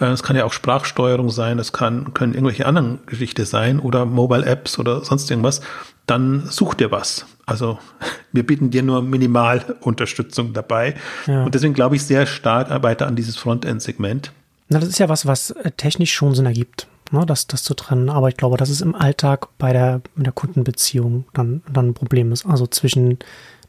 äh, 0.00 0.06
es 0.06 0.22
kann 0.22 0.34
ja 0.34 0.44
auch 0.46 0.52
Sprachsteuerung 0.52 1.30
sein, 1.30 1.58
es 1.58 1.72
kann, 1.72 2.14
können 2.14 2.32
irgendwelche 2.32 2.64
anderen 2.66 3.00
Geschichte 3.06 3.44
sein 3.44 3.78
oder 3.78 4.06
Mobile 4.06 4.44
Apps 4.46 4.78
oder 4.78 5.04
sonst 5.04 5.30
irgendwas, 5.30 5.60
dann 6.06 6.46
such 6.46 6.74
dir 6.74 6.90
was. 6.90 7.26
Also 7.44 7.78
wir 8.32 8.46
bieten 8.46 8.70
dir 8.70 8.82
nur 8.82 9.02
minimal 9.02 9.76
Unterstützung 9.80 10.54
dabei. 10.54 10.94
Ja. 11.26 11.44
Und 11.44 11.54
deswegen 11.54 11.74
glaube 11.74 11.96
ich 11.96 12.04
sehr 12.04 12.24
stark 12.24 12.82
weiter 12.82 13.06
an 13.06 13.14
dieses 13.14 13.36
Frontend-Segment 13.36 14.32
na, 14.70 14.78
das 14.78 14.88
ist 14.88 14.98
ja 14.98 15.08
was, 15.08 15.26
was 15.26 15.50
äh, 15.50 15.72
technisch 15.72 16.14
schon 16.14 16.34
Sinn 16.34 16.46
ergibt, 16.46 16.86
ne, 17.10 17.26
das, 17.26 17.46
das 17.46 17.64
zu 17.64 17.74
trennen. 17.74 18.08
Aber 18.08 18.28
ich 18.28 18.36
glaube, 18.36 18.56
dass 18.56 18.70
es 18.70 18.80
im 18.80 18.94
Alltag 18.94 19.48
bei 19.58 19.72
der, 19.72 20.00
mit 20.14 20.26
der 20.26 20.32
Kundenbeziehung 20.32 21.24
dann, 21.34 21.62
dann 21.70 21.88
ein 21.88 21.94
Problem 21.94 22.32
ist. 22.32 22.46
Also 22.46 22.66
zwischen 22.66 23.18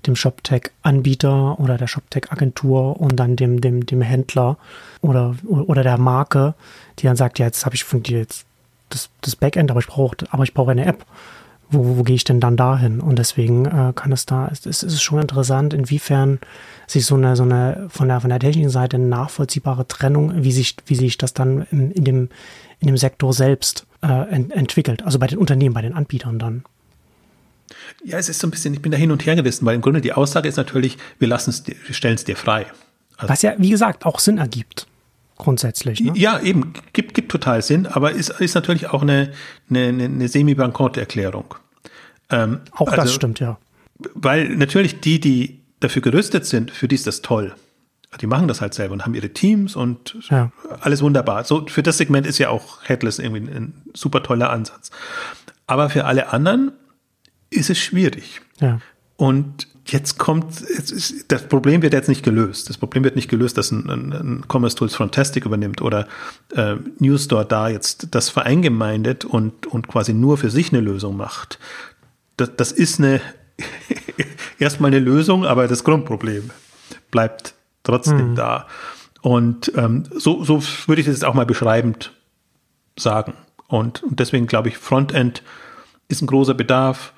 dem 0.06 0.16
ShopTech-Anbieter 0.16 1.60
oder 1.60 1.78
der 1.78 1.88
ShopTech-Agentur 1.88 3.00
und 3.00 3.16
dann 3.18 3.36
dem, 3.36 3.62
dem, 3.62 3.86
dem 3.86 4.02
Händler 4.02 4.58
oder, 5.02 5.36
oder 5.48 5.84
der 5.84 5.98
Marke, 5.98 6.54
die 7.00 7.08
dann 7.08 7.16
sagt, 7.16 7.40
ja, 7.40 7.48
jetzt 7.48 7.66
habe 7.66 7.76
ich 7.76 7.84
von 7.84 8.04
dir 8.04 8.20
jetzt 8.20 8.46
das, 8.90 9.10
das 9.22 9.36
Backend, 9.36 9.72
aber 9.72 9.80
ich 9.80 9.88
brauche 9.88 10.18
aber 10.30 10.44
ich 10.44 10.54
brauche 10.54 10.72
eine 10.72 10.86
App 10.86 11.06
wo, 11.72 11.98
wo 11.98 12.04
gehe 12.04 12.16
ich 12.16 12.24
denn 12.24 12.40
dann 12.40 12.58
dahin? 12.58 13.00
Und 13.00 13.18
deswegen 13.18 13.66
äh, 13.66 13.94
kann 13.96 14.12
es 14.12 14.26
da, 14.26 14.50
es, 14.52 14.66
es 14.66 14.84
ist 14.84 15.02
schon 15.02 15.20
interessant, 15.20 15.74
inwiefern 15.74 16.40
sich 16.88 17.06
so 17.06 17.16
eine, 17.16 17.36
so 17.36 17.44
eine 17.44 17.88
von 17.90 18.08
der, 18.08 18.22
von 18.22 18.30
der 18.30 18.40
technischen 18.40 18.70
Seite 18.70 19.00
nachvollziehbare 19.00 19.88
Trennung, 19.88 20.44
wie 20.44 20.52
sich, 20.52 20.76
wie 20.86 20.96
sich 20.96 21.18
das 21.18 21.34
dann 21.34 21.66
in, 21.72 21.92
in 21.92 22.04
dem, 22.04 22.30
in 22.80 22.88
dem 22.88 22.98
Sektor 22.98 23.34
selbst 23.34 23.86
äh, 24.04 24.30
ent, 24.30 24.52
entwickelt. 24.52 25.04
Also 25.04 25.18
bei 25.18 25.28
den 25.28 25.38
Unternehmen, 25.38 25.74
bei 25.74 25.82
den 25.82 25.94
Anbietern 25.94 26.40
dann. 26.40 26.64
Ja, 28.04 28.18
es 28.18 28.28
ist 28.28 28.40
so 28.40 28.48
ein 28.48 28.52
bisschen, 28.52 28.74
ich 28.74 28.82
bin 28.82 28.92
da 28.92 28.98
hin 28.98 29.12
und 29.12 29.26
her 29.26 29.36
gerissen, 29.36 29.66
weil 29.66 29.76
im 29.76 29.82
Grunde 29.82 30.02
die 30.02 30.14
Aussage 30.14 30.50
ist 30.50 30.58
natürlich, 30.58 30.98
wir 31.20 31.28
lassen 31.28 31.52
es, 31.52 31.64
wir 31.66 31.96
stellen 31.96 32.16
es 32.16 32.26
dir 32.26 32.36
frei. 32.36 32.66
Also, 33.18 33.30
Was 33.30 33.42
ja, 33.42 33.54
wie 33.58 33.70
gesagt, 33.70 34.06
auch 34.06 34.20
Sinn 34.20 34.38
ergibt 34.38 34.88
grundsätzlich. 35.42 36.00
Ne? 36.00 36.14
Ja, 36.16 36.40
eben, 36.40 36.74
gibt, 36.94 37.14
gibt 37.14 37.32
total 37.32 37.62
Sinn, 37.62 37.88
aber 37.88 38.12
ist, 38.12 38.30
ist 38.30 38.54
natürlich 38.54 38.90
auch 38.90 39.02
eine, 39.02 39.32
eine, 39.70 39.88
eine 39.88 40.28
semi-bankrotte 40.28 41.00
Erklärung. 41.00 41.56
Ähm, 42.32 42.60
auch 42.72 42.88
also, 42.88 43.02
das 43.04 43.14
stimmt, 43.14 43.40
ja. 43.40 43.58
Weil 44.14 44.50
natürlich 44.50 45.00
die, 45.00 45.20
die 45.20 45.62
dafür 45.80 46.02
gerüstet 46.02 46.46
sind, 46.46 46.72
für 46.72 46.88
die 46.88 46.96
ist 46.96 47.08
das 47.08 47.22
toll. 47.22 47.54
Die 48.20 48.28
machen 48.28 48.48
das 48.48 48.60
halt 48.60 48.74
selber 48.74 48.94
und 48.94 49.06
haben 49.06 49.14
ihre 49.14 49.30
Teams 49.30 49.76
und 49.76 50.18
ja. 50.30 50.52
alles 50.82 51.02
wunderbar. 51.02 51.46
So, 51.46 51.66
für 51.68 51.82
das 51.82 51.98
Segment 51.98 52.28
ist 52.28 52.40
ja 52.40 52.50
auch 52.50 52.80
Headless 52.84 53.20
irgendwie 53.20 53.50
ein 53.50 53.84
super 53.94 54.22
toller 54.22 54.50
Ansatz. 54.50 54.92
Aber 55.66 55.90
für 55.90 56.06
alle 56.06 56.34
anderen 56.34 56.74
ist 57.50 57.70
es 57.70 57.78
schwierig. 57.78 58.42
Ja. 58.60 58.82
Und 59.16 59.68
jetzt 59.86 60.18
kommt, 60.18 60.62
ist, 60.62 61.32
das 61.32 61.48
Problem 61.48 61.82
wird 61.82 61.94
jetzt 61.94 62.10
nicht 62.10 62.24
gelöst. 62.24 62.70
Das 62.70 62.78
Problem 62.78 63.04
wird 63.04 63.16
nicht 63.16 63.30
gelöst, 63.30 63.58
dass 63.58 63.72
ein, 63.72 63.90
ein, 63.90 64.12
ein 64.12 64.44
Commerce 64.48 64.76
Tools 64.76 64.96
Frontastic 64.96 65.46
übernimmt 65.46 65.82
oder 65.82 66.08
äh, 66.56 66.76
Newstore 67.00 67.46
da 67.46 67.70
jetzt 67.70 68.10
das 68.12 68.30
vereingemeindet 68.30 69.26
und, 69.26 69.68
und 69.68 69.88
quasi 69.88 70.14
nur 70.14 70.38
für 70.38 70.50
sich 70.50 70.74
eine 70.74 70.82
Lösung 70.82 71.18
macht. 71.18 71.60
Das, 72.42 72.56
das 72.56 72.72
ist 72.72 73.00
eine 73.00 73.22
erstmal 74.60 74.90
eine 74.90 75.00
Lösung, 75.00 75.46
aber 75.46 75.68
das 75.68 75.84
Grundproblem 75.84 76.50
bleibt 77.12 77.54
trotzdem 77.84 78.20
hm. 78.20 78.36
da. 78.36 78.68
Und 79.22 79.72
ähm, 79.76 80.04
so, 80.12 80.44
so 80.44 80.64
würde 80.88 81.02
ich 81.02 81.08
das 81.08 81.16
jetzt 81.16 81.26
auch 81.26 81.34
mal 81.34 81.46
beschreibend 81.46 82.12
sagen. 82.98 83.34
Und, 83.68 84.04
und 84.04 84.20
deswegen 84.20 84.48
glaube 84.48 84.70
ich, 84.70 84.78
Frontend 84.78 85.44
ist 86.08 86.22
ein 86.22 86.28
großer 86.28 86.54
Bedarf. 86.54 87.14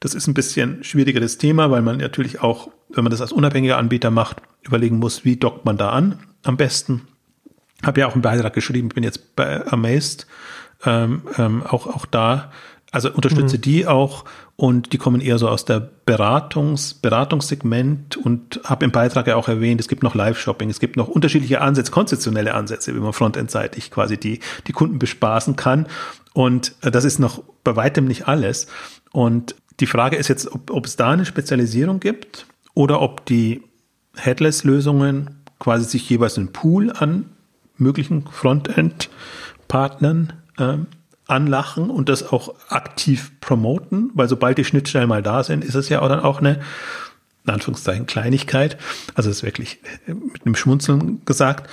Das 0.00 0.14
ist 0.14 0.26
ein 0.26 0.34
bisschen 0.34 0.84
schwierigeres 0.84 1.38
Thema, 1.38 1.70
weil 1.70 1.82
man 1.82 1.96
natürlich 1.96 2.40
auch, 2.40 2.70
wenn 2.90 3.04
man 3.04 3.10
das 3.10 3.22
als 3.22 3.32
unabhängiger 3.32 3.78
Anbieter 3.78 4.10
macht, 4.10 4.36
überlegen 4.62 4.98
muss, 4.98 5.24
wie 5.24 5.36
dockt 5.36 5.64
man 5.64 5.78
da 5.78 5.90
an 5.90 6.18
am 6.42 6.56
besten. 6.56 7.08
Habe 7.82 8.00
ja 8.00 8.06
auch 8.06 8.12
einen 8.12 8.22
Beitrag 8.22 8.52
geschrieben, 8.52 8.90
bin 8.90 9.04
jetzt 9.04 9.36
bei 9.36 9.66
Amazed, 9.66 10.26
ähm, 10.84 11.22
ähm, 11.38 11.62
auch, 11.62 11.86
auch 11.86 12.06
da, 12.06 12.52
also 12.96 13.12
unterstütze 13.12 13.58
mhm. 13.58 13.60
die 13.60 13.86
auch 13.86 14.24
und 14.56 14.92
die 14.94 14.98
kommen 14.98 15.20
eher 15.20 15.38
so 15.38 15.48
aus 15.48 15.66
der 15.66 15.90
Beratungs, 16.06 16.94
Beratungssegment 16.94 18.16
und 18.16 18.58
habe 18.64 18.86
im 18.86 18.90
Beitrag 18.90 19.26
ja 19.26 19.36
auch 19.36 19.48
erwähnt, 19.48 19.82
es 19.82 19.88
gibt 19.88 20.02
noch 20.02 20.14
Live-Shopping, 20.14 20.70
es 20.70 20.80
gibt 20.80 20.96
noch 20.96 21.06
unterschiedliche 21.06 21.60
Ansätze, 21.60 21.92
konzeptionelle 21.92 22.54
Ansätze, 22.54 22.94
wie 22.94 23.00
man 23.00 23.12
frontendseitig 23.12 23.90
quasi 23.90 24.16
die, 24.16 24.40
die 24.66 24.72
Kunden 24.72 24.98
bespaßen 24.98 25.56
kann. 25.56 25.88
Und 26.32 26.74
äh, 26.80 26.90
das 26.90 27.04
ist 27.04 27.18
noch 27.18 27.42
bei 27.62 27.76
weitem 27.76 28.06
nicht 28.06 28.28
alles. 28.28 28.66
Und 29.12 29.56
die 29.80 29.86
Frage 29.86 30.16
ist 30.16 30.28
jetzt, 30.28 30.50
ob, 30.50 30.70
ob 30.70 30.86
es 30.86 30.96
da 30.96 31.10
eine 31.10 31.26
Spezialisierung 31.26 32.00
gibt 32.00 32.46
oder 32.72 33.02
ob 33.02 33.26
die 33.26 33.62
Headless-Lösungen 34.16 35.36
quasi 35.58 35.84
sich 35.84 36.08
jeweils 36.08 36.38
einen 36.38 36.52
Pool 36.52 36.90
an 36.92 37.26
möglichen 37.76 38.26
Frontend-Partnern 38.26 40.32
ähm, 40.58 40.86
anlachen 41.26 41.90
und 41.90 42.08
das 42.08 42.32
auch 42.32 42.54
aktiv 42.68 43.32
promoten, 43.40 44.10
weil 44.14 44.28
sobald 44.28 44.58
die 44.58 44.64
Schnittstellen 44.64 45.08
mal 45.08 45.22
da 45.22 45.42
sind, 45.42 45.64
ist 45.64 45.74
es 45.74 45.88
ja 45.88 46.02
auch 46.02 46.08
dann 46.08 46.20
auch 46.20 46.38
eine, 46.38 46.60
in 47.44 47.52
Anführungszeichen, 47.52 48.06
Kleinigkeit. 48.06 48.76
Also 49.14 49.28
das 49.28 49.38
ist 49.38 49.42
wirklich 49.42 49.80
äh, 50.06 50.14
mit 50.14 50.46
einem 50.46 50.54
Schmunzeln 50.54 51.24
gesagt. 51.24 51.68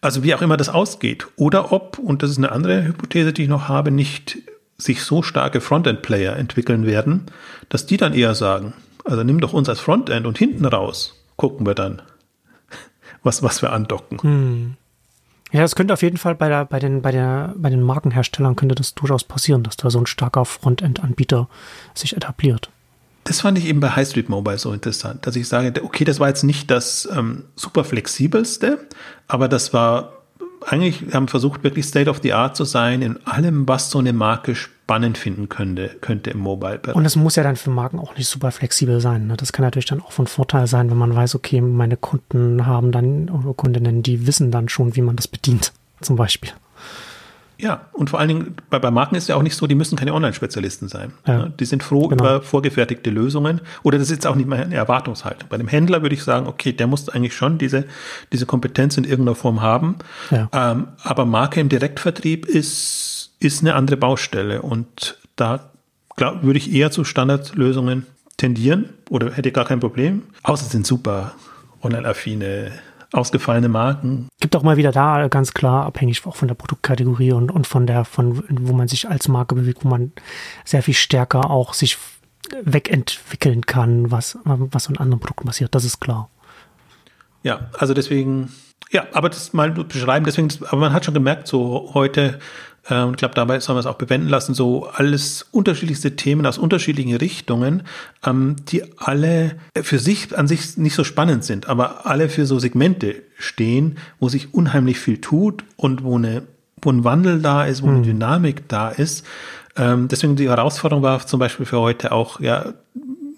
Also 0.00 0.22
wie 0.22 0.34
auch 0.34 0.42
immer 0.42 0.56
das 0.56 0.68
ausgeht. 0.68 1.26
Oder 1.36 1.72
ob, 1.72 1.98
und 1.98 2.22
das 2.22 2.30
ist 2.30 2.38
eine 2.38 2.52
andere 2.52 2.84
Hypothese, 2.84 3.32
die 3.32 3.44
ich 3.44 3.48
noch 3.48 3.68
habe, 3.68 3.90
nicht 3.90 4.38
sich 4.78 5.02
so 5.02 5.22
starke 5.22 5.60
Frontend-Player 5.60 6.36
entwickeln 6.36 6.86
werden, 6.86 7.26
dass 7.68 7.86
die 7.86 7.96
dann 7.96 8.12
eher 8.12 8.34
sagen, 8.34 8.74
also 9.04 9.22
nimm 9.22 9.40
doch 9.40 9.52
uns 9.52 9.68
als 9.68 9.80
Frontend 9.80 10.26
und 10.26 10.36
hinten 10.36 10.64
raus 10.64 11.14
gucken 11.36 11.66
wir 11.66 11.74
dann, 11.74 12.02
was, 13.22 13.42
was 13.42 13.62
wir 13.62 13.72
andocken. 13.72 14.18
Hm. 14.20 14.74
Ja, 15.52 15.62
es 15.62 15.76
könnte 15.76 15.94
auf 15.94 16.02
jeden 16.02 16.16
Fall 16.16 16.34
bei, 16.34 16.48
der, 16.48 16.64
bei, 16.64 16.78
den, 16.78 17.02
bei, 17.02 17.12
der, 17.12 17.54
bei 17.56 17.70
den 17.70 17.82
Markenherstellern 17.82 18.56
könnte 18.56 18.74
das 18.74 18.94
durchaus 18.94 19.24
passieren, 19.24 19.62
dass 19.62 19.76
da 19.76 19.90
so 19.90 19.98
ein 19.98 20.06
starker 20.06 20.44
Frontend-Anbieter 20.44 21.48
sich 21.94 22.16
etabliert. 22.16 22.70
Das 23.24 23.40
fand 23.40 23.58
ich 23.58 23.66
eben 23.66 23.80
bei 23.80 23.90
High 23.90 24.08
Street 24.08 24.28
Mobile 24.28 24.58
so 24.58 24.72
interessant, 24.72 25.26
dass 25.26 25.34
ich 25.34 25.48
sage, 25.48 25.82
okay, 25.82 26.04
das 26.04 26.20
war 26.20 26.28
jetzt 26.28 26.44
nicht 26.44 26.70
das 26.70 27.08
ähm, 27.12 27.44
super 27.56 27.84
flexibelste, 27.84 28.86
aber 29.26 29.48
das 29.48 29.72
war 29.72 30.12
eigentlich, 30.64 31.06
wir 31.06 31.14
haben 31.14 31.28
versucht, 31.28 31.62
wirklich 31.64 31.86
State 31.86 32.10
of 32.10 32.20
the 32.22 32.32
Art 32.32 32.56
zu 32.56 32.64
sein 32.64 33.02
in 33.02 33.24
allem, 33.26 33.66
was 33.68 33.90
so 33.90 33.98
eine 33.98 34.12
Marke 34.12 34.54
spannend 34.86 35.18
finden 35.18 35.48
könnte, 35.48 35.96
könnte 36.00 36.30
im 36.30 36.38
Mobile-Bereich. 36.38 36.94
Und 36.94 37.04
es 37.04 37.16
muss 37.16 37.34
ja 37.34 37.42
dann 37.42 37.56
für 37.56 37.70
Marken 37.70 37.98
auch 37.98 38.16
nicht 38.16 38.28
super 38.28 38.52
flexibel 38.52 39.00
sein. 39.00 39.26
Ne? 39.26 39.36
Das 39.36 39.52
kann 39.52 39.64
natürlich 39.64 39.86
dann 39.86 40.00
auch 40.00 40.12
von 40.12 40.28
Vorteil 40.28 40.68
sein, 40.68 40.90
wenn 40.90 40.96
man 40.96 41.12
weiß, 41.12 41.34
okay, 41.34 41.60
meine 41.60 41.96
Kunden 41.96 42.66
haben 42.66 42.92
dann, 42.92 43.28
oder 43.28 43.52
Kundinnen, 43.52 44.04
die 44.04 44.28
wissen 44.28 44.52
dann 44.52 44.68
schon, 44.68 44.94
wie 44.94 45.02
man 45.02 45.16
das 45.16 45.26
bedient, 45.26 45.72
zum 46.02 46.14
Beispiel. 46.14 46.52
Ja, 47.58 47.86
und 47.94 48.10
vor 48.10 48.20
allen 48.20 48.28
Dingen 48.28 48.56
bei, 48.70 48.78
bei 48.78 48.92
Marken 48.92 49.16
ist 49.16 49.28
ja 49.28 49.34
auch 49.34 49.42
nicht 49.42 49.56
so, 49.56 49.66
die 49.66 49.74
müssen 49.74 49.96
keine 49.96 50.14
Online-Spezialisten 50.14 50.86
sein. 50.86 51.12
Ja. 51.26 51.38
Ne? 51.38 51.52
Die 51.58 51.64
sind 51.64 51.82
froh 51.82 52.06
genau. 52.06 52.22
über 52.22 52.42
vorgefertigte 52.42 53.10
Lösungen 53.10 53.62
oder 53.82 53.98
das 53.98 54.08
ist 54.08 54.14
jetzt 54.14 54.26
auch 54.28 54.36
nicht 54.36 54.48
mehr 54.48 54.62
eine 54.62 54.74
Erwartungshaltung. 54.76 55.48
Bei 55.48 55.56
dem 55.56 55.66
Händler 55.66 56.02
würde 56.02 56.14
ich 56.14 56.22
sagen, 56.22 56.46
okay, 56.46 56.72
der 56.72 56.86
muss 56.86 57.08
eigentlich 57.08 57.34
schon 57.34 57.58
diese, 57.58 57.86
diese 58.32 58.46
Kompetenz 58.46 58.96
in 58.98 59.02
irgendeiner 59.04 59.34
Form 59.34 59.62
haben. 59.62 59.96
Ja. 60.30 60.48
Ähm, 60.52 60.88
aber 61.02 61.24
Marke 61.24 61.58
im 61.58 61.70
Direktvertrieb 61.70 62.46
ist 62.46 63.15
ist 63.38 63.60
eine 63.60 63.74
andere 63.74 63.96
Baustelle 63.96 64.62
und 64.62 65.18
da 65.36 65.70
glaub, 66.16 66.42
würde 66.42 66.58
ich 66.58 66.72
eher 66.72 66.90
zu 66.90 67.04
Standardlösungen 67.04 68.06
tendieren 68.36 68.90
oder 69.10 69.32
hätte 69.32 69.52
gar 69.52 69.64
kein 69.64 69.80
Problem. 69.80 70.22
Außer 70.42 70.66
es 70.66 70.72
sind 70.72 70.86
super 70.86 71.34
online-affine, 71.82 72.72
ausgefallene 73.12 73.68
Marken. 73.68 74.28
Gibt 74.40 74.56
auch 74.56 74.62
mal 74.62 74.76
wieder 74.76 74.92
da 74.92 75.28
ganz 75.28 75.54
klar, 75.54 75.86
abhängig 75.86 76.26
auch 76.26 76.36
von 76.36 76.48
der 76.48 76.54
Produktkategorie 76.54 77.32
und, 77.32 77.50
und 77.50 77.66
von 77.66 77.86
der, 77.86 78.04
von 78.04 78.44
wo 78.48 78.72
man 78.72 78.88
sich 78.88 79.08
als 79.08 79.28
Marke 79.28 79.54
bewegt, 79.54 79.84
wo 79.84 79.88
man 79.88 80.12
sehr 80.64 80.82
viel 80.82 80.94
stärker 80.94 81.50
auch 81.50 81.74
sich 81.74 81.98
wegentwickeln 82.62 83.66
kann, 83.66 84.10
was, 84.10 84.38
was 84.44 84.88
an 84.88 84.96
anderen 84.96 85.20
Produkten 85.20 85.46
passiert. 85.46 85.74
Das 85.74 85.84
ist 85.84 86.00
klar. 86.00 86.30
Ja, 87.42 87.70
also 87.78 87.94
deswegen, 87.94 88.52
ja, 88.90 89.06
aber 89.12 89.28
das 89.28 89.52
mal 89.52 89.70
beschreiben, 89.70 90.24
deswegen, 90.24 90.48
aber 90.68 90.80
man 90.80 90.92
hat 90.92 91.04
schon 91.04 91.14
gemerkt, 91.14 91.48
so 91.48 91.90
heute 91.94 92.38
äh, 92.88 93.02
und 93.02 93.12
ich 93.12 93.16
glaube, 93.18 93.34
dabei 93.34 93.60
sollen 93.60 93.76
wir 93.76 93.80
es 93.80 93.86
auch 93.86 93.96
bewenden 93.96 94.28
lassen, 94.28 94.54
so 94.54 94.86
alles 94.86 95.46
unterschiedlichste 95.50 96.16
Themen 96.16 96.46
aus 96.46 96.58
unterschiedlichen 96.58 97.14
Richtungen, 97.16 97.82
ähm, 98.24 98.56
die 98.68 98.84
alle 98.98 99.56
für 99.80 99.98
sich 99.98 100.36
an 100.36 100.48
sich 100.48 100.76
nicht 100.76 100.94
so 100.94 101.04
spannend 101.04 101.44
sind, 101.44 101.68
aber 101.68 102.06
alle 102.06 102.28
für 102.28 102.46
so 102.46 102.58
Segmente 102.58 103.22
stehen, 103.38 103.98
wo 104.18 104.28
sich 104.28 104.54
unheimlich 104.54 104.98
viel 104.98 105.20
tut 105.20 105.64
und 105.76 106.02
wo 106.02 106.16
eine 106.16 106.42
wo 106.82 106.90
ein 106.90 107.04
Wandel 107.04 107.40
da 107.40 107.64
ist, 107.64 107.82
wo 107.82 107.88
eine 107.88 107.96
hm. 107.96 108.04
Dynamik 108.04 108.68
da 108.68 108.90
ist. 108.90 109.24
Ähm, 109.76 110.08
deswegen 110.08 110.36
die 110.36 110.48
Herausforderung 110.48 111.02
war 111.02 111.26
zum 111.26 111.40
Beispiel 111.40 111.66
für 111.66 111.80
heute 111.80 112.12
auch, 112.12 112.38
ja, 112.38 112.74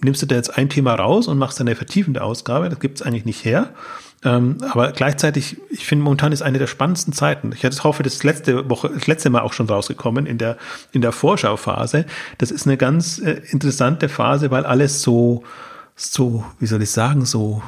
nimmst 0.03 0.23
du 0.23 0.27
da 0.27 0.35
jetzt 0.35 0.57
ein 0.57 0.69
Thema 0.69 0.95
raus 0.95 1.29
und 1.29 1.39
machst 1.39 1.59
dann 1.59 1.69
eine 1.69 1.77
vertiefende 1.77 2.23
Ausgabe, 2.23 2.69
das 2.69 2.81
gibt 2.81 3.01
es 3.01 3.07
eigentlich 3.07 3.25
nicht 3.25 3.45
her. 3.45 3.71
Ähm, 4.25 4.59
aber 4.71 4.93
gleichzeitig, 4.93 5.59
ich 5.71 5.87
finde, 5.87 6.05
momentan 6.05 6.33
ist 6.33 6.43
eine 6.43 6.59
der 6.59 6.67
spannendsten 6.67 7.13
Zeiten. 7.13 7.53
Ich 7.53 7.63
hoffe, 7.85 8.03
das 8.03 8.25
letzte 8.25 8.69
Woche, 8.69 8.91
das 8.93 9.07
letzte 9.07 9.31
Mal 9.31 9.43
auch 9.43 9.53
schon 9.53 9.69
rausgekommen 9.69 10.27
in 10.27 10.39
der, 10.39 10.57
in 10.93 11.03
der 11.03 11.13
Vorschauphase. 11.13 12.05
Das 12.39 12.51
ist 12.51 12.67
eine 12.67 12.77
ganz 12.77 13.19
äh, 13.19 13.41
interessante 13.51 14.09
Phase, 14.09 14.51
weil 14.51 14.67
alles 14.67 15.03
so, 15.03 15.45
so, 15.95 16.45
wie 16.59 16.67
soll 16.67 16.83
ich 16.83 16.91
sagen, 16.91 17.25
so 17.25 17.63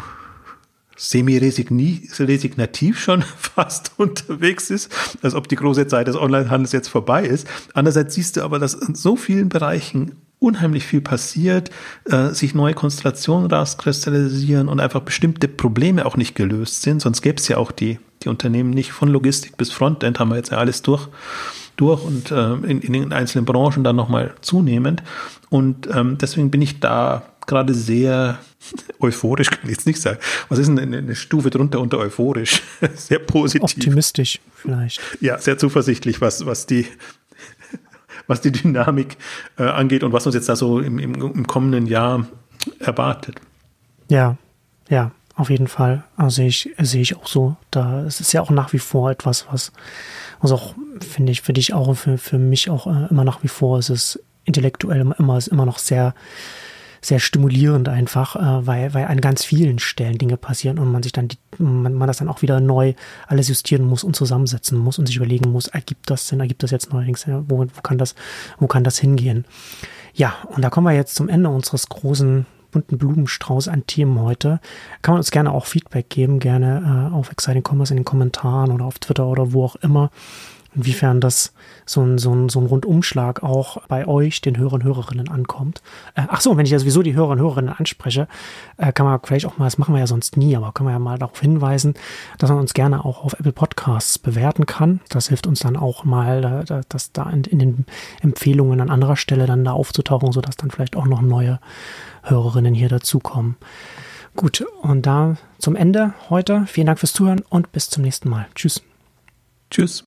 semi-resignativ 0.97 3.01
schon 3.01 3.23
fast 3.39 3.93
unterwegs 3.97 4.71
ist, 4.71 4.93
als 5.23 5.35
ob 5.35 5.49
die 5.49 5.57
große 5.57 5.87
Zeit 5.87 6.09
des 6.09 6.17
Onlinehandels 6.17 6.73
jetzt 6.73 6.89
vorbei 6.89 7.25
ist. 7.25 7.47
Andererseits 7.75 8.17
siehst 8.17 8.37
du 8.37 8.43
aber, 8.43 8.59
dass 8.59 8.75
in 8.75 8.95
so 8.95 9.17
vielen 9.17 9.49
Bereichen 9.49 10.17
unheimlich 10.41 10.87
viel 10.87 11.03
passiert, 11.03 11.71
äh, 12.07 12.31
sich 12.31 12.55
neue 12.55 12.75
Konstellationen 12.75 13.51
rauskristallisieren 13.51 14.69
und 14.69 14.81
einfach 14.81 15.03
bestimmte 15.03 15.47
Probleme 15.47 16.07
auch 16.07 16.17
nicht 16.17 16.35
gelöst 16.35 16.83
sind. 16.83 17.01
Sonst 17.01 17.23
gäbe 17.23 17.37
es 17.37 17.47
ja 17.47 17.59
auch 17.59 17.71
die, 17.71 18.01
die 18.25 18.29
Unternehmen 18.29 18.71
nicht 18.71 18.91
von 18.91 19.09
Logistik 19.09 19.57
bis 19.57 19.71
Frontend, 19.71 20.19
haben 20.19 20.31
wir 20.31 20.37
jetzt 20.37 20.51
ja 20.51 20.59
alles 20.59 20.83
durch, 20.83 21.09
durch 21.77 22.03
und 22.03 22.31
äh, 22.31 22.55
in, 22.55 22.81
in 22.81 22.93
den 22.95 23.13
einzelnen 23.13 23.45
Branchen 23.45 23.85
dann 23.85 23.97
nochmal 23.97 24.35
zunehmend. 24.41 25.03
Und 25.51 25.89
ähm, 25.95 26.17
deswegen 26.19 26.51
bin 26.51 26.63
ich 26.63 26.81
da 26.81 27.23
gerade 27.47 27.75
sehr 27.75 28.39
euphorisch, 29.01 29.51
kann 29.51 29.61
ich 29.65 29.71
jetzt 29.71 29.87
nicht 29.87 30.01
sagen. 30.01 30.19
Was 30.49 30.59
ist 30.59 30.69
denn 30.69 30.79
eine, 30.79 30.99
eine 30.99 31.17
Stufe 31.17 31.51
drunter 31.51 31.81
unter 31.81 31.99
euphorisch? 31.99 32.63
sehr 32.95 33.19
positiv. 33.19 33.63
Optimistisch 33.63 34.41
vielleicht. 34.55 35.01
Ja, 35.21 35.39
sehr 35.39 35.59
zuversichtlich, 35.59 36.23
was, 36.23 36.47
was 36.47 36.65
die 36.65 36.87
was 38.31 38.41
die 38.41 38.53
Dynamik 38.53 39.19
äh, 39.59 39.65
angeht 39.65 40.03
und 40.03 40.13
was 40.13 40.25
uns 40.25 40.35
jetzt 40.35 40.49
da 40.49 40.57
so 40.57 40.81
im, 40.81 40.99
im, 40.99 41.15
im 41.15 41.47
kommenden 41.47 41.87
Jahr 41.87 42.27
erwartet. 42.79 43.41
Ja, 44.09 44.37
ja, 44.89 45.11
auf 45.35 45.51
jeden 45.51 45.69
Fall. 45.69 46.05
Also 46.17 46.37
sehe 46.37 46.49
ich, 46.49 46.71
sehe 46.79 47.03
ich 47.03 47.17
auch 47.17 47.27
so. 47.27 47.57
Da 47.71 48.03
es 48.03 48.21
ist 48.21 48.33
ja 48.33 48.41
auch 48.41 48.51
nach 48.51 48.73
wie 48.73 48.79
vor 48.79 49.11
etwas, 49.11 49.47
was, 49.51 49.73
was 50.41 50.53
auch, 50.53 50.75
finde 51.01 51.33
ich, 51.33 51.43
für 51.43 51.53
dich 51.53 51.75
auch, 51.75 51.95
für, 51.95 52.19
für 52.19 52.39
mich 52.39 52.71
auch 52.71 52.87
äh, 52.87 53.09
immer 53.11 53.25
nach 53.25 53.43
wie 53.43 53.49
vor 53.49 53.79
ist 53.79 53.91
es 53.91 54.23
intellektuell 54.45 55.01
immer, 55.19 55.37
ist 55.39 55.49
immer 55.49 55.67
noch 55.67 55.79
sehr, 55.79 56.15
sehr 57.01 57.19
stimulierend 57.19 57.89
einfach, 57.89 58.37
äh, 58.37 58.67
weil, 58.67 58.95
weil 58.95 59.07
an 59.07 59.21
ganz 59.21 59.45
vielen 59.45 59.79
Stellen 59.79 60.19
Dinge 60.19 60.37
passieren 60.37 60.79
und 60.79 60.93
man 60.93 61.03
sich 61.03 61.13
dann, 61.13 61.29
die, 61.29 61.39
man, 61.59 61.95
man 61.95 62.07
das 62.07 62.19
dann 62.19 62.29
auch 62.29 62.43
wieder 62.43 62.61
neu 62.61 62.95
alles 63.27 63.49
justieren 63.49 63.85
muss 63.85 64.05
und 64.05 64.17
zusammensetzen 64.17 64.79
muss 64.79 64.99
und 64.99 65.07
sich 65.07 65.17
überlegen 65.17 65.51
muss, 65.51 65.69
ergibt 65.69 66.11
das 66.11 66.29
Sinn, 66.29 66.41
ergibt 66.41 66.63
das 66.63 66.71
jetzt 66.71 66.93
neuerdings, 66.93 67.27
wo, 67.27 67.59
wo 67.59 67.81
kann 67.83 67.99
das, 67.99 68.15
wo 68.59 68.67
kann 68.67 68.85
das 68.85 68.99
hingehen? 68.99 69.45
Ja, 70.15 70.35
und 70.49 70.63
da 70.63 70.71
kommen 70.71 70.87
wir 70.87 70.95
jetzt 70.95 71.15
zum 71.15 71.29
Ende 71.29 71.49
unseres 71.49 71.89
großen 71.89 72.47
bunten 72.71 72.99
Blumenstrauß 72.99 73.69
an 73.69 73.87
Themen 73.87 74.21
heute. 74.21 74.61
Kann 75.03 75.15
man 75.15 75.21
uns 75.21 75.31
gerne 75.31 75.53
auch 75.53 75.67
Feedback 75.67 76.09
geben, 76.09 76.39
gerne 76.39 77.11
äh, 77.11 77.15
auf 77.15 77.31
Exciting 77.33 77.65
Commerce 77.69 77.93
in 77.93 77.99
den 77.99 78.05
Kommentaren 78.05 78.71
oder 78.71 78.85
auf 78.85 78.99
Twitter 78.99 79.27
oder 79.27 79.53
wo 79.53 79.65
auch 79.65 79.77
immer 79.77 80.11
inwiefern 80.75 81.21
das 81.21 81.53
so 81.85 82.03
ein, 82.03 82.19
so 82.19 82.33
ein, 82.33 82.49
so 82.49 82.61
ein 82.61 82.67
Rundumschlag 82.67 83.43
auch 83.43 83.79
bei 83.89 84.07
euch, 84.07 84.41
den 84.41 84.57
Hörern 84.57 84.81
und 84.81 84.85
Hörerinnen, 84.85 85.29
ankommt. 85.29 85.83
Äh, 86.15 86.23
ach 86.29 86.41
so, 86.41 86.57
wenn 86.57 86.65
ich 86.65 86.73
ja 86.73 86.79
sowieso 86.79 87.03
die 87.03 87.15
Hörer 87.15 87.31
und 87.31 87.41
Hörerinnen 87.41 87.75
anspreche, 87.75 88.29
äh, 88.77 88.93
kann 88.93 89.07
man 89.07 89.21
vielleicht 89.23 89.47
auch 89.47 89.59
mal, 89.59 89.67
das 89.67 89.79
machen 89.79 89.95
wir 89.95 90.01
ja 90.01 90.07
sonst 90.07 90.37
nie, 90.37 90.57
aber 90.57 90.73
kann 90.73 90.85
man 90.85 90.95
ja 90.95 90.99
mal 90.99 91.19
darauf 91.19 91.41
hinweisen, 91.41 91.95
dass 92.39 92.51
man 92.51 92.59
uns 92.59 92.75
gerne 92.75 93.05
auch 93.05 93.25
auf 93.25 93.35
Apple 93.35 93.53
Podcasts 93.53 94.19
bewerten 94.19 94.67
kann. 94.67 95.01
Das 95.09 95.29
hilft 95.29 95.47
uns 95.47 95.61
dann 95.61 95.77
auch 95.77 96.05
mal, 96.05 96.65
äh, 96.69 96.83
das 96.89 97.13
da 97.13 97.29
in, 97.31 97.45
in 97.45 97.59
den 97.59 97.87
Empfehlungen 98.21 98.81
an 98.81 98.91
anderer 98.91 99.17
Stelle 99.17 99.47
dann 99.47 99.65
da 99.65 99.73
aufzutauchen, 99.73 100.33
sodass 100.33 100.57
dann 100.57 100.71
vielleicht 100.71 100.97
auch 100.97 101.07
noch 101.07 101.23
neue 101.23 101.59
Hörerinnen 102.23 102.75
hier 102.75 102.89
dazukommen. 102.89 103.57
Gut, 104.37 104.65
und 104.83 105.07
da 105.07 105.37
zum 105.59 105.77
Ende 105.77 106.15
heute. 106.29 106.65
Vielen 106.67 106.87
Dank 106.87 107.01
fürs 107.01 107.13
Zuhören 107.13 107.43
und 107.49 107.73
bis 107.73 107.91
zum 107.91 108.03
nächsten 108.05 108.29
Mal. 108.29 108.47
Tschüss. 108.55 108.83
Tschüss. 109.71 109.99